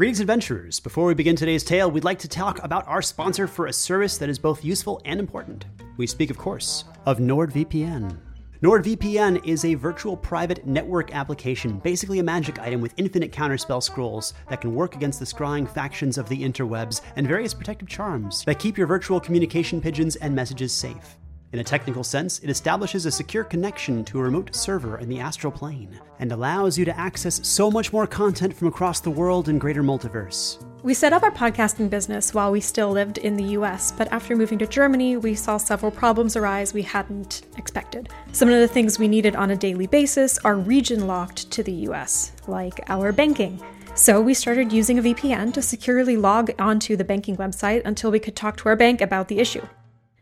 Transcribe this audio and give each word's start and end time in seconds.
Greetings, 0.00 0.20
adventurers. 0.20 0.80
Before 0.80 1.04
we 1.04 1.12
begin 1.12 1.36
today's 1.36 1.62
tale, 1.62 1.90
we'd 1.90 2.04
like 2.04 2.20
to 2.20 2.26
talk 2.26 2.58
about 2.64 2.88
our 2.88 3.02
sponsor 3.02 3.46
for 3.46 3.66
a 3.66 3.72
service 3.74 4.16
that 4.16 4.30
is 4.30 4.38
both 4.38 4.64
useful 4.64 5.02
and 5.04 5.20
important. 5.20 5.66
We 5.98 6.06
speak, 6.06 6.30
of 6.30 6.38
course, 6.38 6.84
of 7.04 7.18
NordVPN. 7.18 8.16
NordVPN 8.62 9.46
is 9.46 9.66
a 9.66 9.74
virtual 9.74 10.16
private 10.16 10.66
network 10.66 11.14
application, 11.14 11.80
basically 11.80 12.18
a 12.18 12.22
magic 12.22 12.58
item 12.58 12.80
with 12.80 12.94
infinite 12.96 13.30
counterspell 13.30 13.82
scrolls 13.82 14.32
that 14.48 14.62
can 14.62 14.74
work 14.74 14.96
against 14.96 15.18
the 15.18 15.26
scrying 15.26 15.68
factions 15.68 16.16
of 16.16 16.30
the 16.30 16.42
interwebs 16.44 17.02
and 17.16 17.28
various 17.28 17.52
protective 17.52 17.86
charms 17.88 18.42
that 18.46 18.58
keep 18.58 18.78
your 18.78 18.86
virtual 18.86 19.20
communication 19.20 19.82
pigeons 19.82 20.16
and 20.16 20.34
messages 20.34 20.72
safe. 20.72 21.18
In 21.52 21.58
a 21.58 21.64
technical 21.64 22.04
sense, 22.04 22.38
it 22.38 22.48
establishes 22.48 23.06
a 23.06 23.10
secure 23.10 23.42
connection 23.42 24.04
to 24.04 24.20
a 24.20 24.22
remote 24.22 24.54
server 24.54 24.98
in 24.98 25.08
the 25.08 25.18
astral 25.18 25.52
plane 25.52 25.98
and 26.20 26.30
allows 26.30 26.78
you 26.78 26.84
to 26.84 26.96
access 26.96 27.44
so 27.46 27.72
much 27.72 27.92
more 27.92 28.06
content 28.06 28.54
from 28.54 28.68
across 28.68 29.00
the 29.00 29.10
world 29.10 29.48
and 29.48 29.60
greater 29.60 29.82
multiverse. 29.82 30.64
We 30.84 30.94
set 30.94 31.12
up 31.12 31.24
our 31.24 31.32
podcasting 31.32 31.90
business 31.90 32.32
while 32.32 32.52
we 32.52 32.60
still 32.60 32.90
lived 32.90 33.18
in 33.18 33.36
the 33.36 33.58
US, 33.58 33.90
but 33.90 34.06
after 34.12 34.36
moving 34.36 34.60
to 34.60 34.66
Germany, 34.66 35.16
we 35.16 35.34
saw 35.34 35.56
several 35.56 35.90
problems 35.90 36.36
arise 36.36 36.72
we 36.72 36.82
hadn't 36.82 37.42
expected. 37.56 38.08
Some 38.30 38.48
of 38.48 38.60
the 38.60 38.68
things 38.68 39.00
we 39.00 39.08
needed 39.08 39.34
on 39.34 39.50
a 39.50 39.56
daily 39.56 39.88
basis 39.88 40.38
are 40.38 40.54
region 40.54 41.08
locked 41.08 41.50
to 41.50 41.64
the 41.64 41.88
US, 41.88 42.30
like 42.46 42.80
our 42.88 43.10
banking. 43.10 43.60
So 43.96 44.20
we 44.20 44.34
started 44.34 44.72
using 44.72 45.00
a 45.00 45.02
VPN 45.02 45.52
to 45.54 45.62
securely 45.62 46.16
log 46.16 46.52
onto 46.60 46.94
the 46.94 47.04
banking 47.04 47.36
website 47.38 47.82
until 47.84 48.12
we 48.12 48.20
could 48.20 48.36
talk 48.36 48.56
to 48.58 48.68
our 48.68 48.76
bank 48.76 49.00
about 49.00 49.26
the 49.26 49.40
issue. 49.40 49.66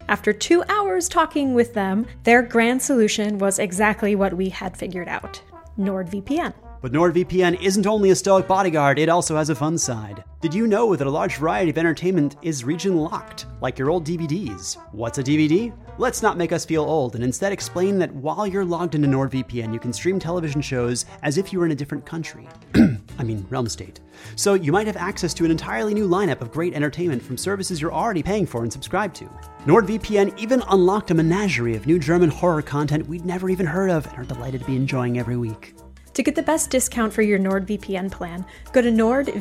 After 0.08 0.32
two 0.32 0.64
hours 0.70 1.06
talking 1.06 1.52
with 1.52 1.74
them, 1.74 2.06
their 2.24 2.40
grand 2.40 2.80
solution 2.80 3.36
was 3.36 3.58
exactly 3.58 4.16
what 4.16 4.32
we 4.32 4.48
had 4.48 4.74
figured 4.74 5.06
out 5.06 5.42
NordVPN. 5.78 6.54
But 6.80 6.92
NordVPN 6.92 7.60
isn't 7.60 7.86
only 7.86 8.08
a 8.10 8.14
stoic 8.14 8.48
bodyguard, 8.48 8.98
it 8.98 9.10
also 9.10 9.36
has 9.36 9.50
a 9.50 9.54
fun 9.54 9.76
side. 9.76 10.24
Did 10.40 10.54
you 10.54 10.66
know 10.66 10.96
that 10.96 11.06
a 11.06 11.10
large 11.10 11.36
variety 11.36 11.70
of 11.70 11.76
entertainment 11.76 12.36
is 12.40 12.64
region 12.64 12.96
locked, 12.96 13.46
like 13.60 13.78
your 13.78 13.90
old 13.90 14.06
DVDs? 14.06 14.76
What's 14.92 15.18
a 15.18 15.22
DVD? 15.22 15.76
Let's 15.98 16.22
not 16.22 16.38
make 16.38 16.52
us 16.52 16.64
feel 16.64 16.84
old 16.84 17.14
and 17.14 17.22
instead 17.24 17.52
explain 17.52 17.98
that 17.98 18.14
while 18.14 18.46
you're 18.46 18.64
logged 18.64 18.94
into 18.94 19.08
NordVPN, 19.08 19.74
you 19.74 19.80
can 19.80 19.92
stream 19.92 20.18
television 20.18 20.62
shows 20.62 21.04
as 21.22 21.36
if 21.36 21.52
you 21.52 21.58
were 21.58 21.66
in 21.66 21.72
a 21.72 21.76
different 21.76 22.06
country. 22.06 22.48
I 23.18 23.24
mean, 23.24 23.44
realm 23.50 23.68
state. 23.68 24.00
So 24.36 24.54
you 24.54 24.70
might 24.70 24.86
have 24.86 24.96
access 24.96 25.34
to 25.34 25.44
an 25.44 25.50
entirely 25.50 25.92
new 25.92 26.08
lineup 26.08 26.40
of 26.40 26.52
great 26.52 26.74
entertainment 26.74 27.22
from 27.22 27.36
services 27.36 27.80
you're 27.82 27.92
already 27.92 28.22
paying 28.22 28.46
for 28.46 28.62
and 28.62 28.72
subscribed 28.72 29.16
to. 29.16 29.28
NordVPN 29.68 30.38
even 30.38 30.62
unlocked 30.70 31.10
a 31.10 31.14
menagerie 31.14 31.76
of 31.76 31.86
new 31.86 31.98
German 31.98 32.30
horror 32.30 32.62
content 32.62 33.06
we'd 33.06 33.26
never 33.26 33.50
even 33.50 33.66
heard 33.66 33.90
of 33.90 34.06
and 34.06 34.16
are 34.16 34.24
delighted 34.24 34.62
to 34.62 34.66
be 34.66 34.76
enjoying 34.76 35.18
every 35.18 35.36
week. 35.36 35.74
To 36.14 36.22
get 36.22 36.34
the 36.34 36.42
best 36.42 36.70
discount 36.70 37.12
for 37.12 37.20
your 37.20 37.38
NordVPN 37.38 38.10
plan, 38.10 38.46
go 38.72 38.80
to 38.80 38.90
nordvpn.com 38.90 39.32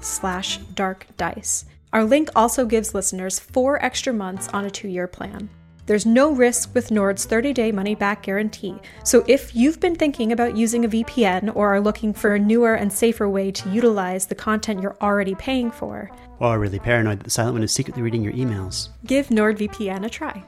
slash 0.00 0.58
darkdice. 0.58 1.64
Our 1.92 2.02
link 2.02 2.30
also 2.34 2.64
gives 2.64 2.94
listeners 2.94 3.38
four 3.38 3.84
extra 3.84 4.10
months 4.10 4.48
on 4.48 4.64
a 4.64 4.70
two-year 4.70 5.06
plan. 5.06 5.50
There's 5.84 6.06
no 6.06 6.32
risk 6.32 6.74
with 6.74 6.90
Nord's 6.90 7.26
30 7.26 7.52
day 7.52 7.72
money 7.72 7.94
back 7.94 8.22
guarantee. 8.22 8.76
So 9.04 9.22
if 9.26 9.54
you've 9.54 9.80
been 9.80 9.96
thinking 9.96 10.32
about 10.32 10.56
using 10.56 10.86
a 10.86 10.88
VPN 10.88 11.54
or 11.54 11.74
are 11.74 11.80
looking 11.80 12.14
for 12.14 12.34
a 12.34 12.38
newer 12.38 12.74
and 12.74 12.90
safer 12.90 13.28
way 13.28 13.50
to 13.50 13.68
utilize 13.68 14.26
the 14.26 14.34
content 14.34 14.80
you're 14.80 14.96
already 15.02 15.34
paying 15.34 15.70
for, 15.70 16.10
Oh, 16.42 16.48
or 16.48 16.56
are 16.56 16.58
really 16.58 16.80
paranoid 16.80 17.20
that 17.20 17.24
the 17.24 17.30
silent 17.30 17.54
one 17.54 17.62
is 17.62 17.72
secretly 17.72 18.02
reading 18.02 18.24
your 18.24 18.32
emails, 18.32 18.88
give 19.06 19.28
NordVPN 19.28 20.04
a 20.04 20.10
try. 20.10 20.42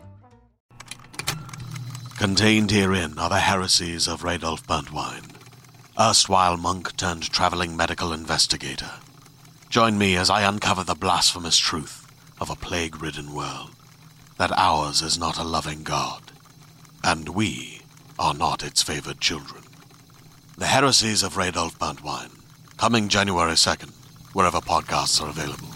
Contained 2.19 2.73
herein 2.73 3.17
are 3.17 3.29
the 3.29 3.39
heresies 3.39 4.09
of 4.09 4.23
Radolf 4.23 4.65
Burntwine, 4.67 5.31
erstwhile 5.97 6.57
monk 6.57 6.97
turned 6.97 7.31
traveling 7.31 7.77
medical 7.77 8.13
investigator. 8.13 8.91
Join 9.71 9.97
me 9.97 10.17
as 10.17 10.31
I 10.31 10.43
uncover 10.43 10.83
the 10.83 10.97
blasphemous 10.97 11.59
truth 11.59 12.11
of 12.41 12.51
a 12.51 12.57
plague 12.57 13.01
ridden 13.01 13.33
world 13.33 13.71
that 14.37 14.51
ours 14.57 15.01
is 15.01 15.17
not 15.17 15.39
a 15.39 15.45
loving 15.45 15.85
God, 15.85 16.33
and 17.05 17.29
we 17.29 17.83
are 18.19 18.35
not 18.35 18.65
its 18.65 18.83
favored 18.83 19.21
children. 19.21 19.63
The 20.59 20.67
Heresies 20.67 21.23
of 21.23 21.35
Radolf 21.35 21.79
Burntwine, 21.79 22.37
coming 22.79 23.09
January 23.09 23.53
2nd, 23.53 23.93
wherever 24.33 24.59
podcasts 24.59 25.23
are 25.23 25.29
available. 25.29 25.74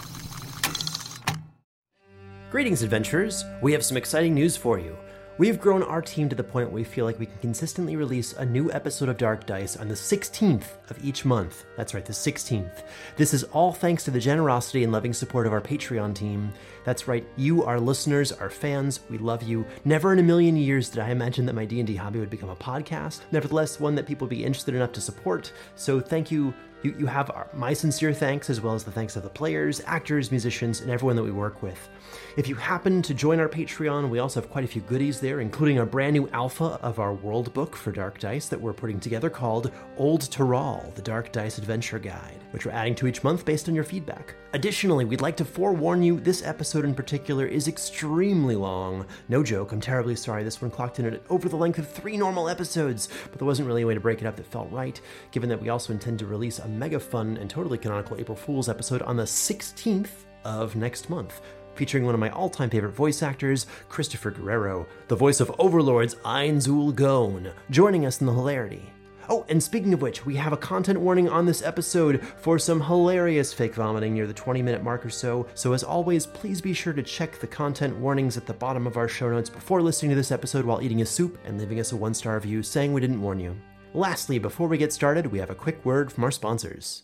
Greetings, 2.51 2.81
adventurers! 2.81 3.45
We 3.61 3.73
have 3.73 3.85
some 3.85 3.95
exciting 3.95 4.33
news 4.33 4.57
for 4.57 4.79
you. 4.79 4.97
We've 5.37 5.59
grown 5.59 5.83
our 5.83 6.01
team 6.01 6.29
to 6.29 6.35
the 6.35 6.43
point 6.43 6.69
where 6.69 6.77
we 6.77 6.83
feel 6.83 7.05
like 7.05 7.19
we 7.19 7.27
can 7.27 7.37
consistently 7.37 7.95
release 7.95 8.33
a 8.33 8.43
new 8.43 8.71
episode 8.71 9.07
of 9.07 9.17
Dark 9.17 9.45
Dice 9.45 9.77
on 9.77 9.87
the 9.87 9.93
16th 9.93 10.65
of 10.89 11.05
each 11.05 11.25
month. 11.25 11.65
That's 11.77 11.93
right, 11.93 12.03
the 12.03 12.11
16th. 12.11 12.81
This 13.17 13.35
is 13.35 13.43
all 13.43 13.71
thanks 13.71 14.03
to 14.05 14.11
the 14.11 14.19
generosity 14.19 14.83
and 14.83 14.91
loving 14.91 15.13
support 15.13 15.45
of 15.45 15.53
our 15.53 15.61
Patreon 15.61 16.15
team. 16.15 16.51
That's 16.89 17.07
right, 17.07 17.23
you, 17.37 17.63
our 17.65 17.79
listeners, 17.79 18.31
our 18.31 18.49
fans, 18.49 19.01
we 19.11 19.19
love 19.19 19.43
you. 19.43 19.63
Never 19.85 20.11
in 20.11 20.17
a 20.17 20.23
million 20.23 20.57
years 20.57 20.89
did 20.89 21.01
I 21.01 21.11
imagine 21.11 21.45
that 21.45 21.53
my 21.53 21.63
D&D 21.63 21.95
hobby 21.95 22.17
would 22.17 22.31
become 22.31 22.49
a 22.49 22.55
podcast. 22.55 23.19
Nevertheless, 23.31 23.79
one 23.79 23.93
that 23.93 24.07
people 24.07 24.25
would 24.25 24.35
be 24.35 24.43
interested 24.43 24.73
enough 24.73 24.93
to 24.93 25.01
support. 25.01 25.53
So 25.75 25.99
thank 26.01 26.31
you 26.31 26.51
you, 26.81 26.95
you 26.97 27.05
have 27.07 27.29
our, 27.31 27.47
my 27.53 27.73
sincere 27.73 28.13
thanks 28.13 28.49
as 28.49 28.61
well 28.61 28.73
as 28.73 28.83
the 28.83 28.91
thanks 28.91 29.15
of 29.15 29.23
the 29.23 29.29
players, 29.29 29.81
actors, 29.85 30.31
musicians, 30.31 30.81
and 30.81 30.89
everyone 30.89 31.15
that 31.17 31.23
we 31.23 31.31
work 31.31 31.61
with. 31.61 31.89
If 32.37 32.47
you 32.47 32.55
happen 32.55 33.01
to 33.01 33.13
join 33.13 33.39
our 33.39 33.49
Patreon, 33.49 34.09
we 34.09 34.19
also 34.19 34.39
have 34.39 34.49
quite 34.49 34.63
a 34.63 34.67
few 34.67 34.81
goodies 34.83 35.19
there, 35.19 35.41
including 35.41 35.79
our 35.79 35.85
brand 35.85 36.13
new 36.13 36.29
alpha 36.29 36.79
of 36.81 36.99
our 36.99 37.13
world 37.13 37.53
book 37.53 37.75
for 37.75 37.91
Dark 37.91 38.19
Dice 38.19 38.47
that 38.47 38.61
we're 38.61 38.73
putting 38.73 38.99
together 38.99 39.29
called 39.29 39.71
Old 39.97 40.21
Taral, 40.21 40.93
the 40.95 41.01
Dark 41.01 41.31
Dice 41.31 41.57
Adventure 41.57 41.99
Guide, 41.99 42.39
which 42.51 42.65
we're 42.65 42.71
adding 42.71 42.95
to 42.95 43.07
each 43.07 43.23
month 43.23 43.45
based 43.45 43.67
on 43.67 43.75
your 43.75 43.83
feedback. 43.83 44.35
Additionally, 44.53 45.05
we'd 45.05 45.21
like 45.21 45.37
to 45.37 45.45
forewarn 45.45 46.01
you 46.01 46.19
this 46.19 46.43
episode 46.43 46.78
in 46.85 46.95
particular 46.95 47.45
is 47.45 47.67
extremely 47.67 48.55
long. 48.55 49.05
No 49.27 49.43
joke, 49.43 49.71
I'm 49.71 49.81
terribly 49.81 50.15
sorry. 50.15 50.43
This 50.43 50.61
one 50.61 50.71
clocked 50.71 50.99
in 50.99 51.05
at 51.05 51.21
over 51.29 51.49
the 51.49 51.55
length 51.55 51.79
of 51.79 51.89
three 51.89 52.17
normal 52.17 52.49
episodes, 52.49 53.09
but 53.29 53.39
there 53.39 53.45
wasn't 53.45 53.67
really 53.67 53.83
a 53.83 53.87
way 53.87 53.93
to 53.93 53.99
break 53.99 54.21
it 54.21 54.27
up 54.27 54.35
that 54.35 54.45
felt 54.45 54.71
right, 54.71 54.99
given 55.31 55.49
that 55.49 55.61
we 55.61 55.69
also 55.69 55.93
intend 55.93 56.19
to 56.19 56.25
release 56.25 56.59
a 56.59 56.67
mega 56.67 56.99
fun 56.99 57.37
and 57.37 57.49
totally 57.49 57.77
canonical 57.77 58.17
April 58.19 58.35
Fool's 58.35 58.69
episode 58.69 59.01
on 59.03 59.17
the 59.17 59.23
16th 59.23 60.25
of 60.43 60.75
next 60.75 61.09
month 61.09 61.41
featuring 61.75 62.05
one 62.05 62.13
of 62.13 62.19
my 62.19 62.29
all 62.31 62.49
time 62.49 62.69
favorite 62.69 62.91
voice 62.91 63.23
actors, 63.23 63.65
Christopher 63.87 64.31
Guerrero, 64.31 64.85
the 65.07 65.15
voice 65.15 65.39
of 65.39 65.49
Overlord's 65.59 66.15
Ainz 66.25 66.67
Ooal 66.67 66.93
Gown, 66.93 67.51
joining 67.69 68.05
us 68.05 68.19
in 68.19 68.27
the 68.27 68.33
hilarity. 68.33 68.91
Oh, 69.31 69.45
and 69.47 69.61
speaking 69.61 69.93
of 69.93 70.01
which, 70.01 70.25
we 70.25 70.35
have 70.37 70.53
a 70.53 70.57
content 70.57 70.99
warning 70.99 71.29
on 71.29 71.45
this 71.45 71.61
episode 71.61 72.25
for 72.37 72.57
some 72.57 72.81
hilarious 72.81 73.53
fake 73.53 73.75
vomiting 73.75 74.15
near 74.15 74.25
the 74.25 74.33
20 74.33 74.63
minute 74.63 74.83
mark 74.83 75.05
or 75.05 75.11
so. 75.11 75.45
So, 75.53 75.73
as 75.73 75.83
always, 75.83 76.25
please 76.25 76.59
be 76.61 76.73
sure 76.73 76.93
to 76.93 77.03
check 77.03 77.39
the 77.39 77.45
content 77.45 77.95
warnings 77.95 78.37
at 78.37 78.47
the 78.47 78.53
bottom 78.53 78.87
of 78.87 78.97
our 78.97 79.07
show 79.07 79.29
notes 79.29 79.49
before 79.49 79.83
listening 79.83 80.09
to 80.09 80.15
this 80.15 80.31
episode 80.31 80.65
while 80.65 80.81
eating 80.81 81.03
a 81.03 81.05
soup 81.05 81.37
and 81.45 81.59
leaving 81.59 81.79
us 81.79 81.91
a 81.91 81.95
one 81.95 82.15
star 82.15 82.33
review 82.35 82.63
saying 82.63 82.91
we 82.91 83.01
didn't 83.01 83.21
warn 83.21 83.39
you. 83.39 83.55
Lastly, 83.93 84.39
before 84.39 84.67
we 84.67 84.79
get 84.79 84.91
started, 84.91 85.27
we 85.27 85.37
have 85.37 85.51
a 85.51 85.55
quick 85.55 85.85
word 85.85 86.11
from 86.11 86.23
our 86.23 86.31
sponsors. 86.31 87.03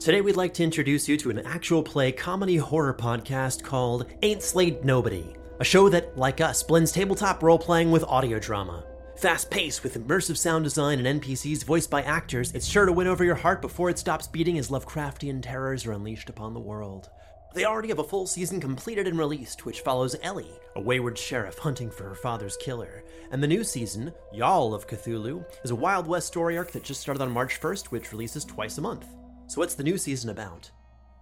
Today, 0.00 0.20
we'd 0.20 0.36
like 0.36 0.54
to 0.54 0.62
introduce 0.62 1.08
you 1.08 1.16
to 1.16 1.30
an 1.30 1.40
actual 1.40 1.82
play 1.82 2.12
comedy 2.12 2.56
horror 2.56 2.94
podcast 2.94 3.64
called 3.64 4.06
Ain't 4.22 4.44
Slayed 4.44 4.84
Nobody, 4.84 5.34
a 5.58 5.64
show 5.64 5.88
that, 5.88 6.16
like 6.16 6.40
us, 6.40 6.62
blends 6.62 6.92
tabletop 6.92 7.42
role 7.42 7.58
playing 7.58 7.90
with 7.90 8.04
audio 8.04 8.38
drama. 8.38 8.84
Fast 9.16 9.50
paced 9.50 9.82
with 9.82 9.98
immersive 9.98 10.36
sound 10.36 10.62
design 10.62 11.04
and 11.04 11.20
NPCs 11.20 11.64
voiced 11.64 11.90
by 11.90 12.02
actors, 12.02 12.52
it's 12.52 12.64
sure 12.64 12.86
to 12.86 12.92
win 12.92 13.08
over 13.08 13.24
your 13.24 13.34
heart 13.34 13.60
before 13.60 13.90
it 13.90 13.98
stops 13.98 14.28
beating 14.28 14.56
as 14.56 14.68
Lovecraftian 14.68 15.42
terrors 15.42 15.84
are 15.84 15.92
unleashed 15.92 16.30
upon 16.30 16.54
the 16.54 16.60
world. 16.60 17.10
They 17.52 17.64
already 17.64 17.88
have 17.88 17.98
a 17.98 18.04
full 18.04 18.28
season 18.28 18.60
completed 18.60 19.08
and 19.08 19.18
released, 19.18 19.66
which 19.66 19.80
follows 19.80 20.14
Ellie, 20.22 20.60
a 20.76 20.80
wayward 20.80 21.18
sheriff 21.18 21.58
hunting 21.58 21.90
for 21.90 22.04
her 22.04 22.14
father's 22.14 22.56
killer. 22.58 23.02
And 23.32 23.42
the 23.42 23.48
new 23.48 23.64
season, 23.64 24.12
Y'all 24.32 24.74
of 24.74 24.86
Cthulhu, 24.86 25.44
is 25.64 25.72
a 25.72 25.76
Wild 25.76 26.06
West 26.06 26.28
story 26.28 26.56
arc 26.56 26.70
that 26.70 26.84
just 26.84 27.00
started 27.00 27.20
on 27.20 27.32
March 27.32 27.60
1st, 27.60 27.86
which 27.86 28.12
releases 28.12 28.44
twice 28.44 28.78
a 28.78 28.80
month. 28.80 29.04
So, 29.48 29.62
what's 29.62 29.74
the 29.74 29.82
new 29.82 29.96
season 29.96 30.28
about? 30.28 30.70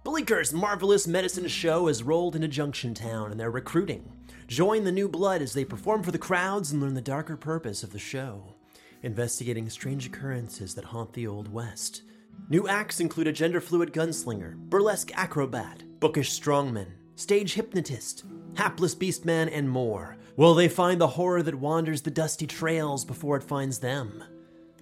Bleeker's 0.03 0.51
marvelous 0.51 1.07
medicine 1.07 1.47
show 1.47 1.87
has 1.87 2.03
rolled 2.03 2.35
into 2.35 2.49
Junction 2.49 2.93
Town 2.93 3.31
and 3.31 3.39
they're 3.39 3.49
recruiting. 3.49 4.11
Join 4.47 4.83
the 4.83 4.91
new 4.91 5.07
blood 5.07 5.41
as 5.41 5.53
they 5.53 5.63
perform 5.63 6.03
for 6.03 6.11
the 6.11 6.17
crowds 6.17 6.73
and 6.73 6.81
learn 6.81 6.93
the 6.93 7.01
darker 7.01 7.37
purpose 7.37 7.83
of 7.83 7.93
the 7.93 7.99
show, 7.99 8.53
investigating 9.01 9.69
strange 9.69 10.05
occurrences 10.07 10.75
that 10.75 10.83
haunt 10.83 11.13
the 11.13 11.25
Old 11.25 11.47
West. 11.53 12.01
New 12.49 12.67
acts 12.67 12.99
include 12.99 13.27
a 13.27 13.31
gender 13.31 13.61
fluid 13.61 13.93
gunslinger, 13.93 14.57
burlesque 14.57 15.11
acrobat, 15.15 15.83
bookish 16.01 16.37
strongman, 16.37 16.87
stage 17.15 17.53
hypnotist, 17.53 18.25
hapless 18.55 18.93
beastman, 18.93 19.49
and 19.53 19.69
more. 19.69 20.17
Will 20.35 20.53
they 20.53 20.67
find 20.67 20.99
the 20.99 21.07
horror 21.07 21.43
that 21.43 21.55
wanders 21.55 22.01
the 22.01 22.11
dusty 22.11 22.45
trails 22.45 23.05
before 23.05 23.37
it 23.37 23.43
finds 23.43 23.79
them? 23.79 24.21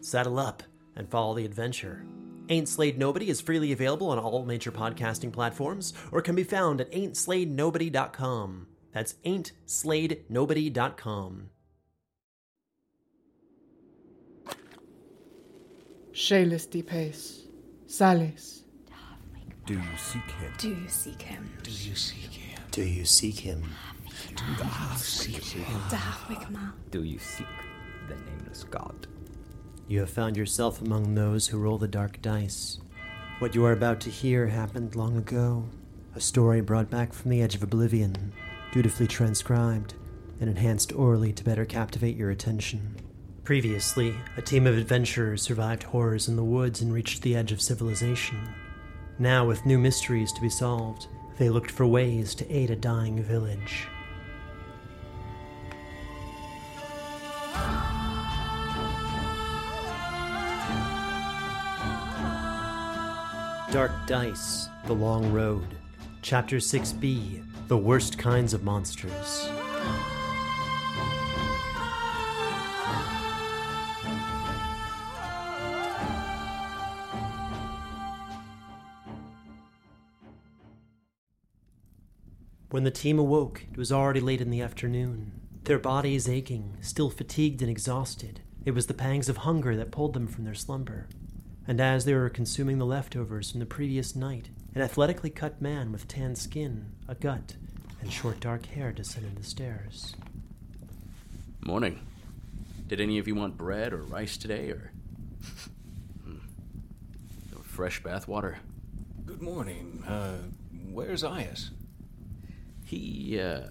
Saddle 0.01 0.39
up 0.39 0.63
and 0.95 1.07
follow 1.07 1.35
the 1.35 1.45
adventure. 1.45 2.07
Ain't 2.49 2.67
Slayed 2.69 2.97
Nobody 2.97 3.29
is 3.29 3.41
freely 3.41 3.71
available 3.71 4.09
on 4.09 4.17
all 4.19 4.45
major 4.45 4.71
podcasting 4.71 5.31
platforms 5.31 5.93
or 6.11 6.21
can 6.21 6.35
be 6.35 6.43
found 6.43 6.81
at 6.81 6.91
ain'tslaydnobody.com. 6.91 8.67
That's 8.91 9.15
ain'tslaydnobody.com. 9.25 11.49
Shalis 16.13 16.69
de 16.69 16.81
pace. 16.81 17.41
Salis. 17.87 18.63
Do 19.65 19.73
you 19.73 19.97
seek 19.97 20.31
him? 20.31 20.53
Do 20.57 20.69
you 20.69 20.87
seek 20.87 21.21
him? 21.21 21.49
Do 21.61 21.71
you 21.71 21.95
seek 21.95 22.31
him? 22.31 22.61
Do 22.71 22.83
you 22.83 23.03
seek 23.05 23.39
him? 23.39 23.63
Dahwigma. 25.89 26.71
Do 26.91 27.03
you 27.03 27.19
seek 27.19 27.47
the 28.07 28.15
nameless 28.15 28.63
god? 28.63 29.07
You 29.87 29.99
have 29.99 30.09
found 30.09 30.35
yourself 30.35 30.81
among 30.81 31.13
those 31.13 31.47
who 31.47 31.59
roll 31.59 31.77
the 31.77 31.87
dark 31.87 32.19
dice. 32.19 32.79
What 33.37 33.53
you 33.53 33.63
are 33.65 33.71
about 33.71 33.99
to 34.01 34.09
hear 34.09 34.47
happened 34.47 34.95
long 34.95 35.15
ago. 35.15 35.65
A 36.15 36.19
story 36.19 36.59
brought 36.61 36.89
back 36.89 37.13
from 37.13 37.29
the 37.29 37.41
edge 37.41 37.53
of 37.53 37.61
oblivion, 37.61 38.33
dutifully 38.71 39.05
transcribed 39.05 39.93
and 40.39 40.49
enhanced 40.49 40.91
orally 40.93 41.31
to 41.33 41.43
better 41.43 41.65
captivate 41.65 42.15
your 42.15 42.31
attention. 42.31 42.95
Previously, 43.43 44.15
a 44.37 44.41
team 44.41 44.65
of 44.65 44.75
adventurers 44.75 45.43
survived 45.43 45.83
horrors 45.83 46.27
in 46.27 46.35
the 46.35 46.43
woods 46.43 46.81
and 46.81 46.91
reached 46.91 47.21
the 47.21 47.35
edge 47.35 47.51
of 47.51 47.61
civilization. 47.61 48.39
Now, 49.19 49.45
with 49.45 49.67
new 49.67 49.77
mysteries 49.77 50.31
to 50.33 50.41
be 50.41 50.49
solved, 50.49 51.07
they 51.37 51.49
looked 51.49 51.69
for 51.69 51.85
ways 51.85 52.33
to 52.35 52.51
aid 52.51 52.71
a 52.71 52.75
dying 52.75 53.21
village. 53.21 53.87
Dark 63.71 63.91
Dice, 64.05 64.69
The 64.85 64.93
Long 64.93 65.33
Road. 65.33 65.65
Chapter 66.21 66.57
6b 66.57 67.67
The 67.67 67.77
Worst 67.77 68.17
Kinds 68.17 68.53
of 68.53 68.63
Monsters. 68.63 69.49
When 82.69 82.83
the 82.83 82.91
team 82.91 83.19
awoke, 83.19 83.65
it 83.71 83.77
was 83.77 83.91
already 83.91 84.19
late 84.19 84.41
in 84.41 84.51
the 84.51 84.61
afternoon. 84.61 85.31
Their 85.63 85.79
bodies 85.79 86.29
aching, 86.29 86.77
still 86.81 87.09
fatigued 87.09 87.61
and 87.61 87.71
exhausted, 87.71 88.41
it 88.63 88.71
was 88.71 88.87
the 88.87 88.93
pangs 88.93 89.27
of 89.27 89.37
hunger 89.37 89.75
that 89.75 89.91
pulled 89.91 90.13
them 90.13 90.27
from 90.27 90.43
their 90.43 90.53
slumber. 90.53 91.07
And 91.67 91.81
as 91.81 92.05
they 92.05 92.13
were 92.13 92.29
consuming 92.29 92.77
the 92.77 92.85
leftovers 92.85 93.51
from 93.51 93.59
the 93.59 93.65
previous 93.65 94.15
night, 94.15 94.49
an 94.75 94.81
athletically 94.81 95.29
cut 95.29 95.61
man 95.61 95.91
with 95.91 96.07
tan 96.07 96.35
skin, 96.35 96.91
a 97.07 97.15
gut, 97.15 97.55
and 98.01 98.11
short 98.11 98.39
dark 98.39 98.65
hair 98.67 98.91
descended 98.91 99.35
the 99.35 99.43
stairs. 99.43 100.15
Morning. 101.61 101.99
Did 102.87 103.01
any 103.01 103.17
of 103.17 103.27
you 103.27 103.33
want 103.33 103.57
bread 103.57 103.93
or 103.93 103.97
rice 104.03 104.37
today, 104.37 104.69
or 104.69 104.91
Hmm. 106.23 106.37
Or 107.55 107.63
fresh 107.63 108.01
bath 108.03 108.27
water? 108.27 108.59
Good 109.25 109.41
morning. 109.41 110.03
Uh, 110.07 110.37
where's 110.91 111.23
Ias? 111.23 111.69
He, 112.85 113.39
uh, 113.39 113.63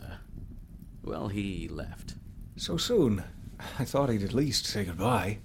well, 1.04 1.28
he 1.28 1.68
left. 1.68 2.14
So 2.56 2.76
soon. 2.76 3.22
I 3.78 3.84
thought 3.84 4.10
he'd 4.10 4.24
at 4.24 4.34
least 4.34 4.66
say 4.66 4.84
goodbye. 4.84 5.38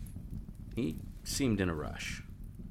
He 0.75 0.97
seemed 1.23 1.61
in 1.61 1.69
a 1.69 1.75
rush, 1.75 2.23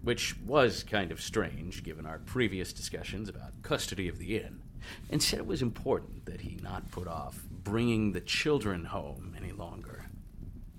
which 0.08 0.34
was 0.46 0.84
kind 0.84 1.12
of 1.12 1.20
strange 1.20 1.84
given 1.84 2.06
our 2.06 2.18
previous 2.20 2.72
discussions 2.72 3.28
about 3.28 3.60
custody 3.60 4.08
of 4.08 4.16
the 4.18 4.38
inn, 4.38 4.62
and 5.10 5.22
said 5.22 5.38
it 5.38 5.46
was 5.46 5.60
important 5.60 6.24
that 6.24 6.40
he 6.40 6.58
not 6.62 6.90
put 6.90 7.06
off 7.06 7.42
bringing 7.62 8.12
the 8.12 8.20
children 8.22 8.86
home 8.86 9.34
any 9.36 9.52
longer. 9.52 10.06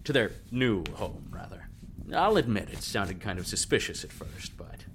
To 0.05 0.13
their 0.13 0.31
new 0.49 0.83
home, 0.95 1.27
rather. 1.29 1.69
I'll 2.11 2.37
admit 2.37 2.71
it 2.71 2.81
sounded 2.81 3.21
kind 3.21 3.37
of 3.37 3.45
suspicious 3.45 4.03
at 4.03 4.11
first, 4.11 4.57
but 4.57 4.85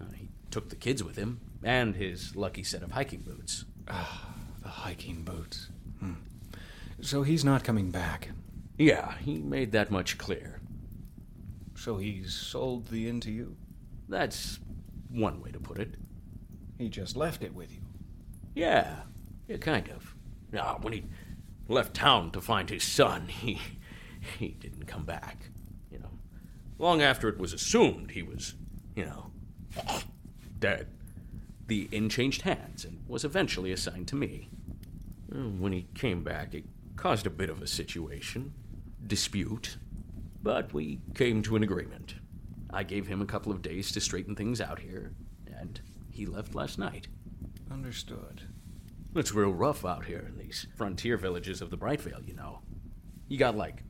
uh, 0.00 0.06
he 0.12 0.28
took 0.50 0.70
the 0.70 0.74
kids 0.74 1.04
with 1.04 1.14
him 1.14 1.40
and 1.62 1.94
his 1.94 2.34
lucky 2.34 2.64
set 2.64 2.82
of 2.82 2.90
hiking 2.90 3.20
boots. 3.20 3.64
Ah, 3.86 4.34
The 4.60 4.70
hiking 4.70 5.22
boots. 5.22 5.68
Hmm. 6.00 6.14
So 7.00 7.22
he's 7.22 7.44
not 7.44 7.62
coming 7.62 7.92
back. 7.92 8.30
Yeah, 8.76 9.14
he 9.18 9.38
made 9.38 9.70
that 9.70 9.92
much 9.92 10.18
clear. 10.18 10.60
So 11.76 11.98
he's 11.98 12.34
sold 12.34 12.88
the 12.88 13.08
inn 13.08 13.20
to 13.20 13.30
you? 13.30 13.56
That's 14.08 14.58
one 15.10 15.40
way 15.40 15.50
to 15.50 15.60
put 15.60 15.78
it. 15.78 15.94
He 16.78 16.88
just 16.88 17.16
left 17.16 17.42
it 17.42 17.54
with 17.54 17.72
you. 17.72 17.80
Yeah, 18.54 19.00
yeah, 19.46 19.56
kind 19.58 19.88
of. 19.88 20.14
Now, 20.52 20.78
when 20.80 20.92
he 20.92 21.04
left 21.68 21.94
town 21.94 22.30
to 22.32 22.40
find 22.40 22.70
his 22.70 22.84
son, 22.84 23.26
he 23.28 23.60
he 24.38 24.48
didn't 24.48 24.86
come 24.86 25.04
back. 25.04 25.50
You 25.90 25.98
know, 25.98 26.10
long 26.78 27.02
after 27.02 27.28
it 27.28 27.38
was 27.38 27.52
assumed 27.52 28.12
he 28.12 28.22
was, 28.22 28.54
you 28.94 29.04
know, 29.04 29.30
dead. 30.58 30.88
The 31.66 31.88
inn 31.92 32.08
changed 32.08 32.42
hands 32.42 32.84
and 32.84 33.02
was 33.06 33.24
eventually 33.24 33.72
assigned 33.72 34.08
to 34.08 34.16
me. 34.16 34.48
Uh, 35.30 35.40
When 35.40 35.72
he 35.72 35.86
came 35.94 36.22
back, 36.24 36.54
it 36.54 36.64
caused 36.96 37.26
a 37.26 37.30
bit 37.30 37.50
of 37.50 37.60
a 37.60 37.66
situation, 37.66 38.54
dispute, 39.06 39.76
but 40.42 40.72
we 40.72 41.00
came 41.14 41.42
to 41.42 41.56
an 41.56 41.62
agreement. 41.62 42.14
I 42.70 42.82
gave 42.82 43.06
him 43.06 43.22
a 43.22 43.26
couple 43.26 43.52
of 43.52 43.62
days 43.62 43.92
to 43.92 44.00
straighten 44.00 44.34
things 44.34 44.60
out 44.60 44.80
here, 44.80 45.14
and 45.46 45.80
he 46.10 46.26
left 46.26 46.54
last 46.54 46.78
night. 46.78 47.08
Understood. 47.70 48.42
It's 49.14 49.32
real 49.32 49.52
rough 49.52 49.84
out 49.84 50.04
here 50.04 50.26
in 50.28 50.38
these 50.38 50.66
frontier 50.76 51.16
villages 51.16 51.62
of 51.62 51.70
the 51.70 51.78
Brightvale, 51.78 52.26
you 52.26 52.34
know. 52.34 52.60
You 53.26 53.38
got 53.38 53.56
like 53.56 53.82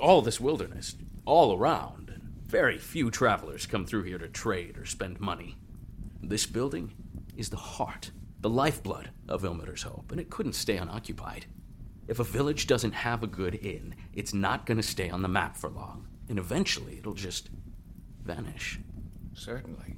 all 0.00 0.22
this 0.22 0.40
wilderness 0.40 0.96
all 1.24 1.56
around, 1.56 2.10
and 2.10 2.22
very 2.46 2.78
few 2.78 3.10
travelers 3.10 3.66
come 3.66 3.86
through 3.86 4.04
here 4.04 4.18
to 4.18 4.28
trade 4.28 4.76
or 4.76 4.84
spend 4.84 5.20
money. 5.20 5.56
This 6.22 6.46
building 6.46 6.92
is 7.36 7.50
the 7.50 7.56
heart, 7.56 8.10
the 8.40 8.50
lifeblood 8.50 9.10
of 9.28 9.42
Ilmater's 9.44 9.82
Hope, 9.82 10.12
and 10.12 10.20
it 10.20 10.30
couldn't 10.30 10.54
stay 10.54 10.76
unoccupied. 10.76 11.46
If 12.06 12.18
a 12.18 12.24
village 12.24 12.66
doesn't 12.66 12.92
have 12.92 13.22
a 13.22 13.26
good 13.26 13.54
inn, 13.56 13.94
it's 14.12 14.34
not 14.34 14.66
going 14.66 14.76
to 14.76 14.82
stay 14.82 15.10
on 15.10 15.22
the 15.22 15.28
map 15.28 15.56
for 15.56 15.68
long, 15.68 16.06
and 16.28 16.38
eventually 16.38 16.98
it'll 16.98 17.14
just 17.14 17.48
vanish. 18.26 18.80
Certainly. 19.34 19.96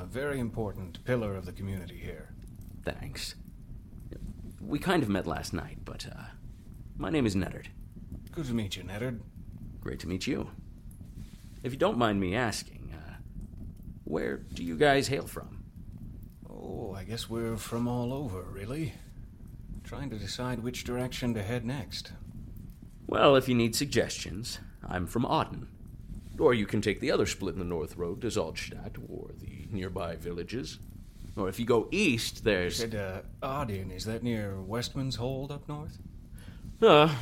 A 0.00 0.06
very 0.06 0.38
important 0.38 1.04
pillar 1.04 1.34
of 1.34 1.44
the 1.44 1.52
community 1.52 1.98
here. 1.98 2.30
Thanks. 2.84 3.34
We 4.60 4.78
kind 4.78 5.02
of 5.02 5.08
met 5.08 5.26
last 5.26 5.52
night, 5.52 5.78
but 5.84 6.06
uh, 6.06 6.24
my 6.96 7.10
name 7.10 7.26
is 7.26 7.34
Neddard. 7.34 7.66
Good 8.30 8.46
to 8.46 8.54
meet 8.54 8.76
you, 8.76 8.84
Neddard. 8.84 9.20
Great 9.80 10.00
to 10.00 10.08
meet 10.08 10.26
you. 10.26 10.50
If 11.62 11.72
you 11.72 11.78
don't 11.78 11.98
mind 11.98 12.20
me 12.20 12.34
asking, 12.34 12.94
uh, 12.94 13.14
where 14.04 14.38
do 14.38 14.62
you 14.62 14.76
guys 14.76 15.08
hail 15.08 15.26
from? 15.26 15.64
Oh, 16.48 16.94
I 16.96 17.04
guess 17.04 17.28
we're 17.28 17.56
from 17.56 17.88
all 17.88 18.12
over, 18.12 18.42
really. 18.42 18.94
Trying 19.84 20.10
to 20.10 20.16
decide 20.16 20.60
which 20.60 20.84
direction 20.84 21.34
to 21.34 21.42
head 21.42 21.64
next. 21.64 22.12
Well, 23.06 23.36
if 23.36 23.48
you 23.48 23.54
need 23.54 23.74
suggestions, 23.74 24.60
I'm 24.88 25.06
from 25.06 25.24
Auden. 25.24 25.66
Or 26.38 26.54
you 26.54 26.66
can 26.66 26.80
take 26.80 27.00
the 27.00 27.10
other 27.10 27.26
split 27.26 27.54
in 27.54 27.58
the 27.58 27.64
North 27.64 27.96
Road 27.96 28.22
to 28.22 28.30
Zoldstadt 28.30 28.96
or 29.08 29.30
the 29.38 29.66
nearby 29.70 30.16
villages. 30.16 30.78
Or 31.36 31.48
if 31.48 31.58
you 31.58 31.66
go 31.66 31.88
east, 31.90 32.44
there's. 32.44 32.76
Said, 32.76 32.94
uh, 32.94 33.22
Auden, 33.42 33.94
is 33.94 34.04
that 34.04 34.22
near 34.22 34.60
Westman's 34.60 35.16
Hold 35.16 35.50
up 35.50 35.68
north? 35.68 35.98
Uh, 36.80 37.14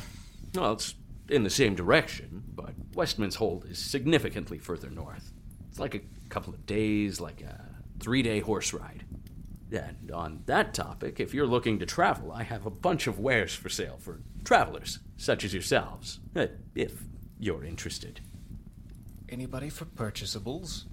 well, 0.53 0.73
it's 0.73 0.95
in 1.29 1.43
the 1.43 1.49
same 1.49 1.75
direction, 1.75 2.43
but 2.53 2.73
Westman's 2.93 3.35
Hold 3.35 3.65
is 3.65 3.79
significantly 3.79 4.57
further 4.57 4.89
north. 4.89 5.31
It's 5.69 5.79
like 5.79 5.95
a 5.95 6.01
couple 6.29 6.53
of 6.53 6.65
days, 6.65 7.21
like 7.21 7.41
a 7.41 7.69
three 7.99 8.21
day 8.21 8.39
horse 8.39 8.73
ride. 8.73 9.05
And 9.71 10.11
on 10.11 10.41
that 10.47 10.73
topic, 10.73 11.21
if 11.21 11.33
you're 11.33 11.47
looking 11.47 11.79
to 11.79 11.85
travel, 11.85 12.33
I 12.33 12.43
have 12.43 12.65
a 12.65 12.69
bunch 12.69 13.07
of 13.07 13.19
wares 13.19 13.53
for 13.53 13.69
sale 13.69 13.97
for 13.99 14.19
travelers, 14.43 14.99
such 15.15 15.45
as 15.45 15.53
yourselves, 15.53 16.19
uh, 16.35 16.47
if 16.75 17.03
you're 17.39 17.63
interested. 17.63 18.19
Anybody 19.31 19.69
for 19.69 19.85
purchasables? 19.85 20.83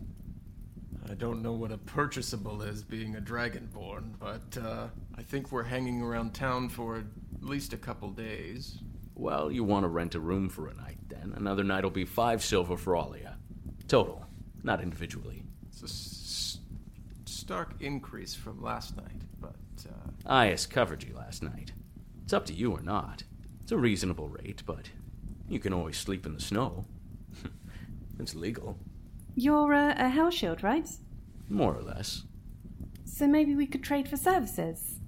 I 1.11 1.15
don't 1.15 1.43
know 1.43 1.53
what 1.53 1.73
a 1.73 1.79
purchasable 1.79 2.63
is 2.63 2.83
being 2.85 3.17
a 3.17 3.21
dragonborn, 3.21 4.13
but 4.19 4.57
uh, 4.63 4.89
I 5.17 5.23
think 5.23 5.51
we're 5.51 5.65
hanging 5.65 6.03
around 6.03 6.35
town 6.35 6.69
for 6.69 6.97
at 6.99 7.05
least 7.41 7.73
a 7.73 7.77
couple 7.79 8.11
days. 8.11 8.79
Well, 9.15 9.51
you 9.51 9.65
want 9.65 9.85
to 9.85 9.89
rent 9.89 10.15
a 10.15 10.21
room 10.21 10.49
for 10.49 10.69
a 10.69 10.75
night, 10.75 10.99
then. 11.09 11.33
Another 11.37 11.65
night 11.65 11.83
will 11.83 11.91
be 11.91 12.05
five 12.05 12.45
silver 12.45 12.77
for 12.77 12.95
all 12.95 13.15
of 13.15 13.19
you. 13.21 13.29
Total, 13.89 14.25
not 14.63 14.81
individually. 14.83 15.43
It's 15.69 15.83
a 15.83 15.87
s- 15.87 16.59
stark 17.25 17.75
increase 17.81 18.35
from 18.35 18.63
last 18.63 18.97
night, 18.97 19.23
but 19.41 19.57
uh, 19.89 20.11
I 20.27 20.47
has 20.47 20.67
covered 20.67 21.03
you 21.03 21.15
last 21.17 21.43
night. 21.43 21.73
It's 22.23 22.33
up 22.35 22.47
to 22.47 22.53
you 22.55 22.71
or 22.73 22.83
not. 22.83 23.25
It's 23.63 23.73
a 23.73 23.79
reasonable 23.79 24.29
rate, 24.29 24.63
but 24.67 24.91
you 25.49 25.59
can 25.59 25.73
always 25.73 25.97
sleep 25.97 26.27
in 26.27 26.35
the 26.35 26.41
snow. 26.41 26.85
It's 28.19 28.35
legal, 28.35 28.79
You're 29.35 29.73
a, 29.73 29.95
a 29.99 30.09
Hell 30.09 30.31
Shield, 30.31 30.63
right? 30.63 30.89
more 31.51 31.75
or 31.75 31.83
less. 31.83 32.25
So 33.07 33.27
maybe 33.27 33.55
we 33.55 33.67
could 33.67 33.83
trade 33.83 34.07
for 34.09 34.19
services. 34.19 34.99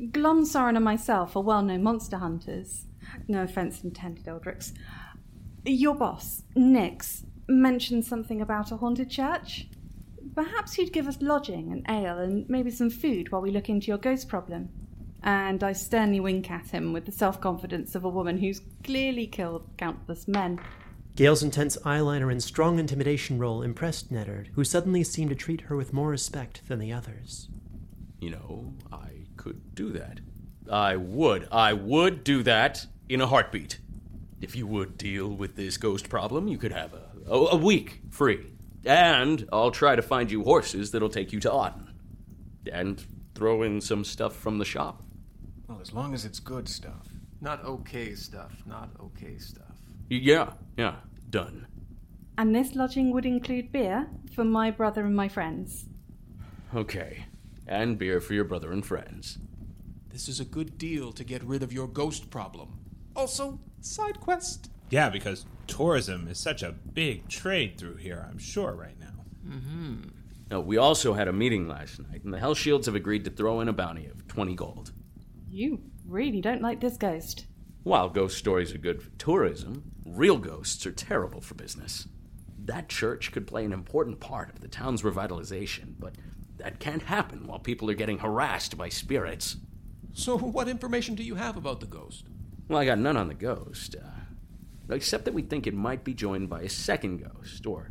Glonsoren 0.00 0.76
and 0.76 0.84
myself 0.84 1.36
are 1.36 1.42
well 1.42 1.60
known 1.62 1.82
monster 1.82 2.16
hunters. 2.16 2.86
No 3.28 3.42
offense 3.42 3.84
intended, 3.84 4.24
Eldrix. 4.24 4.72
Your 5.64 5.94
boss, 5.94 6.42
Nix, 6.56 7.24
mentioned 7.48 8.04
something 8.06 8.40
about 8.40 8.72
a 8.72 8.78
haunted 8.78 9.10
church. 9.10 9.68
Perhaps 10.34 10.78
you'd 10.78 10.92
give 10.92 11.06
us 11.06 11.20
lodging 11.20 11.70
and 11.70 11.84
ale 11.88 12.18
and 12.18 12.48
maybe 12.48 12.70
some 12.70 12.88
food 12.90 13.30
while 13.30 13.42
we 13.42 13.50
look 13.50 13.68
into 13.68 13.88
your 13.88 13.98
ghost 13.98 14.28
problem. 14.28 14.70
And 15.22 15.62
I 15.62 15.72
sternly 15.72 16.18
wink 16.18 16.50
at 16.50 16.68
him 16.68 16.92
with 16.92 17.04
the 17.04 17.12
self 17.12 17.40
confidence 17.40 17.94
of 17.94 18.04
a 18.04 18.08
woman 18.08 18.38
who's 18.38 18.62
clearly 18.82 19.26
killed 19.26 19.68
countless 19.76 20.26
men. 20.26 20.58
Gale's 21.14 21.42
intense 21.42 21.76
eyeliner 21.78 22.30
and 22.32 22.42
strong 22.42 22.78
intimidation 22.78 23.38
role 23.38 23.62
impressed 23.62 24.10
Neddard, 24.10 24.48
who 24.54 24.64
suddenly 24.64 25.04
seemed 25.04 25.28
to 25.28 25.36
treat 25.36 25.62
her 25.62 25.76
with 25.76 25.92
more 25.92 26.08
respect 26.08 26.66
than 26.68 26.78
the 26.78 26.92
others. 26.92 27.48
You 28.18 28.30
know, 28.30 28.72
I 28.90 29.26
could 29.36 29.74
do 29.74 29.90
that. 29.92 30.20
I 30.70 30.96
would. 30.96 31.48
I 31.52 31.74
would 31.74 32.24
do 32.24 32.42
that 32.44 32.86
in 33.08 33.20
a 33.20 33.26
heartbeat. 33.26 33.78
If 34.40 34.56
you 34.56 34.66
would 34.66 34.96
deal 34.96 35.28
with 35.28 35.54
this 35.54 35.76
ghost 35.76 36.08
problem, 36.08 36.48
you 36.48 36.56
could 36.56 36.72
have 36.72 36.94
a, 36.94 37.30
a, 37.30 37.38
a 37.52 37.56
week 37.56 38.00
free. 38.10 38.46
And 38.84 39.46
I'll 39.52 39.70
try 39.70 39.94
to 39.94 40.02
find 40.02 40.30
you 40.30 40.44
horses 40.44 40.92
that'll 40.92 41.10
take 41.10 41.32
you 41.32 41.40
to 41.40 41.50
Auden. 41.50 41.88
And 42.72 43.04
throw 43.34 43.62
in 43.62 43.80
some 43.80 44.04
stuff 44.04 44.34
from 44.34 44.58
the 44.58 44.64
shop. 44.64 45.02
Well, 45.68 45.80
as 45.80 45.92
long 45.92 46.14
as 46.14 46.24
it's 46.24 46.40
good 46.40 46.68
stuff. 46.68 47.08
not 47.40 47.62
okay 47.64 48.14
stuff. 48.14 48.52
Not 48.66 48.90
okay 49.00 49.36
stuff. 49.38 49.71
Y- 50.12 50.18
Yeah, 50.22 50.52
yeah, 50.76 50.96
done. 51.30 51.66
And 52.36 52.54
this 52.54 52.74
lodging 52.74 53.12
would 53.12 53.24
include 53.24 53.72
beer 53.72 54.08
for 54.34 54.44
my 54.44 54.70
brother 54.70 55.06
and 55.06 55.16
my 55.16 55.28
friends. 55.28 55.86
Okay. 56.74 57.24
And 57.66 57.98
beer 57.98 58.20
for 58.20 58.34
your 58.34 58.44
brother 58.44 58.72
and 58.72 58.84
friends. 58.84 59.38
This 60.10 60.28
is 60.28 60.38
a 60.40 60.44
good 60.44 60.76
deal 60.76 61.12
to 61.12 61.24
get 61.24 61.42
rid 61.42 61.62
of 61.62 61.72
your 61.72 61.88
ghost 61.88 62.28
problem. 62.30 62.78
Also, 63.16 63.58
side 63.80 64.20
quest. 64.20 64.70
Yeah, 64.90 65.08
because 65.08 65.46
tourism 65.66 66.28
is 66.28 66.38
such 66.38 66.62
a 66.62 66.72
big 66.72 67.28
trade 67.28 67.78
through 67.78 67.96
here, 67.96 68.26
I'm 68.28 68.38
sure, 68.38 68.74
right 68.74 68.98
now. 69.00 69.24
Mm-hmm. 69.48 70.08
No, 70.50 70.60
we 70.60 70.76
also 70.76 71.14
had 71.14 71.28
a 71.28 71.32
meeting 71.32 71.66
last 71.68 71.98
night, 72.00 72.24
and 72.24 72.34
the 72.34 72.38
Hell 72.38 72.54
Shields 72.54 72.84
have 72.84 72.94
agreed 72.94 73.24
to 73.24 73.30
throw 73.30 73.60
in 73.60 73.68
a 73.68 73.72
bounty 73.72 74.06
of 74.06 74.28
20 74.28 74.54
gold. 74.54 74.92
You 75.48 75.80
really 76.06 76.42
don't 76.42 76.60
like 76.60 76.80
this 76.80 76.98
ghost. 76.98 77.46
While 77.84 78.10
ghost 78.10 78.36
stories 78.36 78.74
are 78.74 78.78
good 78.78 79.02
for 79.02 79.10
tourism, 79.18 79.91
real 80.04 80.38
ghosts 80.38 80.84
are 80.86 80.92
terrible 80.92 81.40
for 81.40 81.54
business. 81.54 82.08
That 82.64 82.88
church 82.88 83.32
could 83.32 83.46
play 83.46 83.64
an 83.64 83.72
important 83.72 84.20
part 84.20 84.50
of 84.50 84.60
the 84.60 84.68
town's 84.68 85.02
revitalization, 85.02 85.94
but 85.98 86.14
that 86.58 86.78
can't 86.78 87.02
happen 87.02 87.46
while 87.46 87.58
people 87.58 87.90
are 87.90 87.94
getting 87.94 88.18
harassed 88.18 88.78
by 88.78 88.88
spirits. 88.88 89.56
So, 90.12 90.38
what 90.38 90.68
information 90.68 91.14
do 91.14 91.22
you 91.22 91.34
have 91.36 91.56
about 91.56 91.80
the 91.80 91.86
ghost? 91.86 92.26
Well, 92.68 92.78
I 92.78 92.84
got 92.84 92.98
none 92.98 93.16
on 93.16 93.28
the 93.28 93.34
ghost, 93.34 93.96
uh, 93.96 94.92
except 94.94 95.24
that 95.24 95.34
we 95.34 95.42
think 95.42 95.66
it 95.66 95.74
might 95.74 96.04
be 96.04 96.14
joined 96.14 96.48
by 96.48 96.62
a 96.62 96.68
second 96.68 97.18
ghost, 97.24 97.66
or 97.66 97.90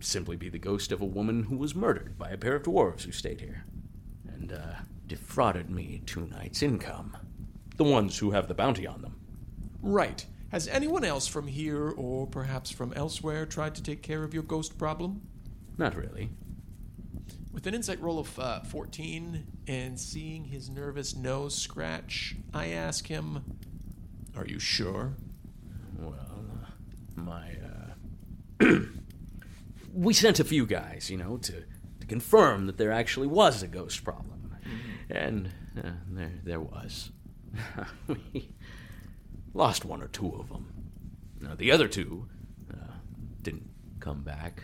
simply 0.00 0.36
be 0.36 0.48
the 0.48 0.58
ghost 0.58 0.92
of 0.92 1.00
a 1.00 1.06
woman 1.06 1.44
who 1.44 1.56
was 1.56 1.74
murdered 1.74 2.18
by 2.18 2.30
a 2.30 2.38
pair 2.38 2.56
of 2.56 2.62
dwarves 2.62 3.02
who 3.02 3.12
stayed 3.12 3.40
here 3.40 3.64
and 4.26 4.52
uh, 4.52 4.74
defrauded 5.06 5.70
me 5.70 6.02
two 6.06 6.26
nights' 6.26 6.62
income. 6.62 7.16
The 7.76 7.84
ones 7.84 8.18
who 8.18 8.30
have 8.32 8.48
the 8.48 8.54
bounty 8.54 8.86
on 8.86 9.02
them. 9.02 9.16
Right. 9.82 10.26
Has 10.50 10.66
anyone 10.66 11.04
else 11.04 11.28
from 11.28 11.46
here 11.46 11.90
or 11.90 12.26
perhaps 12.26 12.72
from 12.72 12.92
elsewhere 12.94 13.46
tried 13.46 13.76
to 13.76 13.82
take 13.82 14.02
care 14.02 14.24
of 14.24 14.34
your 14.34 14.42
ghost 14.42 14.76
problem? 14.76 15.22
Not 15.78 15.94
really. 15.94 16.30
With 17.52 17.68
an 17.68 17.74
insight 17.74 18.00
roll 18.00 18.18
of 18.18 18.36
uh, 18.36 18.60
14 18.62 19.46
and 19.68 19.98
seeing 19.98 20.44
his 20.44 20.68
nervous 20.68 21.14
nose 21.14 21.54
scratch, 21.56 22.34
I 22.52 22.68
ask 22.68 23.06
him, 23.06 23.44
Are 24.36 24.44
you 24.44 24.58
sure? 24.58 25.14
Well, 25.96 26.16
uh, 26.18 27.20
my, 27.20 27.52
uh. 28.60 28.80
we 29.94 30.12
sent 30.12 30.40
a 30.40 30.44
few 30.44 30.66
guys, 30.66 31.10
you 31.10 31.16
know, 31.16 31.36
to, 31.38 31.62
to 32.00 32.06
confirm 32.08 32.66
that 32.66 32.76
there 32.76 32.90
actually 32.90 33.28
was 33.28 33.62
a 33.62 33.68
ghost 33.68 34.02
problem. 34.02 34.56
And 35.08 35.50
uh, 35.78 35.90
there, 36.08 36.32
there 36.42 36.60
was. 36.60 37.12
we 38.08 38.48
lost 39.54 39.84
one 39.84 40.02
or 40.02 40.08
two 40.08 40.34
of 40.38 40.48
them. 40.48 40.72
Now, 41.40 41.54
the 41.54 41.72
other 41.72 41.88
two 41.88 42.28
uh, 42.72 42.94
didn't 43.42 43.68
come 43.98 44.22
back. 44.22 44.62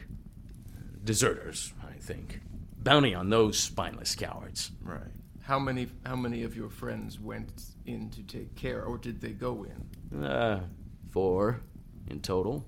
Deserters, 1.05 1.73
I 1.87 1.99
think. 1.99 2.41
Bounty 2.79 3.15
on 3.15 3.31
those 3.31 3.59
spineless 3.59 4.15
cowards. 4.15 4.71
Right. 4.83 5.01
How 5.43 5.59
many? 5.59 5.87
How 6.05 6.17
many 6.17 6.43
of 6.43 6.57
your 6.57 6.69
friends 6.69 7.21
went 7.21 7.63
in 7.85 8.11
to 8.11 8.23
take 8.23 8.57
care, 8.57 8.83
or 8.83 8.99
did 8.99 9.21
they 9.21 9.31
go 9.31 9.65
in? 9.65 10.25
Uh, 10.25 10.65
four 11.11 11.61
in 12.09 12.21
total. 12.21 12.65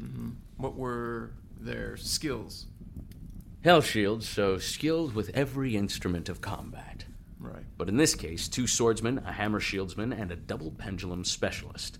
Mm-hmm. 0.00 0.30
What 0.56 0.76
were 0.76 1.32
their 1.60 1.96
skills? 1.96 2.66
Hell 3.62 3.80
shields, 3.80 4.28
so 4.28 4.58
skilled 4.58 5.14
with 5.14 5.30
every 5.34 5.76
instrument 5.76 6.28
of 6.28 6.40
combat. 6.40 6.93
Right. 7.64 7.78
But 7.78 7.88
in 7.88 7.96
this 7.96 8.14
case, 8.14 8.48
two 8.48 8.66
swordsmen, 8.66 9.18
a 9.26 9.32
hammer 9.32 9.60
shieldsman, 9.60 10.18
and 10.18 10.30
a 10.30 10.36
double 10.36 10.70
pendulum 10.70 11.24
specialist. 11.24 11.98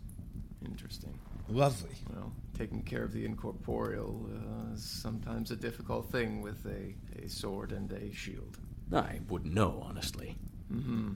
Interesting. 0.64 1.18
Lovely. 1.48 1.90
Well, 2.14 2.32
taking 2.56 2.82
care 2.82 3.04
of 3.04 3.12
the 3.12 3.24
incorporeal 3.24 4.28
uh, 4.32 4.74
is 4.74 4.84
sometimes 4.84 5.50
a 5.50 5.56
difficult 5.56 6.10
thing 6.10 6.40
with 6.40 6.64
a, 6.66 7.24
a 7.24 7.28
sword 7.28 7.72
and 7.72 7.92
a 7.92 8.12
shield. 8.12 8.58
I 8.92 9.20
wouldn't 9.28 9.54
know, 9.54 9.82
honestly. 9.86 10.36
Mm-hmm. 10.72 11.12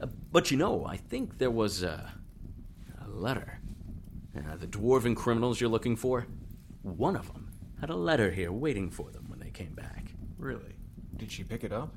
Uh, 0.00 0.06
but 0.32 0.50
you 0.50 0.56
know, 0.56 0.84
I 0.84 0.96
think 0.96 1.38
there 1.38 1.50
was 1.50 1.82
a, 1.82 2.12
a 3.04 3.08
letter. 3.08 3.58
Uh, 4.36 4.56
the 4.56 4.66
dwarven 4.66 5.16
criminals 5.16 5.60
you're 5.60 5.70
looking 5.70 5.96
for, 5.96 6.26
one 6.82 7.16
of 7.16 7.32
them 7.32 7.50
had 7.80 7.90
a 7.90 7.96
letter 7.96 8.30
here 8.30 8.52
waiting 8.52 8.90
for 8.90 9.10
them 9.10 9.24
when 9.28 9.38
they 9.38 9.50
came 9.50 9.72
back. 9.74 10.12
Really? 10.38 10.74
Did 11.16 11.30
she 11.30 11.44
pick 11.44 11.64
it 11.64 11.72
up? 11.72 11.94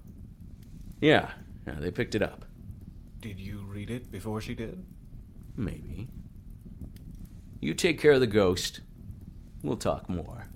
Yeah, 1.01 1.31
yeah, 1.67 1.75
they 1.79 1.91
picked 1.91 2.15
it 2.15 2.21
up. 2.21 2.45
Did 3.19 3.39
you 3.39 3.63
read 3.67 3.89
it 3.89 4.11
before 4.11 4.41
she 4.41 4.53
did? 4.53 4.85
Maybe. 5.55 6.09
You 7.61 7.73
take 7.73 7.99
care 7.99 8.11
of 8.11 8.19
the 8.19 8.27
ghost. 8.27 8.81
We'll 9.61 9.77
talk 9.77 10.09
more. 10.09 10.47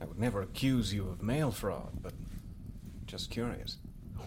I 0.00 0.04
would 0.04 0.18
never 0.18 0.42
accuse 0.42 0.92
you 0.92 1.08
of 1.08 1.22
mail 1.22 1.50
fraud, 1.50 2.02
but 2.02 2.12
just 3.06 3.30
curious. 3.30 3.78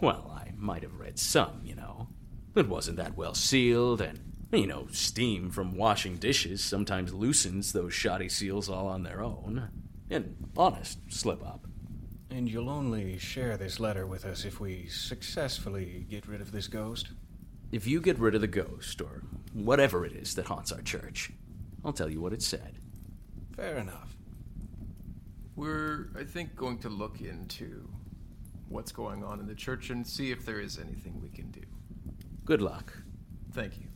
Well, 0.01 0.31
I 0.35 0.53
might 0.57 0.81
have 0.81 0.99
read 0.99 1.19
some, 1.19 1.61
you 1.63 1.75
know. 1.75 2.07
It 2.55 2.67
wasn't 2.67 2.97
that 2.97 3.15
well 3.15 3.35
sealed, 3.35 4.01
and, 4.01 4.19
you 4.51 4.65
know, 4.65 4.87
steam 4.91 5.51
from 5.51 5.75
washing 5.75 6.15
dishes 6.15 6.63
sometimes 6.63 7.13
loosens 7.13 7.71
those 7.71 7.93
shoddy 7.93 8.29
seals 8.29 8.67
all 8.69 8.87
on 8.87 9.03
their 9.03 9.21
own. 9.21 9.69
An 10.09 10.35
honest 10.57 10.99
slip 11.09 11.45
up. 11.45 11.67
And 12.31 12.47
you'll 12.49 12.69
only 12.69 13.17
share 13.17 13.57
this 13.57 13.79
letter 13.79 14.05
with 14.05 14.25
us 14.25 14.45
if 14.45 14.59
we 14.59 14.87
successfully 14.87 16.05
get 16.09 16.27
rid 16.27 16.41
of 16.41 16.51
this 16.51 16.67
ghost? 16.67 17.09
If 17.71 17.87
you 17.87 18.01
get 18.01 18.19
rid 18.19 18.35
of 18.35 18.41
the 18.41 18.47
ghost, 18.47 19.01
or 19.01 19.23
whatever 19.53 20.05
it 20.05 20.13
is 20.13 20.35
that 20.35 20.45
haunts 20.45 20.71
our 20.71 20.81
church, 20.81 21.31
I'll 21.83 21.93
tell 21.93 22.09
you 22.09 22.21
what 22.21 22.33
it 22.33 22.41
said. 22.41 22.75
Fair 23.55 23.77
enough. 23.77 24.15
We're, 25.55 26.09
I 26.17 26.23
think, 26.23 26.55
going 26.55 26.77
to 26.79 26.89
look 26.89 27.19
into 27.21 27.89
what's 28.69 28.91
going 28.91 29.23
on 29.23 29.39
in 29.39 29.47
the 29.47 29.55
church 29.55 29.89
and 29.89 30.05
see 30.05 30.31
if 30.31 30.45
there 30.45 30.59
is 30.59 30.77
anything 30.77 31.19
we 31.21 31.29
can 31.29 31.49
do. 31.51 31.63
Good 32.45 32.61
luck. 32.61 32.93
Thank 33.53 33.77
you. 33.77 33.87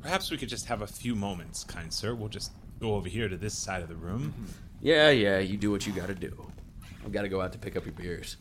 Perhaps 0.00 0.30
we 0.30 0.36
could 0.36 0.48
just 0.48 0.66
have 0.66 0.82
a 0.82 0.86
few 0.86 1.14
moments, 1.14 1.62
kind 1.62 1.92
sir. 1.92 2.14
We'll 2.14 2.28
just 2.28 2.52
go 2.80 2.94
over 2.94 3.08
here 3.08 3.28
to 3.28 3.36
this 3.36 3.56
side 3.56 3.82
of 3.82 3.88
the 3.88 3.94
room. 3.94 4.34
Mm-hmm. 4.36 4.52
Yeah, 4.80 5.10
yeah, 5.10 5.38
you 5.38 5.56
do 5.56 5.70
what 5.70 5.86
you 5.86 5.92
gotta 5.92 6.14
do. 6.14 6.51
I've 7.04 7.12
gotta 7.12 7.28
go 7.28 7.40
out 7.40 7.52
to 7.52 7.58
pick 7.58 7.76
up 7.76 7.84
your 7.84 7.94
beers. 7.94 8.36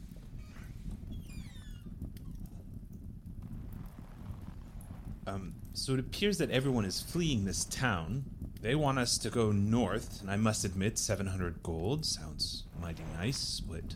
Um, 5.28 5.54
so 5.74 5.94
it 5.94 6.00
appears 6.00 6.38
that 6.40 6.52
everyone 6.52 6.86
is 6.86 7.02
fleeing 7.02 7.46
this 7.46 7.66
town. 7.66 8.26
They 8.62 8.76
want 8.76 9.00
us 9.00 9.18
to 9.20 9.30
go 9.30 9.52
north, 9.52 10.22
and 10.22 10.30
I 10.30 10.36
must 10.36 10.64
admit, 10.66 10.98
700 11.00 11.64
gold 11.64 12.06
sounds 12.06 12.64
mighty 12.80 13.04
nice, 13.18 13.38
split 13.38 13.96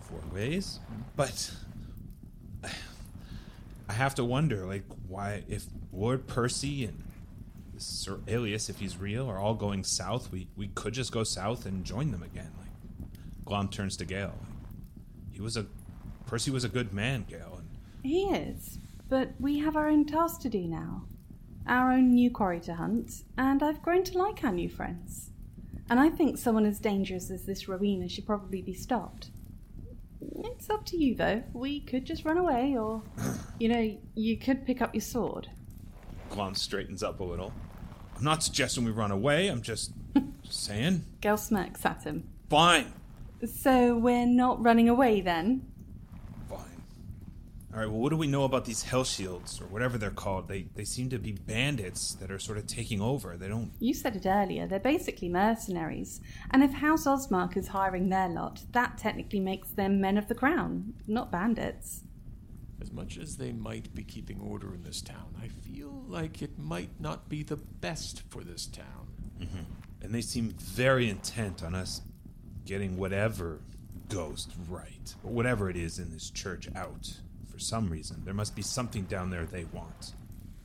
four 0.00 0.20
ways. 0.32 0.80
But 1.16 1.52
I 3.88 3.92
have 3.92 4.14
to 4.16 4.24
wonder, 4.24 4.66
like, 4.66 4.84
why, 5.08 5.44
if 5.48 5.64
Lord 5.92 6.26
Percy 6.26 6.84
and 6.84 7.02
Sir 7.78 8.18
Alias, 8.28 8.68
if 8.68 8.80
he's 8.80 8.96
real, 8.96 9.28
are 9.30 9.38
all 9.38 9.54
going 9.54 9.84
south, 9.84 10.30
we, 10.30 10.48
we 10.56 10.68
could 10.68 10.92
just 10.92 11.12
go 11.12 11.24
south 11.24 11.64
and 11.64 11.84
join 11.84 12.10
them 12.10 12.22
again. 12.22 12.50
Glom 13.44 13.68
turns 13.68 13.96
to 13.98 14.04
Gale. 14.04 14.38
He 15.30 15.40
was 15.40 15.56
a. 15.56 15.66
Percy 16.26 16.50
was 16.50 16.64
a 16.64 16.68
good 16.68 16.92
man, 16.92 17.24
Gale. 17.28 17.58
And 17.58 17.68
He 18.02 18.24
is, 18.24 18.78
but 19.08 19.32
we 19.38 19.58
have 19.58 19.76
our 19.76 19.88
own 19.88 20.06
task 20.06 20.40
to 20.42 20.48
do 20.48 20.66
now. 20.66 21.04
Our 21.66 21.92
own 21.92 22.10
new 22.14 22.30
quarry 22.30 22.60
to 22.60 22.74
hunt, 22.74 23.22
and 23.36 23.62
I've 23.62 23.82
grown 23.82 24.02
to 24.04 24.18
like 24.18 24.42
our 24.42 24.52
new 24.52 24.68
friends. 24.68 25.30
And 25.90 26.00
I 26.00 26.08
think 26.08 26.38
someone 26.38 26.64
as 26.64 26.78
dangerous 26.78 27.30
as 27.30 27.44
this 27.44 27.68
Rowena 27.68 28.08
should 28.08 28.26
probably 28.26 28.62
be 28.62 28.72
stopped. 28.72 29.30
It's 30.36 30.70
up 30.70 30.86
to 30.86 30.96
you, 30.96 31.14
though. 31.14 31.42
We 31.52 31.80
could 31.80 32.04
just 32.06 32.24
run 32.24 32.38
away, 32.38 32.76
or, 32.76 33.02
you 33.58 33.68
know, 33.68 33.98
you 34.14 34.38
could 34.38 34.64
pick 34.64 34.80
up 34.80 34.94
your 34.94 35.02
sword. 35.02 35.48
Glom 36.30 36.54
straightens 36.54 37.02
up 37.02 37.20
a 37.20 37.24
little. 37.24 37.52
I'm 38.16 38.24
not 38.24 38.42
suggesting 38.42 38.84
we 38.84 38.90
run 38.90 39.10
away, 39.10 39.48
I'm 39.48 39.62
just, 39.62 39.92
just 40.42 40.64
saying. 40.64 41.04
Gale 41.20 41.36
smirks 41.36 41.84
at 41.84 42.04
him. 42.04 42.28
Fine. 42.48 42.92
So 43.44 43.96
we're 43.96 44.26
not 44.26 44.62
running 44.62 44.88
away 44.88 45.20
then? 45.20 45.66
Fine. 46.48 46.58
All 47.72 47.80
right, 47.80 47.90
well, 47.90 48.00
what 48.00 48.10
do 48.10 48.16
we 48.16 48.28
know 48.28 48.44
about 48.44 48.64
these 48.64 48.82
Hell 48.82 49.02
Shields, 49.02 49.60
or 49.60 49.64
whatever 49.64 49.98
they're 49.98 50.10
called? 50.10 50.46
They, 50.46 50.66
they 50.74 50.84
seem 50.84 51.10
to 51.10 51.18
be 51.18 51.32
bandits 51.32 52.14
that 52.14 52.30
are 52.30 52.38
sort 52.38 52.58
of 52.58 52.66
taking 52.66 53.00
over. 53.00 53.36
They 53.36 53.48
don't. 53.48 53.72
You 53.80 53.94
said 53.94 54.14
it 54.14 54.26
earlier, 54.26 54.66
they're 54.66 54.78
basically 54.78 55.28
mercenaries. 55.28 56.20
And 56.50 56.62
if 56.62 56.72
House 56.72 57.06
Osmark 57.06 57.56
is 57.56 57.68
hiring 57.68 58.10
their 58.10 58.28
lot, 58.28 58.60
that 58.72 58.96
technically 58.96 59.40
makes 59.40 59.68
them 59.70 60.00
men 60.00 60.18
of 60.18 60.28
the 60.28 60.34
crown, 60.34 60.94
not 61.08 61.32
bandits. 61.32 62.02
As 62.80 62.92
much 62.92 63.18
as 63.18 63.36
they 63.36 63.52
might 63.52 63.94
be 63.94 64.04
keeping 64.04 64.40
order 64.40 64.74
in 64.74 64.82
this 64.82 65.00
town, 65.00 65.34
I 65.42 65.48
feel 65.48 66.04
like 66.06 66.42
it 66.42 66.58
might 66.58 67.00
not 67.00 67.28
be 67.28 67.42
the 67.42 67.56
best 67.56 68.22
for 68.28 68.44
this 68.44 68.66
town. 68.66 69.08
Mm-hmm. 69.40 69.62
And 70.02 70.14
they 70.14 70.20
seem 70.20 70.50
very 70.50 71.08
intent 71.08 71.62
on 71.62 71.74
us 71.74 72.02
getting 72.64 72.96
whatever 72.96 73.60
ghost 74.08 74.52
right, 74.68 75.14
or 75.24 75.32
whatever 75.32 75.70
it 75.70 75.76
is 75.76 75.98
in 75.98 76.10
this 76.10 76.30
church 76.30 76.68
out. 76.76 77.12
For 77.50 77.58
some 77.58 77.88
reason, 77.88 78.22
there 78.24 78.34
must 78.34 78.54
be 78.54 78.62
something 78.62 79.04
down 79.04 79.30
there 79.30 79.44
they 79.44 79.64
want. 79.64 80.14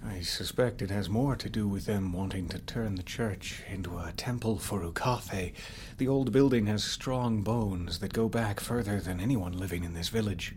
I 0.05 0.21
suspect 0.21 0.81
it 0.81 0.91
has 0.91 1.09
more 1.09 1.35
to 1.35 1.49
do 1.49 1.67
with 1.67 1.85
them 1.85 2.13
wanting 2.13 2.47
to 2.49 2.59
turn 2.59 2.95
the 2.95 3.03
church 3.03 3.63
into 3.69 3.97
a 3.97 4.13
temple 4.15 4.57
for 4.57 4.81
Ukathe. 4.81 5.53
The 5.97 6.07
old 6.07 6.31
building 6.31 6.67
has 6.67 6.83
strong 6.83 7.41
bones 7.41 7.99
that 7.99 8.13
go 8.13 8.29
back 8.29 8.59
further 8.59 8.99
than 8.99 9.19
anyone 9.19 9.53
living 9.53 9.83
in 9.83 9.93
this 9.93 10.09
village. 10.09 10.53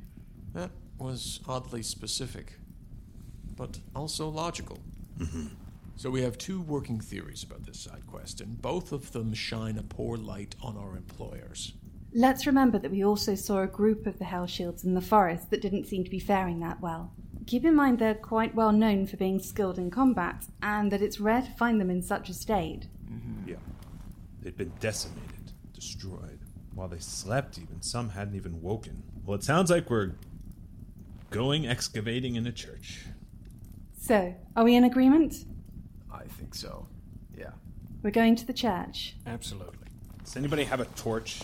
That 0.52 0.70
was 0.98 1.40
oddly 1.48 1.82
specific, 1.82 2.54
but 3.56 3.78
also 3.96 4.28
logical. 4.28 4.78
Mm-hmm. 5.18 5.46
So 6.00 6.08
we 6.08 6.22
have 6.22 6.38
two 6.38 6.62
working 6.62 6.98
theories 6.98 7.42
about 7.42 7.66
this 7.66 7.78
side 7.78 8.06
quest, 8.06 8.40
and 8.40 8.62
both 8.62 8.90
of 8.90 9.12
them 9.12 9.34
shine 9.34 9.76
a 9.76 9.82
poor 9.82 10.16
light 10.16 10.54
on 10.62 10.78
our 10.78 10.96
employers. 10.96 11.74
Let's 12.14 12.46
remember 12.46 12.78
that 12.78 12.90
we 12.90 13.04
also 13.04 13.34
saw 13.34 13.60
a 13.60 13.66
group 13.66 14.06
of 14.06 14.18
the 14.18 14.24
Hell 14.24 14.46
Shields 14.46 14.82
in 14.82 14.94
the 14.94 15.02
forest 15.02 15.50
that 15.50 15.60
didn't 15.60 15.84
seem 15.84 16.02
to 16.04 16.10
be 16.10 16.18
faring 16.18 16.58
that 16.60 16.80
well. 16.80 17.12
Keep 17.46 17.66
in 17.66 17.74
mind 17.74 17.98
they're 17.98 18.14
quite 18.14 18.54
well 18.54 18.72
known 18.72 19.06
for 19.06 19.18
being 19.18 19.40
skilled 19.40 19.76
in 19.76 19.90
combat, 19.90 20.46
and 20.62 20.90
that 20.90 21.02
it's 21.02 21.20
rare 21.20 21.42
to 21.42 21.50
find 21.58 21.78
them 21.78 21.90
in 21.90 22.00
such 22.00 22.30
a 22.30 22.34
state. 22.34 22.86
Mm-hmm. 23.04 23.50
Yeah. 23.50 23.56
They'd 24.40 24.56
been 24.56 24.72
decimated, 24.80 25.52
destroyed. 25.74 26.40
While 26.72 26.88
they 26.88 26.98
slept, 26.98 27.58
even 27.58 27.82
some 27.82 28.08
hadn't 28.08 28.36
even 28.36 28.62
woken. 28.62 29.02
Well, 29.26 29.36
it 29.36 29.44
sounds 29.44 29.70
like 29.70 29.90
we're 29.90 30.12
going 31.28 31.66
excavating 31.66 32.36
in 32.36 32.46
a 32.46 32.52
church. 32.52 33.04
So, 34.00 34.34
are 34.56 34.64
we 34.64 34.76
in 34.76 34.84
agreement? 34.84 35.44
I 36.12 36.24
think 36.24 36.54
so. 36.54 36.86
Yeah. 37.36 37.50
We're 38.02 38.10
going 38.10 38.36
to 38.36 38.46
the 38.46 38.52
church. 38.52 39.16
Absolutely. 39.26 39.76
Does 40.24 40.36
anybody 40.36 40.64
have 40.64 40.80
a 40.80 40.84
torch? 40.84 41.40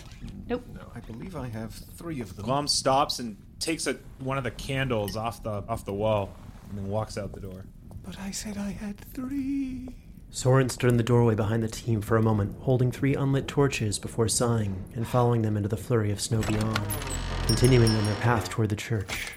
Nope. 0.47 0.63
No, 0.73 0.91
I 0.95 0.99
believe 1.01 1.35
I 1.35 1.47
have 1.49 1.73
three 1.73 2.21
of 2.21 2.35
them. 2.35 2.45
Glom 2.45 2.67
stops 2.67 3.19
and 3.19 3.37
takes 3.59 3.85
a, 3.87 3.97
one 4.19 4.37
of 4.37 4.43
the 4.43 4.51
candles 4.51 5.17
off 5.17 5.43
the 5.43 5.63
off 5.67 5.83
the 5.83 5.93
wall, 5.93 6.29
and 6.69 6.77
then 6.77 6.87
walks 6.87 7.17
out 7.17 7.33
the 7.33 7.41
door. 7.41 7.65
But 8.03 8.17
I 8.19 8.31
said 8.31 8.57
I 8.57 8.71
had 8.71 8.97
three. 8.97 9.89
Soren 10.29 10.69
stood 10.69 10.89
in 10.89 10.97
the 10.97 11.03
doorway 11.03 11.35
behind 11.35 11.63
the 11.63 11.67
team 11.67 11.99
for 12.01 12.15
a 12.15 12.21
moment, 12.21 12.55
holding 12.61 12.91
three 12.91 13.13
unlit 13.13 13.47
torches 13.47 13.99
before 13.99 14.29
sighing 14.29 14.85
and 14.95 15.05
following 15.05 15.41
them 15.41 15.57
into 15.57 15.67
the 15.67 15.77
flurry 15.77 16.11
of 16.11 16.21
snow 16.21 16.41
beyond, 16.41 16.79
continuing 17.45 17.91
on 17.91 18.05
their 18.05 18.15
path 18.15 18.49
toward 18.49 18.69
the 18.69 18.75
church. 18.75 19.33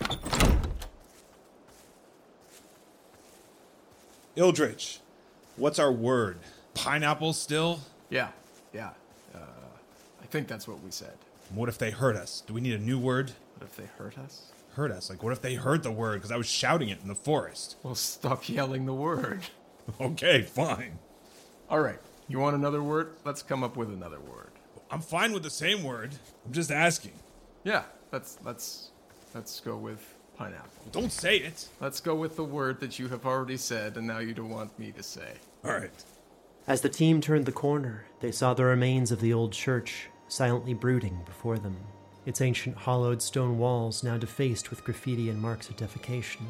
Ildrix, 4.36 4.99
what's 5.60 5.78
our 5.78 5.92
word? 5.92 6.38
Pineapple 6.74 7.32
still? 7.34 7.80
Yeah, 8.08 8.28
yeah. 8.72 8.90
Uh, 9.34 9.38
I 10.22 10.26
think 10.26 10.48
that's 10.48 10.66
what 10.66 10.82
we 10.82 10.90
said. 10.90 11.12
What 11.54 11.68
if 11.68 11.78
they 11.78 11.90
hurt 11.90 12.16
us? 12.16 12.42
Do 12.46 12.54
we 12.54 12.60
need 12.60 12.74
a 12.74 12.82
new 12.82 12.98
word? 12.98 13.32
What 13.58 13.68
if 13.68 13.76
they 13.76 13.86
hurt 13.98 14.18
us? 14.18 14.50
Hurt 14.74 14.90
us? 14.90 15.10
Like, 15.10 15.22
what 15.22 15.32
if 15.32 15.42
they 15.42 15.54
heard 15.54 15.82
the 15.82 15.90
word 15.90 16.14
because 16.14 16.32
I 16.32 16.36
was 16.36 16.46
shouting 16.46 16.88
it 16.88 17.00
in 17.02 17.08
the 17.08 17.14
forest? 17.14 17.76
Well, 17.82 17.94
stop 17.94 18.48
yelling 18.48 18.86
the 18.86 18.94
word. 18.94 19.42
okay, 20.00 20.42
fine. 20.42 20.98
All 21.68 21.80
right. 21.80 21.98
You 22.28 22.38
want 22.38 22.56
another 22.56 22.82
word? 22.82 23.12
Let's 23.24 23.42
come 23.42 23.62
up 23.62 23.76
with 23.76 23.90
another 23.90 24.20
word. 24.20 24.50
I'm 24.90 25.00
fine 25.00 25.32
with 25.32 25.42
the 25.42 25.50
same 25.50 25.82
word. 25.82 26.14
I'm 26.46 26.52
just 26.52 26.70
asking. 26.70 27.12
Yeah, 27.64 27.82
let's 28.12 28.38
let's 28.44 28.90
let's 29.34 29.60
go 29.60 29.76
with 29.76 30.14
pineapple. 30.36 30.70
Don't 30.92 31.12
say 31.12 31.36
it. 31.38 31.68
Let's 31.80 32.00
go 32.00 32.14
with 32.14 32.36
the 32.36 32.44
word 32.44 32.80
that 32.80 32.98
you 32.98 33.08
have 33.08 33.26
already 33.26 33.56
said 33.56 33.96
and 33.96 34.06
now 34.06 34.18
you 34.18 34.32
don't 34.32 34.48
want 34.48 34.76
me 34.78 34.92
to 34.92 35.02
say. 35.02 35.34
All 35.64 35.72
right. 35.72 36.04
As 36.66 36.80
the 36.80 36.88
team 36.88 37.20
turned 37.20 37.46
the 37.46 37.52
corner, 37.52 38.04
they 38.20 38.32
saw 38.32 38.54
the 38.54 38.64
remains 38.64 39.12
of 39.12 39.20
the 39.20 39.32
old 39.32 39.52
church 39.52 40.08
silently 40.28 40.72
brooding 40.72 41.20
before 41.26 41.58
them, 41.58 41.76
its 42.24 42.40
ancient 42.40 42.76
hollowed 42.76 43.20
stone 43.20 43.58
walls 43.58 44.02
now 44.02 44.16
defaced 44.16 44.70
with 44.70 44.84
graffiti 44.84 45.28
and 45.28 45.40
marks 45.40 45.68
of 45.68 45.76
defecation. 45.76 46.46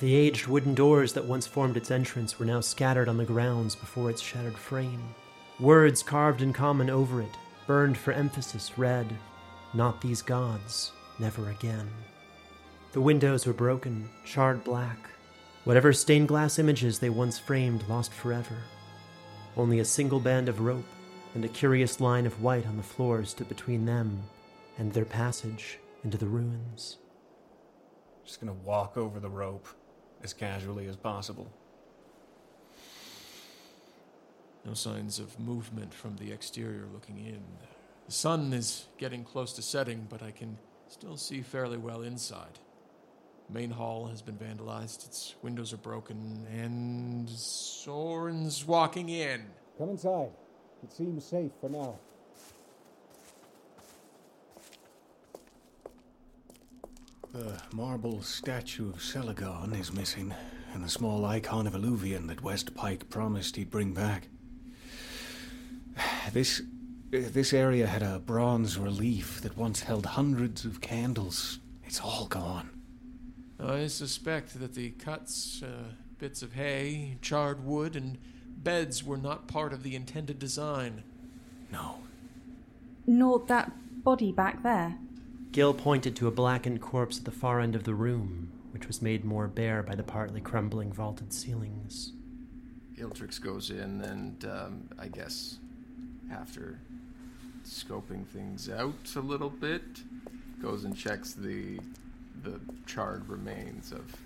The 0.00 0.14
aged 0.14 0.46
wooden 0.46 0.74
doors 0.74 1.12
that 1.12 1.26
once 1.26 1.46
formed 1.46 1.76
its 1.76 1.90
entrance 1.90 2.38
were 2.38 2.46
now 2.46 2.60
scattered 2.60 3.08
on 3.08 3.18
the 3.18 3.24
grounds 3.24 3.76
before 3.76 4.08
its 4.08 4.22
shattered 4.22 4.56
frame. 4.56 5.14
Words 5.60 6.02
carved 6.02 6.40
in 6.40 6.54
common 6.54 6.88
over 6.88 7.20
it, 7.20 7.36
burned 7.66 7.98
for 7.98 8.12
emphasis, 8.12 8.78
read, 8.78 9.14
Not 9.74 10.00
these 10.00 10.22
gods, 10.22 10.92
never 11.18 11.50
again. 11.50 11.90
The 12.92 13.02
windows 13.02 13.46
were 13.46 13.52
broken, 13.52 14.08
charred 14.24 14.64
black. 14.64 15.10
Whatever 15.64 15.92
stained 15.92 16.28
glass 16.28 16.58
images 16.58 16.98
they 16.98 17.10
once 17.10 17.38
framed 17.38 17.86
lost 17.88 18.12
forever. 18.12 18.56
Only 19.56 19.78
a 19.78 19.84
single 19.84 20.20
band 20.20 20.48
of 20.48 20.60
rope 20.60 20.86
and 21.34 21.44
a 21.44 21.48
curious 21.48 22.00
line 22.00 22.24
of 22.24 22.42
white 22.42 22.66
on 22.66 22.76
the 22.76 22.82
floor 22.82 23.24
stood 23.24 23.48
between 23.48 23.84
them 23.84 24.22
and 24.78 24.92
their 24.92 25.04
passage 25.04 25.78
into 26.02 26.16
the 26.16 26.26
ruins. 26.26 26.96
Just 28.24 28.40
gonna 28.40 28.54
walk 28.54 28.96
over 28.96 29.20
the 29.20 29.28
rope 29.28 29.68
as 30.22 30.32
casually 30.32 30.86
as 30.86 30.96
possible. 30.96 31.50
No 34.64 34.74
signs 34.74 35.18
of 35.18 35.38
movement 35.38 35.92
from 35.92 36.16
the 36.16 36.32
exterior 36.32 36.86
looking 36.92 37.18
in. 37.18 37.42
The 38.06 38.12
sun 38.12 38.52
is 38.52 38.86
getting 38.98 39.24
close 39.24 39.52
to 39.54 39.62
setting, 39.62 40.06
but 40.08 40.22
I 40.22 40.30
can 40.30 40.58
still 40.88 41.16
see 41.16 41.42
fairly 41.42 41.76
well 41.76 42.02
inside. 42.02 42.58
The 43.52 43.58
main 43.58 43.70
hall 43.70 44.06
has 44.06 44.22
been 44.22 44.36
vandalized, 44.36 45.06
its 45.06 45.34
windows 45.42 45.72
are 45.72 45.78
broken, 45.78 46.46
and 46.52 47.28
Soren's 47.28 48.64
walking 48.64 49.08
in. 49.08 49.44
Come 49.76 49.90
inside. 49.90 50.30
It 50.84 50.92
seems 50.92 51.24
safe 51.24 51.50
for 51.60 51.68
now. 51.68 51.98
The 57.32 57.60
marble 57.72 58.22
statue 58.22 58.90
of 58.90 59.00
Celagon 59.00 59.78
is 59.78 59.92
missing, 59.92 60.32
and 60.72 60.84
the 60.84 60.88
small 60.88 61.24
icon 61.24 61.66
of 61.66 61.74
Illuvian 61.74 62.28
that 62.28 62.44
West 62.44 62.76
Pike 62.76 63.10
promised 63.10 63.56
he'd 63.56 63.70
bring 63.70 63.92
back. 63.92 64.28
This 66.32 66.62
this 67.10 67.52
area 67.52 67.88
had 67.88 68.02
a 68.02 68.20
bronze 68.20 68.78
relief 68.78 69.40
that 69.40 69.56
once 69.56 69.80
held 69.80 70.06
hundreds 70.06 70.64
of 70.64 70.80
candles. 70.80 71.58
It's 71.82 72.00
all 72.00 72.26
gone. 72.26 72.79
I 73.62 73.86
suspect 73.88 74.58
that 74.58 74.74
the 74.74 74.90
cuts 74.90 75.62
uh, 75.62 75.92
Bits 76.20 76.42
of 76.42 76.52
hay, 76.52 77.16
charred 77.22 77.64
wood, 77.64 77.96
and 77.96 78.18
beds 78.58 79.02
were 79.02 79.16
not 79.16 79.48
part 79.48 79.72
of 79.72 79.82
the 79.82 79.96
intended 79.96 80.38
design. 80.38 81.02
No. 81.72 82.00
Nor 83.06 83.38
that 83.46 83.72
body 84.04 84.30
back 84.30 84.62
there. 84.62 84.98
Gil 85.50 85.72
pointed 85.72 86.14
to 86.16 86.28
a 86.28 86.30
blackened 86.30 86.82
corpse 86.82 87.18
at 87.18 87.24
the 87.24 87.30
far 87.30 87.58
end 87.58 87.74
of 87.74 87.84
the 87.84 87.94
room, 87.94 88.52
which 88.72 88.86
was 88.86 89.00
made 89.00 89.24
more 89.24 89.48
bare 89.48 89.82
by 89.82 89.94
the 89.94 90.02
partly 90.02 90.42
crumbling 90.42 90.92
vaulted 90.92 91.32
ceilings. 91.32 92.12
Ildrix 92.98 93.40
goes 93.40 93.70
in 93.70 94.02
and, 94.02 94.44
um, 94.44 94.88
I 94.98 95.08
guess, 95.08 95.56
after 96.30 96.78
scoping 97.64 98.26
things 98.26 98.68
out 98.68 99.16
a 99.16 99.20
little 99.20 99.48
bit, 99.48 100.02
goes 100.60 100.84
and 100.84 100.94
checks 100.94 101.32
the 101.32 101.80
the 102.42 102.60
charred 102.86 103.28
remains 103.28 103.92
of 103.92 104.16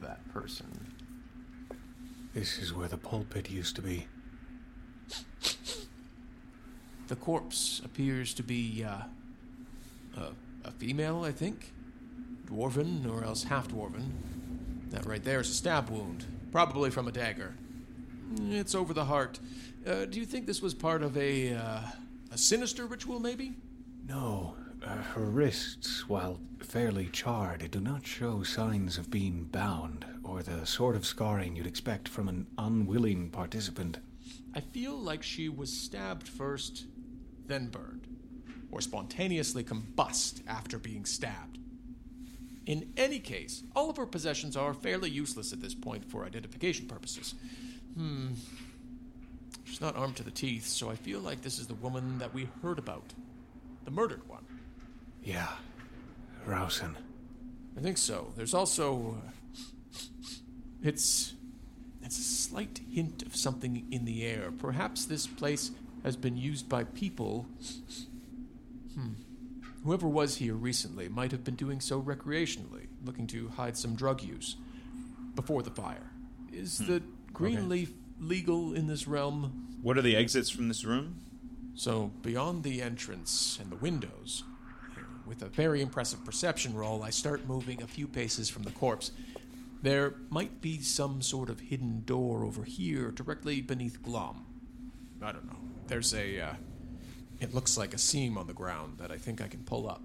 that 0.00 0.26
person. 0.32 0.66
This 2.34 2.58
is 2.58 2.72
where 2.72 2.88
the 2.88 2.98
pulpit 2.98 3.50
used 3.50 3.76
to 3.76 3.82
be. 3.82 4.06
The 7.08 7.16
corpse 7.16 7.80
appears 7.84 8.34
to 8.34 8.42
be 8.42 8.84
uh, 8.84 9.02
a, 10.16 10.68
a 10.68 10.70
female, 10.72 11.24
I 11.24 11.32
think. 11.32 11.72
Dwarven, 12.46 13.10
or 13.10 13.24
else 13.24 13.44
half 13.44 13.68
dwarven. 13.68 14.10
That 14.90 15.06
right 15.06 15.22
there 15.22 15.40
is 15.40 15.50
a 15.50 15.54
stab 15.54 15.88
wound, 15.90 16.24
probably 16.52 16.90
from 16.90 17.08
a 17.08 17.12
dagger. 17.12 17.54
It's 18.50 18.74
over 18.74 18.92
the 18.92 19.04
heart. 19.04 19.38
Uh, 19.86 20.04
do 20.04 20.18
you 20.18 20.26
think 20.26 20.46
this 20.46 20.60
was 20.60 20.74
part 20.74 21.02
of 21.02 21.16
a 21.16 21.54
uh, 21.54 21.80
a 22.32 22.38
sinister 22.38 22.86
ritual, 22.86 23.20
maybe? 23.20 23.54
No. 24.06 24.56
Uh, 24.84 24.88
her 24.88 25.24
wrists, 25.24 26.08
while 26.08 26.40
fairly 26.60 27.06
charred, 27.06 27.70
do 27.70 27.80
not 27.80 28.06
show 28.06 28.42
signs 28.42 28.98
of 28.98 29.10
being 29.10 29.44
bound, 29.44 30.04
or 30.22 30.42
the 30.42 30.66
sort 30.66 30.96
of 30.96 31.06
scarring 31.06 31.56
you'd 31.56 31.66
expect 31.66 32.08
from 32.08 32.28
an 32.28 32.46
unwilling 32.58 33.30
participant. 33.30 33.98
I 34.54 34.60
feel 34.60 34.96
like 34.96 35.22
she 35.22 35.48
was 35.48 35.72
stabbed 35.72 36.28
first, 36.28 36.86
then 37.46 37.68
burned, 37.68 38.06
or 38.70 38.80
spontaneously 38.80 39.64
combust 39.64 40.42
after 40.46 40.78
being 40.78 41.04
stabbed. 41.04 41.58
In 42.66 42.92
any 42.96 43.20
case, 43.20 43.62
all 43.76 43.90
of 43.90 43.96
her 43.96 44.06
possessions 44.06 44.56
are 44.56 44.74
fairly 44.74 45.10
useless 45.10 45.52
at 45.52 45.60
this 45.60 45.74
point 45.74 46.04
for 46.04 46.24
identification 46.24 46.86
purposes. 46.86 47.34
Hmm. 47.94 48.28
She's 49.64 49.80
not 49.80 49.96
armed 49.96 50.16
to 50.16 50.22
the 50.22 50.30
teeth, 50.30 50.66
so 50.66 50.90
I 50.90 50.96
feel 50.96 51.20
like 51.20 51.42
this 51.42 51.58
is 51.58 51.66
the 51.66 51.74
woman 51.74 52.18
that 52.18 52.32
we 52.32 52.48
heard 52.62 52.78
about. 52.78 53.14
The 53.84 53.90
murdered 53.90 54.28
one. 54.28 54.45
Yeah. 55.26 55.48
Rousen. 56.46 56.94
I 57.76 57.80
think 57.80 57.98
so. 57.98 58.32
There's 58.36 58.54
also. 58.54 59.18
Uh, 59.26 59.30
it's. 60.82 61.34
It's 62.02 62.18
a 62.18 62.22
slight 62.22 62.80
hint 62.88 63.22
of 63.22 63.34
something 63.34 63.84
in 63.90 64.04
the 64.04 64.24
air. 64.24 64.52
Perhaps 64.56 65.06
this 65.06 65.26
place 65.26 65.72
has 66.04 66.16
been 66.16 66.36
used 66.36 66.68
by 66.68 66.84
people. 66.84 67.46
Hmm. 68.94 69.14
Whoever 69.82 70.06
was 70.06 70.36
here 70.36 70.54
recently 70.54 71.08
might 71.08 71.32
have 71.32 71.42
been 71.42 71.56
doing 71.56 71.80
so 71.80 72.00
recreationally, 72.00 72.86
looking 73.04 73.26
to 73.28 73.48
hide 73.48 73.76
some 73.76 73.96
drug 73.96 74.22
use 74.22 74.54
before 75.34 75.62
the 75.64 75.70
fire. 75.72 76.12
Is 76.52 76.78
Hmm. 76.78 76.86
the 76.86 77.02
green 77.32 77.58
Okay. 77.58 77.66
leaf 77.66 77.92
legal 78.20 78.72
in 78.72 78.86
this 78.86 79.08
realm? 79.08 79.76
What 79.82 79.98
are 79.98 80.02
the 80.02 80.14
exits 80.14 80.48
from 80.48 80.68
this 80.68 80.84
room? 80.84 81.16
So, 81.74 82.12
beyond 82.22 82.62
the 82.62 82.80
entrance 82.82 83.58
and 83.60 83.70
the 83.72 83.76
windows, 83.76 84.44
with 85.26 85.42
a 85.42 85.46
very 85.46 85.82
impressive 85.82 86.24
perception 86.24 86.74
roll, 86.74 87.02
I 87.02 87.10
start 87.10 87.46
moving 87.46 87.82
a 87.82 87.86
few 87.86 88.06
paces 88.06 88.48
from 88.48 88.62
the 88.62 88.70
corpse. 88.70 89.10
There 89.82 90.14
might 90.30 90.60
be 90.60 90.80
some 90.80 91.22
sort 91.22 91.50
of 91.50 91.60
hidden 91.60 92.02
door 92.04 92.44
over 92.44 92.64
here, 92.64 93.10
directly 93.10 93.60
beneath 93.60 94.02
Glom. 94.02 94.46
I 95.22 95.32
don't 95.32 95.46
know. 95.46 95.58
There's 95.86 96.14
a. 96.14 96.40
Uh, 96.40 96.54
it 97.40 97.54
looks 97.54 97.76
like 97.76 97.92
a 97.92 97.98
seam 97.98 98.38
on 98.38 98.46
the 98.46 98.54
ground 98.54 98.98
that 98.98 99.10
I 99.10 99.18
think 99.18 99.40
I 99.40 99.48
can 99.48 99.62
pull 99.62 99.88
up. 99.88 100.02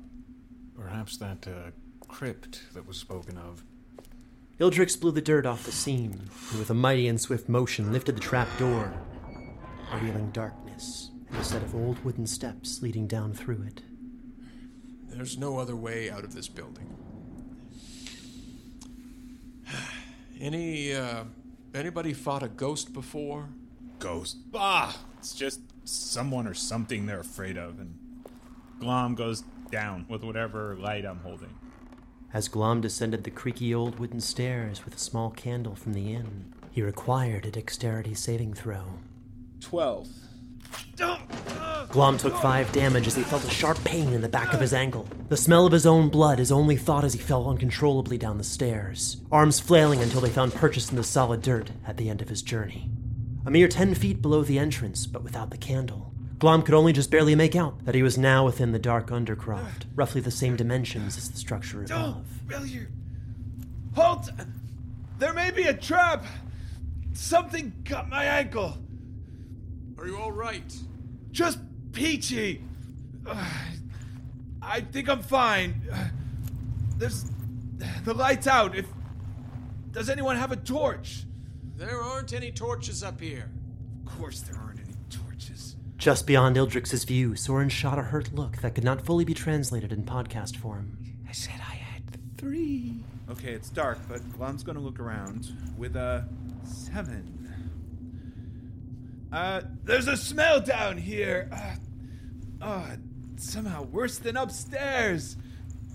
Perhaps 0.76 1.18
that 1.18 1.48
uh, 1.48 1.72
crypt 2.08 2.74
that 2.74 2.88
was 2.88 2.98
spoken 2.98 3.38
of. 3.38 3.64
Ildrix 4.60 5.00
blew 5.00 5.12
the 5.12 5.22
dirt 5.22 5.46
off 5.46 5.66
the 5.66 5.72
seam, 5.72 6.30
and 6.50 6.60
with 6.60 6.70
a 6.70 6.76
mighty 6.76 7.08
and 7.08 7.20
swift 7.20 7.50
motion 7.50 7.92
lifted 7.92 8.16
the 8.18 8.22
trap 8.22 8.48
door, 8.60 8.94
revealing 9.94 10.30
darkness 10.32 11.10
and 11.30 11.40
a 11.40 11.44
set 11.44 11.64
of 11.64 11.74
old 11.74 12.04
wooden 12.04 12.28
steps 12.28 12.82
leading 12.82 13.08
down 13.08 13.34
through 13.34 13.64
it. 13.64 13.82
There's 15.12 15.38
no 15.38 15.60
other 15.60 15.76
way 15.76 16.10
out 16.10 16.24
of 16.24 16.34
this 16.34 16.48
building. 16.48 16.88
Any, 20.40 20.94
uh, 20.94 21.26
anybody 21.76 22.14
fought 22.14 22.44
a 22.44 22.48
ghost 22.48 22.94
before? 22.94 23.50
Ghost. 24.00 24.52
Bah! 24.52 24.94
It's 25.20 25.34
just 25.34 25.62
someone 25.84 26.48
or 26.48 26.54
something 26.54 27.06
they're 27.06 27.20
afraid 27.20 27.58
of, 27.58 27.80
and 27.80 28.00
Glom 28.80 29.14
goes 29.14 29.44
down 29.70 30.06
with 30.10 30.24
whatever 30.24 30.76
light 30.76 31.06
I'm 31.06 31.20
holding. 31.20 31.54
As 32.34 32.48
Glom 32.48 32.82
descended 32.82 33.24
the 33.24 33.30
creaky 33.30 33.76
old 33.76 34.00
wooden 34.00 34.22
stairs 34.22 34.86
with 34.86 34.96
a 34.96 35.00
small 35.00 35.30
candle 35.30 35.76
from 35.76 35.94
the 35.94 36.14
inn, 36.14 36.54
he 36.72 36.82
required 36.82 37.46
a 37.46 37.52
dexterity 37.52 38.14
saving 38.14 38.54
throw. 38.54 38.86
Twelve. 39.60 40.08
Glom 41.92 42.18
took 42.18 42.36
five 42.38 42.72
damage 42.72 43.06
as 43.08 43.16
he 43.16 43.24
felt 43.24 43.44
a 43.44 43.50
sharp 43.50 43.78
pain 43.84 44.14
in 44.14 44.22
the 44.22 44.30
back 44.30 44.54
of 44.54 44.62
his 44.62 44.74
ankle. 44.74 45.06
The 45.28 45.36
smell 45.36 45.66
of 45.66 45.74
his 45.74 45.86
own 45.86 46.08
blood 46.08 46.40
his 46.40 46.52
only 46.52 46.78
thought 46.78 47.04
as 47.04 47.12
he 47.12 47.20
fell 47.20 47.50
uncontrollably 47.50 48.18
down 48.18 48.38
the 48.38 48.46
stairs, 48.46 49.18
arms 49.30 49.60
flailing 49.60 50.02
until 50.02 50.22
they 50.22 50.30
found 50.30 50.54
purchase 50.54 50.90
in 50.90 50.96
the 50.96 51.04
solid 51.04 51.42
dirt 51.42 51.72
at 51.86 51.98
the 51.98 52.10
end 52.10 52.22
of 52.22 52.30
his 52.30 52.42
journey. 52.42 52.90
A 53.46 53.52
mere 53.52 53.68
ten 53.68 53.94
feet 53.94 54.22
below 54.22 54.42
the 54.42 54.58
entrance, 54.58 55.06
but 55.06 55.22
without 55.22 55.50
the 55.50 55.58
candle, 55.58 56.14
Glom 56.40 56.62
could 56.62 56.74
only 56.74 56.94
just 56.94 57.12
barely 57.12 57.36
make 57.36 57.58
out 57.58 57.84
that 57.84 57.94
he 57.94 58.04
was 58.04 58.18
now 58.18 58.46
within 58.46 58.72
the 58.72 58.80
dark 58.80 59.08
undercroft, 59.08 59.84
roughly 59.94 60.22
the 60.22 60.32
same 60.32 60.56
dimensions 60.56 61.18
as 61.18 61.30
the 61.30 61.38
structure 61.38 61.84
above. 61.84 62.26
Billiard. 62.48 62.92
Halt! 63.96 64.30
There 65.20 65.34
may 65.34 65.52
be 65.52 65.64
a 65.64 65.74
trap. 65.74 66.24
Something 67.14 67.74
cut 67.84 68.08
my 68.08 68.24
ankle. 68.24 68.78
Are 69.98 70.08
you 70.08 70.18
all 70.18 70.32
right? 70.32 70.74
Just 71.32 71.60
peachy. 71.94 72.64
Ugh, 73.28 73.48
I 74.62 74.82
think 74.82 75.10
I'm 75.10 75.22
fine. 75.22 75.82
Uh, 75.92 76.08
There's 76.98 77.26
the 78.04 78.14
lights 78.14 78.48
out. 78.48 78.76
If 78.76 78.86
does 79.92 80.10
anyone 80.10 80.38
have 80.38 80.52
a 80.52 80.56
torch? 80.56 81.24
There 81.76 82.02
aren't 82.02 82.34
any 82.34 82.52
torches 82.52 83.04
up 83.04 83.20
here. 83.20 83.50
Of 84.06 84.18
course 84.20 84.42
there 84.42 84.60
aren't 84.62 84.80
any 84.80 84.94
torches. 85.10 85.76
Just 85.98 86.28
beyond 86.28 86.56
Ildrix's 86.56 87.04
view, 87.04 87.36
Soren 87.36 87.70
shot 87.70 87.98
a 88.00 88.04
hurt 88.04 88.34
look 88.34 88.58
that 88.58 88.76
could 88.76 88.84
not 88.84 89.06
fully 89.06 89.26
be 89.26 89.34
translated 89.34 89.92
in 89.92 90.04
podcast 90.04 90.56
form. 90.58 90.98
I 91.28 91.32
said 91.32 91.56
I 91.56 91.74
had 91.76 92.04
three. 92.38 93.04
Okay, 93.30 93.52
it's 93.52 93.70
dark, 93.70 93.98
but 94.08 94.22
Glom's 94.34 94.64
gonna 94.64 94.80
look 94.80 95.00
around 95.00 95.56
with 95.78 95.96
a 95.96 96.28
seven. 96.64 97.41
Uh, 99.32 99.62
there's 99.84 100.08
a 100.08 100.18
smell 100.18 100.60
down 100.60 100.98
here. 100.98 101.50
Uh, 101.52 101.76
oh, 102.62 102.88
somehow 103.38 103.84
worse 103.84 104.18
than 104.18 104.36
upstairs. 104.36 105.38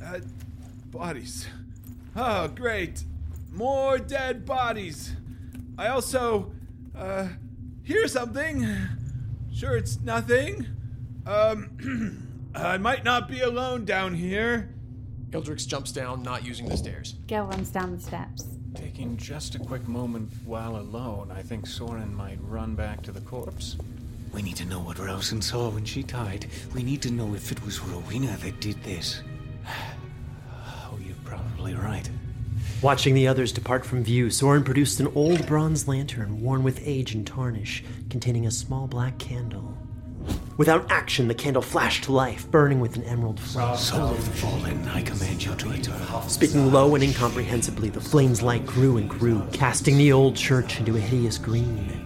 Uh, 0.04 0.20
bodies. 0.90 1.46
Oh, 2.14 2.48
great. 2.48 3.04
More 3.52 3.98
dead 3.98 4.46
bodies. 4.46 5.12
I 5.76 5.88
also, 5.88 6.52
uh, 6.96 7.28
hear 7.82 8.08
something. 8.08 8.66
Sure, 9.52 9.76
it's 9.76 10.00
nothing. 10.00 10.66
Um, 11.26 12.50
I 12.54 12.78
might 12.78 13.04
not 13.04 13.28
be 13.28 13.40
alone 13.40 13.84
down 13.84 14.14
here. 14.14 14.74
Eldrix 15.30 15.66
jumps 15.66 15.92
down, 15.92 16.22
not 16.22 16.44
using 16.44 16.68
the 16.68 16.76
stairs. 16.76 17.16
Gale 17.26 17.44
runs 17.44 17.70
down 17.70 17.92
the 17.92 18.00
steps. 18.00 18.55
Taking 18.76 19.16
just 19.16 19.54
a 19.54 19.58
quick 19.58 19.88
moment 19.88 20.30
while 20.44 20.76
alone, 20.76 21.32
I 21.34 21.40
think 21.40 21.66
Soren 21.66 22.14
might 22.14 22.38
run 22.42 22.74
back 22.74 23.02
to 23.02 23.12
the 23.12 23.22
corpse. 23.22 23.76
We 24.34 24.42
need 24.42 24.56
to 24.56 24.66
know 24.66 24.80
what 24.80 24.98
Rosen 24.98 25.40
saw 25.40 25.70
when 25.70 25.86
she 25.86 26.02
died. 26.02 26.46
We 26.74 26.82
need 26.82 27.00
to 27.02 27.10
know 27.10 27.34
if 27.34 27.50
it 27.50 27.64
was 27.64 27.80
Rowena 27.80 28.36
that 28.36 28.60
did 28.60 28.82
this. 28.84 29.22
Oh, 30.88 30.98
you're 31.04 31.16
probably 31.24 31.74
right. 31.74 32.08
Watching 32.80 33.14
the 33.14 33.26
others 33.26 33.50
depart 33.50 33.84
from 33.84 34.04
view, 34.04 34.30
Soren 34.30 34.62
produced 34.62 35.00
an 35.00 35.08
old 35.16 35.44
bronze 35.46 35.88
lantern 35.88 36.40
worn 36.40 36.62
with 36.62 36.86
age 36.86 37.12
and 37.12 37.26
tarnish, 37.26 37.82
containing 38.08 38.46
a 38.46 38.50
small 38.52 38.86
black 38.86 39.18
candle. 39.18 39.76
Without 40.56 40.90
action, 40.90 41.28
the 41.28 41.34
candle 41.34 41.60
flashed 41.60 42.04
to 42.04 42.12
life, 42.12 42.50
burning 42.50 42.80
with 42.80 42.96
an 42.96 43.04
emerald 43.04 43.38
flame. 43.38 43.76
Soul 43.76 44.12
of 44.12 44.24
the 44.24 44.30
fallen, 44.30 44.88
I 44.88 45.02
command 45.02 45.44
you 45.44 45.54
to 45.54 45.68
enter. 45.68 45.92
Speaking 46.28 46.72
low 46.72 46.94
and 46.94 47.04
incomprehensibly, 47.04 47.90
the 47.90 48.00
flame's 48.00 48.40
light 48.40 48.64
grew 48.64 48.96
and 48.96 49.08
grew, 49.08 49.46
casting 49.52 49.98
the 49.98 50.12
old 50.12 50.34
church 50.34 50.78
into 50.78 50.96
a 50.96 51.00
hideous 51.00 51.36
green. 51.36 52.02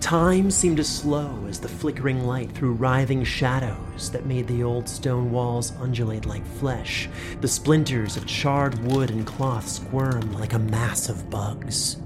Time 0.00 0.52
seemed 0.52 0.76
to 0.76 0.84
slow 0.84 1.46
as 1.48 1.58
the 1.58 1.68
flickering 1.68 2.26
light 2.26 2.52
threw 2.52 2.74
writhing 2.74 3.24
shadows 3.24 4.10
that 4.10 4.26
made 4.26 4.46
the 4.46 4.62
old 4.62 4.88
stone 4.88 5.32
walls 5.32 5.72
undulate 5.80 6.26
like 6.26 6.46
flesh. 6.46 7.08
The 7.40 7.48
splinters 7.48 8.16
of 8.16 8.26
charred 8.26 8.78
wood 8.84 9.10
and 9.10 9.26
cloth 9.26 9.66
squirmed 9.66 10.32
like 10.34 10.52
a 10.52 10.58
mass 10.60 11.08
of 11.08 11.28
bugs. 11.28 11.96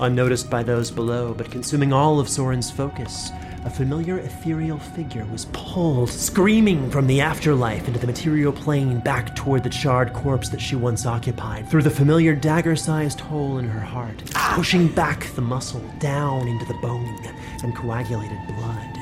Unnoticed 0.00 0.50
by 0.50 0.62
those 0.62 0.90
below, 0.90 1.32
but 1.32 1.50
consuming 1.50 1.92
all 1.92 2.18
of 2.18 2.28
Soren's 2.28 2.70
focus, 2.70 3.30
a 3.64 3.70
familiar 3.70 4.18
ethereal 4.18 4.78
figure 4.78 5.26
was 5.26 5.44
pulled, 5.52 6.08
screaming 6.08 6.90
from 6.90 7.06
the 7.06 7.20
afterlife 7.20 7.86
into 7.86 8.00
the 8.00 8.06
material 8.06 8.52
plane 8.52 9.00
back 9.00 9.36
toward 9.36 9.62
the 9.62 9.70
charred 9.70 10.12
corpse 10.12 10.48
that 10.48 10.60
she 10.60 10.76
once 10.76 11.04
occupied, 11.04 11.68
through 11.68 11.82
the 11.82 11.90
familiar 11.90 12.34
dagger 12.34 12.74
sized 12.74 13.20
hole 13.20 13.58
in 13.58 13.68
her 13.68 13.80
heart, 13.80 14.22
pushing 14.54 14.88
back 14.88 15.26
the 15.34 15.42
muscle 15.42 15.82
down 15.98 16.48
into 16.48 16.64
the 16.64 16.78
bone 16.80 17.18
and 17.62 17.76
coagulated 17.76 18.38
blood. 18.46 18.96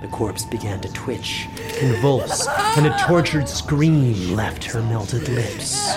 The 0.00 0.08
corpse 0.08 0.44
began 0.44 0.80
to 0.80 0.92
twitch, 0.92 1.46
convulse, 1.78 2.46
and 2.76 2.86
a 2.86 2.98
tortured 3.06 3.48
scream 3.48 4.34
left 4.34 4.64
her 4.64 4.82
melted 4.82 5.28
lips. 5.28 5.94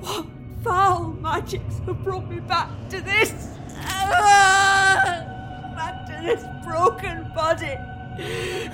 What 0.00 0.45
foul 0.66 1.12
magics 1.20 1.78
have 1.86 2.02
brought 2.02 2.28
me 2.28 2.40
back 2.40 2.68
to 2.90 3.00
this? 3.00 3.32
Back 5.76 6.06
to 6.06 6.20
this 6.24 6.42
broken 6.64 7.30
body. 7.34 7.76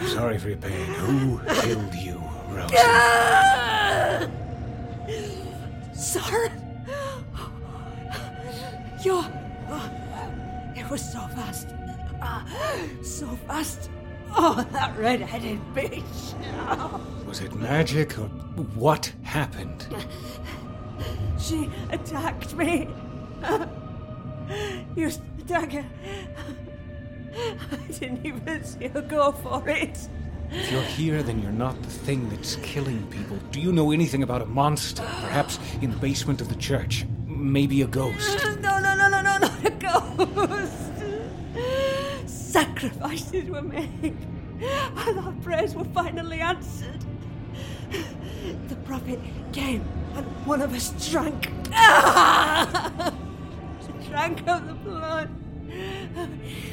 Sorry 0.09 0.39
for 0.39 0.49
your 0.49 0.59
pain. 0.59 0.87
Who 0.95 1.39
killed 1.61 1.95
you, 1.95 2.23
Rosa? 2.49 4.31
Soren! 5.95 6.53
You're. 9.05 9.25
It 10.77 10.89
was 10.91 11.03
so 11.13 11.21
fast. 11.37 11.69
Ah, 12.23 12.47
So 13.03 13.27
fast. 13.47 13.91
Oh, 14.35 14.67
that 14.73 14.97
red 14.97 15.21
headed 15.21 15.61
bitch. 15.75 16.35
Was 17.27 17.41
it 17.43 17.55
magic 17.55 18.19
or 18.19 18.29
what 18.79 19.13
happened? 19.23 19.87
She 21.39 21.71
attacked 21.91 22.55
me. 22.55 22.89
The 24.95 25.19
dagger. 25.47 25.85
I 27.35 27.93
didn't 27.99 28.25
even 28.25 28.65
see 28.65 28.89
her 28.89 29.03
go 29.03 29.33
for 29.33 29.69
it. 29.69 30.09
If 30.51 30.71
you're 30.71 30.83
here, 30.83 31.23
then 31.23 31.41
you're 31.43 31.51
not 31.51 31.81
the 31.83 31.89
thing 31.89 32.29
that's 32.29 32.57
killing 32.57 33.07
people. 33.07 33.39
Do 33.51 33.61
you 33.61 33.73
know 33.73 33.91
anything 33.91 34.23
about 34.23 34.43
a 34.43 34.47
monster? 34.47 35.03
Perhaps 35.03 35.59
in 35.81 35.91
the 35.91 35.97
basement 35.97 36.41
of 36.43 36.49
the 36.49 36.57
church? 36.57 37.07
Maybe 37.27 37.81
a 37.83 37.87
ghost? 37.87 38.45
No, 38.61 38.79
no, 38.79 38.95
no, 38.95 39.09
no, 39.09 39.23
no, 39.23 39.39
not 39.39 39.65
a 39.65 39.71
ghost. 39.71 40.73
Sacrifices 42.27 43.49
were 43.49 43.63
made, 43.63 44.17
and 44.61 45.19
our 45.19 45.33
prayers 45.43 45.75
were 45.75 45.85
finally 45.85 46.41
answered. 46.41 47.03
The 48.69 48.77
prophet 48.85 49.21
came, 49.53 49.85
and 50.15 50.27
one 50.47 50.63
of 50.63 50.75
us 50.75 50.91
drank. 51.11 51.43
drank 54.09 54.47
of 54.49 54.67
the 54.67 54.75
blood. 54.85 55.31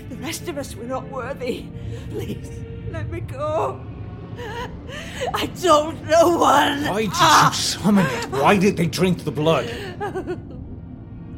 The 0.09 0.15
rest 0.17 0.47
of 0.47 0.57
us 0.57 0.75
were 0.75 0.85
not 0.85 1.09
worthy. 1.09 1.65
Please, 2.09 2.49
let 2.91 3.09
me 3.09 3.21
go. 3.21 3.81
I 5.33 5.47
told 5.47 6.01
no 6.07 6.37
one. 6.37 6.83
Why 6.85 7.05
did 7.05 7.13
you 7.13 7.53
summon 7.53 8.05
it? 8.05 8.25
Why 8.25 8.57
did 8.57 8.77
they 8.77 8.87
drink 8.87 9.23
the 9.23 9.31
blood? 9.31 9.67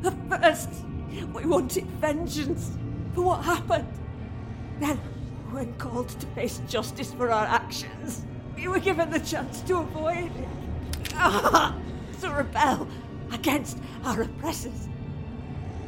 At 0.03 0.41
first, 0.41 0.69
we 1.33 1.45
wanted 1.45 1.85
vengeance 1.99 2.71
for 3.13 3.21
what 3.21 3.43
happened. 3.43 3.87
Then, 4.79 4.97
when 5.51 5.73
called 5.73 6.09
to 6.09 6.27
face 6.27 6.61
justice 6.67 7.13
for 7.13 7.31
our 7.31 7.45
actions, 7.45 8.25
we 8.61 8.67
were 8.67 8.79
given 8.79 9.09
the 9.09 9.19
chance 9.19 9.61
to 9.61 9.77
avoid 9.77 10.31
it. 10.35 11.11
to 12.21 12.29
rebel 12.29 12.87
against 13.31 13.79
our 14.05 14.21
oppressors. 14.21 14.87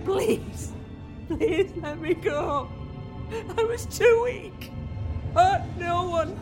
Please, 0.03 0.73
please 1.27 1.71
let 1.77 2.01
me 2.01 2.15
go. 2.15 2.67
I 3.57 3.63
was 3.63 3.85
too 3.85 4.21
weak. 4.23 4.71
Hurt 5.35 5.61
no 5.77 6.09
one. 6.09 6.39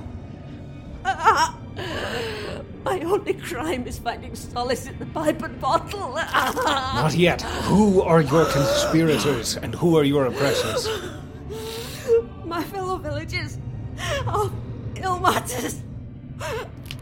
My 2.85 3.01
only 3.01 3.33
crime 3.33 3.85
is 3.85 3.99
finding 3.99 4.33
solace 4.33 4.87
in 4.87 4.97
the 4.99 5.05
pipe 5.07 5.41
and 5.43 5.59
bottle. 5.59 6.13
Not 6.15 7.13
yet. 7.13 7.41
Who 7.41 8.01
are 8.01 8.21
your 8.21 8.45
conspirators 8.45 9.57
and 9.57 9.75
who 9.75 9.97
are 9.97 10.03
your 10.03 10.27
oppressors? 10.27 10.87
My 12.45 12.63
fellow 12.63 12.97
villagers 12.97 13.57
of 14.27 14.53
Ilmater's. 14.95 15.83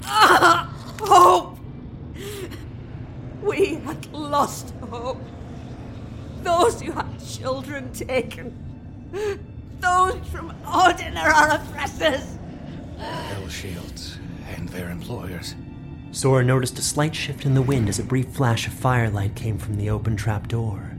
Ah, 0.04 0.74
hope. 1.02 1.58
We 3.42 3.76
had 3.76 4.12
lost 4.12 4.74
hope. 4.90 5.22
Those 6.44 6.82
who 6.82 6.92
had 6.92 7.26
children 7.26 7.92
taken. 7.94 8.54
Those 9.80 10.28
from 10.30 10.52
Auden 10.66 11.16
are 11.16 11.32
our 11.32 11.56
oppressors. 11.56 12.38
Hell 12.98 13.48
Shields 13.48 14.18
and 14.56 14.68
their 14.70 14.90
employers. 14.90 15.56
Sora 16.12 16.44
noticed 16.44 16.78
a 16.80 16.82
slight 16.82 17.16
shift 17.16 17.46
in 17.46 17.54
the 17.54 17.62
wind 17.62 17.88
as 17.88 18.00
a 18.00 18.04
brief 18.04 18.30
flash 18.30 18.68
of 18.68 18.74
firelight 18.74 19.36
came 19.36 19.58
from 19.58 19.78
the 19.78 19.90
open 19.90 20.16
trapdoor. 20.16 20.98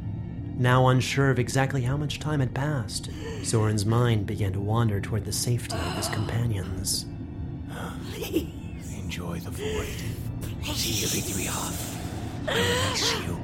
Now 0.56 0.88
unsure 0.88 1.30
of 1.30 1.38
exactly 1.38 1.82
how 1.82 1.96
much 1.96 2.20
time 2.20 2.40
had 2.40 2.54
passed, 2.54 3.10
Soren's 3.42 3.86
mind 3.86 4.26
began 4.26 4.52
to 4.52 4.60
wander 4.60 5.00
toward 5.00 5.24
the 5.24 5.32
safety 5.32 5.76
of 5.76 5.96
his 5.96 6.08
companions. 6.08 7.06
Please. 8.30 8.96
Enjoy 8.96 9.40
the 9.40 9.50
void. 9.50 10.74
See 10.74 11.00
you, 11.00 11.08
Vidriaf. 11.08 11.96
I 12.46 12.54
will 12.54 12.90
miss 12.92 13.12
you. 13.26 13.40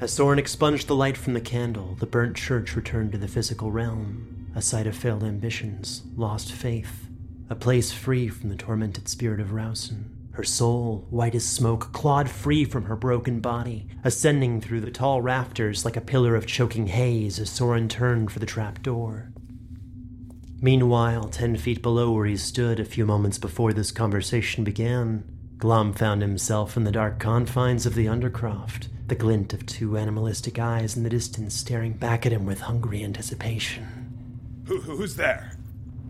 As 0.00 0.12
Soren 0.12 0.38
expunged 0.38 0.86
the 0.86 0.94
light 0.94 1.18
from 1.18 1.34
the 1.34 1.40
candle, 1.40 1.96
the 1.98 2.06
burnt 2.06 2.34
church 2.36 2.74
returned 2.74 3.12
to 3.12 3.18
the 3.18 3.28
physical 3.28 3.70
realm, 3.70 4.50
a 4.54 4.62
site 4.62 4.86
of 4.86 4.96
failed 4.96 5.22
ambitions, 5.22 6.02
lost 6.16 6.50
faith, 6.50 7.08
a 7.50 7.54
place 7.54 7.92
free 7.92 8.28
from 8.28 8.48
the 8.48 8.56
tormented 8.56 9.06
spirit 9.06 9.40
of 9.40 9.52
Rousen. 9.52 10.04
Her 10.30 10.44
soul, 10.44 11.06
white 11.10 11.34
as 11.34 11.44
smoke, 11.44 11.92
clawed 11.92 12.30
free 12.30 12.64
from 12.64 12.84
her 12.84 12.96
broken 12.96 13.40
body, 13.40 13.88
ascending 14.02 14.62
through 14.62 14.80
the 14.80 14.90
tall 14.90 15.20
rafters 15.20 15.84
like 15.84 15.96
a 15.96 16.00
pillar 16.00 16.36
of 16.36 16.46
choking 16.46 16.86
haze 16.86 17.38
as 17.38 17.50
Soren 17.50 17.88
turned 17.88 18.30
for 18.30 18.38
the 18.38 18.46
trap 18.46 18.82
door. 18.82 19.30
Meanwhile, 20.60 21.28
ten 21.28 21.56
feet 21.56 21.82
below 21.82 22.10
where 22.10 22.26
he 22.26 22.36
stood 22.36 22.80
a 22.80 22.84
few 22.84 23.06
moments 23.06 23.38
before 23.38 23.72
this 23.72 23.92
conversation 23.92 24.64
began, 24.64 25.22
Glom 25.56 25.92
found 25.92 26.20
himself 26.20 26.76
in 26.76 26.82
the 26.82 26.90
dark 26.90 27.20
confines 27.20 27.86
of 27.86 27.94
the 27.94 28.06
Undercroft, 28.06 28.88
the 29.06 29.14
glint 29.14 29.52
of 29.52 29.66
two 29.66 29.96
animalistic 29.96 30.58
eyes 30.58 30.96
in 30.96 31.04
the 31.04 31.10
distance 31.10 31.54
staring 31.54 31.92
back 31.92 32.26
at 32.26 32.32
him 32.32 32.44
with 32.44 32.60
hungry 32.60 33.04
anticipation. 33.04 33.86
Who, 34.66 34.80
who's 34.80 35.14
there? 35.14 35.52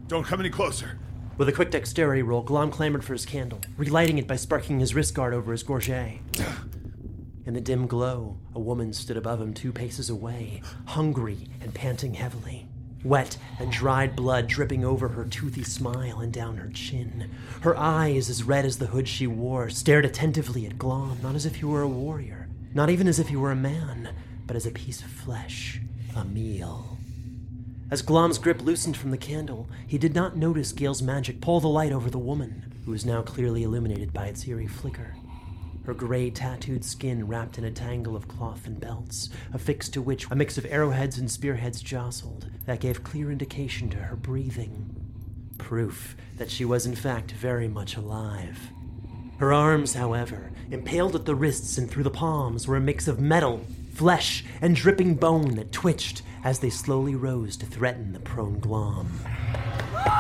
Don't 0.07 0.25
come 0.25 0.41
any 0.41 0.51
closer. 0.51 0.99
With 1.37 1.51
a 1.51 1.53
quick 1.53 1.71
dexterity 1.71 2.23
roll, 2.23 2.43
Glom 2.43 2.71
clamored 2.71 3.05
for 3.05 3.13
his 3.13 3.27
candle, 3.27 3.61
relighting 3.77 4.17
it 4.17 4.27
by 4.27 4.37
sparking 4.37 4.81
his 4.81 4.95
wrist 4.95 5.15
guard 5.15 5.35
over 5.35 5.53
his 5.53 5.63
gorget. 5.63 6.21
In 7.47 7.55
the 7.55 7.61
dim 7.61 7.87
glow, 7.87 8.39
a 8.55 8.61
woman 8.61 8.93
stood 8.93 9.17
above 9.17 9.41
him 9.41 9.53
two 9.53 9.73
paces 9.73 10.09
away, 10.11 10.63
hungry 10.87 11.49
and 11.61 11.75
panting 11.75 12.15
heavily. 12.15 12.68
Wet 13.05 13.37
and 13.59 13.71
dried 13.71 14.17
blood 14.17 14.49
dripping 14.49 14.85
over 14.85 15.09
her 15.09 15.25
toothy 15.25 15.63
smile 15.63 16.21
and 16.21 16.33
down 16.33 16.57
her 16.57 16.71
chin. 16.71 17.31
Her 17.61 17.77
eyes, 17.77 18.29
as 18.29 18.43
red 18.43 18.65
as 18.65 18.79
the 18.79 18.87
hood 18.87 19.07
she 19.07 19.27
wore, 19.27 19.71
stared 19.71 20.05
attentively 20.05 20.67
at 20.67 20.79
Glom, 20.79 21.19
not 21.23 21.35
as 21.35 21.47
if 21.47 21.57
he 21.57 21.65
were 21.65 21.83
a 21.83 21.89
warrior, 21.89 22.49
not 22.75 22.91
even 22.91 23.07
as 23.07 23.19
if 23.19 23.29
he 23.29 23.37
were 23.37 23.53
a 23.53 23.57
man, 23.57 24.15
but 24.47 24.57
as 24.57 24.67
a 24.67 24.71
piece 24.71 25.01
of 25.01 25.11
flesh, 25.11 25.81
a 26.17 26.25
meal. 26.25 26.99
As 27.91 28.03
Glom's 28.03 28.39
grip 28.39 28.61
loosened 28.61 28.97
from 28.97 29.13
the 29.13 29.17
candle, 29.17 29.69
he 29.87 29.97
did 29.97 30.15
not 30.15 30.37
notice 30.37 30.73
Gale's 30.73 31.01
magic 31.01 31.41
pull 31.41 31.61
the 31.61 31.69
light 31.69 31.93
over 31.93 32.11
the 32.11 32.19
woman, 32.19 32.73
who 32.85 32.91
was 32.91 33.07
now 33.07 33.23
clearly 33.23 33.63
illuminated 33.63 34.13
by 34.13 34.27
its 34.27 34.47
eerie 34.47 34.67
flicker. 34.67 35.15
Her 35.89 35.95
gray 35.95 36.29
tattooed 36.29 36.85
skin 36.85 37.27
wrapped 37.27 37.57
in 37.57 37.65
a 37.65 37.71
tangle 37.71 38.15
of 38.15 38.29
cloth 38.29 38.67
and 38.67 38.79
belts, 38.79 39.31
affixed 39.55 39.95
to 39.95 40.03
which 40.03 40.31
a 40.31 40.37
mix 40.37 40.59
of 40.59 40.67
arrowheads 40.67 41.17
and 41.17 41.31
spearheads 41.31 41.81
jostled, 41.81 42.51
that 42.67 42.81
gave 42.81 43.03
clear 43.03 43.33
indication 43.33 43.89
to 43.89 43.97
her 43.97 44.15
breathing. 44.15 44.95
Proof 45.57 46.15
that 46.37 46.51
she 46.51 46.67
was 46.67 46.85
in 46.85 46.95
fact 46.95 47.31
very 47.31 47.69
much 47.69 47.97
alive. 47.97 48.69
Her 49.39 49.51
arms, 49.51 49.95
however, 49.95 50.51
impaled 50.71 51.15
at 51.15 51.25
the 51.25 51.35
wrists 51.35 51.79
and 51.79 51.91
through 51.91 52.05
the 52.05 52.11
palms, 52.11 52.69
were 52.69 52.77
a 52.77 52.83
mix 52.83 53.09
of 53.09 53.19
metal, 53.19 53.65
flesh, 53.95 54.45
and 54.61 54.77
dripping 54.77 55.15
bone 55.15 55.55
that 55.55 55.73
twitched 55.73 56.21
as 56.45 56.59
they 56.59 56.69
slowly 56.69 57.15
rose 57.15 57.57
to 57.57 57.65
threaten 57.65 58.13
the 58.13 58.21
prone 58.21 58.59
Glom. 58.59 59.09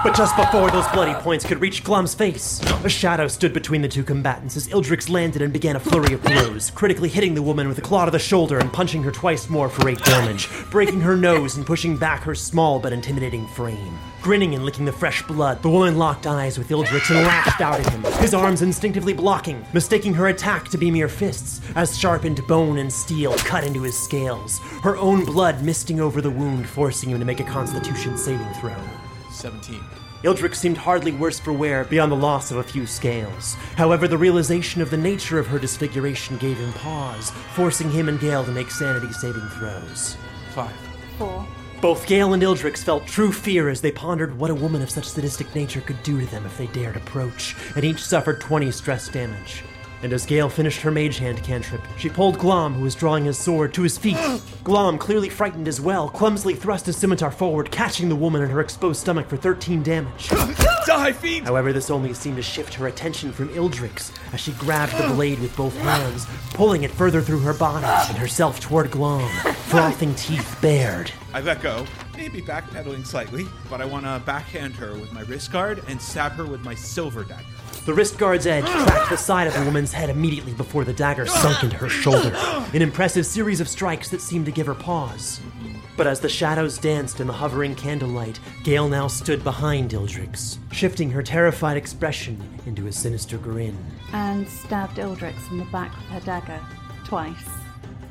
But 0.04 0.14
just 0.14 0.36
before 0.36 0.70
those 0.70 0.86
bloody 0.88 1.14
points 1.14 1.44
could 1.44 1.60
reach 1.60 1.82
Glom's 1.82 2.14
face, 2.14 2.60
a 2.84 2.88
shadow 2.88 3.26
stood 3.28 3.52
between 3.52 3.82
the 3.82 3.88
two 3.88 4.04
combatants 4.04 4.56
as 4.56 4.68
Ildrix 4.68 5.10
landed 5.10 5.42
and 5.42 5.52
began 5.52 5.76
a 5.76 5.80
flurry 5.80 6.14
of 6.14 6.22
blows, 6.22 6.70
critically 6.70 7.08
hitting 7.08 7.34
the 7.34 7.42
woman 7.42 7.68
with 7.68 7.78
a 7.78 7.82
claw 7.82 8.04
to 8.04 8.10
the 8.10 8.18
shoulder 8.18 8.58
and 8.58 8.72
punching 8.72 9.02
her 9.02 9.10
twice 9.10 9.48
more 9.48 9.68
for 9.68 9.88
eight 9.88 10.02
damage, 10.04 10.48
breaking 10.70 11.00
her 11.00 11.16
nose 11.16 11.56
and 11.56 11.66
pushing 11.66 11.96
back 11.96 12.22
her 12.22 12.34
small 12.34 12.78
but 12.78 12.92
intimidating 12.92 13.46
frame. 13.48 13.98
grinning 14.20 14.54
and 14.54 14.64
licking 14.64 14.84
the 14.84 14.92
fresh 14.92 15.22
blood. 15.22 15.62
The 15.62 15.70
woman 15.70 15.96
locked 15.96 16.26
eyes 16.26 16.58
with 16.58 16.68
Ildrix 16.68 17.10
and 17.14 17.24
lashed 17.26 17.60
out 17.60 17.80
at 17.80 17.88
him, 17.92 18.02
his 18.20 18.34
arms 18.34 18.62
instinctively 18.62 19.12
blocking, 19.12 19.64
mistaking 19.72 20.12
her 20.14 20.28
attack 20.28 20.68
to 20.68 20.78
be 20.78 20.90
mere 20.90 21.08
fists, 21.08 21.60
as 21.76 21.96
sharpened 21.96 22.46
bone 22.46 22.78
and 22.78 22.92
steel 22.92 23.34
cut 23.38 23.64
into 23.64 23.82
his 23.82 23.98
scales, 23.98 24.58
her 24.82 24.96
own 24.96 25.24
blood 25.24 25.62
misting 25.62 26.00
over 26.00 26.20
the 26.20 26.30
wound, 26.30 26.68
forcing 26.68 27.10
him 27.10 27.18
to 27.18 27.24
make 27.24 27.40
a 27.40 27.44
constitution 27.44 28.18
saving 28.18 28.52
throw. 28.54 28.76
17. 29.38 29.80
Ildrix 30.24 30.56
seemed 30.56 30.76
hardly 30.76 31.12
worse 31.12 31.38
for 31.38 31.52
wear 31.52 31.84
beyond 31.84 32.10
the 32.10 32.16
loss 32.16 32.50
of 32.50 32.56
a 32.56 32.62
few 32.62 32.86
scales. 32.86 33.54
However, 33.76 34.08
the 34.08 34.18
realization 34.18 34.82
of 34.82 34.90
the 34.90 34.96
nature 34.96 35.38
of 35.38 35.46
her 35.46 35.60
disfiguration 35.60 36.36
gave 36.38 36.58
him 36.58 36.72
pause, 36.72 37.30
forcing 37.54 37.90
him 37.90 38.08
and 38.08 38.18
Gale 38.18 38.44
to 38.44 38.50
make 38.50 38.70
sanity 38.70 39.12
saving 39.12 39.48
throws. 39.50 40.16
Five. 40.54 40.74
Four. 41.18 41.46
Both 41.80 42.08
Gale 42.08 42.32
and 42.32 42.42
Ildrix 42.42 42.82
felt 42.82 43.06
true 43.06 43.30
fear 43.30 43.68
as 43.68 43.80
they 43.80 43.92
pondered 43.92 44.36
what 44.36 44.50
a 44.50 44.54
woman 44.54 44.82
of 44.82 44.90
such 44.90 45.08
sadistic 45.08 45.54
nature 45.54 45.80
could 45.80 46.02
do 46.02 46.18
to 46.18 46.26
them 46.26 46.44
if 46.44 46.58
they 46.58 46.66
dared 46.66 46.96
approach, 46.96 47.54
and 47.76 47.84
each 47.84 48.02
suffered 48.02 48.40
20 48.40 48.72
stress 48.72 49.08
damage. 49.08 49.62
And 50.02 50.12
as 50.12 50.26
Gale 50.26 50.48
finished 50.48 50.80
her 50.82 50.90
mage 50.90 51.18
hand 51.18 51.42
cantrip, 51.42 51.80
she 51.96 52.08
pulled 52.08 52.38
Glom, 52.38 52.74
who 52.74 52.82
was 52.82 52.94
drawing 52.94 53.24
his 53.24 53.36
sword, 53.36 53.74
to 53.74 53.82
his 53.82 53.98
feet. 53.98 54.16
Glom, 54.64 54.98
clearly 54.98 55.28
frightened 55.28 55.66
as 55.66 55.80
well, 55.80 56.08
clumsily 56.08 56.54
thrust 56.54 56.86
his 56.86 56.96
scimitar 56.96 57.30
forward, 57.30 57.70
catching 57.70 58.08
the 58.08 58.16
woman 58.16 58.42
in 58.42 58.50
her 58.50 58.60
exposed 58.60 59.00
stomach 59.00 59.28
for 59.28 59.36
13 59.36 59.82
damage. 59.82 60.28
Die, 60.86 61.12
fiend! 61.12 61.46
However, 61.46 61.72
this 61.72 61.90
only 61.90 62.14
seemed 62.14 62.36
to 62.36 62.42
shift 62.42 62.74
her 62.74 62.86
attention 62.86 63.32
from 63.32 63.48
Ildrix 63.50 64.12
as 64.32 64.40
she 64.40 64.52
grabbed 64.52 64.96
the 64.96 65.08
blade 65.14 65.40
with 65.40 65.56
both 65.56 65.76
hands, 65.78 66.26
pulling 66.54 66.84
it 66.84 66.90
further 66.90 67.20
through 67.20 67.40
her 67.40 67.54
body 67.54 67.86
and 68.08 68.16
herself 68.16 68.60
toward 68.60 68.90
Glom, 68.90 69.28
frothing 69.68 70.14
teeth 70.14 70.56
bared. 70.62 71.10
I 71.34 71.40
let 71.40 71.60
go, 71.60 71.86
maybe 72.16 72.40
backpedaling 72.40 73.06
slightly, 73.06 73.46
but 73.68 73.80
I 73.80 73.84
want 73.84 74.04
to 74.06 74.22
backhand 74.24 74.76
her 74.76 74.94
with 74.94 75.12
my 75.12 75.22
wrist 75.22 75.52
guard 75.52 75.82
and 75.88 76.00
stab 76.00 76.32
her 76.32 76.46
with 76.46 76.62
my 76.64 76.74
silver 76.74 77.24
dagger. 77.24 77.44
The 77.88 77.94
wrist 77.94 78.18
guard's 78.18 78.46
edge 78.46 78.66
cracked 78.66 79.08
the 79.08 79.16
side 79.16 79.46
of 79.46 79.54
the 79.54 79.64
woman's 79.64 79.94
head 79.94 80.10
immediately 80.10 80.52
before 80.52 80.84
the 80.84 80.92
dagger 80.92 81.24
sunk 81.24 81.64
into 81.64 81.76
her 81.78 81.88
shoulder, 81.88 82.36
an 82.74 82.82
impressive 82.82 83.24
series 83.24 83.62
of 83.62 83.68
strikes 83.68 84.10
that 84.10 84.20
seemed 84.20 84.44
to 84.44 84.52
give 84.52 84.66
her 84.66 84.74
pause. 84.74 85.40
But 85.96 86.06
as 86.06 86.20
the 86.20 86.28
shadows 86.28 86.76
danced 86.76 87.18
in 87.18 87.26
the 87.26 87.32
hovering 87.32 87.74
candlelight, 87.74 88.40
Gale 88.62 88.90
now 88.90 89.08
stood 89.08 89.42
behind 89.42 89.92
Ildrix, 89.92 90.58
shifting 90.70 91.10
her 91.10 91.22
terrified 91.22 91.78
expression 91.78 92.38
into 92.66 92.88
a 92.88 92.92
sinister 92.92 93.38
grin. 93.38 93.78
And 94.12 94.46
stabbed 94.46 94.98
Ildrix 94.98 95.50
in 95.50 95.56
the 95.56 95.64
back 95.64 95.96
with 95.96 96.08
her 96.08 96.20
dagger. 96.20 96.60
Twice. 97.06 97.48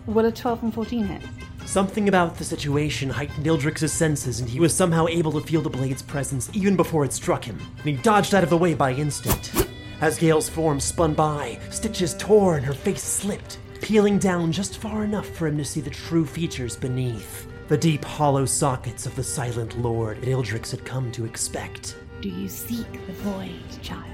Will 0.08 0.26
a 0.26 0.32
12 0.32 0.64
and 0.64 0.74
14 0.74 1.06
hit? 1.06 1.22
Something 1.68 2.08
about 2.08 2.38
the 2.38 2.46
situation 2.46 3.10
heightened 3.10 3.46
Ildrix's 3.46 3.92
senses, 3.92 4.40
and 4.40 4.50
he 4.50 4.62
was 4.62 4.74
somehow 4.74 5.06
able 5.08 5.34
to 5.34 5.42
feel 5.42 5.60
the 5.60 5.70
blade's 5.70 6.02
presence 6.02 6.50
even 6.54 6.78
before 6.78 7.04
it 7.04 7.12
struck 7.12 7.44
him, 7.44 7.60
and 7.80 7.86
he 7.86 8.02
dodged 8.02 8.34
out 8.34 8.46
of 8.46 8.50
the 8.50 8.58
way 8.58 8.74
by 8.74 8.94
instinct. 8.94 9.54
As 10.00 10.18
Gale's 10.18 10.48
form 10.48 10.80
spun 10.80 11.14
by, 11.14 11.60
stitches 11.70 12.16
tore 12.18 12.56
and 12.56 12.66
her 12.66 12.74
face 12.74 13.04
slipped, 13.04 13.60
peeling 13.82 14.18
down 14.18 14.54
just 14.54 14.78
far 14.78 15.04
enough 15.04 15.28
for 15.28 15.46
him 15.46 15.58
to 15.58 15.66
see 15.66 15.82
the 15.82 15.90
true 15.90 16.26
features 16.26 16.78
beneath. 16.78 17.50
The 17.68 17.78
deep, 17.78 18.06
hollow 18.06 18.46
sockets 18.46 19.06
of 19.06 19.18
the 19.18 19.24
silent 19.24 19.78
lord 19.78 20.22
that 20.22 20.30
Ildrix 20.30 20.72
had 20.72 20.86
come 20.86 21.12
to 21.12 21.26
expect. 21.26 21.98
Do 22.22 22.30
you 22.30 22.48
seek 22.48 22.90
the 23.08 23.14
void, 23.14 23.82
child? 23.82 24.06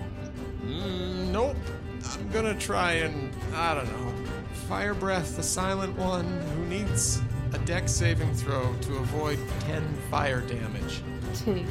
Mm, 0.66 1.28
nope. 1.28 1.58
I'm 2.04 2.30
gonna 2.32 2.56
try 2.56 2.94
and, 2.94 3.32
I 3.54 3.76
don't 3.76 3.86
know, 3.86 4.14
fire 4.68 4.96
breath 4.96 5.38
the 5.38 5.44
silent 5.44 5.96
one 5.98 6.26
who 6.26 6.66
needs 6.66 7.22
a 7.54 7.60
Dex 7.60 7.92
saving 7.92 8.34
throw 8.34 8.74
to 8.82 8.96
avoid 8.98 9.38
10 9.62 9.94
fire 10.10 10.42
damage. 10.42 11.02
Two. 11.36 11.66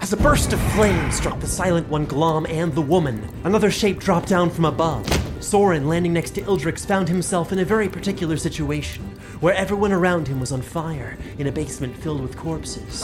As 0.00 0.12
a 0.12 0.16
burst 0.16 0.52
of 0.52 0.60
flame 0.72 1.10
struck 1.10 1.38
the 1.40 1.46
silent 1.46 1.88
one 1.88 2.06
Glom 2.06 2.46
and 2.46 2.72
the 2.74 2.80
woman, 2.82 3.28
another 3.44 3.70
shape 3.70 3.98
dropped 3.98 4.28
down 4.28 4.48
from 4.48 4.64
above. 4.64 5.06
Soren, 5.42 5.88
landing 5.88 6.12
next 6.12 6.30
to 6.32 6.42
Ildrix, 6.42 6.84
found 6.86 7.08
himself 7.08 7.52
in 7.52 7.58
a 7.58 7.64
very 7.64 7.88
particular 7.88 8.36
situation, 8.36 9.02
where 9.40 9.54
everyone 9.54 9.92
around 9.92 10.26
him 10.26 10.40
was 10.40 10.52
on 10.52 10.62
fire, 10.62 11.16
in 11.38 11.46
a 11.46 11.52
basement 11.52 11.96
filled 11.96 12.20
with 12.20 12.36
corpses. 12.36 13.02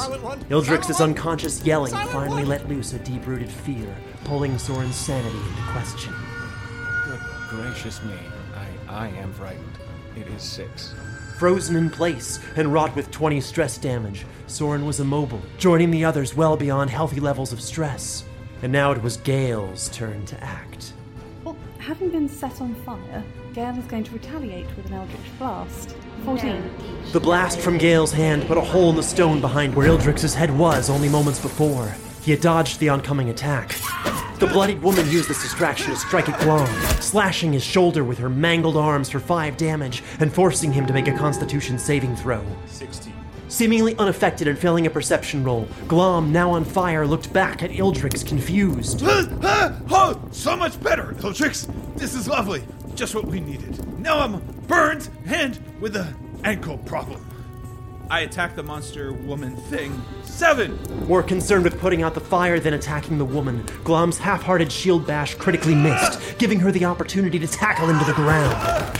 Ildrix's 0.48 1.00
unconscious 1.00 1.64
yelling 1.64 1.92
finally 1.92 2.44
let 2.44 2.68
loose 2.68 2.92
a 2.92 2.98
deep-rooted 3.00 3.50
fear, 3.50 3.94
pulling 4.24 4.58
Soren's 4.58 4.96
sanity 4.96 5.36
into 5.36 5.62
question. 5.72 6.12
Good 7.04 7.20
gracious 7.50 8.02
me. 8.02 8.18
I, 8.88 9.06
I 9.06 9.08
am 9.08 9.32
frightened. 9.32 9.78
It 10.16 10.26
is 10.28 10.42
six. 10.42 10.94
Frozen 11.44 11.76
in 11.76 11.90
place 11.90 12.40
and 12.56 12.72
wrought 12.72 12.96
with 12.96 13.10
20 13.10 13.38
stress 13.42 13.76
damage, 13.76 14.24
Soren 14.46 14.86
was 14.86 15.00
immobile, 15.00 15.42
joining 15.58 15.90
the 15.90 16.02
others 16.02 16.34
well 16.34 16.56
beyond 16.56 16.88
healthy 16.88 17.20
levels 17.20 17.52
of 17.52 17.60
stress. 17.60 18.24
And 18.62 18.72
now 18.72 18.92
it 18.92 19.02
was 19.02 19.18
Gale's 19.18 19.90
turn 19.90 20.24
to 20.24 20.42
act. 20.42 20.94
Well, 21.44 21.54
having 21.78 22.08
been 22.08 22.30
set 22.30 22.62
on 22.62 22.74
fire, 22.76 23.22
Gale 23.52 23.76
is 23.78 23.84
going 23.84 24.04
to 24.04 24.12
retaliate 24.12 24.74
with 24.74 24.86
an 24.86 24.94
Eldritch 24.94 25.38
Blast. 25.38 25.94
14. 26.24 26.62
The 27.12 27.20
blast 27.20 27.60
from 27.60 27.76
Gale's 27.76 28.10
hand 28.10 28.46
put 28.46 28.56
a 28.56 28.62
hole 28.62 28.88
in 28.88 28.96
the 28.96 29.02
stone 29.02 29.42
behind 29.42 29.74
where 29.74 29.86
Ildrix's 29.86 30.34
head 30.34 30.50
was 30.50 30.88
only 30.88 31.10
moments 31.10 31.40
before. 31.40 31.94
He 32.22 32.30
had 32.30 32.40
dodged 32.40 32.80
the 32.80 32.88
oncoming 32.88 33.28
attack. 33.28 33.78
The 34.44 34.52
bloodied 34.52 34.82
woman 34.82 35.08
used 35.08 35.30
this 35.30 35.40
distraction 35.40 35.90
to 35.90 35.96
strike 35.96 36.28
at 36.28 36.38
Glom, 36.42 36.68
slashing 37.00 37.54
his 37.54 37.64
shoulder 37.64 38.04
with 38.04 38.18
her 38.18 38.28
mangled 38.28 38.76
arms 38.76 39.08
for 39.08 39.18
five 39.18 39.56
damage 39.56 40.02
and 40.20 40.30
forcing 40.30 40.70
him 40.70 40.84
to 40.84 40.92
make 40.92 41.08
a 41.08 41.16
constitution 41.16 41.78
saving 41.78 42.14
throw. 42.14 42.44
16. 42.66 43.10
Seemingly 43.48 43.96
unaffected 43.96 44.46
and 44.46 44.58
failing 44.58 44.86
a 44.86 44.90
perception 44.90 45.42
roll, 45.44 45.66
Glom, 45.88 46.30
now 46.30 46.50
on 46.50 46.62
fire, 46.62 47.06
looked 47.06 47.32
back 47.32 47.62
at 47.62 47.70
Ildrix 47.70 48.26
confused. 48.26 49.00
oh, 49.02 50.28
so 50.30 50.54
much 50.54 50.78
better, 50.82 51.14
Ildrix. 51.20 51.96
This 51.96 52.14
is 52.14 52.28
lovely. 52.28 52.62
Just 52.94 53.14
what 53.14 53.24
we 53.24 53.40
needed. 53.40 53.98
Now 53.98 54.18
I'm 54.18 54.42
burned 54.66 55.08
and 55.24 55.58
with 55.80 55.96
a 55.96 56.14
ankle 56.44 56.76
problem. 56.76 57.24
I 58.10 58.20
attack 58.20 58.54
the 58.54 58.62
monster 58.62 59.12
woman 59.12 59.56
thing. 59.56 60.02
Seven! 60.24 60.78
More 61.06 61.22
concerned 61.22 61.64
with 61.64 61.80
putting 61.80 62.02
out 62.02 62.14
the 62.14 62.20
fire 62.20 62.60
than 62.60 62.74
attacking 62.74 63.16
the 63.16 63.24
woman, 63.24 63.64
Glom's 63.82 64.18
half 64.18 64.42
hearted 64.42 64.70
shield 64.70 65.06
bash 65.06 65.34
critically 65.34 65.74
missed, 65.74 66.38
giving 66.38 66.60
her 66.60 66.70
the 66.70 66.84
opportunity 66.84 67.38
to 67.38 67.46
tackle 67.46 67.88
him 67.88 67.98
to 67.98 68.04
the 68.04 68.12
ground. 68.12 68.54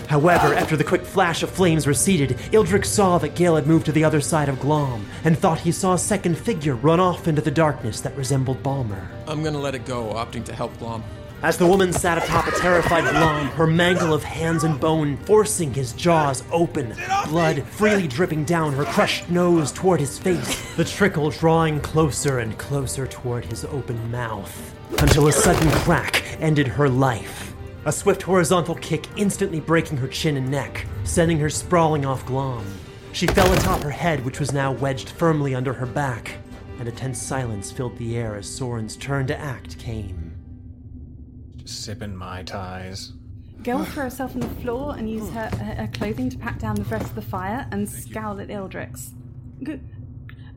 However, 0.09 0.55
after 0.55 0.77
the 0.77 0.85
quick 0.85 1.03
flash 1.03 1.43
of 1.43 1.51
flames 1.51 1.87
receded, 1.87 2.31
Ildrix 2.53 2.87
saw 2.87 3.19
that 3.19 3.35
Gale 3.35 3.57
had 3.57 3.67
moved 3.67 3.87
to 3.87 3.93
the 3.93 4.05
other 4.05 4.21
side 4.21 4.49
of 4.49 4.59
Glom 4.61 5.07
and 5.25 5.39
thought 5.39 5.61
he 5.61 5.73
saw 5.73 5.95
a 5.95 5.99
second 5.99 6.39
figure 6.39 6.75
run 6.77 7.01
off 7.01 7.29
into 7.29 7.43
the 7.43 7.51
darkness 7.51 8.01
that 8.01 8.17
resembled 8.17 8.63
Balmer. 8.63 9.07
I'm 9.29 9.43
gonna 9.43 9.59
let 9.59 9.75
it 9.75 9.85
go, 9.85 10.15
opting 10.15 10.45
to 10.47 10.55
help 10.55 10.79
Glom. 10.79 11.05
As 11.45 11.59
the 11.59 11.67
woman 11.67 11.93
sat 11.93 12.17
atop 12.17 12.47
a 12.47 12.53
terrified 12.53 13.05
Glom, 13.05 13.49
her 13.49 13.67
mangle 13.67 14.15
of 14.15 14.25
hands 14.25 14.65
and 14.65 14.81
bone 14.81 15.19
forcing 15.27 15.75
his 15.75 15.93
jaws 15.93 16.43
open, 16.51 16.97
blood 17.29 17.65
freely 17.65 18.09
dripping 18.09 18.47
down 18.47 18.73
her 18.73 18.87
crushed 18.87 19.29
nose 19.29 19.71
toward 19.71 20.01
his 20.01 20.19
face, 20.19 20.75
the 20.77 20.87
trickle 20.87 21.29
drawing 21.29 21.81
closer 21.81 22.39
and 22.39 22.57
closer 22.57 23.07
toward 23.07 23.45
his 23.45 23.63
open 23.67 24.11
mouth, 24.11 24.75
until 25.03 25.29
a 25.29 25.33
sudden 25.33 25.71
crack 25.83 26.25
ended 26.41 26.67
her 26.67 26.89
life. 26.89 27.55
A 27.85 27.93
swift 27.93 28.23
horizontal 28.23 28.77
kick 28.77 29.07
instantly 29.19 29.61
breaking 29.61 29.99
her 29.99 30.09
chin 30.09 30.39
and 30.39 30.51
neck, 30.51 30.87
sending 31.05 31.39
her 31.41 31.51
sprawling 31.51 32.07
off 32.07 32.25
Glom. 32.25 32.65
She 33.13 33.27
fell 33.27 33.53
atop 33.53 33.83
her 33.83 33.91
head, 33.91 34.25
which 34.25 34.41
was 34.41 34.55
now 34.55 34.73
wedged 34.73 35.11
firmly 35.11 35.55
under 35.55 35.75
her 35.75 35.85
back, 35.85 36.39
and 36.79 36.89
a 36.89 36.93
tense 36.93 37.21
silence 37.21 37.71
filled 37.71 37.99
the 37.99 38.17
air 38.17 38.35
as 38.35 38.49
Soren's 38.49 38.97
turn 38.97 39.27
to 39.27 39.39
act 39.39 39.79
came. 39.79 40.24
Sipping 41.75 42.17
my 42.17 42.43
ties. 42.43 43.13
Gale 43.63 43.79
will 43.79 43.85
throw 43.87 44.05
herself 44.05 44.35
on 44.35 44.41
the 44.41 44.49
floor 44.49 44.95
and 44.97 45.11
use 45.11 45.29
her, 45.31 45.49
her, 45.57 45.75
her 45.75 45.91
clothing 45.93 46.29
to 46.31 46.39
pat 46.39 46.59
down 46.59 46.75
the 46.77 46.85
rest 46.85 47.07
of 47.07 47.15
the 47.15 47.23
fire 47.23 47.67
and 47.71 47.89
scowl 47.89 48.41
at 48.41 48.49
Ildrix. 48.49 49.13
G- 49.63 49.81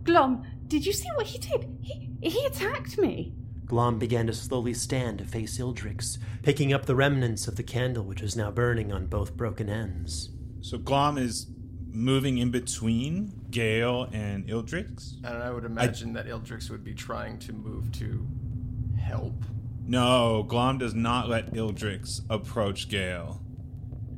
Glom, 0.04 0.46
did 0.68 0.86
you 0.86 0.94
see 0.94 1.08
what 1.16 1.26
he 1.26 1.38
did? 1.38 1.78
He, 1.82 2.10
he 2.22 2.46
attacked 2.46 2.98
me. 2.98 3.34
Glom 3.66 4.00
began 4.00 4.28
to 4.28 4.34
slowly 4.34 4.74
stand 4.74 5.20
to 5.20 5.26
face 5.26 5.58
Ildrix, 5.58 6.18
picking 6.42 6.74
up 6.74 6.86
the 6.86 6.96
remnants 6.96 7.48
of 7.48 7.56
the 7.56 7.64
candle 7.64 8.04
which 8.04 8.22
was 8.22 8.36
now 8.36 8.50
burning 8.52 8.92
on 8.94 9.08
both 9.08 9.36
broken 9.36 9.70
ends. 9.70 10.30
So 10.62 10.78
Glom 10.78 11.18
is 11.18 11.48
moving 11.90 12.38
in 12.38 12.52
between 12.52 13.34
Gale 13.50 14.08
and 14.14 14.48
Ildrix? 14.48 15.16
And 15.24 15.38
I 15.38 15.52
would 15.52 15.66
imagine 15.66 16.14
that 16.14 16.28
Ildrix 16.28 16.70
would 16.70 16.84
be 16.84 16.94
trying 16.94 17.40
to 17.40 17.54
move 17.54 17.92
to 17.94 18.26
help. 19.00 19.44
No, 19.88 20.44
Glom 20.44 20.80
does 20.80 20.94
not 20.94 21.30
let 21.30 21.54
Ildrix 21.54 22.22
approach 22.30 22.90
Gale. 22.90 23.40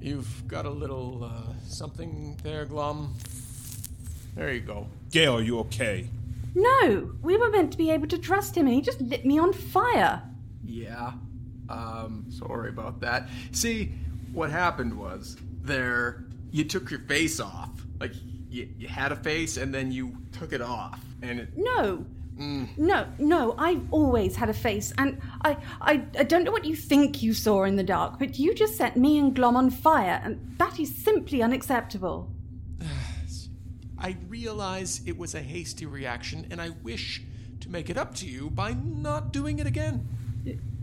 You've 0.01 0.47
got 0.47 0.65
a 0.65 0.69
little 0.69 1.23
uh, 1.23 1.53
something 1.67 2.37
there, 2.41 2.65
Glom. 2.65 3.13
There 4.35 4.51
you 4.51 4.61
go. 4.61 4.87
Gale, 5.11 5.37
are 5.37 5.41
you 5.41 5.59
okay? 5.59 6.09
No, 6.55 7.11
we 7.21 7.37
were 7.37 7.51
meant 7.51 7.71
to 7.73 7.77
be 7.77 7.91
able 7.91 8.07
to 8.07 8.17
trust 8.17 8.57
him 8.57 8.65
and 8.65 8.73
he 8.73 8.81
just 8.81 8.99
lit 9.01 9.25
me 9.25 9.37
on 9.37 9.53
fire. 9.53 10.23
Yeah. 10.63 11.13
Um, 11.69 12.25
sorry 12.29 12.69
about 12.69 12.99
that. 13.01 13.29
See, 13.51 13.91
what 14.33 14.49
happened 14.49 14.97
was 14.97 15.37
there 15.61 16.25
you 16.51 16.63
took 16.63 16.89
your 16.89 17.01
face 17.01 17.39
off. 17.39 17.69
Like 17.99 18.13
you, 18.49 18.69
you 18.77 18.87
had 18.87 19.11
a 19.11 19.15
face 19.15 19.57
and 19.57 19.71
then 19.73 19.91
you 19.91 20.17
took 20.31 20.51
it 20.51 20.61
off. 20.61 20.99
And 21.21 21.39
it 21.41 21.49
No, 21.55 22.05
No, 22.39 23.05
no, 23.17 23.53
I've 23.57 23.81
always 23.91 24.37
had 24.37 24.49
a 24.49 24.53
face, 24.53 24.93
and 24.97 25.19
I, 25.43 25.57
I, 25.81 26.03
I 26.17 26.23
don't 26.23 26.45
know 26.45 26.51
what 26.51 26.63
you 26.63 26.75
think 26.75 27.21
you 27.21 27.33
saw 27.33 27.63
in 27.63 27.75
the 27.75 27.83
dark, 27.83 28.17
but 28.17 28.39
you 28.39 28.55
just 28.55 28.77
set 28.77 28.95
me 28.95 29.17
and 29.17 29.35
Glom 29.35 29.57
on 29.57 29.69
fire, 29.69 30.21
and 30.23 30.55
that 30.57 30.79
is 30.79 30.95
simply 30.95 31.43
unacceptable. 31.43 32.31
I 33.99 34.15
realize 34.29 35.01
it 35.05 35.17
was 35.17 35.35
a 35.35 35.41
hasty 35.41 35.85
reaction, 35.85 36.47
and 36.49 36.61
I 36.61 36.69
wish 36.69 37.21
to 37.59 37.69
make 37.69 37.89
it 37.89 37.97
up 37.97 38.15
to 38.15 38.25
you 38.25 38.49
by 38.49 38.71
not 38.73 39.33
doing 39.33 39.59
it 39.59 39.67
again. 39.67 40.07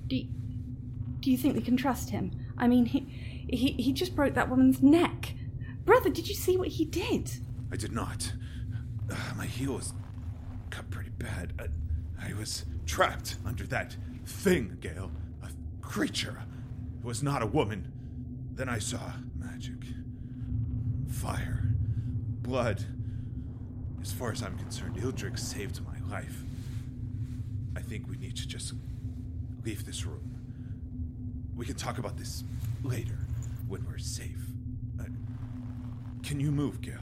Do, 0.09 0.25
do 1.21 1.31
you 1.31 1.39
think 1.39 1.57
we 1.57 1.63
can 1.63 1.79
trust 1.79 2.11
him? 2.11 2.33
I 2.59 2.69
mean, 2.69 2.85
he, 2.85 3.01
he, 3.49 3.73
he 3.73 3.93
just 3.93 4.15
broke 4.15 4.35
that 4.35 4.51
woman's 4.51 4.83
neck. 4.83 5.35
Brother, 5.87 6.11
did 6.11 6.29
you 6.29 6.35
see 6.35 6.59
what 6.59 6.69
he 6.69 6.85
did? 6.85 7.31
I 7.73 7.77
did 7.77 7.93
not. 7.93 8.33
Uh, 9.11 9.17
my 9.37 9.47
heel 9.47 9.73
was 9.73 9.95
pretty 10.83 11.11
bad. 11.11 11.53
I, 11.59 12.29
I 12.29 12.35
was 12.35 12.65
trapped 12.87 13.37
under 13.45 13.65
that 13.65 13.97
thing, 14.25 14.79
Gale. 14.81 15.11
A 15.43 15.49
creature. 15.83 16.43
It 16.99 17.05
was 17.05 17.23
not 17.23 17.43
a 17.43 17.47
woman. 17.47 17.93
Then 18.53 18.69
I 18.69 18.79
saw 18.79 19.01
magic. 19.37 19.75
Fire. 21.09 21.63
Blood. 22.43 22.85
As 24.01 24.13
far 24.13 24.31
as 24.31 24.43
I'm 24.43 24.57
concerned, 24.59 24.97
Ildrix 24.97 25.41
saved 25.41 25.81
my 25.85 25.99
life. 26.11 26.43
I 27.77 27.81
think 27.81 28.09
we 28.09 28.17
need 28.17 28.37
to 28.37 28.47
just 28.47 28.73
leave 29.65 29.85
this 29.85 30.07
room. 30.07 30.33
We 31.57 31.67
can 31.67 31.75
talk 31.77 31.99
about 31.99 32.17
this 32.17 32.45
later, 32.83 33.19
when 33.67 33.85
we're 33.87 33.99
safe. 33.99 34.47
Uh, 35.01 35.05
can 36.23 36.39
you 36.39 36.51
move, 36.51 36.81
Gale? 36.81 36.95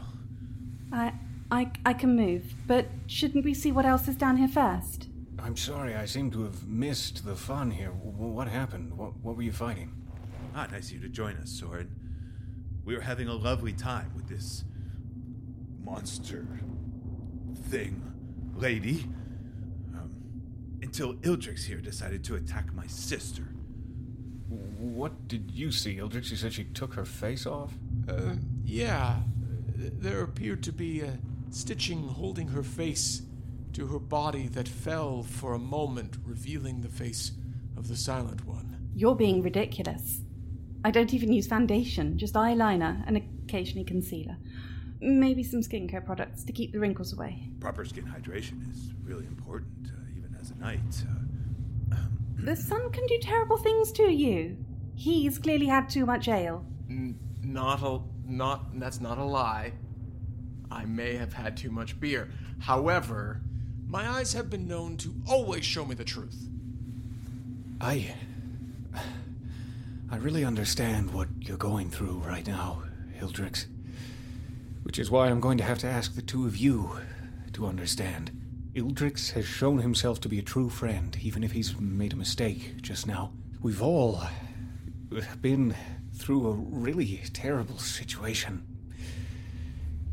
I, 0.92 1.12
I, 1.50 1.70
I 1.84 1.92
can 1.92 2.16
move, 2.16 2.54
but 2.66 2.86
shouldn't 3.06 3.44
we 3.44 3.54
see 3.54 3.70
what 3.70 3.86
else 3.86 4.08
is 4.08 4.16
down 4.16 4.36
here 4.38 4.48
first? 4.48 5.08
I'm 5.38 5.56
sorry, 5.56 5.94
I 5.94 6.06
seem 6.06 6.30
to 6.32 6.42
have 6.44 6.66
missed 6.66 7.24
the 7.24 7.36
fun 7.36 7.70
here. 7.70 7.88
W- 7.90 8.28
what 8.32 8.48
happened? 8.48 8.96
What, 8.96 9.16
what 9.18 9.36
were 9.36 9.42
you 9.42 9.52
fighting? 9.52 9.92
Ah, 10.54 10.66
nice 10.70 10.88
of 10.88 10.94
you 10.94 11.00
to 11.00 11.08
join 11.08 11.36
us, 11.36 11.50
Soren. 11.50 11.94
We 12.84 12.94
were 12.94 13.02
having 13.02 13.28
a 13.28 13.34
lovely 13.34 13.72
time 13.72 14.10
with 14.14 14.28
this 14.28 14.64
monster 15.82 16.46
thing, 17.68 18.02
lady, 18.54 19.04
um, 19.94 20.10
until 20.82 21.14
Ildrix 21.14 21.64
here 21.64 21.78
decided 21.80 22.24
to 22.24 22.36
attack 22.36 22.72
my 22.74 22.86
sister. 22.86 23.42
What 24.48 25.28
did 25.28 25.50
you 25.50 25.72
see, 25.72 25.96
Ildrix? 25.96 26.30
You 26.30 26.36
said 26.36 26.52
she 26.52 26.64
took 26.64 26.94
her 26.94 27.04
face 27.04 27.46
off? 27.46 27.72
Uh, 28.08 28.34
yeah. 28.64 29.16
There 29.76 30.22
appeared 30.22 30.62
to 30.64 30.72
be 30.72 31.00
a 31.00 31.18
stitching 31.54 32.08
holding 32.08 32.48
her 32.48 32.62
face 32.62 33.22
to 33.72 33.86
her 33.86 33.98
body 33.98 34.48
that 34.48 34.68
fell 34.68 35.22
for 35.22 35.54
a 35.54 35.58
moment, 35.58 36.16
revealing 36.24 36.80
the 36.80 36.88
face 36.88 37.32
of 37.76 37.88
the 37.88 37.96
Silent 37.96 38.46
One. 38.46 38.88
You're 38.94 39.14
being 39.16 39.42
ridiculous. 39.42 40.20
I 40.84 40.90
don't 40.90 41.14
even 41.14 41.32
use 41.32 41.46
foundation, 41.46 42.18
just 42.18 42.34
eyeliner 42.34 43.02
and 43.06 43.16
occasionally 43.16 43.84
concealer. 43.84 44.36
Maybe 45.00 45.42
some 45.42 45.60
skincare 45.60 46.04
products 46.04 46.44
to 46.44 46.52
keep 46.52 46.72
the 46.72 46.78
wrinkles 46.78 47.12
away. 47.12 47.50
Proper 47.60 47.84
skin 47.84 48.04
hydration 48.04 48.70
is 48.70 48.90
really 49.02 49.26
important, 49.26 49.88
uh, 49.88 50.16
even 50.16 50.36
as 50.40 50.50
a 50.50 50.56
knight. 50.56 50.80
Uh, 51.92 51.96
The 52.44 52.56
sun 52.56 52.90
can 52.90 53.06
do 53.06 53.18
terrible 53.22 53.56
things 53.56 53.90
to 53.92 54.02
you. 54.12 54.56
He's 54.96 55.38
clearly 55.38 55.66
had 55.66 55.88
too 55.88 56.04
much 56.04 56.28
ale. 56.28 56.64
N- 56.90 57.18
not 57.42 57.82
a 57.82 58.00
not 58.26 58.78
that's 58.78 59.00
not 59.00 59.18
a 59.18 59.24
lie. 59.24 59.72
I 60.74 60.84
may 60.84 61.14
have 61.14 61.32
had 61.32 61.56
too 61.56 61.70
much 61.70 61.98
beer. 62.00 62.28
However, 62.58 63.40
My 63.94 64.08
eyes 64.08 64.32
have 64.32 64.50
been 64.50 64.66
known 64.66 64.96
to 64.98 65.14
always 65.28 65.64
show 65.64 65.84
me 65.84 65.94
the 65.94 66.02
truth. 66.02 66.48
I. 67.80 68.12
I 70.10 70.16
really 70.16 70.44
understand 70.44 71.12
what 71.12 71.28
you're 71.38 71.56
going 71.56 71.90
through 71.90 72.18
right 72.26 72.44
now, 72.44 72.82
Hildrix. 73.16 73.66
Which 74.82 74.98
is 74.98 75.12
why 75.12 75.28
I'm 75.28 75.38
going 75.38 75.58
to 75.58 75.64
have 75.64 75.78
to 75.78 75.86
ask 75.86 76.16
the 76.16 76.22
two 76.22 76.44
of 76.46 76.56
you 76.56 76.98
to 77.52 77.66
understand. 77.66 78.32
Ildrix 78.74 79.30
has 79.32 79.46
shown 79.46 79.78
himself 79.78 80.20
to 80.22 80.28
be 80.28 80.40
a 80.40 80.42
true 80.42 80.68
friend, 80.70 81.16
even 81.22 81.44
if 81.44 81.52
he's 81.52 81.78
made 81.78 82.12
a 82.12 82.16
mistake 82.16 82.82
just 82.82 83.06
now. 83.06 83.32
We've 83.62 83.82
all 83.82 84.22
been 85.40 85.76
through 86.14 86.48
a 86.48 86.52
really 86.52 87.20
terrible 87.32 87.78
situation. 87.78 88.66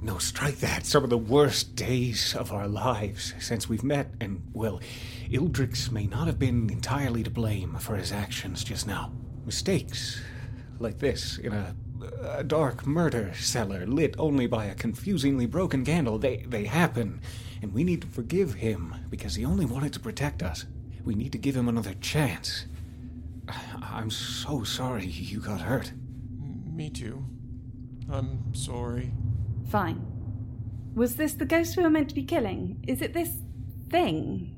No, 0.04 0.18
strike 0.18 0.58
that. 0.58 0.88
Some 0.88 1.04
of 1.04 1.12
the 1.12 1.18
worst 1.18 1.76
days 1.76 2.36
of 2.36 2.52
our 2.52 2.68
lives 2.68 3.36
since 3.40 3.70
we've 3.70 3.84
met, 3.84 4.12
and, 4.20 4.42
well, 4.52 4.82
Ildrix 5.30 5.92
may 5.92 6.08
not 6.08 6.26
have 6.26 6.40
been 6.40 6.72
entirely 6.72 7.22
to 7.22 7.30
blame 7.30 7.76
for 7.76 7.96
his 7.96 8.12
actions 8.12 8.64
just 8.64 8.88
now. 8.88 9.12
Mistakes 9.46 10.20
like 10.80 10.98
this 10.98 11.38
in 11.38 11.54
a, 11.54 11.76
a 12.24 12.44
dark 12.44 12.88
murder 12.88 13.32
cellar 13.36 13.86
lit 13.86 14.16
only 14.18 14.48
by 14.48 14.66
a 14.66 14.74
confusingly 14.74 15.46
broken 15.46 15.86
candle, 15.86 16.18
they, 16.18 16.38
they 16.48 16.66
happen, 16.66 17.22
and 17.62 17.72
we 17.72 17.84
need 17.84 18.02
to 18.02 18.08
forgive 18.08 18.56
him 18.56 18.96
because 19.12 19.36
he 19.36 19.46
only 19.46 19.66
wanted 19.66 19.94
to 19.94 20.00
protect 20.00 20.42
us. 20.42 20.66
We 21.04 21.14
need 21.14 21.32
to 21.34 21.38
give 21.38 21.56
him 21.56 21.68
another 21.70 21.94
chance. 21.94 22.66
I'm 23.84 24.10
so 24.10 24.64
sorry 24.64 25.06
you 25.06 25.40
got 25.42 25.62
hurt. 25.62 25.92
Me 26.74 26.90
too. 26.90 27.24
I'm 28.10 28.56
sorry. 28.56 29.12
Fine. 29.72 30.06
Was 30.96 31.16
this 31.16 31.36
the 31.36 31.46
ghost 31.46 31.78
we 31.78 31.84
were 31.84 31.90
meant 31.90 32.10
to 32.10 32.16
be 32.16 32.24
killing? 32.24 32.84
Is 32.90 33.02
it 33.02 33.14
this 33.14 33.38
thing? 33.90 34.54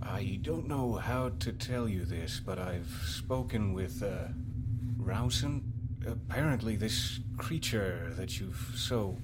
I 0.00 0.38
don't 0.40 0.68
know 0.68 0.92
how 0.92 1.30
to 1.40 1.52
tell 1.52 1.88
you 1.88 2.04
this, 2.04 2.38
but 2.38 2.60
I've 2.60 2.92
spoken 3.06 3.72
with, 3.74 4.04
uh, 4.04 4.28
Rousen. 4.98 5.62
Apparently, 6.06 6.76
this 6.76 7.18
creature 7.38 8.12
that 8.16 8.38
you've 8.38 8.74
so 8.76 9.18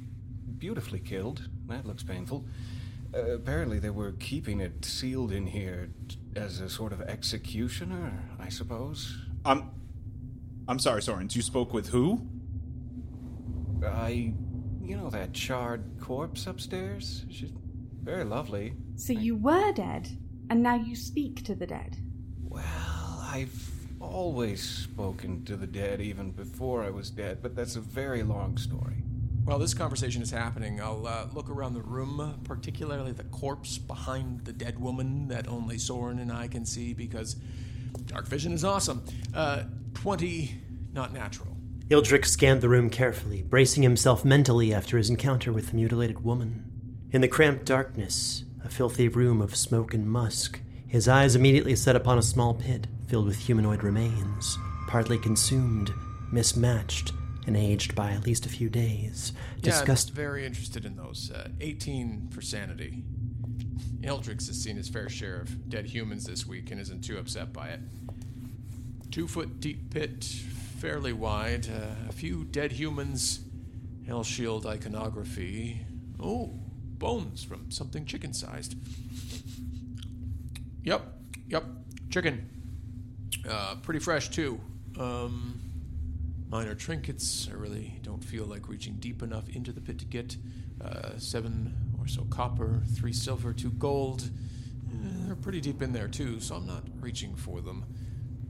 beautifully 0.59 0.99
killed, 0.99 1.49
that 1.68 1.86
looks 1.86 2.03
painful. 2.03 2.45
Uh, 3.14 3.34
apparently, 3.34 3.78
they 3.78 3.91
were 3.91 4.12
keeping 4.18 4.61
it 4.61 4.84
sealed 4.84 5.30
in 5.30 5.47
here 5.47 5.91
t- 6.09 6.18
as 6.34 6.61
a 6.61 6.68
sort 6.68 6.93
of 6.93 7.01
executioner, 7.03 8.24
I 8.41 8.49
suppose. 8.49 9.16
I'm. 9.45 9.70
I'm 10.66 10.80
sorry, 10.80 11.01
Sorens. 11.01 11.36
You 11.36 11.43
spoke 11.43 11.72
with 11.72 11.91
who? 11.91 12.26
I. 13.86 14.34
You 14.91 14.97
know 14.97 15.11
that 15.11 15.32
charred 15.32 15.84
corpse 16.01 16.49
upstairs? 16.49 17.24
She's 17.30 17.53
very 18.03 18.24
lovely. 18.24 18.72
So 18.97 19.12
you 19.12 19.36
were 19.36 19.70
dead, 19.70 20.09
and 20.51 20.64
now 20.64 20.74
you 20.74 20.97
speak 20.97 21.45
to 21.45 21.55
the 21.55 21.64
dead. 21.64 21.97
Well, 22.43 22.64
I've 23.22 23.70
always 24.01 24.61
spoken 24.61 25.45
to 25.45 25.55
the 25.55 25.68
dead 25.68 26.01
even 26.01 26.32
before 26.32 26.82
I 26.82 26.91
was 26.91 27.09
dead, 27.09 27.38
but 27.41 27.55
that's 27.55 27.76
a 27.76 27.80
very 27.80 28.24
long 28.24 28.59
story. 28.59 29.05
While 29.45 29.61
this 29.61 29.74
conversation 29.74 30.22
is 30.22 30.32
happening, 30.32 30.80
I'll 30.80 31.07
uh, 31.07 31.28
look 31.32 31.51
around 31.51 31.74
the 31.74 31.82
room, 31.82 32.41
particularly 32.43 33.12
the 33.12 33.22
corpse 33.22 33.78
behind 33.78 34.45
the 34.45 34.53
dead 34.53 34.80
woman 34.80 35.28
that 35.28 35.47
only 35.47 35.78
Soren 35.78 36.18
and 36.18 36.32
I 36.32 36.49
can 36.49 36.66
see 36.66 36.95
because 36.95 37.36
dark 38.07 38.26
vision 38.26 38.53
is 38.55 38.64
awesome. 38.64 39.05
Uh, 39.32 39.62
20, 39.95 40.53
not 40.93 41.12
natural. 41.12 41.50
Ildrix 41.91 42.26
scanned 42.26 42.61
the 42.61 42.68
room 42.68 42.88
carefully, 42.88 43.43
bracing 43.43 43.82
himself 43.82 44.24
mentally 44.24 44.72
after 44.72 44.97
his 44.97 45.11
encounter 45.11 45.53
with 45.53 45.70
the 45.70 45.74
mutilated 45.74 46.24
woman. 46.24 46.64
In 47.11 47.20
the 47.20 47.26
cramped 47.26 47.64
darkness, 47.64 48.45
a 48.64 48.68
filthy 48.68 49.09
room 49.09 49.43
of 49.43 49.57
smoke 49.57 49.93
and 49.93 50.09
musk, 50.09 50.61
his 50.86 51.09
eyes 51.09 51.34
immediately 51.34 51.74
set 51.74 51.97
upon 51.97 52.16
a 52.16 52.22
small 52.22 52.55
pit 52.55 52.86
filled 53.09 53.26
with 53.26 53.41
humanoid 53.41 53.82
remains, 53.82 54.57
partly 54.86 55.18
consumed, 55.18 55.93
mismatched, 56.30 57.12
and 57.49 57.57
aged 57.57 57.97
by 57.97 58.12
at 58.12 58.24
least 58.24 58.47
a 58.47 58.51
few 58.51 58.68
days. 58.68 59.32
Disgust 59.61 60.11
Yeah, 60.11 60.12
I'm 60.12 60.16
very 60.16 60.47
interested 60.47 60.84
in 60.84 60.95
those. 60.95 61.32
Uh, 61.32 61.49
18 61.61 62.28
for 62.30 62.41
sanity. 62.41 63.03
Eldrix 64.03 64.47
has 64.47 64.62
seen 64.62 64.76
his 64.76 64.88
fair 64.88 65.09
share 65.09 65.41
of 65.41 65.68
dead 65.68 65.86
humans 65.86 66.24
this 66.24 66.47
week 66.47 66.70
and 66.70 66.80
isn't 66.80 67.03
too 67.03 67.18
upset 67.18 67.53
by 67.53 67.70
it. 67.70 67.80
Two 69.11 69.26
foot 69.26 69.59
deep 69.59 69.91
pit, 69.91 70.24
fairly 70.81 71.12
wide, 71.12 71.68
uh, 71.68 72.09
a 72.09 72.12
few 72.12 72.43
dead 72.45 72.72
humans, 72.72 73.41
Hell 74.07 74.24
Shield 74.24 74.64
iconography. 74.64 75.85
Oh, 76.18 76.59
bones 76.97 77.45
from 77.45 77.70
something 77.70 78.07
chicken 78.07 78.33
sized. 78.33 78.76
Yep, 80.83 81.03
yep, 81.49 81.64
chicken. 82.09 82.49
Uh, 83.47 83.74
pretty 83.83 84.01
fresh 84.01 84.31
too. 84.31 84.59
Um, 84.99 85.61
minor 86.49 86.74
trinkets. 86.74 87.49
I 87.51 87.57
really 87.57 88.01
don't 88.03 88.24
feel 88.24 88.47
like 88.47 88.66
reaching 88.66 88.95
deep 88.95 89.22
enough 89.22 89.51
into 89.51 89.72
the 89.72 89.81
pit 89.83 89.99
to 89.99 90.07
get. 90.07 90.39
Uh, 90.83 91.18
seven 91.18 91.76
or 91.99 92.07
so 92.09 92.24
copper, 92.31 92.83
three 92.97 93.12
silver, 93.12 93.53
two 93.53 93.70
gold. 93.72 94.31
Eh, 94.91 95.09
they're 95.26 95.37
pretty 95.37 95.61
deep 95.61 95.83
in 95.83 95.93
there 95.93 96.09
too, 96.09 96.41
so 96.41 96.55
I'm 96.55 96.66
not 96.66 96.85
reaching 97.01 97.37
for 97.37 97.61
them. 97.61 97.85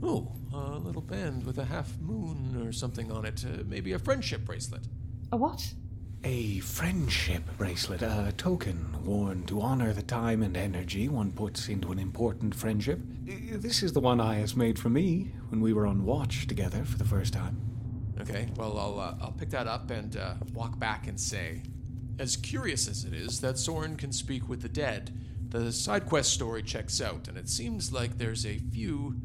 Oh, 0.02 0.32
a 0.54 0.78
little 0.78 1.02
band 1.02 1.44
with 1.44 1.58
a 1.58 1.64
half 1.64 1.98
moon 1.98 2.62
or 2.66 2.72
something 2.72 3.10
on 3.12 3.24
it. 3.24 3.44
Uh, 3.44 3.62
maybe 3.66 3.92
a 3.92 3.98
friendship 3.98 4.44
bracelet. 4.44 4.86
A 5.32 5.36
what? 5.36 5.74
A 6.24 6.58
friendship 6.58 7.42
bracelet, 7.56 8.02
a 8.02 8.32
token 8.36 8.94
worn 9.04 9.44
to 9.44 9.62
honor 9.62 9.92
the 9.94 10.02
time 10.02 10.42
and 10.42 10.54
energy 10.54 11.08
one 11.08 11.32
puts 11.32 11.68
into 11.68 11.92
an 11.92 11.98
important 11.98 12.54
friendship. 12.54 13.00
This 13.24 13.82
is 13.82 13.94
the 13.94 14.00
one 14.00 14.18
Ayas 14.18 14.54
made 14.54 14.78
for 14.78 14.90
me 14.90 15.32
when 15.48 15.62
we 15.62 15.72
were 15.72 15.86
on 15.86 16.04
watch 16.04 16.46
together 16.46 16.84
for 16.84 16.98
the 16.98 17.06
first 17.06 17.32
time. 17.32 17.58
Okay, 18.20 18.48
well, 18.56 18.78
I'll, 18.78 19.00
uh, 19.00 19.14
I'll 19.22 19.32
pick 19.32 19.48
that 19.50 19.66
up 19.66 19.90
and 19.90 20.14
uh, 20.16 20.34
walk 20.52 20.78
back 20.78 21.06
and 21.06 21.18
say, 21.18 21.62
as 22.18 22.36
curious 22.36 22.86
as 22.86 23.04
it 23.04 23.14
is 23.14 23.40
that 23.40 23.56
Soren 23.56 23.96
can 23.96 24.12
speak 24.12 24.46
with 24.46 24.60
the 24.60 24.68
dead, 24.68 25.10
the 25.48 25.72
side 25.72 26.04
quest 26.04 26.34
story 26.34 26.62
checks 26.62 27.00
out, 27.00 27.28
and 27.28 27.38
it 27.38 27.48
seems 27.48 27.92
like 27.92 28.18
there's 28.18 28.44
a 28.44 28.58
few, 28.58 29.16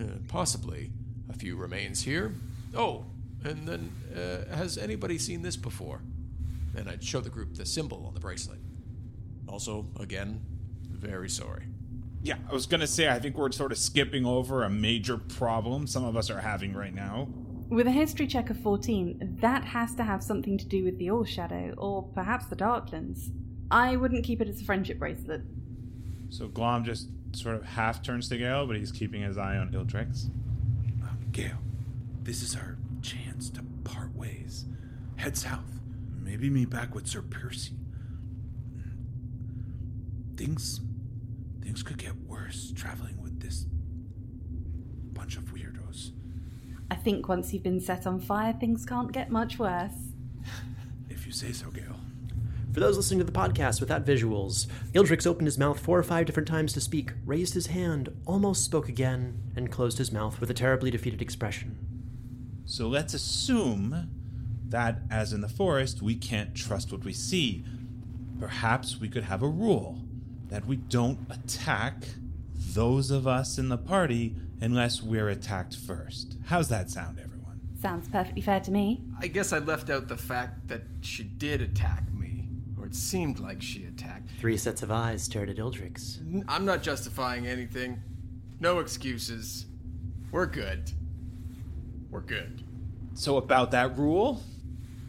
uh, 0.00 0.04
possibly 0.28 0.92
a 1.28 1.34
few 1.34 1.56
remains 1.56 2.02
here. 2.02 2.34
Oh, 2.74 3.04
and 3.44 3.66
then 3.66 3.92
uh, 4.14 4.54
has 4.54 4.78
anybody 4.78 5.18
seen 5.18 5.42
this 5.42 5.56
before? 5.56 6.02
And 6.76 6.88
I'd 6.88 7.02
show 7.02 7.20
the 7.20 7.30
group 7.30 7.54
the 7.54 7.66
symbol 7.66 8.06
on 8.06 8.14
the 8.14 8.20
bracelet. 8.20 8.58
Also, 9.48 9.86
again, 9.98 10.40
very 10.88 11.28
sorry. 11.28 11.64
Yeah, 12.22 12.36
I 12.48 12.52
was 12.52 12.66
gonna 12.66 12.86
say 12.86 13.08
I 13.08 13.18
think 13.18 13.36
we're 13.36 13.50
sort 13.52 13.72
of 13.72 13.78
skipping 13.78 14.26
over 14.26 14.62
a 14.62 14.70
major 14.70 15.16
problem 15.16 15.86
some 15.86 16.04
of 16.04 16.16
us 16.16 16.30
are 16.30 16.40
having 16.40 16.74
right 16.74 16.94
now. 16.94 17.28
With 17.70 17.86
a 17.86 17.92
history 17.92 18.26
check 18.26 18.50
of 18.50 18.60
14, 18.60 19.38
that 19.40 19.64
has 19.64 19.94
to 19.94 20.02
have 20.02 20.22
something 20.22 20.58
to 20.58 20.66
do 20.66 20.84
with 20.84 20.98
the 20.98 21.10
All 21.10 21.24
Shadow, 21.24 21.72
or 21.78 22.02
perhaps 22.02 22.46
the 22.46 22.56
Darklands. 22.56 23.30
I 23.70 23.96
wouldn't 23.96 24.24
keep 24.24 24.40
it 24.40 24.48
as 24.48 24.60
a 24.60 24.64
friendship 24.64 24.98
bracelet. 24.98 25.42
So 26.30 26.48
Glom 26.48 26.84
just 26.84 27.08
sort 27.32 27.56
of 27.56 27.64
half 27.64 28.02
turns 28.02 28.28
to 28.28 28.36
Gale, 28.36 28.66
but 28.66 28.76
he's 28.76 28.92
keeping 28.92 29.22
his 29.22 29.38
eye 29.38 29.56
on 29.56 29.70
Ildrix. 29.72 30.26
Um, 31.02 31.18
Gale, 31.32 31.58
this 32.22 32.42
is 32.42 32.54
our 32.56 32.76
chance 33.02 33.50
to 33.50 33.62
part 33.84 34.14
ways. 34.14 34.66
Head 35.16 35.36
south. 35.36 35.80
Maybe 36.22 36.50
meet 36.50 36.70
back 36.70 36.94
with 36.94 37.06
Sir 37.06 37.22
Percy. 37.22 37.72
Things. 40.36 40.80
Things 41.62 41.82
could 41.82 41.98
get 41.98 42.16
worse 42.26 42.72
traveling 42.74 43.20
with 43.20 43.40
this 43.40 43.66
bunch 45.12 45.36
of 45.36 45.44
weirdos. 45.54 46.12
I 46.90 46.94
think 46.96 47.28
once 47.28 47.52
you've 47.52 47.62
been 47.62 47.80
set 47.80 48.06
on 48.06 48.20
fire, 48.20 48.52
things 48.52 48.84
can't 48.84 49.12
get 49.12 49.30
much 49.30 49.58
worse. 49.58 49.92
If 51.08 51.26
you 51.26 51.32
say 51.32 51.52
so, 51.52 51.70
Gale. 51.70 51.89
For 52.72 52.78
those 52.78 52.96
listening 52.96 53.18
to 53.18 53.24
the 53.24 53.32
podcast 53.32 53.80
without 53.80 54.06
visuals, 54.06 54.68
Ildrix 54.92 55.26
opened 55.26 55.48
his 55.48 55.58
mouth 55.58 55.80
four 55.80 55.98
or 55.98 56.04
five 56.04 56.26
different 56.26 56.46
times 56.46 56.72
to 56.74 56.80
speak, 56.80 57.12
raised 57.26 57.54
his 57.54 57.66
hand, 57.66 58.10
almost 58.26 58.64
spoke 58.64 58.88
again, 58.88 59.42
and 59.56 59.72
closed 59.72 59.98
his 59.98 60.12
mouth 60.12 60.38
with 60.40 60.50
a 60.50 60.54
terribly 60.54 60.90
defeated 60.90 61.20
expression. 61.20 61.76
So 62.66 62.86
let's 62.86 63.12
assume 63.12 64.08
that, 64.68 65.00
as 65.10 65.32
in 65.32 65.40
the 65.40 65.48
forest, 65.48 66.00
we 66.00 66.14
can't 66.14 66.54
trust 66.54 66.92
what 66.92 67.04
we 67.04 67.12
see. 67.12 67.64
Perhaps 68.38 69.00
we 69.00 69.08
could 69.08 69.24
have 69.24 69.42
a 69.42 69.48
rule 69.48 69.98
that 70.48 70.64
we 70.64 70.76
don't 70.76 71.18
attack 71.28 72.04
those 72.54 73.10
of 73.10 73.26
us 73.26 73.58
in 73.58 73.68
the 73.68 73.78
party 73.78 74.36
unless 74.60 75.02
we're 75.02 75.28
attacked 75.28 75.74
first. 75.74 76.36
How's 76.46 76.68
that 76.68 76.88
sound, 76.88 77.18
everyone? 77.18 77.60
Sounds 77.80 78.08
perfectly 78.08 78.42
fair 78.42 78.60
to 78.60 78.70
me. 78.70 79.02
I 79.20 79.26
guess 79.26 79.52
I 79.52 79.58
left 79.58 79.90
out 79.90 80.06
the 80.06 80.16
fact 80.16 80.68
that 80.68 80.82
she 81.00 81.24
did 81.24 81.62
attack 81.62 82.04
me, 82.04 82.09
or 82.09 82.09
it 82.90 82.96
seemed 82.96 83.38
like 83.38 83.62
she 83.62 83.84
attacked. 83.84 84.28
Three 84.40 84.56
sets 84.56 84.82
of 84.82 84.90
eyes 84.90 85.22
stared 85.22 85.48
at 85.48 85.58
Ildrix. 85.58 86.44
I'm 86.48 86.64
not 86.64 86.82
justifying 86.82 87.46
anything. 87.46 88.02
No 88.58 88.80
excuses. 88.80 89.66
We're 90.32 90.46
good. 90.46 90.90
We're 92.10 92.20
good. 92.20 92.64
So, 93.14 93.36
about 93.36 93.70
that 93.70 93.96
rule? 93.96 94.42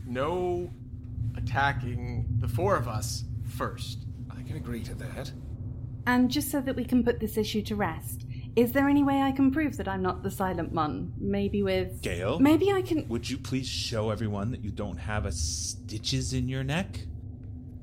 No 0.05 0.69
attacking 1.35 2.27
the 2.37 2.47
four 2.47 2.75
of 2.75 2.87
us 2.87 3.23
first. 3.47 4.05
I 4.29 4.43
can 4.43 4.57
agree 4.57 4.83
to 4.83 4.93
that. 4.95 5.31
And 6.05 6.29
just 6.29 6.51
so 6.51 6.61
that 6.61 6.75
we 6.75 6.85
can 6.85 7.03
put 7.03 7.19
this 7.19 7.35
issue 7.35 7.63
to 7.63 7.75
rest, 7.75 8.27
is 8.55 8.73
there 8.73 8.87
any 8.87 9.01
way 9.01 9.21
I 9.21 9.31
can 9.31 9.49
prove 9.49 9.77
that 9.77 9.87
I'm 9.87 10.03
not 10.03 10.21
the 10.21 10.29
Silent 10.29 10.71
One? 10.71 11.13
Maybe 11.17 11.63
with. 11.63 12.03
Gale. 12.03 12.37
Maybe 12.37 12.71
I 12.71 12.83
can. 12.83 13.07
Would 13.07 13.27
you 13.27 13.39
please 13.39 13.67
show 13.67 14.11
everyone 14.11 14.51
that 14.51 14.63
you 14.63 14.69
don't 14.69 14.97
have 14.97 15.25
a 15.25 15.31
stitches 15.31 16.33
in 16.33 16.47
your 16.47 16.63
neck? 16.63 16.99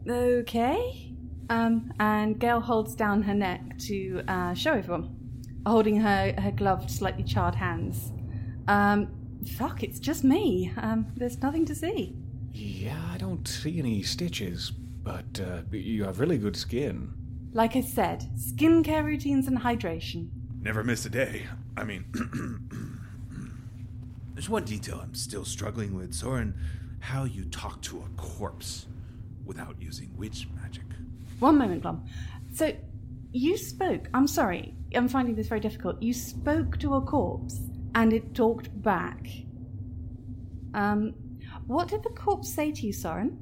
Okay. 0.08 1.12
Um, 1.50 1.92
and 2.00 2.38
Gale 2.38 2.60
holds 2.60 2.94
down 2.94 3.22
her 3.22 3.34
neck 3.34 3.78
to 3.80 4.22
uh, 4.28 4.54
show 4.54 4.72
everyone, 4.72 5.14
holding 5.66 6.00
her, 6.00 6.34
her 6.38 6.50
gloved, 6.50 6.90
slightly 6.90 7.24
charred 7.24 7.54
hands. 7.54 8.12
Um, 8.68 9.08
fuck, 9.56 9.82
it's 9.82 9.98
just 9.98 10.24
me. 10.24 10.72
Um, 10.76 11.06
there's 11.16 11.40
nothing 11.40 11.64
to 11.66 11.74
see. 11.74 12.14
Yeah, 12.52 13.00
I 13.12 13.18
don't 13.18 13.46
see 13.46 13.78
any 13.78 14.02
stitches, 14.02 14.70
but 14.70 15.40
uh, 15.40 15.62
you 15.70 16.04
have 16.04 16.20
really 16.20 16.38
good 16.38 16.56
skin. 16.56 17.12
Like 17.52 17.76
I 17.76 17.80
said, 17.80 18.28
skincare 18.36 19.04
routines 19.04 19.46
and 19.46 19.58
hydration. 19.58 20.28
Never 20.60 20.84
miss 20.84 21.06
a 21.06 21.10
day. 21.10 21.46
I 21.76 21.84
mean, 21.84 22.04
there's 24.34 24.50
one 24.50 24.64
detail 24.64 25.00
I'm 25.02 25.14
still 25.14 25.44
struggling 25.44 25.94
with, 25.94 26.12
Soren. 26.12 26.54
How 27.00 27.24
you 27.24 27.44
talk 27.44 27.80
to 27.82 27.98
a 27.98 28.20
corpse 28.20 28.86
without 29.48 29.74
using 29.80 30.16
witch 30.16 30.46
magic. 30.54 30.84
One 31.40 31.58
moment, 31.58 31.82
Glom. 31.82 32.04
So, 32.54 32.72
you 33.32 33.56
spoke. 33.56 34.08
I'm 34.14 34.28
sorry, 34.28 34.74
I'm 34.94 35.08
finding 35.08 35.34
this 35.34 35.48
very 35.48 35.60
difficult. 35.60 36.00
You 36.00 36.14
spoke 36.14 36.78
to 36.78 36.94
a 36.94 37.00
corpse 37.00 37.60
and 37.94 38.12
it 38.12 38.34
talked 38.34 38.80
back. 38.82 39.26
Um, 40.74 41.14
what 41.66 41.88
did 41.88 42.02
the 42.02 42.10
corpse 42.10 42.52
say 42.52 42.72
to 42.72 42.86
you, 42.86 42.92
Soren? 42.92 43.38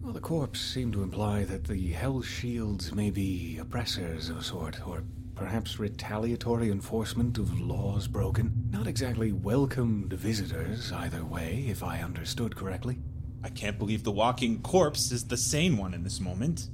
Well, 0.00 0.12
the 0.12 0.20
corpse 0.20 0.60
seemed 0.60 0.94
to 0.94 1.02
imply 1.02 1.44
that 1.44 1.64
the 1.64 1.88
Hell 1.92 2.22
Shields 2.22 2.94
may 2.94 3.10
be 3.10 3.58
oppressors 3.58 4.30
of 4.30 4.38
a 4.38 4.42
sort, 4.42 4.86
or 4.86 5.04
perhaps 5.34 5.78
retaliatory 5.78 6.70
enforcement 6.70 7.36
of 7.36 7.60
laws 7.60 8.08
broken. 8.08 8.52
Not 8.70 8.86
exactly 8.86 9.32
welcomed 9.32 10.12
visitors, 10.12 10.92
either 10.92 11.24
way, 11.24 11.66
if 11.68 11.82
I 11.82 12.00
understood 12.00 12.56
correctly. 12.56 12.98
I 13.42 13.48
can't 13.48 13.78
believe 13.78 14.04
the 14.04 14.12
walking 14.12 14.60
corpse 14.62 15.12
is 15.12 15.24
the 15.24 15.36
sane 15.36 15.76
one 15.76 15.94
in 15.94 16.02
this 16.02 16.20
moment. 16.20 16.68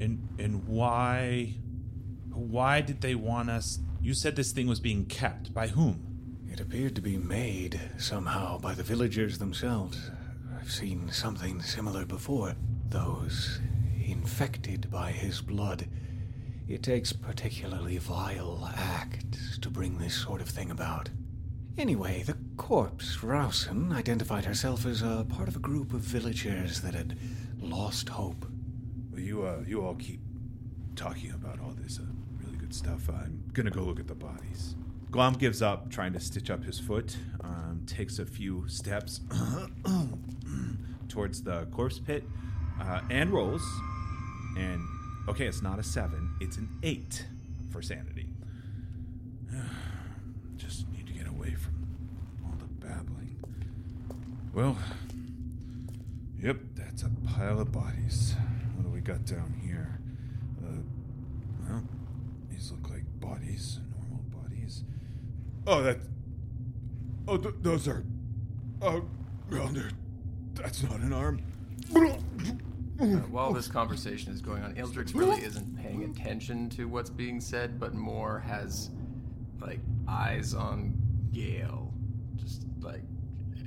And 0.00 0.28
and 0.38 0.66
why 0.66 1.54
why 2.32 2.80
did 2.82 3.00
they 3.00 3.14
want 3.14 3.50
us 3.50 3.78
you 4.00 4.14
said 4.14 4.36
this 4.36 4.52
thing 4.52 4.66
was 4.66 4.80
being 4.80 5.06
kept 5.06 5.52
by 5.54 5.68
whom? 5.68 6.46
It 6.50 6.60
appeared 6.60 6.94
to 6.94 7.02
be 7.02 7.16
made 7.16 7.80
somehow 7.98 8.58
by 8.58 8.74
the 8.74 8.82
villagers 8.82 9.38
themselves. 9.38 10.10
I've 10.58 10.70
seen 10.70 11.10
something 11.10 11.60
similar 11.60 12.04
before. 12.04 12.54
Those 12.88 13.60
infected 14.04 14.90
by 14.90 15.10
his 15.10 15.40
blood. 15.40 15.86
It 16.68 16.82
takes 16.82 17.12
particularly 17.12 17.98
vile 17.98 18.70
acts 18.76 19.58
to 19.58 19.70
bring 19.70 19.98
this 19.98 20.14
sort 20.14 20.40
of 20.40 20.48
thing 20.48 20.70
about. 20.70 21.10
Anyway, 21.78 22.22
the 22.22 22.36
corpse, 22.56 23.22
Rausen, 23.22 23.92
identified 23.92 24.44
herself 24.46 24.86
as 24.86 25.02
a 25.02 25.26
part 25.28 25.46
of 25.48 25.56
a 25.56 25.58
group 25.58 25.92
of 25.92 26.00
villagers 26.00 26.80
that 26.80 26.94
had 26.94 27.18
lost 27.60 28.08
hope. 28.08 28.46
You, 29.14 29.44
uh, 29.44 29.62
you 29.66 29.82
all 29.84 29.94
keep 29.94 30.20
talking 30.94 31.32
about 31.32 31.60
all 31.60 31.74
this 31.76 31.98
uh, 31.98 32.02
really 32.42 32.56
good 32.56 32.74
stuff. 32.74 33.08
I'm 33.08 33.42
gonna 33.52 33.70
go 33.70 33.82
look 33.82 34.00
at 34.00 34.06
the 34.08 34.14
bodies. 34.14 34.74
Glom 35.10 35.34
gives 35.34 35.62
up, 35.62 35.90
trying 35.90 36.12
to 36.14 36.20
stitch 36.20 36.50
up 36.50 36.64
his 36.64 36.78
foot. 36.78 37.16
Um, 37.42 37.82
takes 37.86 38.18
a 38.18 38.26
few 38.26 38.66
steps 38.68 39.20
towards 41.08 41.42
the 41.42 41.66
corpse 41.66 41.98
pit, 41.98 42.24
uh, 42.80 43.00
and 43.10 43.30
rolls. 43.30 43.62
And 44.58 44.80
okay, 45.28 45.46
it's 45.46 45.62
not 45.62 45.78
a 45.78 45.82
seven; 45.82 46.34
it's 46.40 46.56
an 46.56 46.68
eight 46.82 47.26
for 47.70 47.82
sanity. 47.82 48.28
Just 50.56 50.88
need 50.90 51.06
to 51.06 51.12
get 51.12 51.26
away 51.26 51.54
from 51.54 51.86
all 52.44 52.54
the 52.58 52.66
babbling. 52.86 53.36
Well, 54.56 54.74
yep, 56.40 56.56
that's 56.74 57.02
a 57.02 57.10
pile 57.26 57.60
of 57.60 57.72
bodies. 57.72 58.34
What 58.74 58.84
do 58.84 58.88
we 58.88 59.00
got 59.00 59.26
down 59.26 59.52
here? 59.62 60.00
Uh, 60.64 60.80
well, 61.68 61.82
these 62.48 62.70
look 62.70 62.88
like 62.88 63.04
bodies, 63.20 63.80
normal 64.00 64.24
bodies. 64.30 64.82
Oh, 65.66 65.82
that. 65.82 65.98
Oh, 67.28 67.36
th- 67.36 67.54
those 67.60 67.86
are. 67.86 68.02
Oh, 68.80 69.04
well, 69.50 69.70
that's 70.54 70.82
not 70.84 71.00
an 71.00 71.12
arm. 71.12 71.42
Uh, 71.94 73.04
while 73.28 73.52
this 73.52 73.68
conversation 73.68 74.32
is 74.32 74.40
going 74.40 74.62
on, 74.62 74.74
Ildrix 74.74 75.14
really 75.14 75.44
isn't 75.44 75.76
paying 75.76 76.04
attention 76.04 76.70
to 76.70 76.86
what's 76.86 77.10
being 77.10 77.42
said, 77.42 77.78
but 77.78 77.92
more 77.92 78.38
has, 78.38 78.88
like, 79.60 79.80
eyes 80.08 80.54
on 80.54 80.94
Gale. 81.30 81.85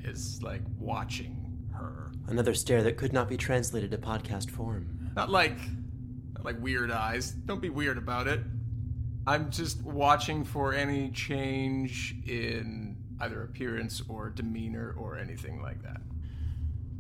Just, 0.04 0.42
like, 0.44 0.62
is, 0.62 0.62
like, 0.62 0.62
watching 0.78 1.68
her. 1.74 2.12
Another 2.28 2.54
stare 2.54 2.84
that 2.84 2.98
could 2.98 3.14
not 3.14 3.28
be 3.30 3.38
translated 3.38 3.92
to 3.92 3.98
podcast 3.98 4.50
form. 4.52 5.12
Not 5.16 5.30
like, 5.30 5.58
not 6.34 6.46
like 6.46 6.62
weird 6.62 6.92
eyes. 6.92 7.32
Don't 7.32 7.62
be 7.62 7.70
weird 7.70 7.98
about 7.98 8.28
it. 8.28 8.42
I'm 9.28 9.50
just 9.52 9.84
watching 9.84 10.44
for 10.44 10.74
any 10.74 11.10
change 11.12 12.16
in 12.26 12.98
either 13.20 13.44
appearance 13.44 14.02
or 14.08 14.30
demeanor 14.30 14.96
or 14.98 15.18
anything 15.18 15.62
like 15.62 15.82
that. 15.84 16.02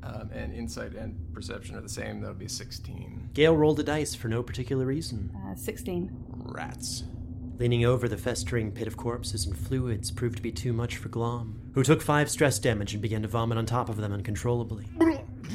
Um, 0.01 0.29
and 0.33 0.53
insight 0.53 0.93
and 0.93 1.33
perception 1.33 1.75
are 1.75 1.81
the 1.81 1.89
same. 1.89 2.21
That 2.21 2.29
would 2.29 2.39
be 2.39 2.47
16. 2.47 3.31
Gale 3.33 3.55
rolled 3.55 3.79
a 3.79 3.83
dice 3.83 4.15
for 4.15 4.27
no 4.27 4.41
particular 4.41 4.85
reason. 4.85 5.35
Uh, 5.45 5.55
16. 5.55 6.11
Rats. 6.45 7.03
Leaning 7.59 7.83
over 7.83 8.07
the 8.07 8.17
festering 8.17 8.71
pit 8.71 8.87
of 8.87 8.95
corpses 8.95 9.45
and 9.45 9.57
fluids 9.57 10.11
proved 10.11 10.37
to 10.37 10.41
be 10.41 10.49
too 10.49 10.71
much 10.71 10.95
for 10.95 11.09
Glom, 11.09 11.59
who 11.73 11.83
took 11.83 12.01
five 12.01 12.29
stress 12.31 12.57
damage 12.57 12.93
and 12.93 13.01
began 13.01 13.21
to 13.21 13.27
vomit 13.27 13.57
on 13.57 13.65
top 13.65 13.89
of 13.89 13.97
them 13.97 14.13
uncontrollably. 14.13 14.85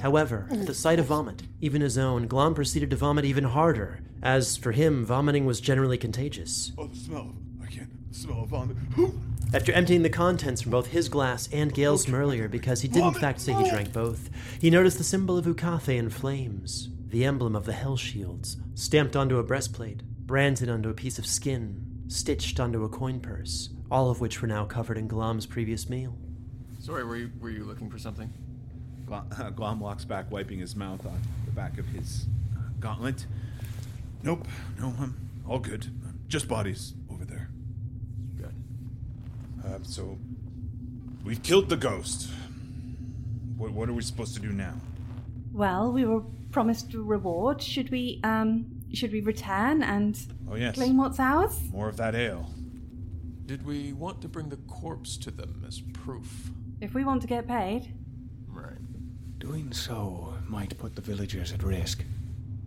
However, 0.02 0.46
at 0.50 0.66
the 0.66 0.74
sight 0.74 0.98
of 0.98 1.06
vomit, 1.06 1.44
even 1.62 1.80
his 1.80 1.96
own, 1.96 2.26
Glom 2.26 2.54
proceeded 2.54 2.90
to 2.90 2.96
vomit 2.96 3.24
even 3.24 3.44
harder, 3.44 4.00
as 4.22 4.54
for 4.58 4.72
him, 4.72 5.02
vomiting 5.06 5.46
was 5.46 5.62
generally 5.62 5.96
contagious. 5.96 6.72
Oh, 6.76 6.88
the 6.88 6.96
smell 6.96 7.20
of. 7.22 7.36
I 7.62 7.70
can't. 7.70 8.12
The 8.12 8.18
smell 8.18 8.42
of 8.42 8.50
vomit. 8.50 8.76
After 9.54 9.72
emptying 9.72 10.02
the 10.02 10.10
contents 10.10 10.60
from 10.60 10.72
both 10.72 10.88
his 10.88 11.08
glass 11.08 11.48
and 11.52 11.72
Gale's 11.72 12.04
from 12.04 12.16
earlier, 12.16 12.48
because 12.48 12.82
he 12.82 12.88
did 12.88 13.02
in 13.02 13.14
fact 13.14 13.40
say 13.40 13.54
he 13.54 13.70
drank 13.70 13.94
both, 13.94 14.28
he 14.60 14.68
noticed 14.68 14.98
the 14.98 15.04
symbol 15.04 15.38
of 15.38 15.46
Ukathe 15.46 15.96
in 15.96 16.10
flames, 16.10 16.90
the 17.06 17.24
emblem 17.24 17.56
of 17.56 17.64
the 17.64 17.72
Hell 17.72 17.96
Shields, 17.96 18.58
stamped 18.74 19.16
onto 19.16 19.38
a 19.38 19.42
breastplate, 19.42 20.02
branded 20.26 20.68
onto 20.68 20.90
a 20.90 20.94
piece 20.94 21.18
of 21.18 21.26
skin, 21.26 21.83
stitched 22.08 22.60
onto 22.60 22.84
a 22.84 22.88
coin 22.88 23.20
purse, 23.20 23.70
all 23.90 24.10
of 24.10 24.20
which 24.20 24.42
were 24.42 24.48
now 24.48 24.64
covered 24.64 24.98
in 24.98 25.08
Glom's 25.08 25.46
previous 25.46 25.88
meal. 25.88 26.16
Sorry, 26.80 27.04
were 27.04 27.16
you, 27.16 27.30
were 27.40 27.50
you 27.50 27.64
looking 27.64 27.90
for 27.90 27.98
something? 27.98 28.32
Glom, 29.06 29.26
uh, 29.38 29.50
Glom 29.50 29.80
walks 29.80 30.04
back, 30.04 30.30
wiping 30.30 30.58
his 30.58 30.76
mouth 30.76 31.04
on 31.06 31.18
the 31.44 31.50
back 31.52 31.78
of 31.78 31.86
his 31.86 32.26
uh, 32.56 32.60
gauntlet. 32.80 33.26
Nope, 34.22 34.46
no, 34.78 34.94
I'm 34.98 35.16
all 35.46 35.58
good. 35.58 35.86
Just 36.28 36.48
bodies 36.48 36.94
over 37.10 37.24
there. 37.24 37.50
Good. 38.36 38.54
Uh, 39.64 39.78
so, 39.82 40.18
we've 41.24 41.42
killed 41.42 41.68
the 41.68 41.76
ghost. 41.76 42.30
What, 43.56 43.72
what 43.72 43.88
are 43.88 43.92
we 43.92 44.02
supposed 44.02 44.34
to 44.34 44.40
do 44.40 44.52
now? 44.52 44.74
Well, 45.52 45.92
we 45.92 46.04
were 46.04 46.22
promised 46.50 46.92
a 46.94 47.00
reward. 47.00 47.62
Should 47.62 47.90
we, 47.90 48.20
um, 48.24 48.66
should 48.94 49.12
we 49.12 49.20
return 49.20 49.82
and 49.82 50.18
Oh, 50.50 50.54
yes. 50.56 50.74
claim 50.74 50.96
what's 50.96 51.18
ours? 51.20 51.58
More 51.72 51.88
of 51.88 51.96
that 51.96 52.14
ale. 52.14 52.50
Did 53.46 53.64
we 53.66 53.92
want 53.92 54.20
to 54.22 54.28
bring 54.28 54.48
the 54.48 54.56
corpse 54.68 55.16
to 55.18 55.30
them 55.30 55.64
as 55.66 55.80
proof? 55.92 56.50
If 56.80 56.94
we 56.94 57.04
want 57.04 57.20
to 57.22 57.28
get 57.28 57.46
paid. 57.46 57.92
Right. 58.48 58.78
Doing 59.38 59.72
so 59.72 60.34
might 60.48 60.76
put 60.78 60.94
the 60.96 61.02
villagers 61.02 61.52
at 61.52 61.62
risk. 61.62 62.04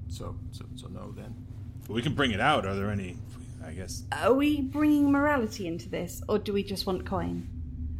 So, 0.09 0.35
so, 0.51 0.65
so 0.75 0.87
no 0.87 1.11
then. 1.11 1.33
We 1.87 2.01
can 2.01 2.13
bring 2.13 2.31
it 2.31 2.39
out. 2.39 2.65
Are 2.65 2.75
there 2.75 2.91
any, 2.91 3.17
I 3.65 3.71
guess, 3.71 4.03
Are 4.11 4.33
we 4.33 4.61
bringing 4.61 5.11
morality 5.11 5.67
into 5.67 5.89
this, 5.89 6.21
or 6.29 6.37
do 6.37 6.53
we 6.53 6.63
just 6.63 6.85
want 6.85 7.05
coin? 7.05 7.47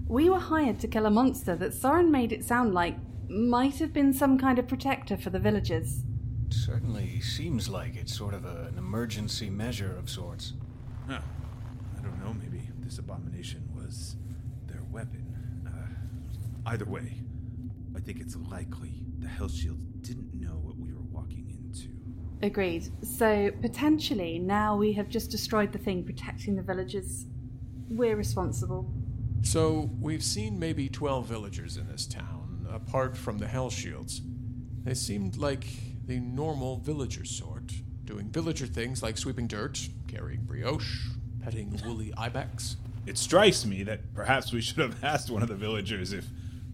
We 0.08 0.30
were 0.30 0.40
hired 0.40 0.80
to 0.82 0.88
kill 0.88 1.06
a 1.06 1.10
monster 1.10 1.56
that 1.56 1.74
Soren 1.74 2.12
made 2.12 2.32
it 2.32 2.44
sound 2.46 2.74
like 2.74 2.96
might 3.30 3.80
have 3.80 3.92
been 3.92 4.14
some 4.14 4.38
kind 4.38 4.58
of 4.60 4.68
protector 4.68 5.18
for 5.18 5.30
the 5.32 5.40
villagers. 5.40 6.02
Certainly 6.50 7.22
seems 7.22 7.68
like 7.70 7.96
it's 7.96 8.14
sort 8.16 8.34
of 8.34 8.46
a- 8.46 8.68
an 8.72 8.78
emergency 8.78 9.50
measure 9.50 9.96
of 9.96 10.10
sorts. 10.10 10.54
Huh. 11.08 11.22
I 11.98 12.02
don't 12.02 12.20
know. 12.20 12.34
Maybe 12.34 12.70
this 12.80 13.00
abomination 13.00 13.64
was 13.76 14.16
their 14.68 14.84
weapon. 14.92 15.26
Uh, 15.68 16.70
either 16.70 16.86
way, 16.86 17.22
I 17.96 18.00
think 18.00 18.20
it's 18.20 18.36
likely 18.36 19.06
the 19.20 19.28
Hell 19.28 19.50
Shields 19.50 19.82
didn't 20.02 20.34
know 20.34 20.58
what 20.60 20.78
we 20.78 20.94
were 20.94 21.02
walking 21.12 21.50
into. 21.50 21.90
Agreed. 22.42 22.90
So, 23.06 23.52
potentially, 23.62 24.40
now 24.40 24.78
we 24.78 24.94
have 24.94 25.10
just 25.10 25.32
destroyed 25.32 25.72
the 25.74 25.80
thing 25.80 26.04
protecting 26.04 26.56
the 26.56 26.62
villagers. 26.62 27.26
We're 27.90 28.16
responsible. 28.16 28.90
So, 29.42 29.90
we've 30.00 30.24
seen 30.24 30.60
maybe 30.60 30.88
12 30.90 31.26
villagers 31.28 31.78
in 31.78 31.88
this 31.88 32.06
town, 32.06 32.68
apart 32.72 33.18
from 33.18 33.38
the 33.38 33.48
Hell 33.48 33.70
Shields. 33.70 34.22
They 34.84 34.94
seemed 34.94 35.38
like 35.38 35.68
the 36.08 36.20
normal 36.22 36.78
villager 36.78 37.26
sort, 37.26 37.74
doing 38.06 38.30
villager 38.30 38.66
things 38.66 39.04
like 39.04 39.18
sweeping 39.18 39.46
dirt, 39.46 39.90
carrying 40.08 40.42
brioche, 40.42 41.10
petting 41.44 41.80
woolly 41.86 42.14
ibex. 42.18 42.78
It 43.06 43.18
strikes 43.18 43.66
me 43.66 43.84
that 43.84 44.14
perhaps 44.14 44.54
we 44.54 44.62
should 44.62 44.78
have 44.78 44.96
asked 45.04 45.30
one 45.30 45.44
of 45.44 45.50
the 45.50 45.56
villagers 45.56 46.14
if 46.14 46.26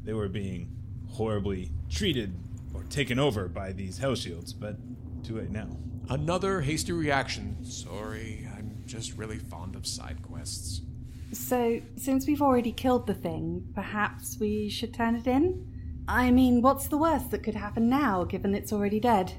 they 0.04 0.14
were 0.14 0.30
being 0.30 0.72
horribly 1.10 1.72
treated 1.90 2.36
or 2.74 2.84
taken 2.84 3.20
over 3.20 3.48
by 3.48 3.72
these 3.72 3.98
Hell 3.98 4.16
Shields, 4.16 4.54
but 4.54 4.78
too 5.24 5.38
late 5.38 5.50
now. 5.50 5.68
Another 6.10 6.62
hasty 6.62 6.92
reaction. 6.92 7.64
Sorry, 7.64 8.48
I'm 8.56 8.84
just 8.86 9.18
really 9.18 9.40
fond 9.40 9.76
of 9.76 9.88
side 9.88 10.22
quests. 10.22 10.82
So, 11.32 11.82
since 11.96 12.28
we've 12.28 12.42
already 12.42 12.72
killed 12.72 13.08
the 13.08 13.14
thing, 13.16 13.68
perhaps 13.74 14.38
we 14.40 14.70
should 14.70 14.94
turn 14.94 15.16
it 15.16 15.26
in? 15.26 15.73
I 16.08 16.32
mean, 16.32 16.62
what's 16.62 16.88
the 16.88 16.98
worst 16.98 17.32
that 17.32 17.44
could 17.44 17.56
happen 17.56 17.90
now, 17.90 18.24
given 18.26 18.54
it's 18.54 18.74
already 18.74 19.00
dead? 19.00 19.34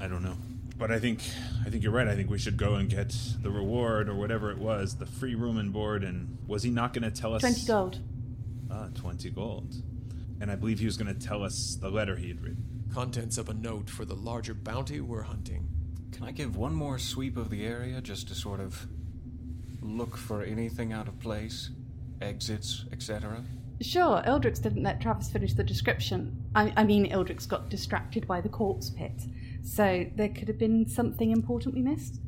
I 0.00 0.06
don't 0.06 0.22
know. 0.22 0.36
But 0.76 0.92
I 0.92 1.00
think 1.00 1.20
I 1.66 1.70
think 1.70 1.82
you're 1.82 1.92
right. 1.92 2.06
I 2.06 2.14
think 2.14 2.30
we 2.30 2.38
should 2.38 2.56
go 2.56 2.74
and 2.74 2.88
get 2.88 3.14
the 3.42 3.50
reward 3.50 4.08
or 4.08 4.14
whatever 4.14 4.50
it 4.52 4.58
was, 4.58 4.96
the 4.96 5.06
free 5.06 5.34
room 5.34 5.58
and 5.58 5.72
board. 5.72 6.04
And 6.04 6.38
was 6.46 6.62
he 6.62 6.70
not 6.70 6.92
going 6.92 7.02
to 7.02 7.10
tell 7.10 7.34
us 7.34 7.40
20 7.40 7.66
gold. 7.66 7.98
Ah, 8.70 8.88
twenty 8.94 9.30
gold. 9.30 9.74
And 10.40 10.52
I 10.52 10.54
believe 10.54 10.78
he 10.78 10.86
was 10.86 10.96
going 10.96 11.12
to 11.12 11.26
tell 11.26 11.42
us 11.42 11.76
the 11.80 11.90
letter 11.90 12.14
he 12.14 12.28
had 12.28 12.40
written. 12.40 12.84
Contents 12.94 13.38
of 13.38 13.48
a 13.48 13.54
note 13.54 13.90
for 13.90 14.04
the 14.04 14.14
larger 14.14 14.54
bounty 14.54 15.00
we're 15.00 15.22
hunting. 15.22 15.66
Can 16.12 16.24
I 16.24 16.30
give 16.30 16.56
one 16.56 16.74
more 16.74 16.98
sweep 16.98 17.36
of 17.36 17.50
the 17.50 17.66
area 17.66 18.00
just 18.00 18.28
to 18.28 18.34
sort 18.34 18.60
of 18.60 18.86
look 19.80 20.16
for 20.16 20.42
anything 20.44 20.92
out 20.92 21.08
of 21.08 21.18
place? 21.18 21.70
Exits, 22.20 22.84
etc.? 22.92 23.42
Sure, 23.80 24.22
Eldrix 24.26 24.60
didn't 24.60 24.82
let 24.82 25.00
Travis 25.00 25.30
finish 25.30 25.52
the 25.52 25.62
description. 25.62 26.44
I, 26.54 26.72
I 26.76 26.84
mean, 26.84 27.10
Eldrix 27.10 27.46
got 27.46 27.68
distracted 27.68 28.26
by 28.26 28.40
the 28.40 28.48
corpse 28.48 28.90
pit. 28.90 29.22
So, 29.62 30.06
there 30.16 30.30
could 30.30 30.48
have 30.48 30.58
been 30.58 30.88
something 30.88 31.30
important 31.30 31.74
we 31.74 31.82
missed? 31.82 32.20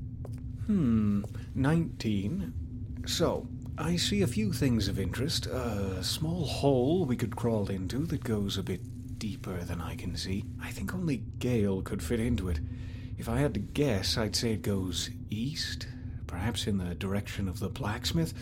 Hmm, 0.67 1.23
19. 1.55 2.53
So, 3.07 3.49
I 3.77 3.97
see 3.97 4.23
a 4.23 4.27
few 4.27 4.53
things 4.53 4.89
of 4.89 5.01
interest. 5.01 5.47
A 5.47 6.05
small 6.05 6.45
hole 6.45 7.05
we 7.05 7.17
could 7.17 7.35
crawl 7.35 7.69
into 7.69 8.07
that 8.07 8.23
goes 8.23 8.57
a 8.57 8.63
bit 8.63 9.19
deeper 9.19 9.65
than 9.65 9.81
I 9.81 9.97
can 9.97 10.17
see. 10.17 10.45
I 10.63 10.71
think 10.71 10.95
only 10.95 11.25
Gale 11.39 11.83
could 11.83 12.03
fit 12.03 12.21
into 12.21 12.49
it. 12.49 12.61
If 13.19 13.29
I 13.29 13.39
had 13.39 13.55
to 13.55 13.61
guess, 13.61 14.17
I'd 14.17 14.37
say 14.37 14.53
it 14.53 14.63
goes 14.63 15.11
east, 15.31 15.89
perhaps 16.27 16.67
in 16.67 16.79
the 16.79 16.95
direction 16.95 17.49
of 17.49 17.59
the 17.59 17.69
blacksmith. 17.69 18.35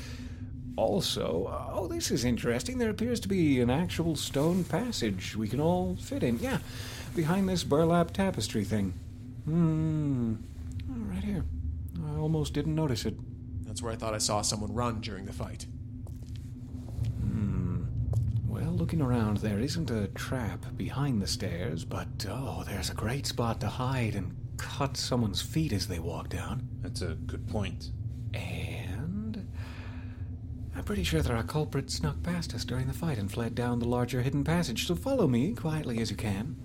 Also, 0.79 1.53
oh, 1.73 1.89
this 1.89 2.13
is 2.13 2.25
interesting. 2.25 2.79
There 2.79 2.89
appears 2.89 3.19
to 3.21 3.29
be 3.29 3.61
an 3.61 3.69
actual 3.69 4.15
stone 4.15 4.63
passage 4.63 5.35
we 5.35 5.49
can 5.49 5.59
all 5.59 5.97
fit 5.97 6.23
in. 6.23 6.39
Yeah, 6.39 6.59
behind 7.17 7.49
this 7.49 7.65
burlap 7.65 8.13
tapestry 8.13 8.63
thing. 8.63 8.95
Hmm, 9.45 10.35
oh, 10.89 10.95
right 11.13 11.25
here. 11.25 11.45
I 12.07 12.17
almost 12.17 12.55
didn't 12.55 12.77
notice 12.77 13.05
it. 13.07 13.17
That's 13.67 13.83
where 13.83 13.93
I 13.93 13.97
thought 13.97 14.15
I 14.15 14.19
saw 14.19 14.41
someone 14.41 14.73
run 14.73 15.01
during 15.01 15.27
the 15.27 15.33
fight. 15.33 15.67
Hmm. 17.23 17.83
Well, 18.47 18.71
looking 18.71 19.03
around, 19.03 19.39
there 19.39 19.59
isn't 19.59 19.91
a 19.91 20.07
trap 20.07 20.65
behind 20.77 21.21
the 21.21 21.27
stairs, 21.27 21.85
but 21.85 22.25
oh, 22.31 22.63
there's 22.69 22.89
a 22.89 22.95
great 22.95 23.27
spot 23.27 23.61
to 23.63 23.67
hide 23.67 24.15
and 24.15 24.37
cut 24.59 24.97
someone's 24.97 25.43
feet 25.43 25.73
as 25.73 25.89
they 25.89 25.99
walk 25.99 26.29
down. 26.29 26.69
That's 26.83 27.03
a 27.03 27.15
good 27.15 27.49
point. 27.49 27.91
Pretty 30.89 31.05
sure 31.05 31.21
that 31.21 31.31
our 31.31 31.43
culprit 31.43 31.91
snuck 31.91 32.23
past 32.23 32.55
us 32.55 32.65
during 32.65 32.87
the 32.87 32.95
fight 32.95 33.19
and 33.19 33.31
fled 33.31 33.55
down 33.55 33.79
the 33.79 33.87
larger 33.87 34.23
hidden 34.23 34.43
passage, 34.43 34.87
so 34.87 34.95
follow 34.95 35.29
me 35.29 35.53
quietly 35.53 36.01
as 36.01 36.11
you 36.11 36.17
can. 36.17 36.57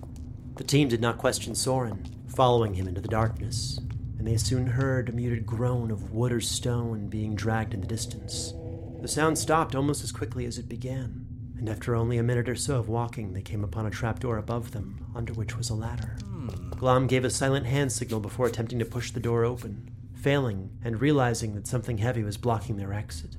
The 0.56 0.64
team 0.64 0.88
did 0.88 1.02
not 1.02 1.18
question 1.18 1.54
Soren, 1.54 2.06
following 2.34 2.72
him 2.72 2.88
into 2.88 3.02
the 3.02 3.06
darkness, 3.08 3.78
and 4.18 4.26
they 4.26 4.38
soon 4.38 4.66
heard 4.66 5.10
a 5.10 5.12
muted 5.12 5.44
groan 5.44 5.90
of 5.90 6.12
wood 6.12 6.32
or 6.32 6.40
stone 6.40 7.08
being 7.08 7.34
dragged 7.34 7.74
in 7.74 7.82
the 7.82 7.86
distance. 7.86 8.54
The 9.02 9.08
sound 9.08 9.36
stopped 9.36 9.74
almost 9.74 10.02
as 10.02 10.10
quickly 10.10 10.46
as 10.46 10.56
it 10.56 10.70
began, 10.70 11.26
and 11.58 11.68
after 11.68 11.94
only 11.94 12.16
a 12.16 12.22
minute 12.22 12.48
or 12.48 12.56
so 12.56 12.78
of 12.78 12.88
walking, 12.88 13.34
they 13.34 13.42
came 13.42 13.62
upon 13.62 13.84
a 13.84 13.90
trapdoor 13.90 14.38
above 14.38 14.70
them, 14.70 15.04
under 15.14 15.34
which 15.34 15.58
was 15.58 15.68
a 15.68 15.74
ladder. 15.74 16.16
Hmm. 16.24 16.70
Glom 16.70 17.08
gave 17.08 17.26
a 17.26 17.30
silent 17.30 17.66
hand 17.66 17.92
signal 17.92 18.20
before 18.20 18.46
attempting 18.46 18.78
to 18.78 18.86
push 18.86 19.10
the 19.10 19.20
door 19.20 19.44
open, 19.44 19.90
failing 20.14 20.70
and 20.82 21.02
realizing 21.02 21.54
that 21.56 21.66
something 21.66 21.98
heavy 21.98 22.22
was 22.22 22.38
blocking 22.38 22.78
their 22.78 22.94
exit. 22.94 23.36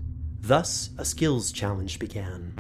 Thus, 0.48 0.92
a 1.00 1.06
skills 1.06 1.52
challenge 1.52 1.98
began. 1.98 2.54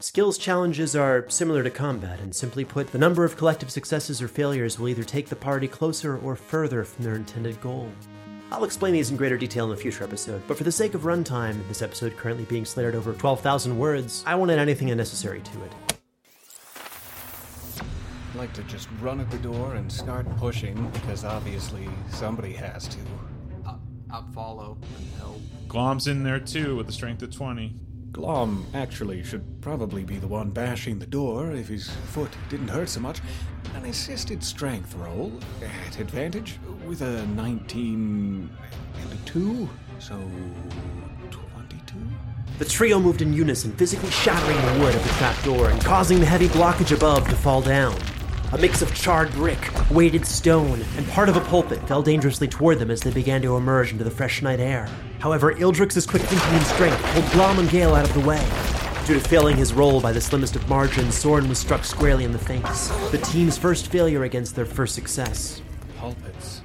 Skills 0.00 0.38
challenges 0.38 0.96
are 0.96 1.28
similar 1.28 1.62
to 1.62 1.68
combat, 1.68 2.18
and 2.18 2.34
simply 2.34 2.64
put, 2.64 2.92
the 2.92 2.98
number 2.98 3.26
of 3.26 3.36
collective 3.36 3.70
successes 3.70 4.22
or 4.22 4.26
failures 4.26 4.78
will 4.78 4.88
either 4.88 5.04
take 5.04 5.28
the 5.28 5.36
party 5.36 5.68
closer 5.68 6.16
or 6.16 6.34
further 6.34 6.82
from 6.82 7.04
their 7.04 7.14
intended 7.16 7.60
goal. 7.60 7.90
I'll 8.50 8.64
explain 8.64 8.94
these 8.94 9.10
in 9.10 9.18
greater 9.18 9.36
detail 9.36 9.66
in 9.66 9.72
a 9.72 9.76
future 9.76 10.02
episode, 10.02 10.40
but 10.48 10.56
for 10.56 10.64
the 10.64 10.72
sake 10.72 10.94
of 10.94 11.02
runtime, 11.02 11.68
this 11.68 11.82
episode 11.82 12.16
currently 12.16 12.44
being 12.44 12.64
slated 12.64 12.94
over 12.94 13.12
12,000 13.12 13.78
words, 13.78 14.24
I 14.26 14.34
won't 14.34 14.50
add 14.50 14.58
anything 14.58 14.90
unnecessary 14.90 15.42
to 15.42 15.64
it. 15.64 15.72
I'd 18.30 18.36
like 18.36 18.54
to 18.54 18.62
just 18.62 18.88
run 19.02 19.20
at 19.20 19.30
the 19.30 19.36
door 19.36 19.74
and 19.74 19.92
start 19.92 20.26
pushing, 20.38 20.88
because 20.88 21.22
obviously 21.22 21.86
somebody 22.10 22.54
has 22.54 22.88
to. 22.88 22.98
Uh, 23.66 23.68
I'll, 23.68 23.80
I'll 24.10 24.32
follow 24.32 24.78
and 24.96 25.06
help. 25.18 25.40
Glom's 25.72 26.06
in 26.06 26.22
there 26.22 26.38
too 26.38 26.76
with 26.76 26.86
a 26.90 26.92
strength 26.92 27.22
of 27.22 27.34
20. 27.34 27.74
Glom 28.12 28.66
actually 28.74 29.24
should 29.24 29.62
probably 29.62 30.04
be 30.04 30.18
the 30.18 30.26
one 30.26 30.50
bashing 30.50 30.98
the 30.98 31.06
door 31.06 31.52
if 31.52 31.68
his 31.68 31.88
foot 32.08 32.28
didn't 32.50 32.68
hurt 32.68 32.90
so 32.90 33.00
much. 33.00 33.22
An 33.74 33.86
assisted 33.86 34.44
strength 34.44 34.94
roll 34.94 35.32
at 35.62 35.98
advantage 35.98 36.58
with 36.86 37.00
a 37.00 37.24
19 37.28 38.50
and 39.00 39.12
a 39.14 39.16
2, 39.24 39.66
so 39.98 40.20
22? 41.30 41.96
The 42.58 42.66
trio 42.66 43.00
moved 43.00 43.22
in 43.22 43.32
unison, 43.32 43.72
physically 43.72 44.10
shattering 44.10 44.60
the 44.74 44.84
wood 44.84 44.94
of 44.94 45.02
the 45.02 45.08
trapdoor 45.14 45.70
and 45.70 45.82
causing 45.82 46.20
the 46.20 46.26
heavy 46.26 46.48
blockage 46.48 46.94
above 46.94 47.26
to 47.30 47.34
fall 47.34 47.62
down. 47.62 47.96
A 48.52 48.58
mix 48.58 48.82
of 48.82 48.94
charred 48.94 49.32
brick, 49.32 49.58
weighted 49.90 50.26
stone, 50.26 50.84
and 50.98 51.08
part 51.08 51.30
of 51.30 51.36
a 51.36 51.40
pulpit 51.40 51.78
fell 51.88 52.02
dangerously 52.02 52.46
toward 52.46 52.78
them 52.78 52.90
as 52.90 53.00
they 53.00 53.10
began 53.10 53.40
to 53.40 53.56
emerge 53.56 53.92
into 53.92 54.04
the 54.04 54.10
fresh 54.10 54.42
night 54.42 54.60
air. 54.60 54.90
However, 55.20 55.54
Ildrix's 55.54 56.06
quick 56.06 56.20
thinking 56.20 56.50
and 56.50 56.66
strength 56.66 57.02
pulled 57.02 57.30
Glom 57.30 57.58
and 57.58 57.70
Gale 57.70 57.94
out 57.94 58.06
of 58.06 58.12
the 58.12 58.28
way. 58.28 58.44
Due 59.06 59.14
to 59.14 59.20
failing 59.20 59.56
his 59.56 59.72
roll 59.72 60.02
by 60.02 60.12
the 60.12 60.20
slimmest 60.20 60.54
of 60.54 60.68
margins, 60.68 61.14
Soren 61.14 61.48
was 61.48 61.58
struck 61.58 61.82
squarely 61.82 62.24
in 62.24 62.32
the 62.32 62.38
face. 62.38 62.88
The 63.10 63.18
team's 63.18 63.56
first 63.56 63.88
failure 63.88 64.24
against 64.24 64.54
their 64.54 64.66
first 64.66 64.94
success. 64.94 65.62
Pulpits. 65.98 66.61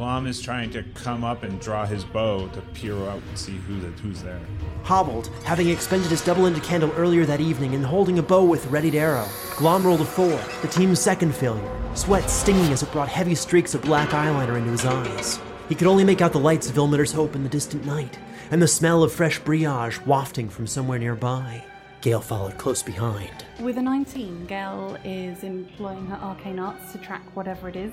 Glom 0.00 0.26
is 0.26 0.40
trying 0.40 0.70
to 0.70 0.82
come 0.94 1.24
up 1.24 1.42
and 1.42 1.60
draw 1.60 1.84
his 1.84 2.04
bow 2.04 2.48
to 2.54 2.62
peer 2.72 2.96
out 3.10 3.20
and 3.28 3.38
see 3.38 3.56
who 3.56 3.78
the, 3.80 3.88
who's 4.00 4.22
there. 4.22 4.40
Hobbled, 4.82 5.26
having 5.44 5.68
expended 5.68 6.10
his 6.10 6.24
double-ended 6.24 6.62
candle 6.62 6.90
earlier 6.92 7.26
that 7.26 7.42
evening 7.42 7.74
and 7.74 7.84
holding 7.84 8.18
a 8.18 8.22
bow 8.22 8.42
with 8.42 8.64
readied 8.68 8.94
arrow, 8.94 9.28
Glom 9.58 9.84
rolled 9.84 10.00
a 10.00 10.06
four, 10.06 10.40
the 10.62 10.68
team's 10.68 11.00
second 11.00 11.34
failure, 11.34 11.70
sweat 11.94 12.30
stinging 12.30 12.72
as 12.72 12.82
it 12.82 12.90
brought 12.92 13.10
heavy 13.10 13.34
streaks 13.34 13.74
of 13.74 13.82
black 13.82 14.08
eyeliner 14.08 14.56
into 14.56 14.70
his 14.70 14.86
eyes. 14.86 15.38
He 15.68 15.74
could 15.74 15.86
only 15.86 16.04
make 16.04 16.22
out 16.22 16.32
the 16.32 16.38
lights 16.38 16.70
of 16.70 16.76
Ilmater's 16.76 17.12
Hope 17.12 17.36
in 17.36 17.42
the 17.42 17.50
distant 17.50 17.84
night, 17.84 18.18
and 18.50 18.62
the 18.62 18.66
smell 18.66 19.02
of 19.02 19.12
fresh 19.12 19.38
brioche 19.38 20.00
wafting 20.06 20.48
from 20.48 20.66
somewhere 20.66 20.98
nearby. 20.98 21.62
Gale 22.00 22.22
followed 22.22 22.56
close 22.56 22.82
behind. 22.82 23.44
With 23.60 23.76
a 23.76 23.82
19, 23.82 24.46
Gale 24.46 24.96
is 25.04 25.44
employing 25.44 26.06
her 26.06 26.16
arcane 26.16 26.58
arts 26.58 26.92
to 26.92 26.98
track 26.98 27.36
whatever 27.36 27.68
it 27.68 27.76
is. 27.76 27.92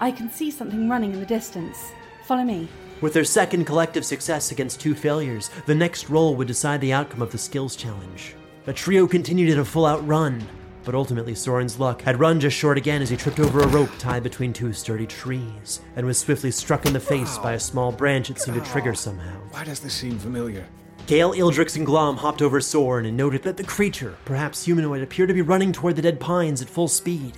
I 0.00 0.10
can 0.10 0.30
see 0.30 0.50
something 0.50 0.88
running 0.88 1.12
in 1.12 1.20
the 1.20 1.26
distance. 1.26 1.92
Follow 2.24 2.44
me. 2.44 2.68
With 3.02 3.12
their 3.12 3.24
second 3.24 3.66
collective 3.66 4.04
success 4.04 4.50
against 4.50 4.80
two 4.80 4.94
failures, 4.94 5.50
the 5.66 5.74
next 5.74 6.08
roll 6.08 6.34
would 6.36 6.48
decide 6.48 6.80
the 6.80 6.92
outcome 6.92 7.20
of 7.20 7.32
the 7.32 7.38
skills 7.38 7.76
challenge. 7.76 8.34
The 8.64 8.72
trio 8.72 9.06
continued 9.06 9.50
in 9.50 9.58
a 9.58 9.64
full 9.64 9.84
out 9.84 10.06
run, 10.06 10.42
but 10.84 10.94
ultimately 10.94 11.34
Soren's 11.34 11.78
luck 11.78 12.00
had 12.02 12.18
run 12.18 12.40
just 12.40 12.56
short 12.56 12.78
again 12.78 13.02
as 13.02 13.10
he 13.10 13.16
tripped 13.16 13.40
over 13.40 13.60
a 13.60 13.66
rope 13.68 13.90
tied 13.98 14.22
between 14.22 14.52
two 14.52 14.72
sturdy 14.72 15.06
trees 15.06 15.80
and 15.96 16.06
was 16.06 16.18
swiftly 16.18 16.50
struck 16.50 16.86
in 16.86 16.92
the 16.92 17.00
face 17.00 17.36
by 17.38 17.52
a 17.52 17.60
small 17.60 17.92
branch 17.92 18.30
it 18.30 18.38
seemed 18.38 18.62
to 18.62 18.70
trigger 18.70 18.94
somehow. 18.94 19.38
Why 19.50 19.64
does 19.64 19.80
this 19.80 19.94
seem 19.94 20.18
familiar? 20.18 20.66
Gale, 21.06 21.32
Ildrix, 21.32 21.76
and 21.76 21.84
Glom 21.84 22.16
hopped 22.16 22.40
over 22.40 22.60
Soren 22.60 23.06
and 23.06 23.16
noted 23.16 23.42
that 23.42 23.56
the 23.56 23.64
creature, 23.64 24.16
perhaps 24.24 24.64
humanoid, 24.64 25.02
appeared 25.02 25.28
to 25.28 25.34
be 25.34 25.42
running 25.42 25.72
toward 25.72 25.96
the 25.96 26.02
dead 26.02 26.20
pines 26.20 26.62
at 26.62 26.70
full 26.70 26.88
speed. 26.88 27.36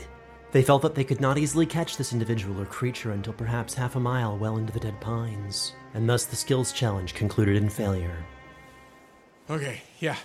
They 0.53 0.63
felt 0.63 0.83
that 0.83 0.95
they 0.95 1.05
could 1.05 1.21
not 1.21 1.39
easily 1.39 1.65
catch 1.65 1.97
this 1.97 2.13
individual 2.13 2.61
or 2.61 2.67
creature 2.67 3.13
until 3.13 3.33
perhaps 3.33 3.73
half 3.73 3.97
a 3.97 4.01
mile 4.01 4.37
well 4.37 4.59
into 4.59 4.73
the 4.73 4.81
dead 4.81 5.01
pines, 5.01 5.73
and 5.95 6.07
thus 6.09 6.27
the 6.27 6.37
skills 6.37 6.73
challenge 6.73 7.15
concluded 7.15 7.57
in 7.57 7.71
failure. 7.71 8.19
Okay, 9.49 9.81
yeah. 9.99 10.17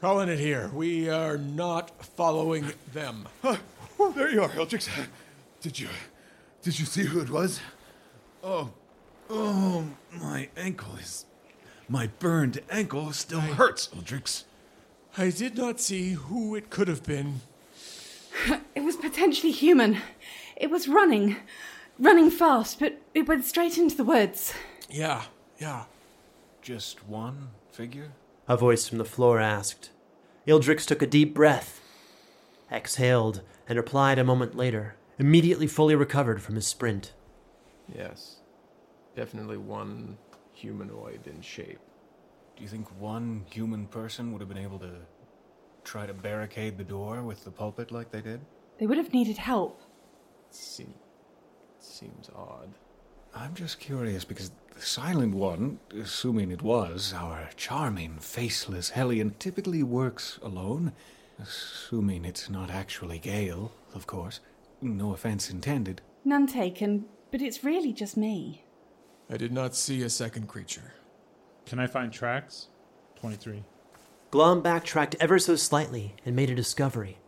Calling 0.00 0.30
it 0.30 0.38
here. 0.38 0.70
We 0.72 1.10
are 1.10 1.36
not 1.36 2.02
following 2.02 2.72
them. 2.92 3.28
Huh? 3.42 3.56
there 4.14 4.30
you 4.30 4.42
are, 4.42 4.48
Eldrix. 4.48 4.88
Did 5.60 5.78
you, 5.78 5.88
did 6.62 6.78
you 6.78 6.86
see 6.86 7.04
who 7.04 7.20
it 7.20 7.28
was? 7.28 7.60
Oh, 8.42 8.70
oh, 9.28 9.86
my 10.12 10.48
ankle 10.56 10.96
is, 10.96 11.26
my 11.88 12.06
burned 12.18 12.60
ankle 12.70 13.12
still 13.12 13.40
hurts, 13.40 13.88
Eldrix. 13.88 14.44
I 15.16 15.30
did 15.30 15.56
not 15.56 15.78
see 15.78 16.12
who 16.12 16.54
it 16.54 16.70
could 16.70 16.88
have 16.88 17.04
been. 17.04 17.40
It 18.74 18.82
was 18.82 18.96
potentially 18.96 19.52
human. 19.52 19.98
It 20.56 20.70
was 20.70 20.88
running. 20.88 21.36
Running 21.98 22.30
fast, 22.30 22.80
but 22.80 23.00
it 23.14 23.28
went 23.28 23.44
straight 23.44 23.78
into 23.78 23.96
the 23.96 24.04
woods. 24.04 24.52
Yeah, 24.90 25.22
yeah. 25.58 25.84
Just 26.60 27.06
one 27.06 27.50
figure? 27.70 28.12
A 28.48 28.56
voice 28.56 28.88
from 28.88 28.98
the 28.98 29.04
floor 29.04 29.40
asked. 29.40 29.90
Ildrix 30.46 30.84
took 30.84 31.00
a 31.02 31.06
deep 31.06 31.34
breath, 31.34 31.80
exhaled, 32.70 33.42
and 33.68 33.78
replied 33.78 34.18
a 34.18 34.24
moment 34.24 34.56
later, 34.56 34.96
immediately 35.18 35.66
fully 35.66 35.94
recovered 35.94 36.42
from 36.42 36.56
his 36.56 36.66
sprint. 36.66 37.12
Yes. 37.94 38.40
Definitely 39.16 39.56
one 39.56 40.18
humanoid 40.52 41.26
in 41.26 41.40
shape. 41.40 41.78
Do 42.56 42.62
you 42.62 42.68
think 42.68 42.88
one 43.00 43.46
human 43.50 43.86
person 43.86 44.32
would 44.32 44.40
have 44.40 44.48
been 44.48 44.58
able 44.58 44.78
to 44.80 44.90
try 45.84 46.06
to 46.06 46.14
barricade 46.14 46.78
the 46.78 46.84
door 46.84 47.22
with 47.22 47.44
the 47.44 47.50
pulpit 47.50 47.92
like 47.92 48.10
they 48.10 48.20
did? 48.20 48.40
They 48.78 48.86
would 48.86 48.98
have 48.98 49.12
needed 49.12 49.36
help. 49.36 49.80
Seem, 50.50 50.94
seems 51.78 52.30
odd. 52.34 52.74
I'm 53.34 53.54
just 53.54 53.80
curious 53.80 54.24
because 54.24 54.50
the 54.74 54.80
Silent 54.80 55.34
One, 55.34 55.78
assuming 56.00 56.50
it 56.50 56.62
was 56.62 57.12
our 57.12 57.50
charming, 57.56 58.16
faceless 58.18 58.90
Hellion, 58.90 59.34
typically 59.38 59.82
works 59.82 60.38
alone. 60.42 60.92
Assuming 61.40 62.24
it's 62.24 62.48
not 62.48 62.70
actually 62.70 63.18
Gale, 63.18 63.72
of 63.92 64.06
course. 64.06 64.40
No 64.80 65.12
offense 65.12 65.50
intended. 65.50 66.00
None 66.24 66.46
taken, 66.46 67.06
but 67.32 67.42
it's 67.42 67.64
really 67.64 67.92
just 67.92 68.16
me. 68.16 68.64
I 69.28 69.36
did 69.36 69.52
not 69.52 69.74
see 69.74 70.02
a 70.02 70.10
second 70.10 70.46
creature. 70.46 70.92
Can 71.66 71.78
I 71.78 71.86
find 71.86 72.12
tracks? 72.12 72.68
23. 73.16 73.64
Glom 74.34 74.62
backtracked 74.62 75.14
ever 75.20 75.38
so 75.38 75.54
slightly 75.54 76.16
and 76.26 76.34
made 76.34 76.50
a 76.50 76.56
discovery. 76.56 77.18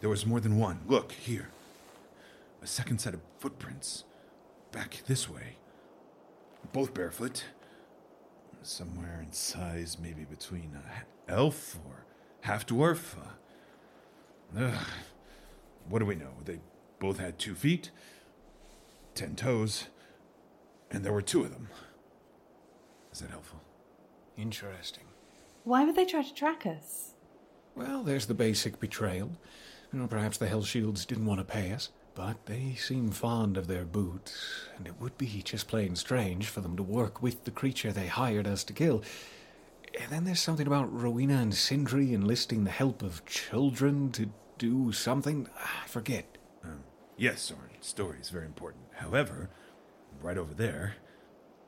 There 0.00 0.10
was 0.10 0.26
more 0.26 0.40
than 0.40 0.58
one. 0.58 0.80
Look, 0.88 1.12
here. 1.12 1.50
A 2.60 2.66
second 2.66 3.00
set 3.00 3.14
of 3.14 3.20
footprints. 3.38 4.02
Back 4.72 5.04
this 5.06 5.30
way. 5.30 5.58
Both 6.72 6.94
barefoot. 6.94 7.44
Somewhere 8.60 9.20
in 9.22 9.30
size, 9.30 9.98
maybe 10.02 10.24
between 10.24 10.72
a 10.74 11.32
elf 11.32 11.78
or 11.86 12.04
half 12.40 12.66
dwarf. 12.66 13.14
Uh, 13.16 14.64
ugh. 14.64 14.86
what 15.88 16.00
do 16.00 16.06
we 16.06 16.16
know? 16.16 16.32
They 16.44 16.58
both 16.98 17.20
had 17.20 17.38
two 17.38 17.54
feet, 17.54 17.92
ten 19.14 19.36
toes, 19.36 19.84
and 20.90 21.04
there 21.04 21.12
were 21.12 21.22
two 21.22 21.44
of 21.44 21.52
them. 21.52 21.68
Is 23.12 23.20
that 23.20 23.30
helpful? 23.30 23.60
Interesting. 24.36 25.04
Why 25.66 25.84
would 25.84 25.96
they 25.96 26.04
try 26.04 26.22
to 26.22 26.32
track 26.32 26.64
us? 26.64 27.14
Well, 27.74 28.04
there's 28.04 28.26
the 28.26 28.34
basic 28.34 28.78
betrayal. 28.78 29.32
You 29.92 29.98
know, 29.98 30.06
perhaps 30.06 30.38
the 30.38 30.46
Hell 30.46 30.62
Shields 30.62 31.04
didn't 31.04 31.26
want 31.26 31.40
to 31.40 31.44
pay 31.44 31.72
us, 31.72 31.90
but 32.14 32.46
they 32.46 32.76
seem 32.76 33.10
fond 33.10 33.56
of 33.56 33.66
their 33.66 33.84
boots, 33.84 34.68
and 34.76 34.86
it 34.86 35.00
would 35.00 35.18
be 35.18 35.42
just 35.44 35.66
plain 35.66 35.96
strange 35.96 36.46
for 36.46 36.60
them 36.60 36.76
to 36.76 36.84
work 36.84 37.20
with 37.20 37.42
the 37.42 37.50
creature 37.50 37.90
they 37.90 38.06
hired 38.06 38.46
us 38.46 38.62
to 38.62 38.72
kill. 38.72 39.02
And 40.00 40.08
then 40.12 40.22
there's 40.22 40.38
something 40.38 40.68
about 40.68 40.92
Rowena 40.92 41.38
and 41.38 41.52
Sindri 41.52 42.14
enlisting 42.14 42.62
the 42.62 42.70
help 42.70 43.02
of 43.02 43.26
children 43.26 44.12
to 44.12 44.30
do 44.58 44.92
something. 44.92 45.48
I 45.58 45.88
forget. 45.88 46.38
Um, 46.62 46.84
yes, 47.16 47.40
Soren, 47.42 47.70
story 47.80 48.18
is 48.20 48.30
very 48.30 48.46
important. 48.46 48.84
However, 48.94 49.50
right 50.22 50.38
over 50.38 50.54
there, 50.54 50.94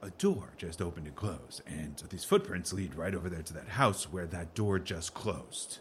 a 0.01 0.11
door 0.11 0.55
just 0.57 0.81
opened 0.81 1.07
and 1.07 1.17
closed, 1.17 1.63
and 1.67 2.03
these 2.11 2.25
footprints 2.25 2.73
lead 2.73 2.95
right 2.95 3.15
over 3.15 3.29
there 3.29 3.43
to 3.43 3.53
that 3.55 3.69
house 3.69 4.05
where 4.05 4.27
that 4.27 4.55
door 4.55 4.79
just 4.79 5.15
closed. 5.15 5.79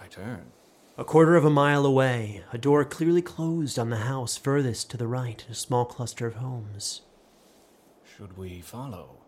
I 0.00 0.06
turn. 0.06 0.52
A 0.96 1.04
quarter 1.04 1.36
of 1.36 1.44
a 1.44 1.50
mile 1.50 1.86
away, 1.86 2.42
a 2.52 2.58
door 2.58 2.84
clearly 2.84 3.22
closed 3.22 3.78
on 3.78 3.90
the 3.90 3.98
house 3.98 4.36
furthest 4.36 4.90
to 4.90 4.96
the 4.96 5.06
right, 5.06 5.44
a 5.48 5.54
small 5.54 5.84
cluster 5.84 6.26
of 6.26 6.34
homes. 6.34 7.02
Should 8.16 8.36
we 8.36 8.60
follow? 8.60 9.18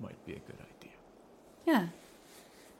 Might 0.00 0.24
be 0.24 0.32
a 0.32 0.38
good 0.38 0.60
idea. 0.60 0.92
Yeah. 1.66 1.88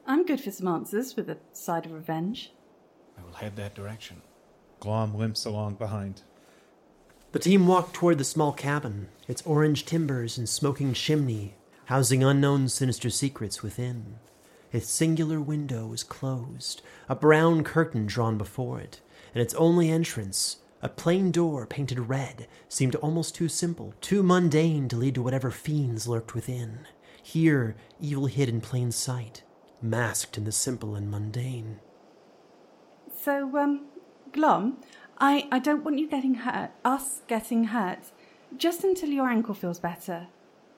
I'm 0.06 0.24
good 0.24 0.40
for 0.40 0.50
some 0.50 0.68
answers 0.68 1.16
with 1.16 1.28
a 1.28 1.38
side 1.52 1.86
of 1.86 1.92
revenge. 1.92 2.52
I 3.18 3.22
will 3.22 3.34
head 3.34 3.56
that 3.56 3.74
direction. 3.74 4.22
Glom 4.78 5.14
limps 5.14 5.44
along 5.44 5.74
behind. 5.74 6.22
The 7.32 7.38
team 7.38 7.68
walked 7.68 7.94
toward 7.94 8.18
the 8.18 8.24
small 8.24 8.52
cabin, 8.52 9.08
its 9.28 9.42
orange 9.42 9.86
timbers 9.86 10.36
and 10.36 10.48
smoking 10.48 10.94
chimney, 10.94 11.54
housing 11.84 12.24
unknown 12.24 12.68
sinister 12.68 13.08
secrets 13.08 13.62
within. 13.62 14.18
Its 14.72 14.88
singular 14.88 15.40
window 15.40 15.86
was 15.86 16.02
closed, 16.02 16.82
a 17.08 17.14
brown 17.14 17.62
curtain 17.62 18.06
drawn 18.06 18.36
before 18.36 18.80
it, 18.80 19.00
and 19.32 19.40
its 19.40 19.54
only 19.54 19.90
entrance, 19.90 20.56
a 20.82 20.88
plain 20.88 21.30
door 21.30 21.66
painted 21.66 22.00
red, 22.00 22.48
seemed 22.68 22.96
almost 22.96 23.36
too 23.36 23.48
simple, 23.48 23.94
too 24.00 24.24
mundane 24.24 24.88
to 24.88 24.96
lead 24.96 25.14
to 25.14 25.22
whatever 25.22 25.52
fiends 25.52 26.08
lurked 26.08 26.34
within. 26.34 26.80
Here, 27.22 27.76
evil 28.00 28.26
hid 28.26 28.48
in 28.48 28.60
plain 28.60 28.90
sight, 28.90 29.44
masked 29.80 30.36
in 30.36 30.44
the 30.44 30.52
simple 30.52 30.96
and 30.96 31.08
mundane. 31.08 31.78
So, 33.22 33.56
um, 33.56 33.86
Glom, 34.32 34.78
I, 35.20 35.46
I 35.52 35.58
don't 35.58 35.84
want 35.84 35.98
you 35.98 36.08
getting 36.08 36.34
hurt, 36.34 36.70
us 36.82 37.20
getting 37.28 37.64
hurt, 37.64 38.10
just 38.56 38.84
until 38.84 39.10
your 39.10 39.28
ankle 39.28 39.52
feels 39.52 39.78
better. 39.78 40.28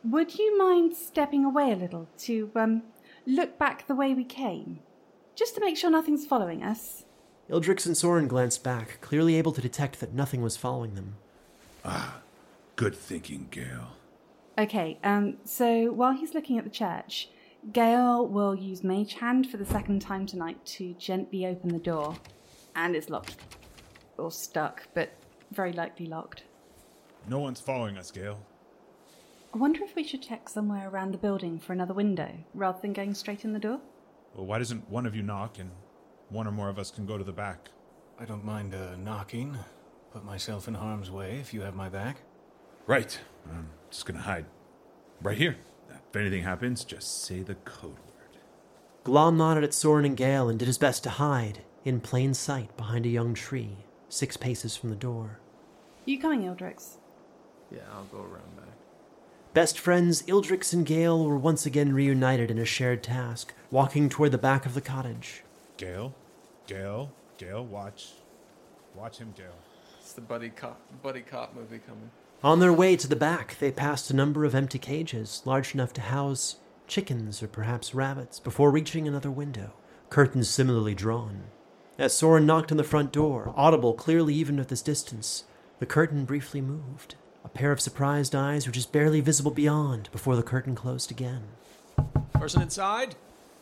Would 0.05 0.37
you 0.37 0.59
mind 0.59 0.97
stepping 0.97 1.45
away 1.45 1.71
a 1.71 1.77
little 1.77 2.09
to, 2.19 2.51
um, 2.57 2.83
look 3.25 3.57
back 3.57 3.87
the 3.87 3.95
way 3.95 4.15
we 4.15 4.25
came? 4.25 4.81
Just 5.37 5.55
to 5.55 5.61
make 5.61 5.77
sure 5.77 5.91
nothing's 5.91 6.27
following 6.27 6.65
us. 6.65 7.05
Ildrix 7.49 7.87
and 7.87 7.97
Soren 7.97 8.27
glanced 8.27 8.65
back, 8.65 9.01
clearly 9.01 9.37
able 9.37 9.53
to 9.53 9.61
detect 9.61 10.01
that 10.01 10.13
nothing 10.13 10.43
was 10.43 10.57
following 10.57 10.97
them. 10.97 11.15
Ah, 11.85 12.21
good 12.75 12.97
thinking, 12.97 13.47
Gale. 13.51 13.93
Okay, 14.59 14.99
um, 15.05 15.37
so 15.45 15.93
while 15.93 16.13
he's 16.13 16.35
looking 16.35 16.59
at 16.59 16.65
the 16.65 16.71
church, 16.71 17.29
Gale 17.73 18.27
will 18.27 18.57
use 18.57 18.83
Mage 18.83 19.15
Hand 19.15 19.49
for 19.49 19.57
the 19.57 19.65
second 19.65 20.03
time 20.03 20.27
tonight 20.27 20.65
to 20.67 20.95
gently 20.95 21.47
open 21.47 21.71
the 21.71 21.79
door. 21.79 22.17
And 22.75 22.97
it's 22.97 23.09
locked. 23.09 23.37
Or 24.19 24.31
stuck, 24.31 24.89
but 24.95 25.13
very 25.51 25.73
likely 25.73 26.07
locked. 26.07 26.45
No 27.29 27.39
one's 27.39 27.61
following 27.61 27.97
us, 27.97 28.11
Gale. 28.11 28.41
I 29.55 29.59
wonder 29.59 29.85
if 29.85 29.95
we 29.95 30.05
should 30.05 30.23
check 30.23 30.49
somewhere 30.49 30.89
around 30.89 31.13
the 31.13 31.19
building 31.19 31.59
for 31.59 31.73
another 31.73 31.95
window, 31.95 32.31
rather 32.55 32.81
than 32.81 32.93
going 32.93 33.15
straight 33.15 33.45
in 33.45 33.53
the 33.53 33.59
door? 33.59 33.81
Well, 34.35 34.47
why 34.47 34.59
doesn't 34.59 34.89
one 34.89 35.05
of 35.05 35.15
you 35.15 35.23
knock 35.23 35.59
and 35.59 35.71
one 36.31 36.47
or 36.47 36.53
more 36.53 36.71
of 36.71 36.79
us 36.79 36.91
can 36.91 37.05
go 37.05 37.19
to 37.19 37.25
the 37.25 37.33
back? 37.33 37.69
I 38.19 38.25
don't 38.25 38.45
mind 38.45 38.75
uh, 38.75 38.97
knocking. 38.97 39.59
Put 40.13 40.25
myself 40.25 40.69
in 40.69 40.75
harm's 40.75 41.11
way 41.11 41.39
if 41.39 41.53
you 41.53 41.63
have 41.63 41.75
my 41.75 41.89
back. 41.89 42.19
Right. 42.87 43.19
I'm 43.51 43.69
just 43.91 44.07
gonna 44.07 44.21
hide. 44.21 44.47
Right 45.21 45.39
here. 45.39 45.57
If 45.91 46.17
anything 46.17 46.43
happens, 46.43 46.85
just 46.85 47.23
say 47.25 47.43
the 47.43 47.55
code 47.55 47.99
word. 47.99 48.39
Glom 49.05 49.37
nodded 49.37 49.65
at 49.65 49.75
Soren 49.75 50.05
and 50.05 50.17
Gale 50.17 50.49
and 50.49 50.59
did 50.59 50.67
his 50.69 50.79
best 50.79 51.03
to 51.05 51.11
hide, 51.11 51.61
in 51.85 52.01
plain 52.01 52.35
sight 52.35 52.77
behind 52.77 53.07
a 53.07 53.11
young 53.11 53.35
tree, 53.35 53.79
six 54.13 54.37
paces 54.37 54.77
from 54.77 54.91
the 54.91 54.97
door. 54.97 55.39
You 56.05 56.21
coming, 56.21 56.43
Ildrix? 56.43 56.97
Yeah, 57.71 57.81
I'll 57.95 58.05
go 58.05 58.19
around 58.19 58.57
back. 58.57 58.67
Best 59.55 59.79
friends 59.79 60.23
Ildrix 60.23 60.73
and 60.73 60.85
Gale 60.85 61.25
were 61.25 61.37
once 61.37 61.65
again 61.65 61.95
reunited 61.95 62.51
in 62.51 62.59
a 62.59 62.65
shared 62.65 63.03
task, 63.03 63.55
walking 63.71 64.09
toward 64.09 64.33
the 64.33 64.39
back 64.39 64.67
of 64.67 64.75
the 64.75 64.81
cottage. 64.81 65.43
Gale? 65.77 66.15
Gale? 66.67 67.11
Gale, 67.39 67.65
watch. 67.65 68.11
Watch 68.95 69.19
him, 69.19 69.33
Gale. 69.37 69.47
It's 70.01 70.13
the 70.13 70.21
buddy 70.21 70.51
cop, 70.51 70.81
buddy 71.03 71.23
cop 71.23 71.55
movie 71.55 71.79
coming. 71.79 72.11
On 72.45 72.61
their 72.61 72.73
way 72.73 72.97
to 72.97 73.09
the 73.09 73.17
back, 73.17 73.59
they 73.61 73.71
passed 73.71 74.11
a 74.11 74.17
number 74.17 74.45
of 74.45 74.55
empty 74.55 74.79
cages, 74.79 75.43
large 75.45 75.75
enough 75.75 75.93
to 75.95 76.01
house 76.01 76.57
chickens 76.87 77.43
or 77.43 77.49
perhaps 77.49 77.95
rabbits, 77.95 78.41
before 78.41 78.71
reaching 78.71 79.09
another 79.09 79.31
window, 79.31 79.73
curtains 80.11 80.49
similarly 80.49 80.95
drawn. 80.95 81.45
As 81.99 82.15
Soren 82.15 82.47
knocked 82.47 82.71
on 82.71 82.79
the 82.79 82.85
front 82.85 83.13
door, 83.13 83.53
audible 83.55 83.93
clearly 83.93 84.35
even 84.35 84.59
at 84.59 84.69
this 84.69 84.81
distance, 84.81 85.45
the 85.79 85.85
curtain 85.85 86.25
briefly 86.25 86.63
moved. 86.63 87.17
A 87.45 87.51
pair 87.51 87.71
of 87.71 87.83
surprised 87.83 88.35
eyes 88.35 88.67
were 88.67 88.73
just 88.73 88.93
barely 88.93 89.21
visible 89.21 89.51
beyond 89.51 90.09
before 90.11 90.35
the 90.35 90.43
curtain 90.43 90.75
closed 90.75 91.11
again. 91.11 91.43
Person 92.33 92.63
inside? 92.63 93.15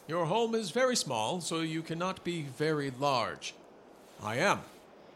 Your 0.07 0.27
home 0.27 0.55
is 0.55 0.71
very 0.71 0.95
small, 0.95 1.41
so 1.41 1.61
you 1.61 1.83
cannot 1.83 2.23
be 2.23 2.43
very 2.43 2.93
large. 3.01 3.55
I 4.23 4.37
am, 4.37 4.61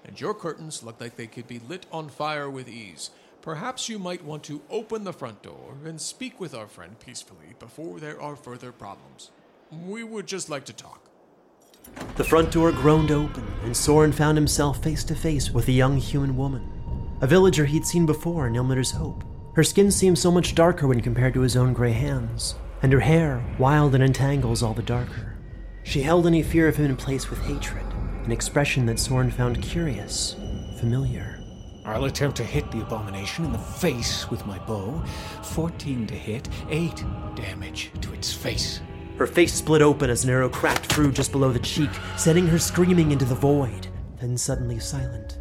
and 0.04 0.20
your 0.20 0.34
curtains 0.34 0.82
look 0.82 1.00
like 1.00 1.16
they 1.16 1.28
could 1.28 1.46
be 1.46 1.60
lit 1.60 1.86
on 1.92 2.08
fire 2.08 2.50
with 2.50 2.68
ease. 2.68 3.10
Perhaps 3.42 3.88
you 3.88 3.98
might 4.00 4.24
want 4.24 4.42
to 4.44 4.62
open 4.70 5.04
the 5.04 5.12
front 5.12 5.40
door 5.42 5.74
and 5.84 6.00
speak 6.00 6.40
with 6.40 6.52
our 6.52 6.66
friend 6.66 6.98
peacefully 6.98 7.54
before 7.60 8.00
there 8.00 8.20
are 8.20 8.34
further 8.34 8.72
problems. 8.72 9.30
We 9.70 10.02
would 10.02 10.26
just 10.26 10.50
like 10.50 10.64
to 10.64 10.72
talk. 10.72 11.10
The 12.16 12.24
front 12.24 12.52
door 12.52 12.70
groaned 12.70 13.10
open, 13.10 13.44
and 13.64 13.76
Soren 13.76 14.12
found 14.12 14.36
himself 14.36 14.82
face 14.82 15.02
to 15.04 15.14
face 15.14 15.50
with 15.50 15.66
a 15.68 15.72
young 15.72 15.96
human 15.96 16.36
woman, 16.36 16.70
a 17.20 17.26
villager 17.26 17.64
he'd 17.64 17.86
seen 17.86 18.06
before 18.06 18.46
in 18.46 18.54
Ilmater's 18.54 18.92
Hope. 18.92 19.24
Her 19.54 19.64
skin 19.64 19.90
seemed 19.90 20.18
so 20.18 20.30
much 20.30 20.54
darker 20.54 20.86
when 20.86 21.00
compared 21.00 21.34
to 21.34 21.40
his 21.40 21.56
own 21.56 21.72
gray 21.72 21.92
hands, 21.92 22.54
and 22.82 22.92
her 22.92 23.00
hair, 23.00 23.44
wild 23.58 23.94
and 23.94 24.04
entangles, 24.04 24.62
all 24.62 24.74
the 24.74 24.82
darker. 24.82 25.36
She 25.82 26.02
held 26.02 26.26
any 26.26 26.42
fear 26.42 26.68
of 26.68 26.76
him 26.76 26.86
in 26.86 26.96
place 26.96 27.30
with 27.30 27.42
hatred, 27.42 27.84
an 28.24 28.32
expression 28.32 28.86
that 28.86 28.98
Soren 28.98 29.30
found 29.30 29.60
curious, 29.60 30.36
familiar. 30.78 31.40
I'll 31.84 32.06
attempt 32.06 32.36
to 32.38 32.44
hit 32.44 32.70
the 32.70 32.80
abomination 32.80 33.44
in 33.44 33.52
the 33.52 33.58
face 33.58 34.30
with 34.30 34.46
my 34.46 34.58
bow. 34.60 35.04
14 35.42 36.06
to 36.06 36.14
hit, 36.14 36.48
8 36.70 37.04
damage 37.34 37.90
to 38.00 38.12
its 38.14 38.32
face. 38.32 38.80
Her 39.16 39.26
face 39.28 39.54
split 39.54 39.80
open 39.80 40.10
as 40.10 40.24
an 40.24 40.30
arrow 40.30 40.48
cracked 40.48 40.86
through 40.86 41.12
just 41.12 41.30
below 41.30 41.52
the 41.52 41.60
cheek, 41.60 41.90
sending 42.16 42.46
her 42.48 42.58
screaming 42.58 43.12
into 43.12 43.24
the 43.24 43.34
void, 43.34 43.86
then 44.20 44.36
suddenly 44.36 44.80
silent. 44.80 45.38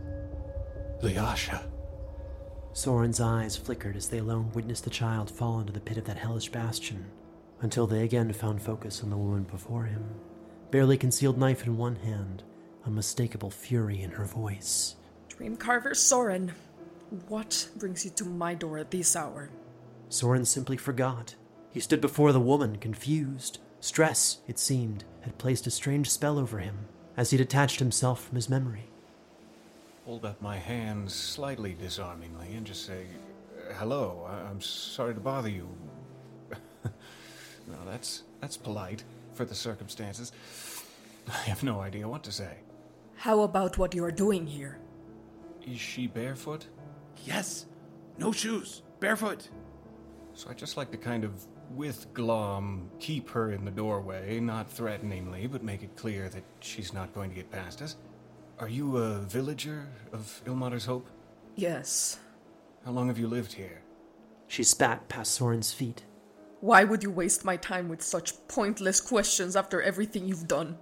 Lyasha. 1.01 1.63
Soren's 2.73 3.19
eyes 3.19 3.57
flickered 3.57 3.95
as 3.95 4.09
they 4.09 4.19
alone 4.19 4.51
witnessed 4.53 4.83
the 4.83 4.89
child 4.89 5.29
fall 5.29 5.59
into 5.59 5.73
the 5.73 5.79
pit 5.79 5.97
of 5.97 6.05
that 6.05 6.17
hellish 6.17 6.49
bastion, 6.49 7.05
until 7.61 7.87
they 7.87 8.03
again 8.03 8.31
found 8.31 8.61
focus 8.61 9.01
on 9.03 9.09
the 9.09 9.17
woman 9.17 9.43
before 9.43 9.85
him, 9.85 10.03
barely 10.69 10.97
concealed 10.97 11.37
knife 11.37 11.65
in 11.65 11.77
one 11.77 11.95
hand, 11.95 12.43
unmistakable 12.85 13.51
fury 13.51 14.01
in 14.01 14.11
her 14.11 14.25
voice. 14.25 14.95
Dreamcarver 15.29 15.95
Soren, 15.95 16.51
what 17.27 17.69
brings 17.77 18.05
you 18.05 18.11
to 18.11 18.25
my 18.25 18.53
door 18.53 18.77
at 18.77 18.91
this 18.91 19.15
hour? 19.15 19.49
Soren 20.09 20.45
simply 20.45 20.77
forgot. 20.77 21.35
He 21.71 21.79
stood 21.79 22.01
before 22.01 22.31
the 22.31 22.39
woman, 22.39 22.77
confused. 22.77 23.59
Stress, 23.83 24.37
it 24.47 24.57
seemed, 24.57 25.03
had 25.23 25.37
placed 25.37 25.67
a 25.67 25.69
strange 25.69 26.09
spell 26.09 26.39
over 26.39 26.59
him 26.59 26.85
as 27.17 27.31
he 27.31 27.37
detached 27.37 27.79
himself 27.79 28.23
from 28.23 28.37
his 28.37 28.49
memory. 28.49 28.85
Hold 30.05 30.23
up 30.23 30.41
my 30.41 30.55
hands 30.55 31.13
slightly 31.13 31.73
disarmingly 31.73 32.53
and 32.53 32.65
just 32.65 32.85
say, 32.85 33.07
"Hello, 33.73 34.25
I- 34.25 34.47
I'm 34.49 34.61
sorry 34.61 35.13
to 35.13 35.19
bother 35.19 35.49
you." 35.49 35.67
no, 36.85 37.75
that's 37.85 38.23
that's 38.39 38.55
polite 38.55 39.03
for 39.33 39.43
the 39.43 39.53
circumstances. 39.53 40.31
I 41.27 41.41
have 41.49 41.61
no 41.61 41.81
idea 41.81 42.07
what 42.07 42.23
to 42.23 42.31
say. 42.31 42.59
How 43.15 43.41
about 43.41 43.77
what 43.77 43.93
you 43.93 44.05
are 44.05 44.11
doing 44.11 44.47
here? 44.47 44.77
Is 45.67 45.81
she 45.81 46.07
barefoot? 46.07 46.67
Yes. 47.25 47.65
No 48.17 48.31
shoes. 48.31 48.81
Barefoot. 49.01 49.49
So 50.35 50.49
I 50.49 50.53
just 50.53 50.77
like 50.77 50.89
to 50.91 50.97
kind 50.97 51.25
of, 51.25 51.45
with 51.75 52.13
Glom, 52.13 52.89
keep 52.99 53.29
her 53.29 53.51
in 53.51 53.65
the 53.65 53.71
doorway, 53.71 54.39
not 54.39 54.69
threateningly, 54.69 55.47
but 55.47 55.63
make 55.63 55.83
it 55.83 55.95
clear 55.95 56.29
that 56.29 56.43
she's 56.59 56.93
not 56.93 57.13
going 57.13 57.29
to 57.29 57.35
get 57.35 57.51
past 57.51 57.81
us. 57.81 57.95
Are 58.59 58.69
you 58.69 58.97
a 58.97 59.19
villager 59.19 59.87
of 60.11 60.41
Ilmater's 60.45 60.85
Hope? 60.85 61.07
Yes. 61.55 62.19
How 62.85 62.91
long 62.91 63.07
have 63.07 63.17
you 63.17 63.27
lived 63.27 63.53
here? 63.53 63.81
She 64.47 64.63
spat 64.63 65.07
past 65.09 65.33
Soren's 65.33 65.71
feet. 65.73 66.03
Why 66.61 66.83
would 66.83 67.03
you 67.03 67.11
waste 67.11 67.43
my 67.43 67.57
time 67.57 67.89
with 67.89 68.01
such 68.01 68.47
pointless 68.47 69.01
questions 69.01 69.55
after 69.55 69.81
everything 69.81 70.27
you've 70.27 70.47
done? 70.47 70.77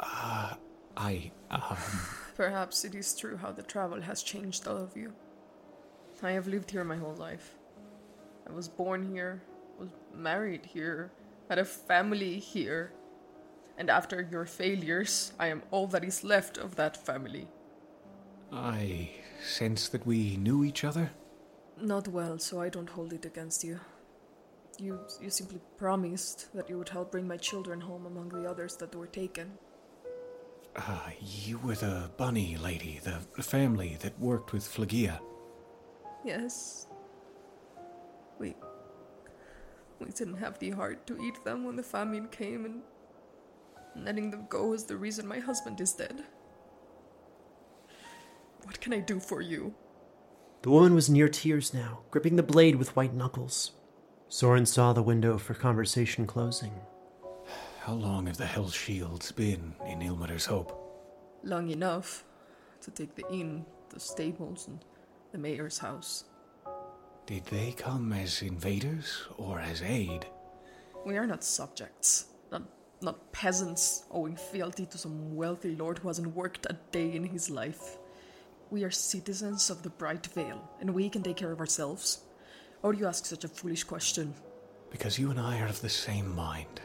Uh, 0.00 0.54
I, 0.96 1.30
um. 1.50 1.76
Perhaps 2.36 2.84
it 2.84 2.94
is 2.94 3.14
true 3.14 3.36
how 3.36 3.52
the 3.52 3.62
travel 3.62 4.00
has 4.00 4.22
changed 4.22 4.66
all 4.66 4.78
of 4.78 4.96
you. 4.96 5.12
I 6.22 6.32
have 6.32 6.48
lived 6.48 6.70
here 6.70 6.84
my 6.84 6.96
whole 6.96 7.14
life. 7.14 7.54
I 8.48 8.52
was 8.52 8.66
born 8.66 9.02
here, 9.14 9.42
was 9.46 9.53
married 10.16 10.66
here, 10.66 11.12
had 11.48 11.58
a 11.58 11.64
family 11.64 12.38
here. 12.38 12.92
And 13.76 13.90
after 13.90 14.26
your 14.30 14.46
failures, 14.46 15.32
I 15.38 15.48
am 15.48 15.62
all 15.70 15.86
that 15.88 16.04
is 16.04 16.22
left 16.22 16.58
of 16.58 16.76
that 16.76 16.96
family. 16.96 17.48
I 18.52 19.10
sense 19.44 19.88
that 19.88 20.06
we 20.06 20.36
knew 20.36 20.64
each 20.64 20.84
other. 20.84 21.10
Not 21.80 22.06
well, 22.08 22.38
so 22.38 22.60
I 22.60 22.68
don't 22.68 22.88
hold 22.88 23.12
it 23.12 23.24
against 23.24 23.64
you. 23.64 23.80
You 24.78 25.00
you 25.20 25.30
simply 25.30 25.60
promised 25.76 26.52
that 26.54 26.68
you 26.68 26.78
would 26.78 26.88
help 26.88 27.12
bring 27.12 27.26
my 27.26 27.36
children 27.36 27.80
home 27.80 28.06
among 28.06 28.28
the 28.28 28.48
others 28.48 28.76
that 28.76 28.94
were 28.94 29.06
taken. 29.06 29.52
Ah, 30.76 31.12
you 31.20 31.58
were 31.58 31.76
the 31.76 32.10
bunny 32.16 32.56
lady, 32.56 33.00
the 33.02 33.42
family 33.42 33.96
that 34.00 34.18
worked 34.18 34.52
with 34.52 34.66
Phlegia. 34.66 35.20
Yes. 36.24 36.88
We 38.38 38.56
we 40.00 40.10
didn't 40.10 40.38
have 40.38 40.58
the 40.58 40.70
heart 40.70 41.06
to 41.06 41.22
eat 41.22 41.44
them 41.44 41.64
when 41.64 41.76
the 41.76 41.82
famine 41.82 42.28
came 42.28 42.64
and 42.64 42.82
letting 43.96 44.30
them 44.30 44.46
go 44.48 44.72
is 44.72 44.84
the 44.84 44.96
reason 44.96 45.26
my 45.26 45.38
husband 45.38 45.80
is 45.80 45.92
dead. 45.92 46.24
What 48.64 48.80
can 48.80 48.92
I 48.92 49.00
do 49.00 49.20
for 49.20 49.40
you? 49.40 49.74
The 50.62 50.70
woman 50.70 50.94
was 50.94 51.10
near 51.10 51.28
tears 51.28 51.74
now, 51.74 52.00
gripping 52.10 52.36
the 52.36 52.42
blade 52.42 52.76
with 52.76 52.96
white 52.96 53.14
knuckles. 53.14 53.72
Soren 54.28 54.66
saw 54.66 54.92
the 54.92 55.02
window 55.02 55.36
for 55.36 55.54
conversation 55.54 56.26
closing. 56.26 56.72
How 57.80 57.92
long 57.92 58.26
have 58.26 58.38
the 58.38 58.46
Hell 58.46 58.70
Shields 58.70 59.30
been 59.30 59.74
in 59.86 60.00
Ilmater's 60.00 60.46
Hope? 60.46 60.72
Long 61.42 61.68
enough 61.68 62.24
to 62.80 62.90
take 62.90 63.14
the 63.14 63.26
inn, 63.30 63.66
the 63.90 64.00
stables, 64.00 64.66
and 64.66 64.82
the 65.32 65.38
mayor's 65.38 65.78
house. 65.78 66.24
Did 67.26 67.46
they 67.46 67.72
come 67.72 68.12
as 68.12 68.42
invaders 68.42 69.22
or 69.38 69.58
as 69.58 69.80
aid? 69.82 70.26
We 71.06 71.16
are 71.16 71.26
not 71.26 71.42
subjects, 71.42 72.26
not 72.52 72.62
not 73.00 73.32
peasants 73.32 74.04
owing 74.10 74.36
fealty 74.36 74.86
to 74.86 74.98
some 74.98 75.34
wealthy 75.34 75.74
lord 75.76 75.98
who 75.98 76.08
hasn't 76.08 76.34
worked 76.34 76.66
a 76.68 76.76
day 76.92 77.12
in 77.12 77.24
his 77.24 77.48
life. 77.50 77.98
We 78.70 78.84
are 78.84 78.90
citizens 78.90 79.70
of 79.70 79.82
the 79.82 79.90
Bright 79.90 80.26
Vale, 80.28 80.62
and 80.80 80.94
we 80.94 81.08
can 81.08 81.22
take 81.22 81.36
care 81.36 81.52
of 81.52 81.60
ourselves. 81.60 82.20
Or 82.82 82.92
do 82.92 82.98
you 82.98 83.06
ask 83.06 83.24
such 83.26 83.44
a 83.44 83.48
foolish 83.48 83.84
question? 83.84 84.34
Because 84.90 85.18
you 85.18 85.30
and 85.30 85.40
I 85.40 85.60
are 85.60 85.66
of 85.66 85.80
the 85.80 85.88
same 85.88 86.34
mind. 86.34 86.80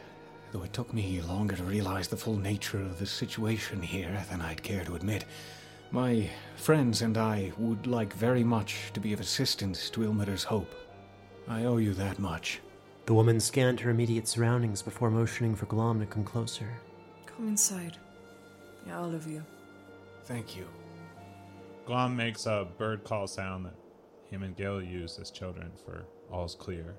though 0.52 0.64
it 0.64 0.72
took 0.72 0.92
me 0.92 1.20
longer 1.22 1.54
to 1.56 1.62
realize 1.62 2.08
the 2.08 2.16
full 2.16 2.36
nature 2.36 2.80
of 2.80 2.98
the 2.98 3.06
situation 3.06 3.80
here 3.82 4.24
than 4.30 4.40
I'd 4.40 4.62
care 4.62 4.84
to 4.84 4.96
admit. 4.96 5.24
My 5.92 6.30
friends 6.54 7.02
and 7.02 7.18
I 7.18 7.50
would 7.58 7.88
like 7.88 8.12
very 8.14 8.44
much 8.44 8.92
to 8.94 9.00
be 9.00 9.12
of 9.12 9.18
assistance 9.18 9.90
to 9.90 10.04
Ilmater's 10.04 10.44
hope. 10.44 10.72
I 11.48 11.64
owe 11.64 11.78
you 11.78 11.94
that 11.94 12.20
much. 12.20 12.60
The 13.06 13.14
woman 13.14 13.40
scanned 13.40 13.80
her 13.80 13.90
immediate 13.90 14.28
surroundings 14.28 14.82
before 14.82 15.10
motioning 15.10 15.56
for 15.56 15.66
Glom 15.66 15.98
to 15.98 16.06
come 16.06 16.22
closer. 16.22 16.68
Come 17.26 17.48
inside. 17.48 17.96
Yeah, 18.86 19.00
all 19.00 19.12
of 19.12 19.26
you. 19.26 19.44
Thank 20.26 20.56
you. 20.56 20.68
Glom 21.86 22.14
makes 22.14 22.46
a 22.46 22.68
bird 22.78 23.02
call 23.02 23.26
sound 23.26 23.66
that 23.66 23.74
him 24.30 24.44
and 24.44 24.54
Gale 24.54 24.80
use 24.80 25.18
as 25.20 25.32
children 25.32 25.72
for 25.84 26.04
all's 26.30 26.54
clear. 26.54 26.94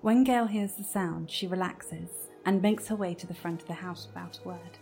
When 0.00 0.22
Gale 0.22 0.46
hears 0.46 0.74
the 0.74 0.84
sound, 0.84 1.28
she 1.28 1.48
relaxes 1.48 2.08
and 2.44 2.62
makes 2.62 2.86
her 2.86 2.96
way 2.96 3.14
to 3.14 3.26
the 3.26 3.34
front 3.34 3.62
of 3.62 3.66
the 3.66 3.74
house 3.74 4.06
without 4.06 4.38
a 4.44 4.48
word. 4.48 4.78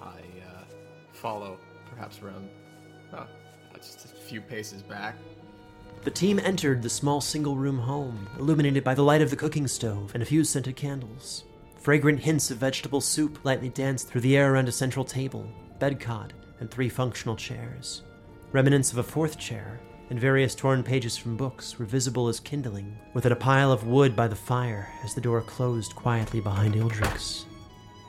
I 0.00 0.20
uh, 0.46 0.64
follow, 1.12 1.58
perhaps 1.88 2.20
around, 2.22 2.48
uh, 3.12 3.26
just 3.76 4.04
a 4.04 4.08
few 4.08 4.40
paces 4.40 4.82
back. 4.82 5.16
The 6.02 6.10
team 6.10 6.38
entered 6.38 6.82
the 6.82 6.88
small 6.88 7.20
single 7.20 7.56
room 7.56 7.78
home, 7.78 8.28
illuminated 8.38 8.82
by 8.82 8.94
the 8.94 9.02
light 9.02 9.20
of 9.20 9.30
the 9.30 9.36
cooking 9.36 9.68
stove 9.68 10.12
and 10.14 10.22
a 10.22 10.26
few 10.26 10.44
scented 10.44 10.76
candles. 10.76 11.44
Fragrant 11.78 12.20
hints 12.20 12.50
of 12.50 12.58
vegetable 12.58 13.00
soup 13.00 13.44
lightly 13.44 13.68
danced 13.68 14.08
through 14.08 14.22
the 14.22 14.36
air 14.36 14.52
around 14.52 14.68
a 14.68 14.72
central 14.72 15.04
table, 15.04 15.50
bed 15.78 16.00
cot, 16.00 16.32
and 16.60 16.70
three 16.70 16.88
functional 16.88 17.36
chairs. 17.36 18.02
Remnants 18.52 18.92
of 18.92 18.98
a 18.98 19.02
fourth 19.02 19.38
chair 19.38 19.80
and 20.10 20.18
various 20.18 20.54
torn 20.54 20.82
pages 20.82 21.16
from 21.16 21.36
books 21.36 21.78
were 21.78 21.84
visible 21.84 22.28
as 22.28 22.40
kindling 22.40 22.98
within 23.14 23.32
a 23.32 23.36
pile 23.36 23.70
of 23.70 23.86
wood 23.86 24.16
by 24.16 24.26
the 24.26 24.36
fire 24.36 24.88
as 25.04 25.14
the 25.14 25.20
door 25.20 25.40
closed 25.40 25.94
quietly 25.94 26.40
behind 26.40 26.74
Ildrix. 26.74 27.44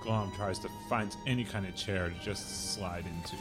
Glom 0.02 0.32
tries 0.36 0.60
to 0.60 0.70
find 0.89 1.16
any 1.28 1.43
kind 1.43 1.66
of 1.66 1.76
chair 1.76 2.10
to 2.10 2.26
just 2.26 2.74
slide 2.74 3.06
into. 3.06 3.36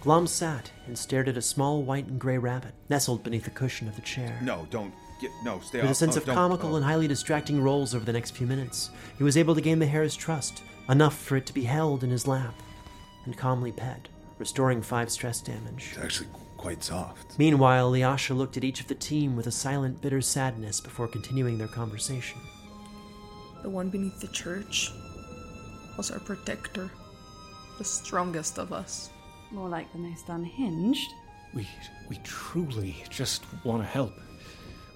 Glom 0.00 0.26
sat 0.26 0.70
and 0.86 0.98
stared 0.98 1.28
at 1.28 1.36
a 1.36 1.42
small 1.42 1.82
white 1.84 2.06
and 2.06 2.18
gray 2.20 2.36
rabbit 2.36 2.74
nestled 2.88 3.22
beneath 3.22 3.44
the 3.44 3.50
cushion 3.50 3.86
of 3.86 3.94
the 3.94 4.02
chair. 4.02 4.36
No, 4.42 4.66
don't 4.70 4.92
get. 5.20 5.30
No, 5.44 5.60
stay 5.60 5.78
With 5.78 5.86
off. 5.86 5.92
a 5.92 5.94
sense 5.94 6.16
oh, 6.16 6.20
of 6.20 6.26
don't- 6.26 6.34
comical 6.34 6.72
oh. 6.72 6.76
and 6.76 6.84
highly 6.84 7.06
distracting 7.06 7.62
rolls 7.62 7.94
over 7.94 8.04
the 8.04 8.12
next 8.12 8.32
few 8.32 8.46
minutes, 8.46 8.90
he 9.16 9.22
was 9.22 9.36
able 9.36 9.54
to 9.54 9.60
gain 9.60 9.78
the 9.78 9.86
hare's 9.86 10.16
trust, 10.16 10.62
enough 10.88 11.16
for 11.16 11.36
it 11.36 11.46
to 11.46 11.54
be 11.54 11.62
held 11.62 12.02
in 12.02 12.10
his 12.10 12.26
lap 12.26 12.54
and 13.24 13.38
calmly 13.38 13.70
pet, 13.70 14.08
restoring 14.38 14.82
five 14.82 15.08
stress 15.08 15.40
damage. 15.40 15.90
It's 15.94 16.04
actually 16.04 16.28
quite 16.56 16.82
soft. 16.82 17.38
Meanwhile, 17.38 17.92
Liasha 17.92 18.36
looked 18.36 18.56
at 18.56 18.64
each 18.64 18.80
of 18.80 18.88
the 18.88 18.96
team 18.96 19.36
with 19.36 19.46
a 19.46 19.52
silent, 19.52 20.00
bitter 20.00 20.20
sadness 20.20 20.80
before 20.80 21.06
continuing 21.06 21.58
their 21.58 21.68
conversation. 21.68 22.40
The 23.62 23.70
one 23.70 23.90
beneath 23.90 24.20
the 24.20 24.28
church 24.28 24.92
was 25.96 26.10
our 26.10 26.18
protector, 26.18 26.90
the 27.78 27.84
strongest 27.84 28.58
of 28.58 28.72
us. 28.72 29.10
More 29.50 29.68
like 29.68 29.92
the 29.92 29.98
most 29.98 30.28
unhinged. 30.28 31.10
We 31.54 31.68
we 32.08 32.16
truly 32.24 33.04
just 33.10 33.44
want 33.64 33.82
to 33.82 33.86
help. 33.86 34.14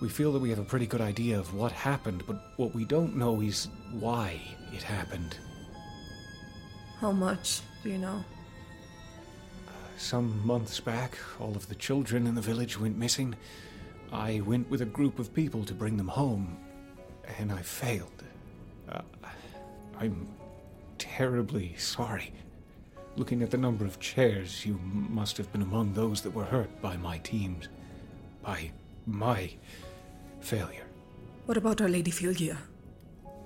We 0.00 0.08
feel 0.08 0.32
that 0.32 0.40
we 0.40 0.50
have 0.50 0.58
a 0.58 0.64
pretty 0.64 0.86
good 0.86 1.00
idea 1.00 1.38
of 1.38 1.54
what 1.54 1.72
happened, 1.72 2.24
but 2.26 2.52
what 2.56 2.74
we 2.74 2.84
don't 2.84 3.16
know 3.16 3.40
is 3.40 3.68
why 3.92 4.40
it 4.72 4.82
happened. 4.82 5.38
How 6.98 7.12
much 7.12 7.60
do 7.82 7.90
you 7.90 7.98
know? 7.98 8.24
Uh, 9.68 9.70
some 9.96 10.46
months 10.46 10.80
back, 10.80 11.18
all 11.38 11.54
of 11.56 11.68
the 11.68 11.74
children 11.74 12.26
in 12.26 12.34
the 12.34 12.40
village 12.40 12.78
went 12.78 12.96
missing. 12.96 13.34
I 14.12 14.40
went 14.40 14.68
with 14.70 14.82
a 14.82 14.86
group 14.86 15.18
of 15.18 15.34
people 15.34 15.64
to 15.64 15.74
bring 15.74 15.96
them 15.96 16.08
home, 16.08 16.56
and 17.38 17.52
I 17.52 17.62
failed. 17.62 18.24
I'm 19.99 20.28
terribly 20.99 21.74
sorry. 21.76 22.32
Looking 23.16 23.42
at 23.42 23.51
the 23.51 23.57
number 23.57 23.84
of 23.84 23.99
chairs, 23.99 24.66
you 24.66 24.78
must 24.82 25.36
have 25.38 25.51
been 25.53 25.62
among 25.62 25.94
those 25.94 26.20
that 26.22 26.30
were 26.34 26.44
hurt 26.44 26.82
by 26.82 26.97
my 26.97 27.18
teams. 27.18 27.68
By 28.42 28.70
my 29.07 29.51
failure. 30.40 30.84
What 31.47 31.57
about 31.57 31.80
Our 31.80 31.88
Lady 31.88 32.11
Philia? 32.11 32.59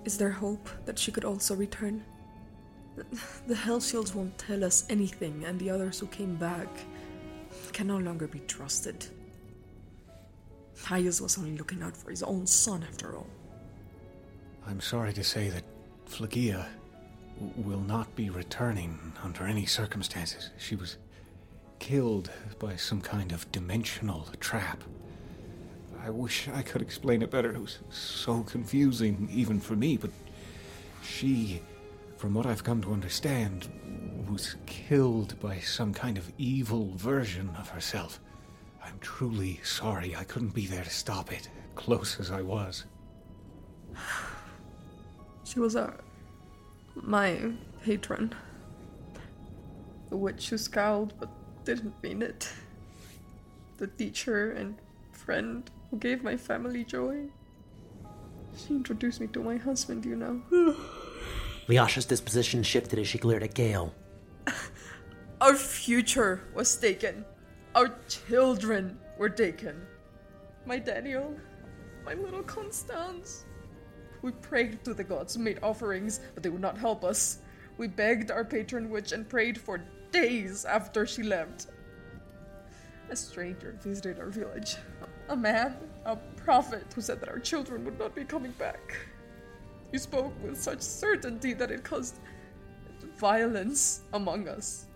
Is 0.05 0.19
there 0.19 0.31
hope 0.31 0.69
that 0.87 0.99
she 0.99 1.13
could 1.13 1.25
also 1.25 1.55
return? 1.55 2.03
The- 2.97 3.05
The 3.47 3.55
Hell 3.55 3.81
Shields 3.81 4.15
won't 4.15 4.37
tell 4.39 4.65
us 4.65 4.85
anything, 4.91 5.45
and 5.45 5.59
the 5.61 5.71
others 5.71 6.01
who 6.01 6.07
came 6.07 6.35
back 6.37 6.69
can 7.73 7.87
no 7.87 7.99
longer 7.99 8.27
be 8.27 8.41
trusted. 8.41 9.07
Hyas 10.77 11.21
was 11.21 11.39
only 11.39 11.57
looking 11.57 11.83
out 11.83 11.97
for 11.97 12.11
his 12.11 12.23
own 12.23 12.47
son, 12.47 12.83
after 12.83 13.15
all. 13.17 13.27
I'm 14.67 14.81
sorry 14.81 15.13
to 15.13 15.23
say 15.23 15.51
that 15.51 15.65
Phlegia 16.11 16.67
will 17.57 17.81
not 17.81 18.15
be 18.17 18.31
returning 18.31 18.99
under 19.23 19.45
any 19.45 19.65
circumstances. 19.65 20.51
She 20.59 20.75
was 20.75 20.99
killed 21.79 22.31
by 22.59 22.75
some 22.75 23.01
kind 23.01 23.31
of 23.31 23.51
dimensional 23.53 24.27
trap. 24.41 24.83
I 26.05 26.11
wish 26.11 26.49
I 26.49 26.63
could 26.63 26.83
explain 26.83 27.23
it 27.23 27.31
better. 27.31 27.55
It 27.55 27.61
was 27.61 27.79
so 27.91 28.43
confusing, 28.43 29.29
even 29.33 29.61
for 29.61 29.77
me, 29.77 29.97
but 29.97 30.11
she, 31.03 31.63
from 32.17 32.35
what 32.35 32.45
I've 32.45 32.65
come 32.65 32.83
to 32.83 32.93
understand, 32.93 33.69
was 34.29 34.57
killed 34.67 35.39
by 35.39 35.61
some 35.61 35.95
kind 35.95 36.19
of 36.19 36.31
evil 36.39 36.91
version 36.97 37.51
of 37.57 37.69
herself. 37.69 38.19
I'm 38.85 38.99
truly 39.01 39.61
sorry 39.63 40.17
I 40.17 40.25
couldn't 40.25 40.55
be 40.55 40.67
there 40.67 40.85
to 40.85 40.91
stop 40.91 41.33
it, 41.33 41.49
close 41.77 42.19
as 42.19 42.33
I 42.33 42.43
was. 42.43 42.85
She 45.51 45.59
was 45.59 45.75
a. 45.75 45.95
my 46.95 47.51
patron. 47.83 48.33
The 50.09 50.17
witch 50.17 50.51
who 50.51 50.59
scowled 50.59 51.15
but 51.19 51.29
didn't 51.65 52.01
mean 52.05 52.23
it. 52.23 52.49
The 53.79 53.89
teacher 53.89 54.53
and 54.53 54.77
friend 55.11 55.69
who 55.91 55.97
gave 55.97 56.23
my 56.23 56.37
family 56.37 56.85
joy. 56.85 57.31
She 58.57 58.75
introduced 58.75 59.21
me 59.21 59.27
to 59.29 59.43
my 59.43 59.57
husband, 59.57 60.05
you 60.05 60.15
know. 60.15 60.41
Liasha's 61.67 62.05
disposition 62.05 62.63
shifted 62.63 63.01
as 63.01 63.09
she 63.09 63.19
glared 63.19 63.43
at 63.43 63.55
Gale. 63.55 63.93
Our 65.41 65.57
future 65.57 66.45
was 66.55 66.77
taken. 66.77 67.25
Our 67.75 67.89
children 68.09 69.01
were 69.19 69.31
taken. 69.31 69.85
My 70.65 70.79
Daniel, 70.79 71.37
my 72.05 72.15
little 72.15 72.45
Constance. 72.45 73.47
We 74.23 74.33
prayed 74.33 74.85
to 74.85 74.95
the 74.95 75.05
gods, 75.05 75.39
made 75.39 75.59
offerings, 75.63 76.21
but 76.35 76.43
they 76.43 76.49
would 76.49 76.61
not 76.61 76.77
help 76.77 77.05
us. 77.05 77.39
We 77.79 77.87
begged 77.87 78.31
our 78.31 78.45
patron 78.45 78.91
witch 78.91 79.13
and 79.13 79.29
prayed 79.29 79.59
for 79.59 79.83
days 80.13 80.65
after 80.65 81.07
she 81.07 81.23
left. 81.23 81.69
A 83.11 83.17
stranger 83.17 83.77
visited 83.81 84.19
our 84.19 84.29
village. 84.29 84.77
A 85.29 85.37
man, 85.37 85.77
a 86.05 86.17
prophet, 86.37 86.85
who 86.95 87.01
said 87.01 87.21
that 87.21 87.29
our 87.29 87.39
children 87.39 87.85
would 87.85 87.99
not 87.99 88.15
be 88.15 88.25
coming 88.25 88.53
back. 88.53 88.97
He 89.91 89.99
spoke 89.99 90.33
with 90.43 90.61
such 90.61 90.83
certainty 90.83 91.53
that 91.55 91.71
it 91.71 91.83
caused 91.83 92.17
violence 93.17 94.03
among 94.13 94.49
us. 94.49 94.87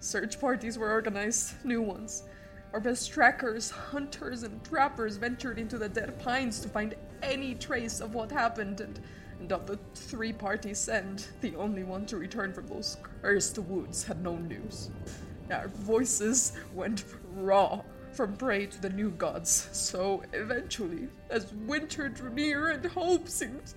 Search 0.00 0.40
parties 0.40 0.78
were 0.78 0.90
organized, 0.90 1.64
new 1.64 1.82
ones. 1.82 2.24
Our 2.72 2.80
best 2.80 3.10
trackers, 3.10 3.70
hunters, 3.70 4.42
and 4.42 4.62
trappers 4.62 5.16
ventured 5.16 5.58
into 5.58 5.78
the 5.78 5.88
dead 5.88 6.18
pines 6.18 6.60
to 6.60 6.68
find 6.68 6.94
any 7.22 7.54
trace 7.54 8.00
of 8.00 8.14
what 8.14 8.30
happened, 8.30 8.80
and, 8.82 9.00
and 9.40 9.50
of 9.52 9.66
the 9.66 9.78
three 9.94 10.34
parties 10.34 10.78
sent, 10.78 11.30
the 11.40 11.56
only 11.56 11.82
one 11.82 12.04
to 12.06 12.18
return 12.18 12.52
from 12.52 12.66
those 12.66 12.98
cursed 13.22 13.58
woods 13.58 14.04
had 14.04 14.22
no 14.22 14.36
news. 14.36 14.90
Our 15.50 15.68
voices 15.68 16.52
went 16.74 17.04
raw 17.34 17.80
from 18.12 18.36
pray 18.36 18.66
to 18.66 18.82
the 18.82 18.90
new 18.90 19.10
gods, 19.12 19.68
so 19.72 20.22
eventually, 20.34 21.08
as 21.30 21.52
winter 21.66 22.10
drew 22.10 22.30
near 22.30 22.68
and 22.68 22.84
hope 22.84 23.28
seemed, 23.28 23.74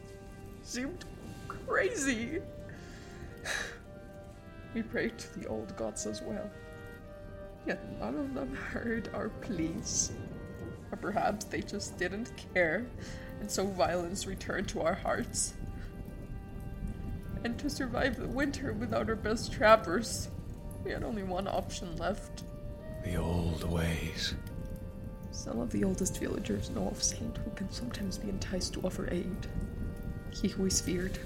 seemed 0.64 1.06
crazy, 1.48 2.39
we 4.74 4.82
prayed 4.82 5.18
to 5.18 5.39
the 5.39 5.48
old 5.48 5.76
gods 5.78 6.06
as 6.06 6.22
well. 6.22 6.50
Yet 7.66 7.99
none 7.99 8.16
of 8.16 8.34
them 8.34 8.55
heard 8.55 9.09
our 9.14 9.30
pleas. 9.30 10.12
Or 10.91 10.97
perhaps 10.97 11.45
they 11.45 11.62
just 11.62 11.97
didn't 11.97 12.32
care, 12.53 12.86
and 13.39 13.49
so 13.49 13.66
violence 13.66 14.26
returned 14.26 14.68
to 14.70 14.82
our 14.82 14.95
hearts. 14.95 15.53
And 17.43 17.57
to 17.59 17.70
survive 17.70 18.18
the 18.18 18.28
winter 18.28 18.74
without 18.74 19.09
our 19.09 19.16
best 19.16 19.51
trappers, 19.51 20.30
we 20.84 20.91
had 20.91 21.03
only 21.03 21.24
one 21.24 21.47
option 21.47 21.95
left. 21.97 22.43
The 23.03 23.16
old 23.16 23.64
ways. 23.70 24.36
Some 25.32 25.59
of 25.59 25.72
the 25.72 25.84
oldest 25.84 26.20
villagers 26.20 26.70
know 26.70 26.88
of 26.88 27.01
Saint 27.01 27.38
who 27.38 27.51
can 27.51 27.72
sometimes 27.72 28.18
be 28.18 28.30
enticed 28.30 28.74
to 28.74 28.82
offer 28.82 29.07
aid. 29.12 29.47
He 30.32 30.49
who 30.49 30.66
is 30.66 30.82
feared. 30.82 31.18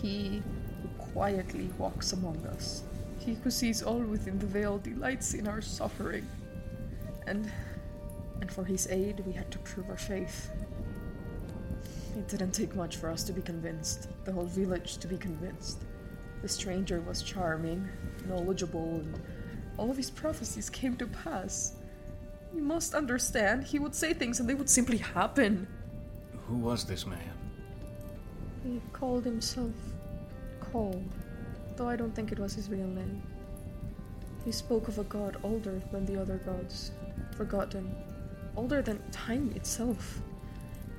He 0.00 0.42
who 0.82 0.88
quietly 0.98 1.70
walks 1.78 2.12
among 2.12 2.44
us. 2.46 2.82
He 3.26 3.34
who 3.34 3.50
sees 3.50 3.82
all 3.82 3.98
within 3.98 4.38
the 4.38 4.46
veil 4.46 4.78
delights 4.78 5.34
in 5.34 5.48
our 5.48 5.60
suffering. 5.60 6.28
And 7.26 7.50
and 8.40 8.52
for 8.52 8.64
his 8.64 8.86
aid 8.86 9.20
we 9.26 9.32
had 9.32 9.50
to 9.50 9.58
prove 9.58 9.90
our 9.90 9.96
faith. 9.96 10.48
It 12.16 12.28
didn't 12.28 12.52
take 12.52 12.76
much 12.76 12.96
for 12.96 13.10
us 13.10 13.24
to 13.24 13.32
be 13.32 13.42
convinced, 13.42 14.08
the 14.24 14.32
whole 14.32 14.46
village 14.46 14.98
to 14.98 15.08
be 15.08 15.18
convinced. 15.18 15.82
The 16.42 16.48
stranger 16.48 17.00
was 17.00 17.22
charming, 17.22 17.88
knowledgeable, 18.28 19.00
and 19.00 19.20
all 19.76 19.90
of 19.90 19.96
his 19.96 20.10
prophecies 20.10 20.70
came 20.70 20.96
to 20.98 21.06
pass. 21.08 21.74
You 22.54 22.62
must 22.62 22.94
understand, 22.94 23.64
he 23.64 23.80
would 23.80 23.94
say 23.94 24.14
things 24.14 24.38
and 24.38 24.48
they 24.48 24.54
would 24.54 24.70
simply 24.70 24.98
happen. 24.98 25.66
Who 26.46 26.58
was 26.58 26.84
this 26.84 27.06
man? 27.06 27.18
He 28.62 28.80
called 28.92 29.24
himself 29.24 29.74
Cole, 30.60 31.02
though 31.76 31.88
I 31.88 31.96
don't 31.96 32.14
think 32.14 32.32
it 32.32 32.38
was 32.38 32.54
his 32.54 32.68
real 32.68 32.86
name. 32.86 33.22
He 34.44 34.52
spoke 34.52 34.88
of 34.88 34.98
a 34.98 35.04
god 35.04 35.38
older 35.42 35.82
than 35.90 36.06
the 36.06 36.20
other 36.20 36.38
gods, 36.38 36.92
forgotten, 37.36 37.94
older 38.56 38.82
than 38.82 39.02
time 39.10 39.52
itself. 39.54 40.20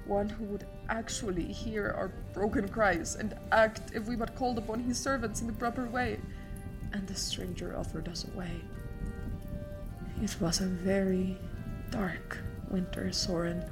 One 0.06 0.30
who 0.30 0.46
would 0.46 0.66
actually 0.90 1.44
hear 1.44 1.94
our 1.98 2.12
broken 2.34 2.68
cries 2.68 3.16
and 3.16 3.36
act 3.52 3.92
if 3.94 4.06
we 4.06 4.16
but 4.16 4.36
called 4.36 4.58
upon 4.58 4.80
his 4.80 4.98
servants 4.98 5.42
in 5.42 5.48
the 5.48 5.54
proper 5.54 5.86
way. 5.86 6.20
And 6.94 7.08
the 7.08 7.16
stranger 7.16 7.76
offered 7.78 8.08
us 8.08 8.26
a 8.26 8.38
way. 8.38 8.52
It 10.22 10.36
was 10.40 10.62
a 10.62 10.66
very 10.66 11.38
dark 11.92 12.38
winter, 12.70 13.12
Soren. 13.12 13.64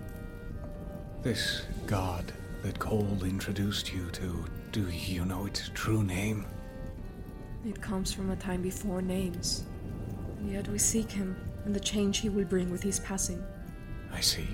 This 1.21 1.63
god 1.85 2.31
that 2.63 2.79
Cole 2.79 3.23
introduced 3.23 3.93
you 3.93 4.09
to, 4.11 4.45
do 4.71 4.87
you 4.89 5.25
know 5.25 5.45
its 5.45 5.69
true 5.73 6.03
name? 6.03 6.45
It 7.65 7.81
comes 7.81 8.13
from 8.13 8.29
a 8.29 8.35
time 8.35 8.61
before 8.61 9.01
names. 9.01 9.63
And 10.39 10.51
yet 10.51 10.67
we 10.67 10.77
seek 10.77 11.09
him 11.09 11.35
and 11.65 11.73
the 11.75 11.79
change 11.79 12.19
he 12.19 12.29
will 12.29 12.45
bring 12.45 12.69
with 12.69 12.83
his 12.83 12.99
passing. 12.99 13.43
I 14.13 14.21
see. 14.21 14.47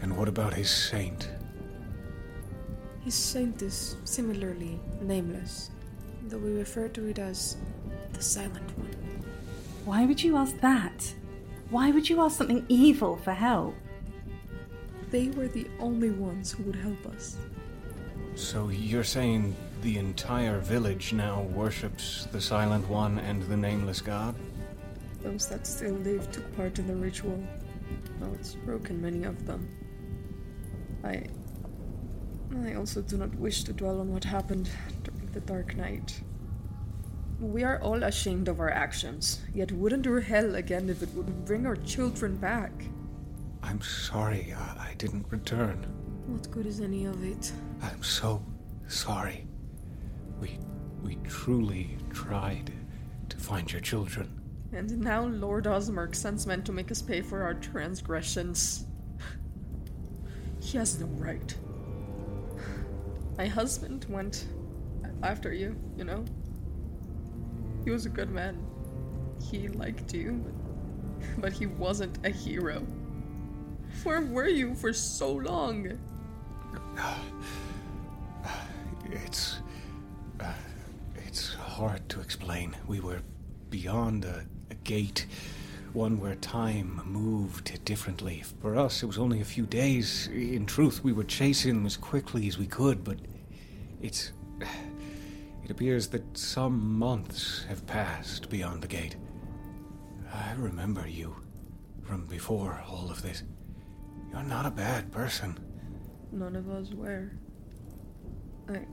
And 0.00 0.16
what 0.16 0.28
about 0.28 0.54
his 0.54 0.70
saint? 0.70 1.28
His 3.04 3.14
saint 3.14 3.60
is 3.62 3.96
similarly 4.04 4.80
nameless, 5.02 5.70
though 6.28 6.38
we 6.38 6.52
refer 6.52 6.88
to 6.88 7.06
it 7.08 7.18
as 7.18 7.56
the 8.12 8.22
Silent 8.22 8.76
One. 8.78 8.90
Why 9.84 10.06
would 10.06 10.22
you 10.22 10.36
ask 10.36 10.58
that? 10.60 11.14
Why 11.70 11.90
would 11.90 12.08
you 12.08 12.20
ask 12.22 12.38
something 12.38 12.64
evil 12.68 13.16
for 13.18 13.32
help? 13.32 13.74
They 15.10 15.28
were 15.28 15.46
the 15.46 15.68
only 15.78 16.10
ones 16.10 16.52
who 16.52 16.64
would 16.64 16.76
help 16.76 17.06
us. 17.06 17.36
So 18.34 18.70
you're 18.70 19.04
saying 19.04 19.54
the 19.82 19.98
entire 19.98 20.58
village 20.60 21.12
now 21.12 21.42
worships 21.42 22.26
the 22.32 22.40
Silent 22.40 22.88
One 22.88 23.18
and 23.18 23.42
the 23.42 23.56
Nameless 23.56 24.00
God? 24.00 24.34
Those 25.22 25.46
that 25.48 25.66
still 25.66 25.94
live 25.94 26.30
took 26.30 26.56
part 26.56 26.78
in 26.78 26.86
the 26.86 26.94
ritual, 26.94 27.42
though 28.20 28.32
it's 28.34 28.54
broken 28.54 29.00
many 29.00 29.24
of 29.24 29.46
them. 29.46 29.68
I. 31.04 31.26
I 32.64 32.74
also 32.74 33.02
do 33.02 33.16
not 33.16 33.34
wish 33.34 33.64
to 33.64 33.72
dwell 33.72 34.00
on 34.00 34.12
what 34.12 34.24
happened 34.24 34.70
during 35.02 35.30
the 35.32 35.40
Dark 35.40 35.76
Night. 35.76 36.20
We 37.40 37.64
are 37.64 37.80
all 37.80 38.02
ashamed 38.04 38.48
of 38.48 38.60
our 38.60 38.70
actions, 38.70 39.42
yet 39.52 39.72
wouldn't 39.72 40.02
do 40.02 40.14
hell 40.14 40.54
again 40.54 40.88
if 40.88 41.02
it 41.02 41.12
would 41.14 41.44
bring 41.44 41.66
our 41.66 41.76
children 41.76 42.36
back. 42.36 42.72
I'm 43.62 43.82
sorry 43.82 44.54
I, 44.56 44.90
I 44.90 44.94
didn't 44.96 45.26
return. 45.28 45.84
What 46.26 46.50
good 46.50 46.66
is 46.66 46.80
any 46.80 47.04
of 47.04 47.22
it? 47.22 47.52
I'm 47.82 48.02
so 48.02 48.42
sorry. 48.88 49.45
We 50.40 50.58
we 51.02 51.16
truly 51.24 51.96
tried 52.10 52.72
to 53.28 53.36
find 53.36 53.70
your 53.70 53.80
children. 53.80 54.40
And 54.72 54.98
now 55.00 55.24
Lord 55.24 55.64
Osmark 55.64 56.14
sends 56.14 56.46
men 56.46 56.62
to 56.64 56.72
make 56.72 56.90
us 56.90 57.00
pay 57.00 57.22
for 57.22 57.42
our 57.42 57.54
transgressions. 57.54 58.86
He 60.60 60.78
has 60.78 60.98
no 60.98 61.06
right. 61.06 61.54
My 63.38 63.46
husband 63.46 64.06
went 64.08 64.46
after 65.22 65.52
you, 65.52 65.76
you 65.96 66.04
know? 66.04 66.24
He 67.84 67.90
was 67.90 68.06
a 68.06 68.08
good 68.08 68.30
man. 68.30 68.58
He 69.40 69.68
liked 69.68 70.12
you, 70.12 70.42
but, 70.44 71.40
but 71.40 71.52
he 71.52 71.66
wasn't 71.66 72.18
a 72.26 72.30
hero. 72.30 72.84
Where 74.02 74.22
were 74.22 74.48
you 74.48 74.74
for 74.74 74.92
so 74.92 75.32
long? 75.32 75.98
It's. 79.08 79.60
Hard 81.76 82.08
to 82.08 82.22
explain. 82.22 82.74
We 82.86 83.00
were 83.00 83.20
beyond 83.68 84.24
a, 84.24 84.46
a 84.70 84.74
gate, 84.76 85.26
one 85.92 86.18
where 86.18 86.34
time 86.36 87.02
moved 87.04 87.84
differently. 87.84 88.44
For 88.62 88.78
us, 88.78 89.02
it 89.02 89.06
was 89.06 89.18
only 89.18 89.42
a 89.42 89.44
few 89.44 89.66
days. 89.66 90.26
In 90.28 90.64
truth, 90.64 91.04
we 91.04 91.12
were 91.12 91.22
chasing 91.24 91.74
them 91.74 91.84
as 91.84 91.98
quickly 91.98 92.48
as 92.48 92.56
we 92.56 92.66
could, 92.66 93.04
but 93.04 93.18
it's. 94.00 94.32
It 95.64 95.70
appears 95.70 96.08
that 96.08 96.38
some 96.38 96.96
months 96.98 97.64
have 97.68 97.86
passed 97.86 98.48
beyond 98.48 98.80
the 98.80 98.88
gate. 98.88 99.16
I 100.32 100.54
remember 100.56 101.06
you 101.06 101.36
from 102.04 102.24
before 102.24 102.82
all 102.88 103.10
of 103.10 103.20
this. 103.20 103.42
You're 104.30 104.44
not 104.44 104.64
a 104.64 104.70
bad 104.70 105.12
person. 105.12 105.58
None 106.32 106.56
of 106.56 106.70
us 106.70 106.94
were. 106.94 107.32
I. 108.66 108.86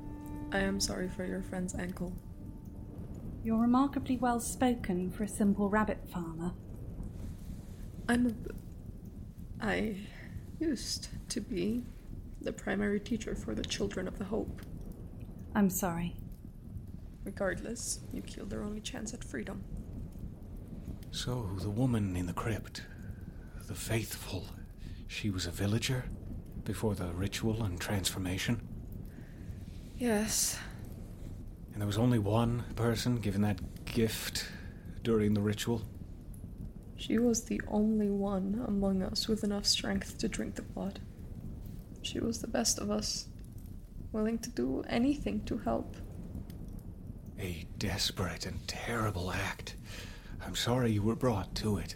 I 0.51 0.59
am 0.59 0.81
sorry 0.81 1.07
for 1.07 1.25
your 1.25 1.43
friend's 1.43 1.75
ankle. 1.75 2.11
You're 3.43 3.59
remarkably 3.59 4.15
well 4.15 4.39
spoken 4.39 5.11
for 5.11 5.23
a 5.23 5.27
simple 5.27 5.69
rabbit 5.69 6.07
farmer. 6.09 6.53
I'm 8.07 8.27
a. 8.27 9.65
I 9.65 9.97
used 10.59 11.09
to 11.29 11.41
be 11.41 11.83
the 12.41 12.53
primary 12.53 12.99
teacher 12.99 13.35
for 13.35 13.53
the 13.53 13.63
Children 13.63 14.07
of 14.07 14.17
the 14.17 14.25
Hope. 14.25 14.61
I'm 15.55 15.69
sorry. 15.69 16.15
Regardless, 17.25 17.99
you 18.13 18.21
killed 18.21 18.49
their 18.49 18.63
only 18.63 18.81
chance 18.81 19.13
at 19.13 19.23
freedom. 19.23 19.63
So, 21.11 21.49
the 21.59 21.69
woman 21.69 22.15
in 22.15 22.25
the 22.25 22.33
crypt, 22.33 22.83
the 23.67 23.75
faithful, 23.75 24.45
she 25.07 25.29
was 25.29 25.45
a 25.45 25.51
villager 25.51 26.05
before 26.63 26.95
the 26.95 27.07
ritual 27.07 27.63
and 27.63 27.79
transformation? 27.79 28.67
Yes. 29.97 30.57
And 31.73 31.81
there 31.81 31.87
was 31.87 31.97
only 31.97 32.19
one 32.19 32.63
person 32.75 33.17
given 33.17 33.41
that 33.41 33.85
gift 33.85 34.45
during 35.03 35.33
the 35.33 35.41
ritual? 35.41 35.81
She 36.95 37.17
was 37.17 37.43
the 37.43 37.59
only 37.67 38.09
one 38.09 38.63
among 38.67 39.01
us 39.01 39.27
with 39.27 39.43
enough 39.43 39.65
strength 39.65 40.17
to 40.19 40.27
drink 40.27 40.55
the 40.55 40.61
blood. 40.61 40.99
She 42.01 42.19
was 42.19 42.39
the 42.39 42.47
best 42.47 42.79
of 42.79 42.91
us, 42.91 43.27
willing 44.11 44.37
to 44.39 44.49
do 44.49 44.83
anything 44.87 45.43
to 45.45 45.57
help. 45.57 45.97
A 47.39 47.65
desperate 47.79 48.45
and 48.45 48.65
terrible 48.67 49.31
act. 49.31 49.75
I'm 50.45 50.55
sorry 50.55 50.91
you 50.91 51.01
were 51.01 51.15
brought 51.15 51.55
to 51.55 51.77
it. 51.77 51.95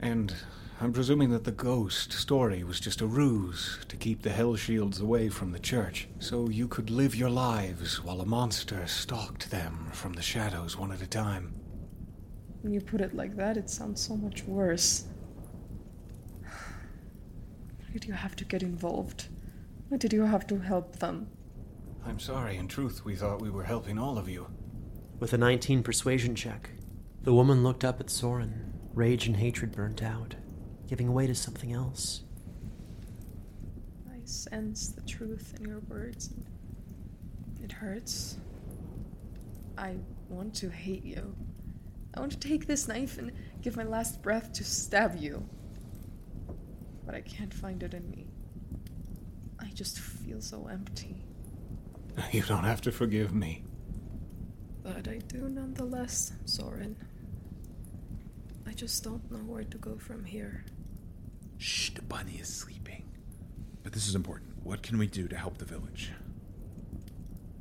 And 0.00 0.34
I'm 0.78 0.92
presuming 0.92 1.30
that 1.30 1.44
the 1.44 1.52
ghost 1.52 2.12
story 2.12 2.62
was 2.62 2.78
just 2.78 3.00
a 3.00 3.06
ruse 3.06 3.78
to 3.88 3.96
keep 3.96 4.20
the 4.20 4.28
Hell 4.28 4.56
Shields 4.56 5.00
away 5.00 5.30
from 5.30 5.50
the 5.50 5.58
church, 5.58 6.06
so 6.18 6.50
you 6.50 6.68
could 6.68 6.90
live 6.90 7.16
your 7.16 7.30
lives 7.30 8.04
while 8.04 8.20
a 8.20 8.26
monster 8.26 8.86
stalked 8.86 9.50
them 9.50 9.88
from 9.92 10.12
the 10.12 10.20
shadows 10.20 10.76
one 10.76 10.92
at 10.92 11.00
a 11.00 11.06
time. 11.06 11.54
When 12.60 12.74
you 12.74 12.82
put 12.82 13.00
it 13.00 13.14
like 13.14 13.36
that, 13.36 13.56
it 13.56 13.70
sounds 13.70 14.02
so 14.02 14.18
much 14.18 14.44
worse. 14.44 15.06
Why 16.42 17.92
did 17.94 18.04
you 18.04 18.12
have 18.12 18.36
to 18.36 18.44
get 18.44 18.62
involved? 18.62 19.28
Why 19.88 19.96
did 19.96 20.12
you 20.12 20.26
have 20.26 20.46
to 20.48 20.58
help 20.58 20.98
them? 20.98 21.28
I'm 22.04 22.18
sorry, 22.20 22.58
in 22.58 22.68
truth, 22.68 23.02
we 23.02 23.16
thought 23.16 23.40
we 23.40 23.50
were 23.50 23.64
helping 23.64 23.98
all 23.98 24.18
of 24.18 24.28
you. 24.28 24.46
With 25.20 25.32
a 25.32 25.38
19 25.38 25.82
persuasion 25.82 26.34
check, 26.34 26.68
the 27.22 27.32
woman 27.32 27.62
looked 27.62 27.82
up 27.82 27.98
at 27.98 28.10
Soren, 28.10 28.74
rage 28.92 29.26
and 29.26 29.38
hatred 29.38 29.72
burnt 29.72 30.02
out, 30.02 30.34
giving 30.88 31.12
way 31.12 31.26
to 31.26 31.34
something 31.34 31.72
else. 31.72 32.22
I 34.10 34.18
sense 34.24 34.88
the 34.88 35.02
truth 35.02 35.54
in 35.58 35.68
your 35.68 35.80
words. 35.88 36.28
and 36.28 36.46
It 37.64 37.72
hurts. 37.72 38.36
I 39.78 39.96
want 40.28 40.54
to 40.56 40.70
hate 40.70 41.04
you. 41.04 41.34
I 42.14 42.20
want 42.20 42.32
to 42.32 42.38
take 42.38 42.66
this 42.66 42.88
knife 42.88 43.18
and 43.18 43.32
give 43.62 43.76
my 43.76 43.84
last 43.84 44.22
breath 44.22 44.52
to 44.54 44.64
stab 44.64 45.16
you. 45.16 45.46
But 47.04 47.14
I 47.14 47.20
can't 47.20 47.52
find 47.52 47.82
it 47.82 47.92
in 47.94 48.08
me. 48.10 48.26
I 49.60 49.66
just 49.74 49.98
feel 49.98 50.40
so 50.40 50.66
empty. 50.70 51.22
You 52.32 52.42
don't 52.42 52.64
have 52.64 52.80
to 52.82 52.92
forgive 52.92 53.34
me. 53.34 53.62
But 54.82 55.06
I 55.06 55.18
do 55.18 55.50
nonetheless, 55.50 56.32
Soren. 56.46 56.96
I 58.66 58.72
just 58.72 59.04
don't 59.04 59.30
know 59.30 59.38
where 59.38 59.64
to 59.64 59.78
go 59.78 59.98
from 59.98 60.24
here. 60.24 60.64
Shh, 61.58 61.90
the 61.90 62.02
bunny 62.02 62.38
is 62.40 62.48
sleeping. 62.48 63.04
But 63.82 63.92
this 63.92 64.08
is 64.08 64.14
important. 64.14 64.50
What 64.62 64.82
can 64.82 64.98
we 64.98 65.06
do 65.06 65.28
to 65.28 65.36
help 65.36 65.58
the 65.58 65.64
village? 65.64 66.12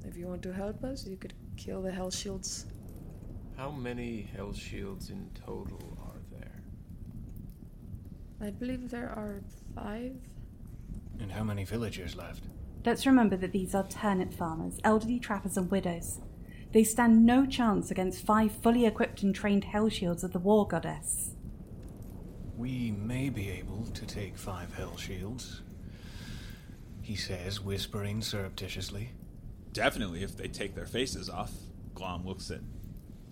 If 0.03 0.17
you 0.17 0.27
want 0.27 0.41
to 0.43 0.53
help 0.53 0.83
us, 0.83 1.05
you 1.05 1.17
could 1.17 1.33
kill 1.57 1.81
the 1.81 1.91
Hell 1.91 2.11
Shields. 2.11 2.65
How 3.57 3.71
many 3.71 4.27
Hell 4.35 4.53
Shields 4.53 5.09
in 5.09 5.29
total 5.45 5.97
are 6.01 6.19
there? 6.31 6.61
I 8.41 8.49
believe 8.49 8.89
there 8.89 9.09
are 9.09 9.41
five. 9.73 10.15
And 11.19 11.31
how 11.31 11.43
many 11.43 11.63
villagers 11.63 12.15
left? 12.15 12.43
Let's 12.85 13.05
remember 13.05 13.37
that 13.37 13.51
these 13.51 13.73
are 13.73 13.87
turnip 13.87 14.33
farmers, 14.33 14.79
elderly 14.83 15.19
trappers, 15.19 15.57
and 15.57 15.71
widows. 15.71 16.19
They 16.71 16.83
stand 16.83 17.25
no 17.25 17.45
chance 17.45 17.89
against 17.89 18.25
five 18.25 18.51
fully 18.51 18.85
equipped 18.85 19.23
and 19.23 19.33
trained 19.33 19.63
hell 19.63 19.89
shields 19.89 20.23
of 20.23 20.33
the 20.33 20.39
war 20.39 20.67
goddess. 20.67 21.31
We 22.57 22.91
may 22.91 23.29
be 23.29 23.49
able 23.49 23.85
to 23.93 24.05
take 24.05 24.37
five 24.37 24.73
hell 24.73 24.95
shields. 24.97 25.61
He 27.01 27.15
says, 27.15 27.61
whispering 27.61 28.21
surreptitiously. 28.21 29.11
Definitely 29.73 30.23
if 30.23 30.37
they 30.37 30.47
take 30.47 30.73
their 30.73 30.85
faces 30.85 31.29
off. 31.29 31.51
Glom 31.93 32.25
looks 32.25 32.49
at 32.51 32.61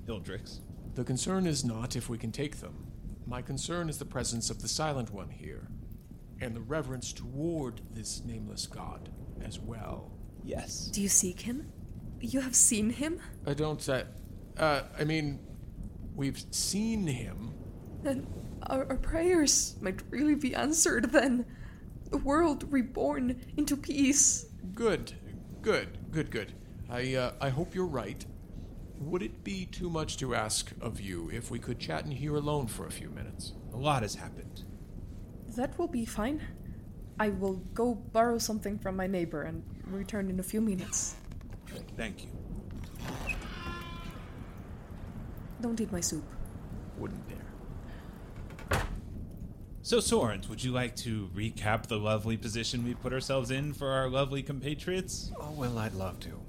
Ildrix. 0.08 0.60
The 0.96 1.04
concern 1.04 1.48
is 1.48 1.64
not 1.64 1.96
if 1.96 2.10
we 2.10 2.18
can 2.18 2.32
take 2.32 2.60
them. 2.60 2.88
My 3.26 3.42
concern 3.42 3.90
is 3.90 3.98
the 3.98 4.06
presence 4.06 4.50
of 4.50 4.62
the 4.62 4.68
Silent 4.68 5.12
One 5.12 5.30
here, 5.30 5.68
and 6.42 6.56
the 6.56 6.62
reverence 6.62 7.14
toward 7.14 7.82
this 7.92 8.24
nameless 8.26 8.68
god 8.68 9.10
as 9.44 9.60
well. 9.60 10.12
Yes. 10.44 10.88
Do 10.94 11.02
you 11.02 11.08
seek 11.08 11.40
him? 11.42 11.72
You 12.20 12.42
have 12.42 12.56
seen 12.56 12.90
him? 12.90 13.20
I 13.48 13.54
don't. 13.54 13.88
Uh, 13.88 14.04
uh, 14.58 14.82
I 15.00 15.04
mean, 15.06 15.40
we've 16.16 16.44
seen 16.52 17.08
him. 17.08 17.54
Then 18.04 18.28
our, 18.68 18.88
our 18.90 18.98
prayers 18.98 19.76
might 19.82 20.02
really 20.10 20.36
be 20.36 20.56
answered 20.56 21.12
then. 21.12 21.46
The 22.10 22.18
world 22.18 22.72
reborn 22.72 23.42
into 23.58 23.76
peace. 23.76 24.46
Good, 24.74 25.14
good, 25.62 25.98
good, 26.12 26.30
good. 26.30 26.54
I 26.90 27.16
uh, 27.16 27.32
I 27.42 27.50
hope 27.50 27.74
you're 27.74 27.86
right. 27.86 28.24
Would 29.00 29.24
it 29.24 29.44
be 29.44 29.66
too 29.66 29.90
much 29.90 30.18
to 30.18 30.36
ask 30.36 30.72
of 30.80 31.02
you 31.02 31.30
if 31.34 31.52
we 31.52 31.60
could 31.60 31.80
chat 31.80 32.06
in 32.06 32.12
here 32.12 32.36
alone 32.36 32.68
for 32.68 32.86
a 32.86 32.92
few 32.92 33.10
minutes? 33.10 33.54
A 33.74 33.78
lot 33.78 34.04
has 34.04 34.16
happened. 34.16 34.64
That 35.56 35.78
will 35.78 35.88
be 35.88 36.06
fine. 36.06 36.42
I 37.20 37.30
will 37.30 37.56
go 37.74 37.96
borrow 37.96 38.38
something 38.38 38.80
from 38.80 38.96
my 38.96 39.08
neighbor 39.08 39.44
and 39.44 39.64
return 39.88 40.30
in 40.30 40.40
a 40.40 40.44
few 40.44 40.62
minutes. 40.62 41.16
Thank 41.98 42.24
you. 42.24 42.30
Don't 45.62 45.80
eat 45.80 45.92
my 45.92 46.02
soup. 46.02 46.24
Wouldn't 46.98 47.28
dare. 47.28 47.43
So, 49.86 49.98
Sorens, 49.98 50.48
would 50.48 50.64
you 50.64 50.72
like 50.72 50.96
to 50.98 51.30
recap 51.36 51.88
the 51.88 51.98
lovely 51.98 52.38
position 52.38 52.86
we 52.86 52.94
put 52.94 53.12
ourselves 53.12 53.52
in 53.52 53.74
for 53.74 53.90
our 53.90 54.08
lovely 54.08 54.42
compatriots? 54.42 55.30
Oh, 55.38 55.52
well, 55.52 55.78
I'd 55.78 55.94
love 55.94 56.22
to. 56.22 56.40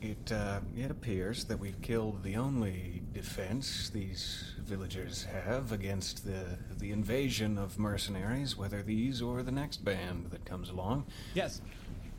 It, 0.00 0.30
uh, 0.30 0.60
it 0.76 0.88
appears 0.88 1.42
that 1.46 1.58
we've 1.58 1.82
killed 1.82 2.22
the 2.22 2.36
only 2.36 3.02
defense 3.12 3.90
these 3.90 4.54
villagers 4.60 5.24
have 5.24 5.72
against 5.72 6.24
the, 6.24 6.56
the 6.78 6.92
invasion 6.92 7.58
of 7.58 7.76
mercenaries, 7.76 8.56
whether 8.56 8.84
these 8.84 9.20
or 9.20 9.42
the 9.42 9.50
next 9.50 9.84
band 9.84 10.30
that 10.30 10.44
comes 10.44 10.70
along. 10.70 11.06
Yes. 11.34 11.60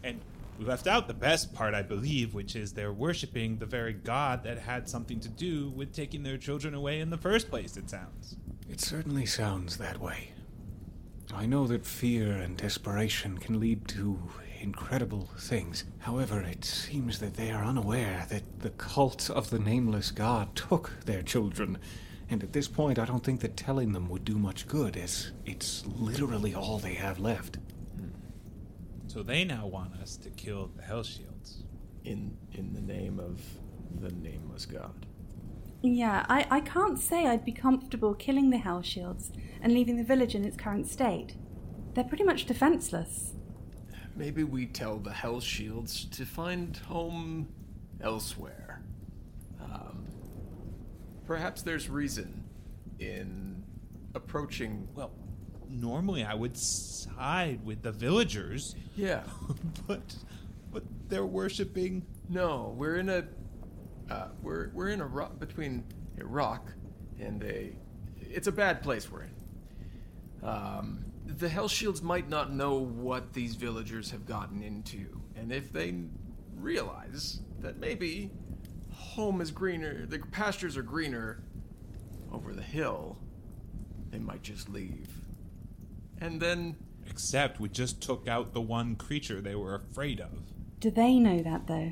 And 0.03 0.19
we 0.59 0.65
left 0.65 0.87
out 0.87 1.07
the 1.07 1.13
best 1.13 1.53
part, 1.53 1.73
I 1.73 1.81
believe, 1.81 2.33
which 2.33 2.57
is 2.57 2.73
they're 2.73 2.91
worshipping 2.91 3.57
the 3.57 3.65
very 3.65 3.93
god 3.93 4.43
that 4.43 4.57
had 4.57 4.89
something 4.89 5.21
to 5.21 5.29
do 5.29 5.69
with 5.69 5.93
taking 5.93 6.23
their 6.23 6.37
children 6.37 6.73
away 6.73 6.99
in 6.99 7.09
the 7.09 7.17
first 7.17 7.49
place, 7.49 7.77
it 7.77 7.89
sounds. 7.89 8.35
It 8.69 8.79
certainly 8.79 9.25
sounds 9.25 9.77
that 9.77 9.99
way. 9.99 10.33
I 11.33 11.45
know 11.45 11.67
that 11.67 11.85
fear 11.85 12.31
and 12.31 12.57
desperation 12.57 13.37
can 13.37 13.59
lead 13.59 13.87
to 13.89 14.19
incredible 14.61 15.29
things. 15.37 15.85
However, 15.99 16.41
it 16.41 16.65
seems 16.65 17.19
that 17.19 17.35
they 17.35 17.51
are 17.51 17.63
unaware 17.63 18.25
that 18.29 18.59
the 18.59 18.71
cult 18.71 19.29
of 19.29 19.49
the 19.49 19.59
nameless 19.59 20.11
god 20.11 20.55
took 20.55 20.91
their 21.05 21.21
children. 21.21 21.77
And 22.29 22.43
at 22.43 22.53
this 22.53 22.67
point, 22.67 22.99
I 22.99 23.05
don't 23.05 23.23
think 23.23 23.41
that 23.41 23.57
telling 23.57 23.93
them 23.93 24.09
would 24.09 24.25
do 24.25 24.37
much 24.37 24.67
good, 24.67 24.97
as 24.97 25.31
it's 25.45 25.83
literally 25.85 26.53
all 26.53 26.77
they 26.77 26.93
have 26.93 27.19
left. 27.19 27.57
Hmm. 27.95 28.09
So 29.07 29.23
they 29.23 29.43
now 29.43 29.65
want 29.65 29.95
us 29.95 30.15
to 30.17 30.29
kill 30.29 30.71
the 30.75 30.83
Hell 30.83 31.03
Shields. 31.03 31.63
In 32.03 32.37
in 32.53 32.73
the 32.73 32.81
name 32.81 33.19
of 33.19 33.41
the 33.99 34.11
nameless 34.11 34.65
god. 34.65 35.05
Yeah, 35.81 36.25
I, 36.27 36.45
I 36.49 36.59
can't 36.59 36.99
say 36.99 37.25
I'd 37.25 37.45
be 37.45 37.53
comfortable 37.53 38.13
killing 38.13 38.49
the 38.49 38.57
Hell 38.57 38.81
Shields 38.81 39.31
and 39.61 39.73
leaving 39.73 39.95
the 39.95 40.03
village 40.03 40.35
in 40.35 40.43
its 40.43 40.57
current 40.57 40.87
state. 40.87 41.35
They're 41.93 42.03
pretty 42.03 42.25
much 42.25 42.45
defenseless. 42.45 43.33
Maybe 44.15 44.43
we 44.43 44.65
tell 44.65 44.97
the 44.97 45.13
Hell 45.13 45.39
Shields 45.39 46.05
to 46.05 46.25
find 46.25 46.75
home 46.75 47.47
elsewhere. 48.01 48.81
Um, 49.61 50.05
perhaps 51.25 51.61
there's 51.61 51.89
reason 51.89 52.43
in 52.99 53.63
approaching. 54.15 54.89
Well, 54.95 55.11
normally 55.69 56.25
I 56.25 56.33
would 56.33 56.57
side 56.57 57.63
with 57.63 57.81
the 57.83 57.93
villagers. 57.93 58.75
Yeah, 58.97 59.23
but 59.87 60.15
but 60.71 60.83
they're 61.07 61.25
worshiping. 61.25 62.05
No, 62.27 62.75
we're 62.77 62.97
in 62.97 63.07
a 63.07 63.23
uh, 64.09 64.27
we're 64.41 64.69
we're 64.73 64.89
in 64.89 65.01
a 65.01 65.05
rock 65.05 65.39
between 65.39 65.83
a 66.19 66.25
rock 66.25 66.71
and 67.19 67.43
a. 67.43 67.75
It's 68.21 68.47
a 68.47 68.51
bad 68.51 68.81
place 68.81 69.11
we're 69.11 69.23
in. 69.23 70.47
Um, 70.47 71.05
the 71.25 71.49
Hell 71.49 71.67
Shields 71.67 72.01
might 72.01 72.29
not 72.29 72.51
know 72.51 72.77
what 72.77 73.33
these 73.33 73.55
villagers 73.55 74.11
have 74.11 74.25
gotten 74.25 74.63
into, 74.63 75.21
and 75.35 75.51
if 75.51 75.71
they 75.71 75.95
realize 76.55 77.41
that 77.59 77.79
maybe 77.79 78.31
home 78.91 79.41
is 79.41 79.51
greener, 79.51 80.05
the 80.05 80.19
pastures 80.19 80.77
are 80.77 80.83
greener 80.83 81.43
over 82.31 82.53
the 82.53 82.61
hill, 82.61 83.17
they 84.11 84.19
might 84.19 84.43
just 84.43 84.69
leave. 84.69 85.09
And 86.21 86.41
then. 86.41 86.75
Except 87.09 87.59
we 87.59 87.69
just 87.69 88.01
took 88.01 88.27
out 88.27 88.53
the 88.53 88.61
one 88.61 88.95
creature 88.95 89.41
they 89.41 89.55
were 89.55 89.75
afraid 89.75 90.19
of. 90.19 90.29
Do 90.79 90.91
they 90.91 91.17
know 91.17 91.41
that, 91.41 91.65
though? 91.67 91.91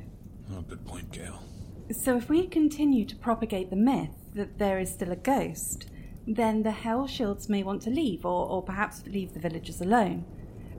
Oh, 0.52 0.60
good 0.62 0.86
point, 0.86 1.10
Gale. 1.12 1.42
So 1.90 2.16
if 2.16 2.28
we 2.28 2.46
continue 2.46 3.06
to 3.06 3.16
propagate 3.16 3.70
the 3.70 3.76
myth 3.76 4.10
that 4.34 4.58
there 4.58 4.78
is 4.78 4.92
still 4.92 5.10
a 5.10 5.16
ghost, 5.16 5.86
then 6.26 6.62
the 6.62 6.70
Hell 6.70 7.06
Shields 7.06 7.48
may 7.48 7.62
want 7.62 7.80
to 7.82 7.90
leave, 7.90 8.26
or, 8.26 8.46
or 8.46 8.62
perhaps 8.62 9.06
leave 9.06 9.32
the 9.32 9.40
villagers 9.40 9.80
alone. 9.80 10.26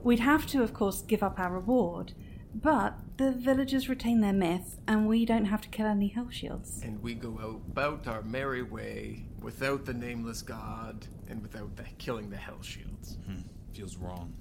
We'd 0.04 0.20
have 0.20 0.46
to, 0.48 0.62
of 0.62 0.72
course, 0.72 1.02
give 1.02 1.22
up 1.22 1.40
our 1.40 1.52
reward, 1.52 2.12
but 2.54 2.94
the 3.16 3.32
villagers 3.32 3.88
retain 3.88 4.20
their 4.20 4.32
myth, 4.32 4.78
and 4.86 5.08
we 5.08 5.24
don't 5.24 5.46
have 5.46 5.60
to 5.62 5.68
kill 5.68 5.86
any 5.86 6.08
Hell 6.08 6.30
Shields. 6.30 6.80
And 6.84 7.02
we 7.02 7.14
go 7.14 7.38
out 7.42 7.60
about 7.70 8.06
our 8.06 8.22
merry 8.22 8.62
way 8.62 9.24
without 9.40 9.84
the 9.84 9.94
nameless 9.94 10.42
god 10.42 11.06
and 11.28 11.42
without 11.42 11.74
the 11.76 11.84
killing 11.98 12.30
the 12.30 12.36
Hell 12.36 12.62
Shields. 12.62 13.18
Hmm. 13.26 13.40
Feels 13.72 13.96
wrong. 13.96 14.32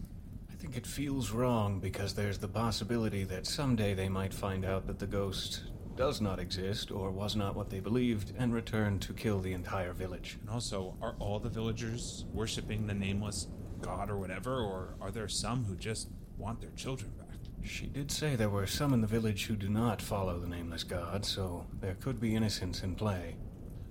I 0.52 0.56
think 0.56 0.78
it 0.78 0.86
feels 0.86 1.32
wrong 1.32 1.80
because 1.80 2.14
there's 2.14 2.38
the 2.38 2.48
possibility 2.48 3.24
that 3.24 3.48
someday 3.48 3.96
they 3.96 4.10
might 4.10 4.34
find 4.34 4.66
out 4.66 4.86
that 4.88 5.00
the 5.00 5.08
ghost 5.08 5.64
does 6.00 6.22
not 6.22 6.40
exist 6.40 6.92
or 6.92 7.12
was 7.12 7.36
not 7.36 7.58
what 7.58 7.70
they 7.70 7.82
believed 7.82 8.32
and 8.38 8.54
return 8.54 8.98
to 9.00 9.12
kill 9.12 9.42
the 9.42 9.52
entire 9.52 9.92
village. 9.92 10.38
And 10.40 10.50
also, 10.50 10.96
are 11.02 11.18
all 11.20 11.40
the 11.40 11.50
villagers 11.50 12.24
worshipping 12.32 12.88
the 12.88 12.94
nameless 12.94 13.48
god 13.82 14.10
or 14.10 14.18
whatever, 14.18 14.62
or 14.62 14.96
are 15.02 15.12
there 15.12 15.28
some 15.28 15.66
who 15.66 15.76
just 15.76 16.08
want 16.38 16.62
their 16.62 16.72
children 16.72 17.12
back? 17.18 17.36
She 17.64 17.88
did 17.88 18.12
say 18.12 18.38
there 18.38 18.50
were 18.50 18.66
some 18.66 18.94
in 18.94 19.02
the 19.02 19.08
village 19.08 19.48
who 19.48 19.58
do 19.58 19.68
not 19.68 20.02
follow 20.02 20.40
the 20.40 20.48
nameless 20.48 20.86
god, 20.86 21.26
so 21.26 21.68
there 21.82 21.96
could 21.96 22.22
be 22.22 22.34
innocence 22.34 22.82
in 22.82 22.96
play. 22.96 23.36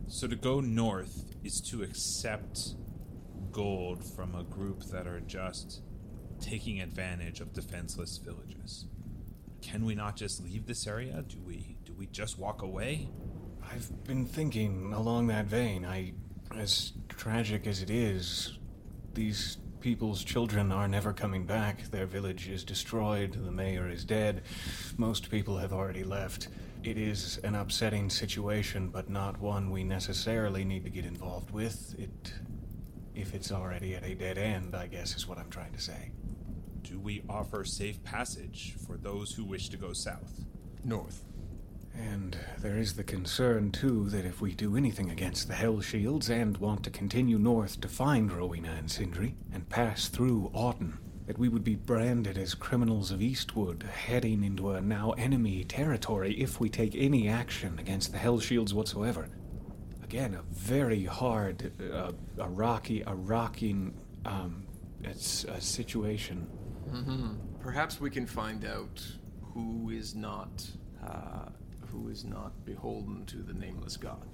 So 0.07 0.27
to 0.29 0.37
go 0.37 0.61
north 0.61 1.27
is 1.45 1.61
to 1.71 1.83
accept 1.83 2.75
gold 3.53 4.03
from 4.03 4.35
a 4.35 4.45
group 4.45 4.85
that 4.85 5.07
are 5.07 5.21
just 5.21 5.83
taking 6.41 6.81
advantage 6.81 7.43
of 7.43 7.53
defenseless 7.53 8.17
villages. 8.17 8.87
Can 9.61 9.85
we 9.85 9.95
not 9.95 10.17
just 10.17 10.43
leave 10.43 10.67
this 10.67 10.87
area? 10.87 11.23
Do 11.29 11.43
we 11.45 11.78
we 11.99 12.07
just 12.07 12.39
walk 12.39 12.63
away? 12.63 13.09
I've 13.71 14.05
been 14.05 14.25
thinking 14.25 14.93
along 14.95 15.27
that 15.27 15.47
vein. 15.47 15.85
I 15.85 16.13
as 16.57 16.93
tragic 17.09 17.67
as 17.67 17.83
it 17.83 17.91
is, 17.91 18.59
these 19.13 19.59
people's 19.81 20.25
children 20.25 20.73
are 20.73 20.89
never 20.89 21.13
coming 21.13 21.45
back. 21.45 21.91
Their 21.91 22.07
village 22.07 22.49
is 22.49 22.65
destroyed, 22.65 23.33
the 23.33 23.53
mayor 23.53 23.89
is 23.89 24.05
dead, 24.05 24.43
most 24.97 25.31
people 25.31 25.59
have 25.59 25.73
already 25.73 26.05
left. 26.05 26.49
It 26.85 26.97
is 26.97 27.39
an 27.45 27.55
upsetting 27.55 28.09
situation, 28.09 28.89
but 28.89 29.11
not 29.11 29.39
one 29.41 29.71
we 29.71 29.85
necessarily 29.85 30.65
need 30.65 30.85
to 30.85 30.91
get 30.91 31.05
involved 31.05 31.51
with. 31.51 31.95
It 31.99 32.33
if 33.15 33.35
it's 33.35 33.51
already 33.51 33.97
at 33.97 34.05
a 34.05 34.15
dead 34.15 34.39
end, 34.39 34.77
I 34.77 34.87
guess 34.87 35.17
is 35.17 35.27
what 35.27 35.39
I'm 35.39 35.51
trying 35.51 35.73
to 35.73 35.81
say. 35.81 36.13
Do 36.83 37.01
we 37.01 37.23
offer 37.29 37.65
safe 37.65 38.03
passage 38.05 38.77
for 38.87 38.97
those 38.97 39.33
who 39.33 39.45
wish 39.45 39.69
to 39.71 39.77
go 39.77 39.93
south? 39.93 40.45
North. 40.85 41.25
And 41.99 42.39
there 42.61 42.79
is 42.79 42.95
the 42.95 43.03
concern, 43.03 43.73
too, 43.73 44.09
that 44.11 44.25
if 44.25 44.41
we 44.41 44.55
do 44.55 44.77
anything 44.77 45.11
against 45.11 45.49
the 45.49 45.55
Hell 45.55 45.81
Shields 45.81 46.31
and 46.31 46.57
want 46.59 46.85
to 46.85 46.91
continue 46.91 47.39
north 47.39 47.81
to 47.81 47.89
find 47.89 48.31
Rowena 48.33 48.73
and 48.79 48.89
Sindri 48.89 49.35
and 49.53 49.69
pass 49.69 50.09
through 50.09 50.51
Auden, 50.55 50.99
that 51.27 51.39
we 51.39 51.49
would 51.49 51.65
be 51.65 51.75
branded 51.75 52.39
as 52.39 52.55
criminals 52.55 53.11
of 53.11 53.21
Eastwood, 53.21 53.83
heading 53.83 54.45
into 54.45 54.71
a 54.71 54.81
now 54.81 55.11
enemy 55.19 55.65
territory 55.65 56.35
if 56.41 56.61
we 56.61 56.69
take 56.69 56.95
any 56.95 57.29
action 57.29 57.79
against 57.81 58.13
the 58.13 58.19
Hell 58.19 58.39
Shields 58.39 58.73
whatsoever. 58.73 59.29
Again, 60.05 60.35
a 60.35 60.43
very 60.55 61.05
hard, 61.05 61.73
uh, 61.93 62.13
a 62.39 62.49
rocky, 62.49 63.03
a 63.07 63.15
rocking, 63.15 63.93
um, 64.25 64.67
it's 65.03 65.45
a 65.45 65.61
situation. 65.61 66.47
hmm 66.91 67.35
Perhaps 67.61 68.01
we 68.01 68.09
can 68.09 68.25
find 68.25 68.65
out 68.65 69.05
who 69.53 69.91
is 69.91 70.15
not 70.15 70.65
uh, 71.07 71.51
who 71.99 72.09
is 72.09 72.25
not 72.25 72.65
beholden 72.65 73.25
to 73.27 73.39
the 73.39 73.55
nameless 73.55 73.97
god. 73.97 74.27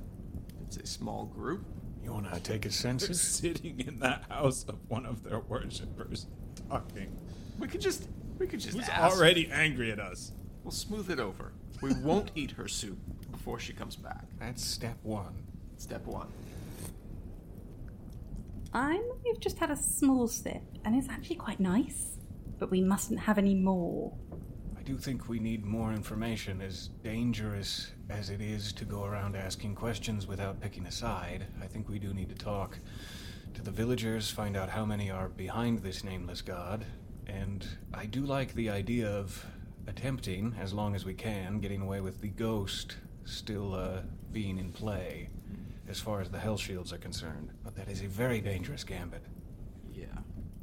It's 0.62 0.76
a 0.76 0.86
small 0.86 1.26
group. 1.26 1.64
You 2.02 2.12
want 2.12 2.32
to 2.32 2.40
take 2.40 2.64
a 2.64 2.68
They're 2.68 2.72
census? 2.72 3.20
sitting 3.40 3.80
in 3.80 3.98
the 3.98 4.18
house 4.28 4.64
of 4.64 4.78
one 4.88 5.06
of 5.06 5.22
their 5.22 5.40
worshippers, 5.40 6.26
talking. 6.68 7.16
We 7.58 7.68
could 7.68 7.80
just 7.80 8.08
we 8.38 8.46
could 8.46 8.60
just 8.60 8.76
Who's 8.76 8.88
ask. 8.88 9.16
already 9.16 9.48
angry 9.50 9.92
at 9.92 10.00
us? 10.00 10.32
We'll 10.62 10.72
smooth 10.72 11.10
it 11.10 11.20
over. 11.20 11.52
We 11.82 11.94
won't 11.94 12.30
eat 12.34 12.52
her 12.52 12.68
soup 12.68 12.98
before 13.30 13.58
she 13.58 13.72
comes 13.72 13.96
back. 13.96 14.24
That's 14.38 14.64
step 14.64 14.98
one. 15.02 15.44
Step 15.76 16.06
one. 16.06 16.28
I 18.72 18.94
know 18.96 19.16
we've 19.24 19.38
just 19.40 19.58
had 19.58 19.70
a 19.70 19.76
small 19.76 20.26
sip, 20.26 20.62
and 20.84 20.96
it's 20.96 21.08
actually 21.08 21.36
quite 21.36 21.60
nice. 21.60 22.18
But 22.58 22.70
we 22.70 22.80
mustn't 22.80 23.20
have 23.20 23.38
any 23.38 23.54
more. 23.54 24.16
Do 24.84 24.98
think 24.98 25.30
we 25.30 25.38
need 25.38 25.64
more 25.64 25.92
information. 25.92 26.60
As 26.60 26.88
dangerous 27.02 27.92
as 28.10 28.28
it 28.28 28.42
is 28.42 28.70
to 28.74 28.84
go 28.84 29.04
around 29.04 29.34
asking 29.34 29.76
questions 29.76 30.26
without 30.26 30.60
picking 30.60 30.84
a 30.84 30.92
side, 30.92 31.46
I 31.62 31.66
think 31.66 31.88
we 31.88 31.98
do 31.98 32.12
need 32.12 32.28
to 32.28 32.34
talk 32.34 32.78
to 33.54 33.62
the 33.62 33.70
villagers, 33.70 34.30
find 34.30 34.58
out 34.58 34.68
how 34.68 34.84
many 34.84 35.10
are 35.10 35.30
behind 35.30 35.78
this 35.78 36.04
nameless 36.04 36.42
god, 36.42 36.84
and 37.26 37.66
I 37.94 38.04
do 38.04 38.26
like 38.26 38.52
the 38.52 38.68
idea 38.68 39.08
of 39.08 39.46
attempting, 39.86 40.54
as 40.60 40.74
long 40.74 40.94
as 40.94 41.06
we 41.06 41.14
can, 41.14 41.60
getting 41.60 41.80
away 41.80 42.02
with 42.02 42.20
the 42.20 42.28
ghost 42.28 42.96
still 43.24 43.74
uh, 43.74 44.00
being 44.32 44.58
in 44.58 44.70
play, 44.70 45.30
as 45.88 45.98
far 45.98 46.20
as 46.20 46.28
the 46.28 46.38
Hell 46.38 46.58
Shields 46.58 46.92
are 46.92 46.98
concerned. 46.98 47.48
But 47.62 47.74
that 47.76 47.88
is 47.88 48.02
a 48.02 48.08
very 48.08 48.42
dangerous 48.42 48.84
gambit. 48.84 49.24
Yeah. 49.90 50.06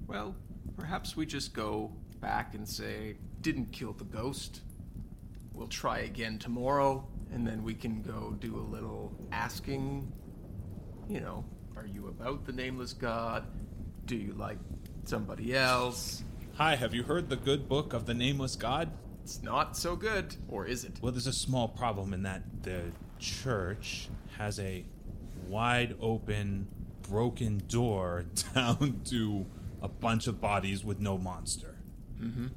Well, 0.06 0.36
perhaps 0.78 1.18
we 1.18 1.26
just 1.26 1.56
go 1.56 1.92
back 2.20 2.54
and 2.54 2.70
say, 2.70 3.16
didn't 3.42 3.72
kill 3.72 3.94
the 3.94 4.04
ghost. 4.04 4.62
We'll 5.54 5.68
try 5.68 6.00
again 6.00 6.40
tomorrow, 6.40 7.06
and 7.34 7.46
then 7.46 7.64
we 7.64 7.74
can 7.74 8.02
go 8.02 8.36
do 8.40 8.56
a 8.58 8.66
little 8.74 9.12
asking. 9.32 10.12
You 11.10 11.20
know, 11.20 11.46
are 11.76 11.86
you 11.86 12.08
about 12.08 12.46
the 12.46 12.54
nameless 12.54 12.94
god? 12.94 13.46
Do 14.06 14.16
you 14.16 14.34
like 14.34 14.58
somebody 15.06 15.56
else? 15.56 16.24
Hi, 16.56 16.76
have 16.76 16.94
you 16.94 17.04
heard 17.04 17.30
the 17.30 17.36
good 17.36 17.68
book 17.68 17.94
of 17.94 18.06
the 18.06 18.14
Nameless 18.14 18.56
God? 18.56 18.92
It's 19.24 19.42
not 19.42 19.78
so 19.78 19.96
good, 19.96 20.36
or 20.50 20.66
is 20.66 20.84
it? 20.84 21.00
Well, 21.02 21.12
there's 21.12 21.28
a 21.28 21.34
small 21.34 21.68
problem 21.68 22.14
in 22.14 22.24
that 22.24 22.44
the 22.64 22.92
church 23.20 24.10
has 24.38 24.60
a 24.60 24.84
wide 25.48 25.96
open, 26.02 26.68
broken 27.04 27.64
door 27.68 28.26
down 28.56 29.02
to 29.06 29.46
a 29.82 29.88
bunch 29.88 30.28
of 30.28 30.42
bodies 30.42 30.84
with 30.84 31.00
no 31.00 31.18
monster. 31.18 31.78
Mm-hmm. 32.22 32.48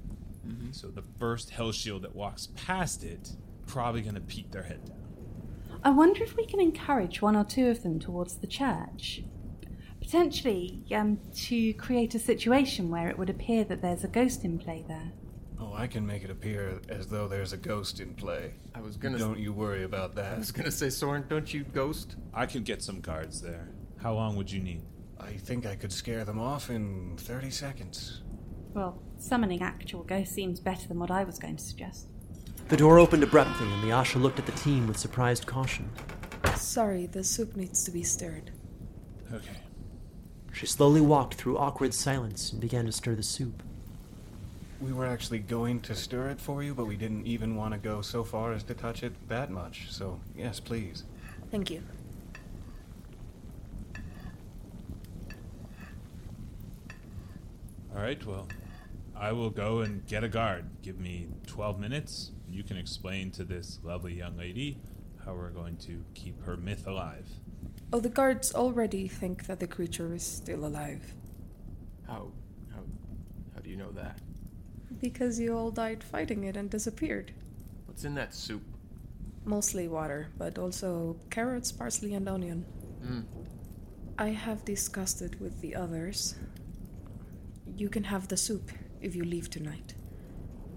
Mm-hmm. 0.47 0.73
So 0.73 0.89
the 0.89 1.05
first 1.19 1.51
Hell 1.51 1.73
Shield 1.73 2.03
that 2.03 2.15
walks 2.15 2.49
past 2.55 3.05
it, 3.05 3.33
probably 3.66 4.03
gonna 4.03 4.21
peek 4.21 4.51
their 4.51 4.62
head 4.62 4.85
down. 4.85 5.05
I 5.83 5.91
wonder 5.91 6.23
if 6.23 6.37
we 6.37 6.47
can 6.47 6.61
encourage 6.61 7.21
one 7.21 7.37
or 7.37 7.45
two 7.45 7.69
of 7.69 7.83
them 7.83 7.99
towards 8.01 8.37
the 8.37 8.47
church. 8.47 9.23
Potentially, 10.01 10.83
um, 10.95 11.19
to 11.35 11.73
create 11.75 12.15
a 12.15 12.19
situation 12.19 12.91
where 12.91 13.09
it 13.09 13.19
would 13.19 13.31
appear 13.31 13.65
that 13.65 13.83
there's 13.83 14.05
a 14.05 14.09
ghost 14.09 14.45
in 14.45 14.59
play 14.59 14.85
there. 14.87 15.12
Oh, 15.61 15.73
I 15.75 15.87
can 15.87 16.07
make 16.07 16.25
it 16.25 16.31
appear 16.31 16.81
as 16.89 17.07
though 17.07 17.29
there's 17.29 17.53
a 17.53 17.57
ghost 17.57 18.01
in 18.01 18.15
play. 18.15 18.55
I 18.75 18.81
was 18.81 18.97
gonna. 18.97 19.19
Don't 19.19 19.39
you 19.39 19.53
worry 19.53 19.85
about 19.85 20.15
that. 20.16 20.35
I 20.35 20.39
was 20.39 20.53
gonna 20.53 20.71
say, 20.71 20.91
Soren, 20.91 21.25
don't 21.29 21.53
you 21.53 21.65
ghost? 21.65 22.16
I 22.33 22.47
could 22.47 22.65
get 22.65 22.83
some 22.83 23.01
guards 23.01 23.41
there. 23.41 23.71
How 24.03 24.15
long 24.15 24.37
would 24.37 24.51
you 24.51 24.61
need? 24.61 24.83
I 25.19 25.33
think 25.33 25.65
I 25.65 25.75
could 25.75 25.93
scare 25.93 26.25
them 26.25 26.39
off 26.39 26.71
in 26.71 27.16
30 27.16 27.51
seconds. 27.51 28.23
Well, 28.75 29.01
summoning 29.19 29.63
actual 29.63 30.03
ghosts 30.03 30.35
seems 30.35 30.59
better 30.59 30.89
than 30.89 30.99
what 30.99 31.11
I 31.11 31.23
was 31.23 31.39
going 31.39 31.57
to 31.57 31.63
suggest. 31.63 32.09
The 32.69 32.77
door 32.77 32.99
opened 32.99 33.23
abruptly, 33.23 33.71
and 33.73 33.85
Liasha 33.85 34.21
looked 34.21 34.41
at 34.41 34.47
the 34.47 34.53
team 34.53 34.89
with 34.89 34.99
surprised 34.99 35.47
caution. 35.47 35.89
Sorry, 36.57 37.07
the 37.07 37.23
soup 37.23 37.57
needs 37.57 37.85
to 37.85 37.91
be 37.93 38.03
stirred. 38.03 38.51
Okay. 39.33 39.59
She 40.53 40.67
slowly 40.67 41.01
walked 41.01 41.35
through 41.35 41.59
awkward 41.59 41.95
silence 41.95 42.53
and 42.53 42.61
began 42.61 42.87
to 42.87 42.93
stir 42.93 43.15
the 43.15 43.23
soup. 43.23 43.63
We 44.81 44.93
were 44.93 45.07
actually 45.07 45.39
going 45.39 45.81
to 45.83 45.95
stir 45.95 46.31
it 46.31 46.41
for 46.41 46.63
you, 46.63 46.75
but 46.75 46.87
we 46.87 46.97
didn't 46.97 47.27
even 47.27 47.55
want 47.55 47.75
to 47.75 47.79
go 47.79 48.03
so 48.03 48.25
far 48.25 48.53
as 48.53 48.65
to 48.65 48.75
touch 48.75 49.03
it 49.03 49.13
that 49.29 49.51
much. 49.51 49.91
So, 49.91 50.21
yes, 50.37 50.59
please. 50.59 51.05
Thank 51.51 51.71
you. 51.71 51.83
All 57.95 58.03
right, 58.03 58.25
well, 58.27 58.49
I 59.25 59.33
will 59.33 59.49
go 59.49 59.79
and 59.79 60.07
get 60.07 60.23
a 60.23 60.29
guard. 60.29 60.67
Give 60.83 61.01
me 61.01 61.29
12 61.47 61.81
minutes. 61.81 62.33
You 62.51 62.63
can 62.63 62.77
explain 62.77 63.31
to 63.31 63.45
this 63.45 63.79
lovely 63.83 64.13
young 64.13 64.37
lady 64.37 64.77
how 65.25 65.33
we're 65.33 65.49
going 65.49 65.79
to 65.79 66.05
keep 66.13 66.45
her 66.45 66.59
myth 66.59 66.87
alive. 66.87 67.27
Oh, 67.91 68.01
the 68.01 68.11
guards 68.11 68.55
already 68.55 69.09
think 69.09 69.47
that 69.47 69.61
the 69.61 69.67
creature 69.67 70.15
is 70.15 70.27
still 70.27 70.67
alive. 70.67 71.15
How? 72.07 72.33
How? 72.75 72.83
How 73.55 73.61
do 73.63 73.71
you 73.71 73.79
know 73.79 73.93
that? 73.93 74.19
Because 75.01 75.41
you 75.41 75.57
all 75.57 75.71
died 75.71 76.05
fighting 76.05 76.45
it 76.45 76.55
and 76.55 76.69
disappeared. 76.69 77.33
What's 77.87 78.05
in 78.05 78.15
that 78.17 78.35
soup? 78.35 78.63
Mostly 79.47 79.89
water, 79.89 80.29
but 80.37 80.59
also 80.59 81.17
carrots, 81.31 81.73
parsley, 81.73 82.13
and 82.13 82.29
onion. 82.29 82.67
Mm. 83.03 83.25
I 84.19 84.29
have 84.29 84.67
discussed 84.67 85.23
it 85.23 85.41
with 85.41 85.63
the 85.63 85.75
others. 85.75 86.35
You 87.75 87.89
can 87.89 88.05
have 88.05 88.29
the 88.29 88.37
soup 88.37 88.71
if 89.05 89.15
you 89.15 89.25
leave 89.25 89.51
tonight. 89.51 89.95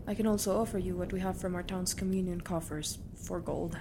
I 0.06 0.14
can 0.14 0.28
also 0.28 0.58
offer 0.58 0.78
you 0.78 0.95
what 0.95 1.12
we 1.12 1.20
have 1.20 1.40
from 1.40 1.56
our 1.56 1.64
town's 1.64 1.94
communion 1.94 2.41
coffers 2.41 2.99
for 3.16 3.40
gold. 3.40 3.78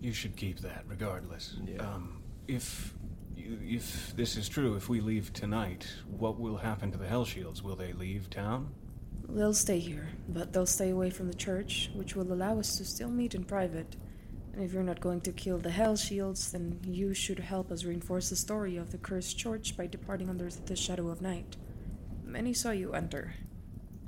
You 0.00 0.12
should 0.12 0.36
keep 0.36 0.58
that, 0.60 0.84
regardless. 0.86 1.56
Um, 1.78 2.22
if 2.48 2.94
if 3.36 4.14
this 4.16 4.36
is 4.36 4.48
true, 4.48 4.74
if 4.74 4.88
we 4.88 5.00
leave 5.00 5.32
tonight, 5.32 5.86
what 6.06 6.38
will 6.38 6.56
happen 6.56 6.90
to 6.92 6.98
the 6.98 7.06
Hell 7.06 7.24
Shields? 7.24 7.62
Will 7.62 7.76
they 7.76 7.92
leave 7.92 8.30
town? 8.30 8.72
They'll 9.28 9.54
stay 9.54 9.78
here, 9.78 10.08
but 10.28 10.52
they'll 10.52 10.66
stay 10.66 10.90
away 10.90 11.10
from 11.10 11.28
the 11.28 11.34
church, 11.34 11.90
which 11.94 12.14
will 12.14 12.32
allow 12.32 12.58
us 12.58 12.76
to 12.76 12.84
still 12.84 13.10
meet 13.10 13.34
in 13.34 13.44
private. 13.44 13.96
And 14.52 14.62
if 14.62 14.72
you're 14.72 14.82
not 14.82 15.00
going 15.00 15.22
to 15.22 15.32
kill 15.32 15.58
the 15.58 15.70
Hell 15.70 15.96
Shields, 15.96 16.52
then 16.52 16.78
you 16.84 17.14
should 17.14 17.38
help 17.38 17.72
us 17.72 17.84
reinforce 17.84 18.30
the 18.30 18.36
story 18.36 18.76
of 18.76 18.92
the 18.92 18.98
cursed 18.98 19.38
church 19.38 19.76
by 19.76 19.86
departing 19.86 20.28
under 20.28 20.48
the 20.50 20.76
shadow 20.76 21.08
of 21.08 21.22
night. 21.22 21.56
Many 22.22 22.52
saw 22.52 22.70
you 22.70 22.92
enter. 22.92 23.34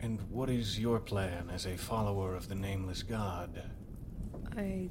And 0.06 0.20
what 0.30 0.48
is 0.48 0.78
your 0.78 1.00
plan 1.00 1.50
as 1.52 1.66
a 1.66 1.76
follower 1.76 2.36
of 2.36 2.48
the 2.48 2.54
nameless 2.54 3.02
god? 3.02 3.60
I. 4.56 4.88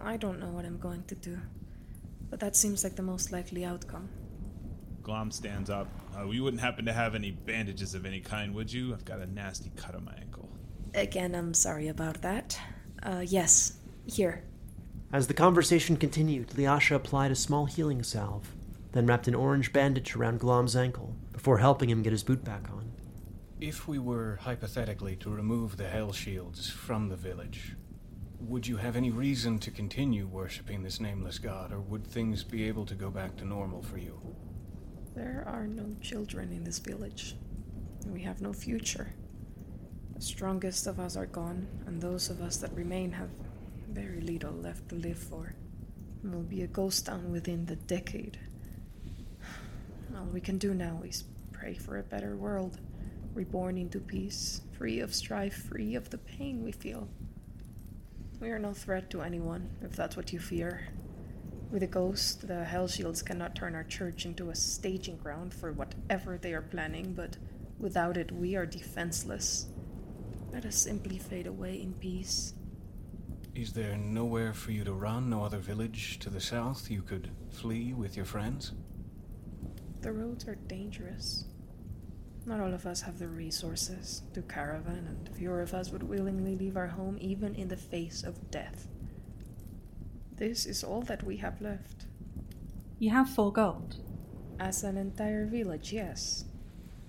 I 0.00 0.16
don't 0.16 0.40
know 0.40 0.48
what 0.48 0.64
I'm 0.64 0.78
going 0.78 1.04
to 1.04 1.14
do. 1.14 1.38
But 2.28 2.40
that 2.40 2.56
seems 2.56 2.82
like 2.82 2.96
the 2.96 3.04
most 3.04 3.30
likely 3.30 3.64
outcome. 3.64 4.08
Glom 5.04 5.30
stands 5.30 5.70
up. 5.70 5.86
Uh, 6.18 6.28
you 6.28 6.42
wouldn't 6.42 6.60
happen 6.60 6.84
to 6.86 6.92
have 6.92 7.14
any 7.14 7.30
bandages 7.30 7.94
of 7.94 8.04
any 8.04 8.18
kind, 8.18 8.52
would 8.56 8.72
you? 8.72 8.92
I've 8.92 9.04
got 9.04 9.20
a 9.20 9.32
nasty 9.32 9.70
cut 9.76 9.94
on 9.94 10.06
my 10.06 10.14
ankle. 10.20 10.48
Again, 10.94 11.32
I'm 11.32 11.54
sorry 11.54 11.86
about 11.86 12.20
that. 12.22 12.58
Uh, 13.00 13.22
yes. 13.24 13.74
Here. 14.06 14.42
As 15.12 15.28
the 15.28 15.34
conversation 15.34 15.96
continued, 15.96 16.48
Liasha 16.56 16.96
applied 16.96 17.30
a 17.30 17.36
small 17.36 17.66
healing 17.66 18.02
salve, 18.02 18.56
then 18.90 19.06
wrapped 19.06 19.28
an 19.28 19.36
orange 19.36 19.72
bandage 19.72 20.16
around 20.16 20.40
Glom's 20.40 20.74
ankle 20.74 21.14
before 21.32 21.58
helping 21.58 21.88
him 21.88 22.02
get 22.02 22.10
his 22.10 22.24
boot 22.24 22.42
back 22.42 22.68
on. 22.72 22.73
If 23.60 23.86
we 23.86 24.00
were 24.00 24.36
hypothetically 24.42 25.14
to 25.16 25.30
remove 25.30 25.76
the 25.76 25.86
Hell 25.86 26.12
Shields 26.12 26.68
from 26.68 27.08
the 27.08 27.16
village, 27.16 27.76
would 28.40 28.66
you 28.66 28.76
have 28.76 28.96
any 28.96 29.10
reason 29.10 29.60
to 29.60 29.70
continue 29.70 30.26
worshipping 30.26 30.82
this 30.82 30.98
nameless 30.98 31.38
god, 31.38 31.72
or 31.72 31.80
would 31.80 32.04
things 32.04 32.42
be 32.42 32.64
able 32.64 32.84
to 32.86 32.96
go 32.96 33.10
back 33.10 33.36
to 33.36 33.44
normal 33.44 33.80
for 33.80 33.96
you? 33.96 34.20
There 35.14 35.44
are 35.46 35.68
no 35.68 35.94
children 36.00 36.52
in 36.52 36.64
this 36.64 36.80
village. 36.80 37.36
and 38.02 38.12
We 38.12 38.22
have 38.22 38.42
no 38.42 38.52
future. 38.52 39.14
The 40.14 40.20
strongest 40.20 40.88
of 40.88 40.98
us 40.98 41.16
are 41.16 41.26
gone, 41.26 41.68
and 41.86 42.02
those 42.02 42.30
of 42.30 42.42
us 42.42 42.56
that 42.56 42.74
remain 42.74 43.12
have 43.12 43.30
very 43.88 44.20
little 44.20 44.52
left 44.52 44.88
to 44.88 44.96
live 44.96 45.18
for. 45.18 45.54
Will 46.24 46.42
be 46.42 46.62
a 46.62 46.66
ghost 46.66 47.06
town 47.06 47.30
within 47.30 47.66
the 47.66 47.76
decade. 47.76 48.38
All 50.16 50.24
we 50.26 50.40
can 50.40 50.58
do 50.58 50.74
now 50.74 51.02
is 51.04 51.24
pray 51.52 51.74
for 51.74 51.98
a 51.98 52.02
better 52.02 52.36
world, 52.36 52.80
reborn 53.34 53.76
into 53.76 54.00
peace, 54.00 54.62
free 54.78 55.00
of 55.00 55.14
strife, 55.14 55.66
free 55.68 55.94
of 55.94 56.10
the 56.10 56.18
pain 56.18 56.62
we 56.62 56.72
feel. 56.72 57.08
We 58.40 58.50
are 58.50 58.58
no 58.58 58.72
threat 58.72 59.10
to 59.10 59.22
anyone, 59.22 59.70
if 59.82 59.96
that's 59.96 60.16
what 60.16 60.32
you 60.32 60.38
fear. 60.38 60.88
With 61.70 61.82
a 61.82 61.88
ghost, 61.88 62.46
the 62.46 62.64
Hell 62.64 62.86
Shields 62.86 63.22
cannot 63.22 63.56
turn 63.56 63.74
our 63.74 63.84
church 63.84 64.26
into 64.26 64.50
a 64.50 64.54
staging 64.54 65.16
ground 65.16 65.52
for 65.52 65.72
whatever 65.72 66.38
they 66.38 66.52
are 66.52 66.62
planning, 66.62 67.14
but 67.14 67.36
without 67.78 68.16
it, 68.16 68.30
we 68.30 68.54
are 68.54 68.66
defenseless. 68.66 69.66
Let 70.52 70.66
us 70.66 70.76
simply 70.76 71.18
fade 71.18 71.48
away 71.48 71.80
in 71.80 71.94
peace. 71.94 72.54
Is 73.54 73.72
there 73.72 73.96
nowhere 73.96 74.52
for 74.52 74.72
you 74.72 74.84
to 74.84 74.92
run, 74.92 75.30
no 75.30 75.44
other 75.44 75.58
village 75.58 76.18
to 76.20 76.30
the 76.30 76.40
south 76.40 76.90
you 76.90 77.02
could 77.02 77.30
flee 77.50 77.92
with 77.92 78.16
your 78.16 78.26
friends? 78.26 78.72
The 80.00 80.12
roads 80.12 80.46
are 80.46 80.56
dangerous. 80.56 81.46
Not 82.46 82.60
all 82.60 82.74
of 82.74 82.86
us 82.86 83.00
have 83.02 83.18
the 83.18 83.28
resources 83.28 84.22
to 84.34 84.42
caravan, 84.42 85.06
and 85.08 85.36
fewer 85.36 85.62
of 85.62 85.72
us 85.72 85.90
would 85.90 86.02
willingly 86.02 86.56
leave 86.56 86.76
our 86.76 86.88
home 86.88 87.16
even 87.20 87.54
in 87.54 87.68
the 87.68 87.76
face 87.76 88.22
of 88.22 88.50
death. 88.50 88.86
This 90.36 90.66
is 90.66 90.84
all 90.84 91.00
that 91.02 91.22
we 91.22 91.38
have 91.38 91.60
left. 91.60 92.04
You 92.98 93.10
have 93.10 93.30
four 93.30 93.52
gold. 93.52 93.96
As 94.60 94.84
an 94.84 94.96
entire 94.96 95.46
village, 95.46 95.92
yes. 95.92 96.44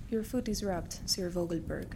Your 0.09 0.23
foot 0.23 0.47
is 0.47 0.63
wrapped, 0.63 1.01
Sir 1.05 1.29
Vogelberg. 1.29 1.93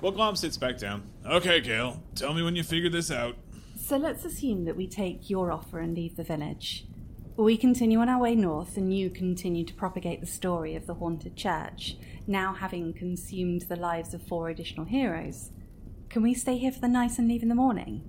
Well, 0.00 0.12
Glom 0.12 0.34
sits 0.34 0.56
back 0.56 0.78
down. 0.78 1.04
Okay, 1.24 1.60
Gale, 1.60 2.02
tell 2.16 2.34
me 2.34 2.42
when 2.42 2.56
you 2.56 2.64
figure 2.64 2.90
this 2.90 3.10
out. 3.10 3.36
So 3.76 3.96
let's 3.96 4.24
assume 4.24 4.64
that 4.64 4.76
we 4.76 4.88
take 4.88 5.30
your 5.30 5.52
offer 5.52 5.78
and 5.78 5.94
leave 5.94 6.16
the 6.16 6.24
village. 6.24 6.86
We 7.36 7.56
continue 7.56 7.98
on 7.98 8.10
our 8.10 8.20
way 8.20 8.34
north, 8.34 8.76
and 8.76 8.94
you 8.94 9.08
continue 9.08 9.64
to 9.64 9.72
propagate 9.72 10.20
the 10.20 10.26
story 10.26 10.76
of 10.76 10.86
the 10.86 10.94
haunted 10.94 11.34
church, 11.34 11.96
now 12.26 12.52
having 12.52 12.92
consumed 12.92 13.62
the 13.62 13.76
lives 13.76 14.12
of 14.12 14.22
four 14.22 14.50
additional 14.50 14.84
heroes. 14.84 15.50
Can 16.10 16.22
we 16.22 16.34
stay 16.34 16.58
here 16.58 16.70
for 16.70 16.80
the 16.80 16.88
night 16.88 17.18
and 17.18 17.28
leave 17.28 17.42
in 17.42 17.48
the 17.48 17.54
morning? 17.54 18.06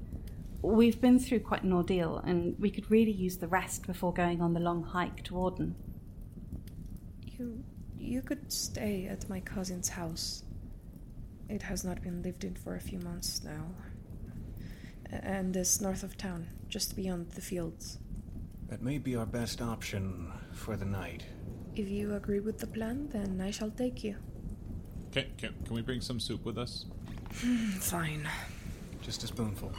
We've 0.61 0.99
been 0.99 1.19
through 1.19 1.39
quite 1.39 1.63
an 1.63 1.71
ordeal, 1.71 2.17
and 2.17 2.59
we 2.59 2.69
could 2.69 2.91
really 2.91 3.13
use 3.13 3.37
the 3.37 3.47
rest 3.47 3.87
before 3.87 4.13
going 4.13 4.41
on 4.41 4.53
the 4.53 4.59
long 4.59 4.83
hike 4.83 5.23
to 5.23 5.35
Auden. 5.35 5.75
You 7.21 7.63
you 7.97 8.21
could 8.21 8.51
stay 8.51 9.07
at 9.07 9.29
my 9.29 9.39
cousin's 9.39 9.87
house. 9.87 10.43
It 11.47 11.61
has 11.61 11.85
not 11.85 12.01
been 12.01 12.21
lived 12.21 12.43
in 12.43 12.55
for 12.55 12.75
a 12.75 12.81
few 12.81 12.99
months 12.99 13.41
now. 13.41 13.67
And 15.09 15.55
is 15.55 15.79
north 15.79 16.03
of 16.03 16.17
town, 16.17 16.49
just 16.67 16.97
beyond 16.97 17.31
the 17.31 17.41
fields. 17.41 17.99
That 18.69 18.81
may 18.81 18.98
be 18.98 19.15
our 19.15 19.26
best 19.26 19.61
option 19.61 20.31
for 20.53 20.76
the 20.76 20.85
night. 20.85 21.23
If 21.76 21.90
you 21.90 22.15
agree 22.15 22.40
with 22.40 22.60
the 22.60 22.68
plan, 22.68 23.10
then 23.11 23.41
I 23.41 23.52
shall 23.52 23.72
take 23.72 24.03
you. 24.03 24.15
Okay, 25.10 25.30
can, 25.38 25.53
can 25.65 25.76
we 25.76 25.81
bring 25.81 26.02
some 26.02 26.19
soup 26.19 26.44
with 26.45 26.57
us? 26.57 26.85
Hmm, 27.41 27.69
fine. 27.80 28.27
Just 29.02 29.23
a 29.23 29.27
spoonful. 29.27 29.72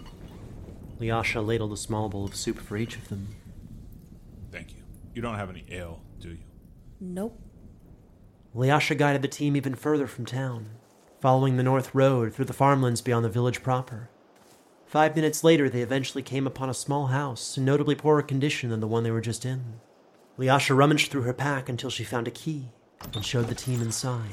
Liasha 1.01 1.45
ladled 1.45 1.73
a 1.73 1.77
small 1.77 2.09
bowl 2.09 2.25
of 2.25 2.37
soup 2.37 2.59
for 2.59 2.77
each 2.77 2.97
of 2.97 3.09
them. 3.09 3.29
Thank 4.53 4.73
you. 4.73 4.83
You 5.15 5.23
don't 5.23 5.37
have 5.37 5.51
any 5.51 5.65
ale, 5.71 6.03
do 6.21 6.31
you? 6.31 6.39
Nope. 7.01 7.41
Liasha 8.55 8.97
guided 8.97 9.23
the 9.23 9.29
team 9.29 9.57
even 9.57 9.75
further 9.75 10.07
from 10.07 10.25
town, 10.25 10.71
following 11.21 11.57
the 11.57 11.63
north 11.63 11.95
road 11.95 12.33
through 12.33 12.45
the 12.45 12.53
farmlands 12.53 13.01
beyond 13.01 13.25
the 13.25 13.29
village 13.29 13.63
proper. 13.63 14.11
Five 14.95 15.17
minutes 15.17 15.43
later, 15.43 15.69
they 15.69 15.83
eventually 15.83 16.23
came 16.23 16.47
upon 16.47 16.71
a 16.71 16.73
small 16.73 17.09
house 17.09 17.59
in 17.59 17.65
notably 17.65 17.97
poorer 17.97 18.23
condition 18.23 18.71
than 18.71 18.79
the 18.79 18.87
one 18.87 19.03
they 19.03 19.11
were 19.11 19.21
just 19.21 19.45
in. 19.45 19.81
Liasha 20.39 20.77
rummaged 20.77 21.11
through 21.11 21.23
her 21.23 21.33
pack 21.33 21.69
until 21.69 21.91
she 21.91 22.05
found 22.05 22.29
a 22.29 22.31
key 22.31 22.69
and 23.13 23.25
showed 23.25 23.49
the 23.49 23.57
team 23.57 23.83
inside. 23.83 24.31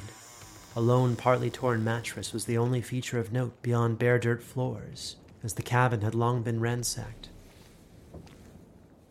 A 0.76 0.80
lone, 0.80 1.16
partly 1.16 1.50
torn 1.50 1.84
mattress 1.84 2.32
was 2.32 2.46
the 2.46 2.60
only 2.60 2.80
feature 2.80 3.18
of 3.18 3.34
note 3.34 3.60
beyond 3.64 3.98
bare 3.98 4.20
dirt 4.20 4.44
floors, 4.44 5.16
as 5.44 5.56
the 5.56 5.64
cabin 5.64 6.02
had 6.02 6.14
long 6.14 6.44
been 6.44 6.60
ransacked. 6.60 7.30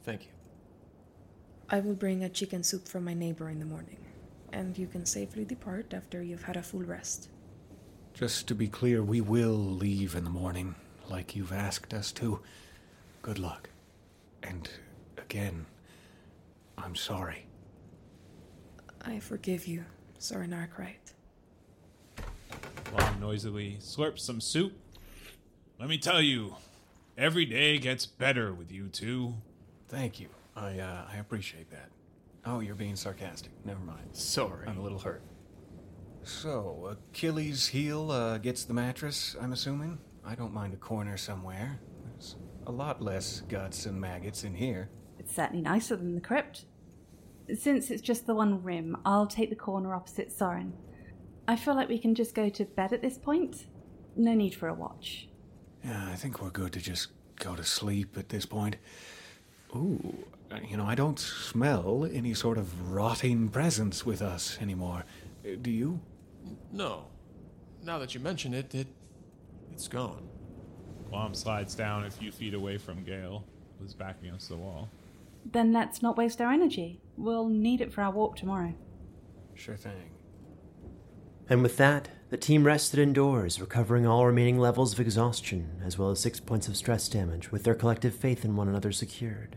Thank 0.05 0.27
you. 0.27 0.31
I 1.69 1.81
will 1.81 1.97
bring 1.97 2.23
a 2.23 2.29
chicken 2.29 2.63
soup 2.63 2.87
from 2.87 3.05
my 3.05 3.15
neighbor 3.15 3.51
in 3.51 3.59
the 3.59 3.67
morning, 3.67 3.99
and 4.53 4.79
you 4.79 4.87
can 4.87 5.05
safely 5.05 5.45
depart 5.45 5.95
after 5.95 6.23
you've 6.23 6.45
had 6.45 6.57
a 6.57 6.63
full 6.63 6.85
rest. 6.85 7.29
Just 8.15 8.47
to 8.47 8.55
be 8.55 8.69
clear, 8.69 9.03
we 9.03 9.21
will 9.21 9.59
leave 9.59 10.15
in 10.15 10.23
the 10.23 10.31
morning, 10.31 10.77
like 11.11 11.35
you've 11.35 11.53
asked 11.53 11.93
us 11.93 12.13
to. 12.13 12.41
Good 13.23 13.39
luck. 13.39 13.69
And 14.43 14.71
again, 15.19 15.67
I'm 16.79 16.95
sorry. 16.95 17.47
I 19.03 19.19
forgive 19.19 19.67
you, 19.67 19.85
Soren 20.19 20.53
Arkwright. 20.53 21.13
Glom 22.85 23.21
noisily 23.21 23.77
slurps 23.81 24.21
some 24.21 24.41
soup. 24.41 24.73
Let 25.79 25.89
me 25.89 25.99
tell 25.99 26.21
you, 26.21 26.57
every 27.17 27.45
day 27.45 27.79
gets 27.79 28.07
better 28.07 28.53
with 28.53 28.71
you 28.71 28.89
two. 28.89 29.35
Thank 29.89 30.21
you. 30.21 30.29
I 30.57 30.79
uh, 30.79 31.07
I 31.13 31.17
appreciate 31.17 31.71
that. 31.71 31.91
Oh, 32.45 32.61
you're 32.61 32.75
being 32.75 32.97
sarcastic. 32.97 33.53
Never 33.65 33.81
mind. 33.81 34.09
Sorry. 34.13 34.67
I'm 34.67 34.79
a 34.79 34.83
little 34.83 34.99
hurt. 34.99 35.23
So, 36.23 36.97
Achilles' 37.13 37.69
heel 37.69 38.11
uh, 38.11 38.39
gets 38.39 38.65
the 38.65 38.75
mattress, 38.75 39.37
I'm 39.41 39.53
assuming? 39.53 39.99
I 40.25 40.35
don't 40.35 40.53
mind 40.53 40.75
a 40.75 40.77
corner 40.77 41.17
somewhere. 41.17 41.79
There's 42.13 42.37
a 42.67 42.73
lot 42.73 43.03
less 43.03 43.41
guts 43.49 43.87
and 43.87 44.01
maggots 44.01 44.45
in 44.45 44.55
here. 44.55 44.91
It's 45.19 45.35
certainly 45.35 45.63
nicer 45.63 45.97
than 45.97 46.15
the 46.15 46.21
crypt. 46.21 46.67
Since 47.55 47.91
it's 47.91 48.03
just 48.03 48.27
the 48.27 48.35
one 48.35 48.63
room, 48.63 48.97
I'll 49.05 49.27
take 49.27 49.51
the 49.51 49.57
corner 49.57 49.95
opposite 49.95 50.31
Soren. 50.31 50.73
I 51.49 51.57
feel 51.57 51.75
like 51.75 51.89
we 51.89 51.99
can 51.99 52.15
just 52.15 52.35
go 52.35 52.49
to 52.49 52.65
bed 52.65 52.93
at 52.93 53.03
this 53.03 53.19
point. 53.19 53.67
No 54.17 54.35
need 54.35 54.55
for 54.55 54.69
a 54.69 54.75
watch. 54.75 55.29
Yeah, 55.85 56.09
I 56.11 56.15
think 56.15 56.41
we're 56.41 56.51
good 56.51 56.73
to 56.75 56.81
just 56.81 57.09
go 57.37 57.57
to 57.57 57.65
sleep 57.65 58.17
at 58.17 58.29
this 58.29 58.47
point. 58.47 58.77
Ooh, 59.75 60.25
you 60.69 60.77
know, 60.77 60.85
I 60.85 60.95
don't 60.95 61.19
smell 61.19 62.09
any 62.13 62.35
sort 62.35 62.59
of 62.59 62.93
rotting 62.93 63.49
presence 63.49 64.05
with 64.05 64.21
us 64.21 64.59
anymore. 64.61 65.05
Do 65.63 65.71
you? 65.71 66.01
No. 66.71 67.07
Now 67.85 67.99
that 67.99 68.15
you 68.15 68.21
mention 68.21 68.53
it, 68.53 68.75
it 68.75 68.87
it's 69.73 69.89
gone. 69.89 70.29
Glom 71.09 71.35
slides 71.35 71.75
down 71.75 72.05
a 72.05 72.11
few 72.11 72.31
feet 72.31 72.55
away 72.55 72.79
from 72.79 73.03
Gale, 73.03 73.45
who's 73.79 73.95
back 73.95 74.17
against 74.23 74.49
the 74.49 74.57
wall. 74.57 74.89
Then 75.45 75.73
let's 75.73 76.03
not 76.03 76.17
waste 76.17 76.41
our 76.41 76.53
energy. 76.53 77.01
We'll 77.17 77.49
need 77.49 77.81
it 77.81 77.93
for 77.93 78.03
our 78.03 78.11
walk 78.13 78.37
tomorrow. 78.37 78.75
Sure 79.55 79.77
thing. 79.77 80.11
And 81.49 81.63
with 81.63 81.77
that, 81.79 82.09
the 82.31 82.37
team 82.37 82.63
rested 82.63 83.01
indoors, 83.01 83.61
recovering 83.61 84.07
all 84.07 84.25
remaining 84.25 84.59
levels 84.59 84.93
of 84.93 85.01
exhaustion, 85.01 85.81
as 85.85 85.99
well 85.99 86.11
as 86.11 86.21
six 86.21 86.39
points 86.39 86.69
of 86.69 86.77
stress 86.77 87.09
damage, 87.09 87.51
with 87.51 87.65
their 87.65 87.75
collective 87.75 88.15
faith 88.15 88.45
in 88.45 88.55
one 88.55 88.69
another 88.69 88.93
secured, 88.93 89.57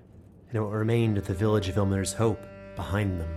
and 0.52 0.64
what 0.64 0.72
remained 0.72 1.20
of 1.20 1.28
the 1.28 1.36
village 1.36 1.70
of 1.70 1.76
Ilmater's 1.76 2.14
hope 2.14 2.44
behind 2.76 3.22
them. 3.22 3.30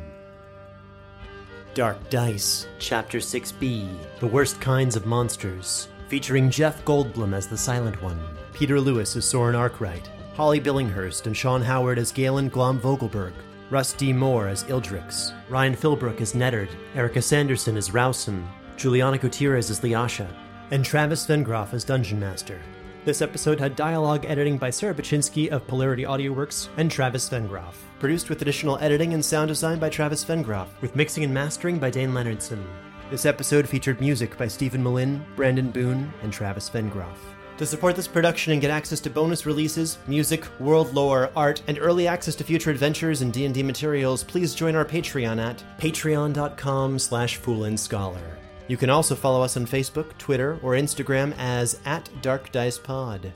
Dark 1.75 2.09
Dice, 2.09 2.67
Chapter 2.79 3.19
6b 3.19 4.21
The 4.21 4.27
Worst 4.27 4.59
Kinds 4.63 4.97
of 4.97 5.05
Monsters, 5.05 5.89
featuring 6.09 6.51
Jeff 6.51 6.85
Goldblum 6.85 7.35
as 7.35 7.49
the 7.49 7.57
Silent 7.57 8.01
One, 8.03 8.21
Peter 8.53 8.81
Lewis 8.81 9.17
as 9.17 9.25
Soren 9.25 9.55
Arkwright, 9.55 10.09
Holly 10.35 10.61
Billinghurst 10.61 11.27
and 11.27 11.37
Sean 11.37 11.63
Howard 11.63 11.99
as 11.99 12.13
Gale 12.13 12.39
and 12.39 12.51
Glom 12.51 12.81
Vogelberg, 12.81 13.33
Russ 13.71 13.93
D. 13.93 14.13
Moore 14.13 14.49
as 14.49 14.65
Ildrix, 14.65 15.33
Ryan 15.49 15.75
Philbrook 15.75 16.21
as 16.21 16.35
Neddard, 16.35 16.69
Erica 16.95 17.21
Sanderson 17.21 17.77
as 17.77 17.91
Rowson, 17.91 18.47
Juliana 18.77 19.19
Gutierrez 19.19 19.71
as 19.71 19.81
Liasha, 19.81 20.29
and 20.71 20.85
Travis 20.85 21.27
Vengroff 21.27 21.73
as 21.73 21.85
Dungeon 21.85 22.21
Master. 22.21 22.61
This 23.05 23.23
episode 23.23 23.61
had 23.61 23.77
dialogue 23.77 24.25
editing 24.27 24.59
by 24.59 24.71
Sarah 24.71 24.95
Baczynski 24.95 25.49
of 25.49 25.67
Polarity 25.67 26.03
AudioWorks 26.03 26.69
and 26.77 26.91
Travis 26.91 27.29
Vengroff. 27.29 27.75
Produced 28.01 28.29
with 28.29 28.43
additional 28.43 28.79
editing 28.79 29.15
and 29.15 29.25
sound 29.25 29.49
design 29.49 29.79
by 29.79 29.89
Travis 29.89 30.25
Vengroff, 30.25 30.69
with 30.81 30.97
mixing 30.97 31.23
and 31.23 31.33
mastering 31.33 31.79
by 31.79 31.89
Dane 31.89 32.11
Leonardson. 32.11 32.65
This 33.09 33.25
episode 33.25 33.69
featured 33.69 34.01
music 34.01 34.37
by 34.37 34.49
Stephen 34.49 34.83
Malin, 34.83 35.25
Brandon 35.37 35.71
Boone, 35.71 36.13
and 36.23 36.33
Travis 36.33 36.69
Vengroff. 36.69 37.19
To 37.59 37.65
support 37.65 37.95
this 37.95 38.09
production 38.09 38.53
and 38.53 38.61
get 38.61 38.73
access 38.73 38.99
to 39.01 39.11
bonus 39.11 39.47
releases, 39.47 39.97
music, 40.09 40.45
world 40.59 40.93
lore, 40.93 41.31
art, 41.37 41.63
and 41.69 41.79
early 41.79 42.09
access 42.09 42.35
to 42.35 42.45
future 42.45 42.73
adventures 42.73 43.23
and 43.23 43.33
D&D 43.33 43.63
materials, 43.63 44.25
please 44.25 44.57
join 44.57 44.75
our 44.75 44.85
Patreon 44.85 45.41
at 45.41 45.63
patreon.com 45.79 46.99
slash 46.99 47.41
foolandscholar. 47.41 48.37
You 48.67 48.77
can 48.77 48.91
also 48.91 49.15
follow 49.15 49.41
us 49.41 49.57
on 49.57 49.67
Facebook, 49.67 50.19
Twitter, 50.19 50.59
or 50.61 50.73
Instagram 50.73 51.33
as 51.39 51.79
at 51.85 52.11
Dark 52.23 52.51
Dice 52.51 52.77
Pod. 52.79 53.33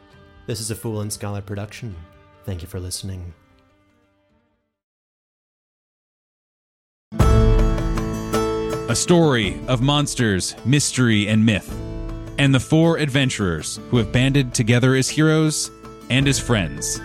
This 0.47 0.61
is 0.61 0.73
a 0.73 0.75
Fool 0.75 1.03
and 1.03 1.13
Scholar 1.13 1.43
production. 1.43 1.95
Thank 2.45 2.61
you 2.61 2.67
for 2.67 2.81
listening. 2.81 3.33
A 8.91 8.97
story 8.97 9.57
of 9.69 9.81
monsters, 9.81 10.57
mystery, 10.65 11.29
and 11.29 11.47
myth, 11.47 11.73
and 12.39 12.53
the 12.53 12.59
four 12.59 12.99
adventurers 12.99 13.79
who 13.89 13.99
have 13.99 14.11
banded 14.11 14.53
together 14.53 14.97
as 14.97 15.09
heroes 15.09 15.71
and 16.11 16.27
as 16.27 16.41
friends. 16.41 17.01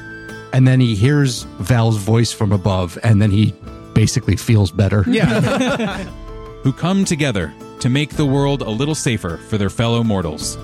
And 0.51 0.67
then 0.67 0.79
he 0.79 0.95
hears 0.95 1.43
Val's 1.59 1.97
voice 1.97 2.31
from 2.31 2.51
above, 2.51 2.97
and 3.03 3.21
then 3.21 3.29
he 3.29 3.53
basically 3.93 4.35
feels 4.35 4.71
better. 4.71 5.05
Yeah. 5.07 6.03
who 6.63 6.73
come 6.73 7.05
together 7.05 7.53
to 7.81 7.89
make 7.89 8.15
the 8.15 8.25
world 8.25 8.63
a 8.63 8.69
little 8.71 8.95
safer 8.95 9.37
for 9.37 9.59
their 9.59 9.69
fellow 9.69 10.03
mortals. 10.03 10.57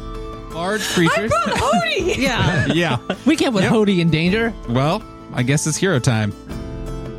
Large 0.56 0.81
creatures. 0.88 1.31
I 1.31 1.45
brought 1.45 1.56
Hody! 1.56 2.18
Yeah. 2.18 2.65
yeah. 2.73 2.98
We 3.27 3.35
can't 3.35 3.53
put 3.53 3.64
Hody 3.64 3.99
in 3.99 4.10
danger. 4.10 4.56
Well, 4.68 5.03
I 5.35 5.43
guess 5.43 5.68
it's 5.68 5.77
hero 5.77 5.99
time. 5.99 6.34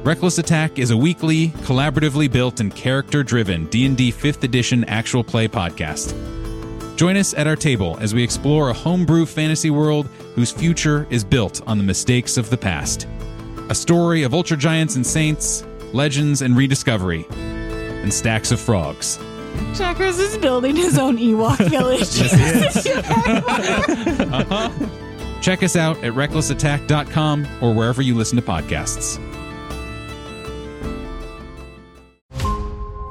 Reckless 0.04 0.38
Attack 0.38 0.80
is 0.80 0.90
a 0.90 0.96
weekly, 0.96 1.48
collaboratively 1.48 2.30
built 2.30 2.58
and 2.58 2.74
character-driven 2.74 3.66
D&D 3.66 4.10
5th 4.10 4.42
edition 4.42 4.82
actual 4.84 5.22
play 5.22 5.46
podcast. 5.46 6.16
Join 6.96 7.16
us 7.16 7.34
at 7.34 7.46
our 7.46 7.54
table 7.54 7.96
as 8.00 8.12
we 8.12 8.22
explore 8.22 8.70
a 8.70 8.72
homebrew 8.72 9.26
fantasy 9.26 9.70
world 9.70 10.08
whose 10.34 10.50
future 10.50 11.06
is 11.08 11.22
built 11.22 11.62
on 11.68 11.78
the 11.78 11.84
mistakes 11.84 12.36
of 12.36 12.50
the 12.50 12.56
past. 12.56 13.06
A 13.68 13.74
story 13.76 14.24
of 14.24 14.34
ultra 14.34 14.56
giants 14.56 14.96
and 14.96 15.06
saints, 15.06 15.64
legends 15.92 16.42
and 16.42 16.56
rediscovery, 16.56 17.24
and 17.30 18.12
stacks 18.12 18.50
of 18.50 18.60
frogs. 18.60 19.20
Checkers 19.76 20.18
is 20.18 20.36
building 20.38 20.74
his 20.74 20.98
own 20.98 21.16
Ewok 21.18 21.58
village. 21.70 22.08
Uh-huh. 24.32 24.70
Check 25.40 25.62
us 25.62 25.76
out 25.76 25.96
at 25.98 26.12
recklessattack.com 26.14 27.46
or 27.60 27.74
wherever 27.74 28.00
you 28.00 28.14
listen 28.14 28.36
to 28.36 28.42
podcasts. 28.42 29.18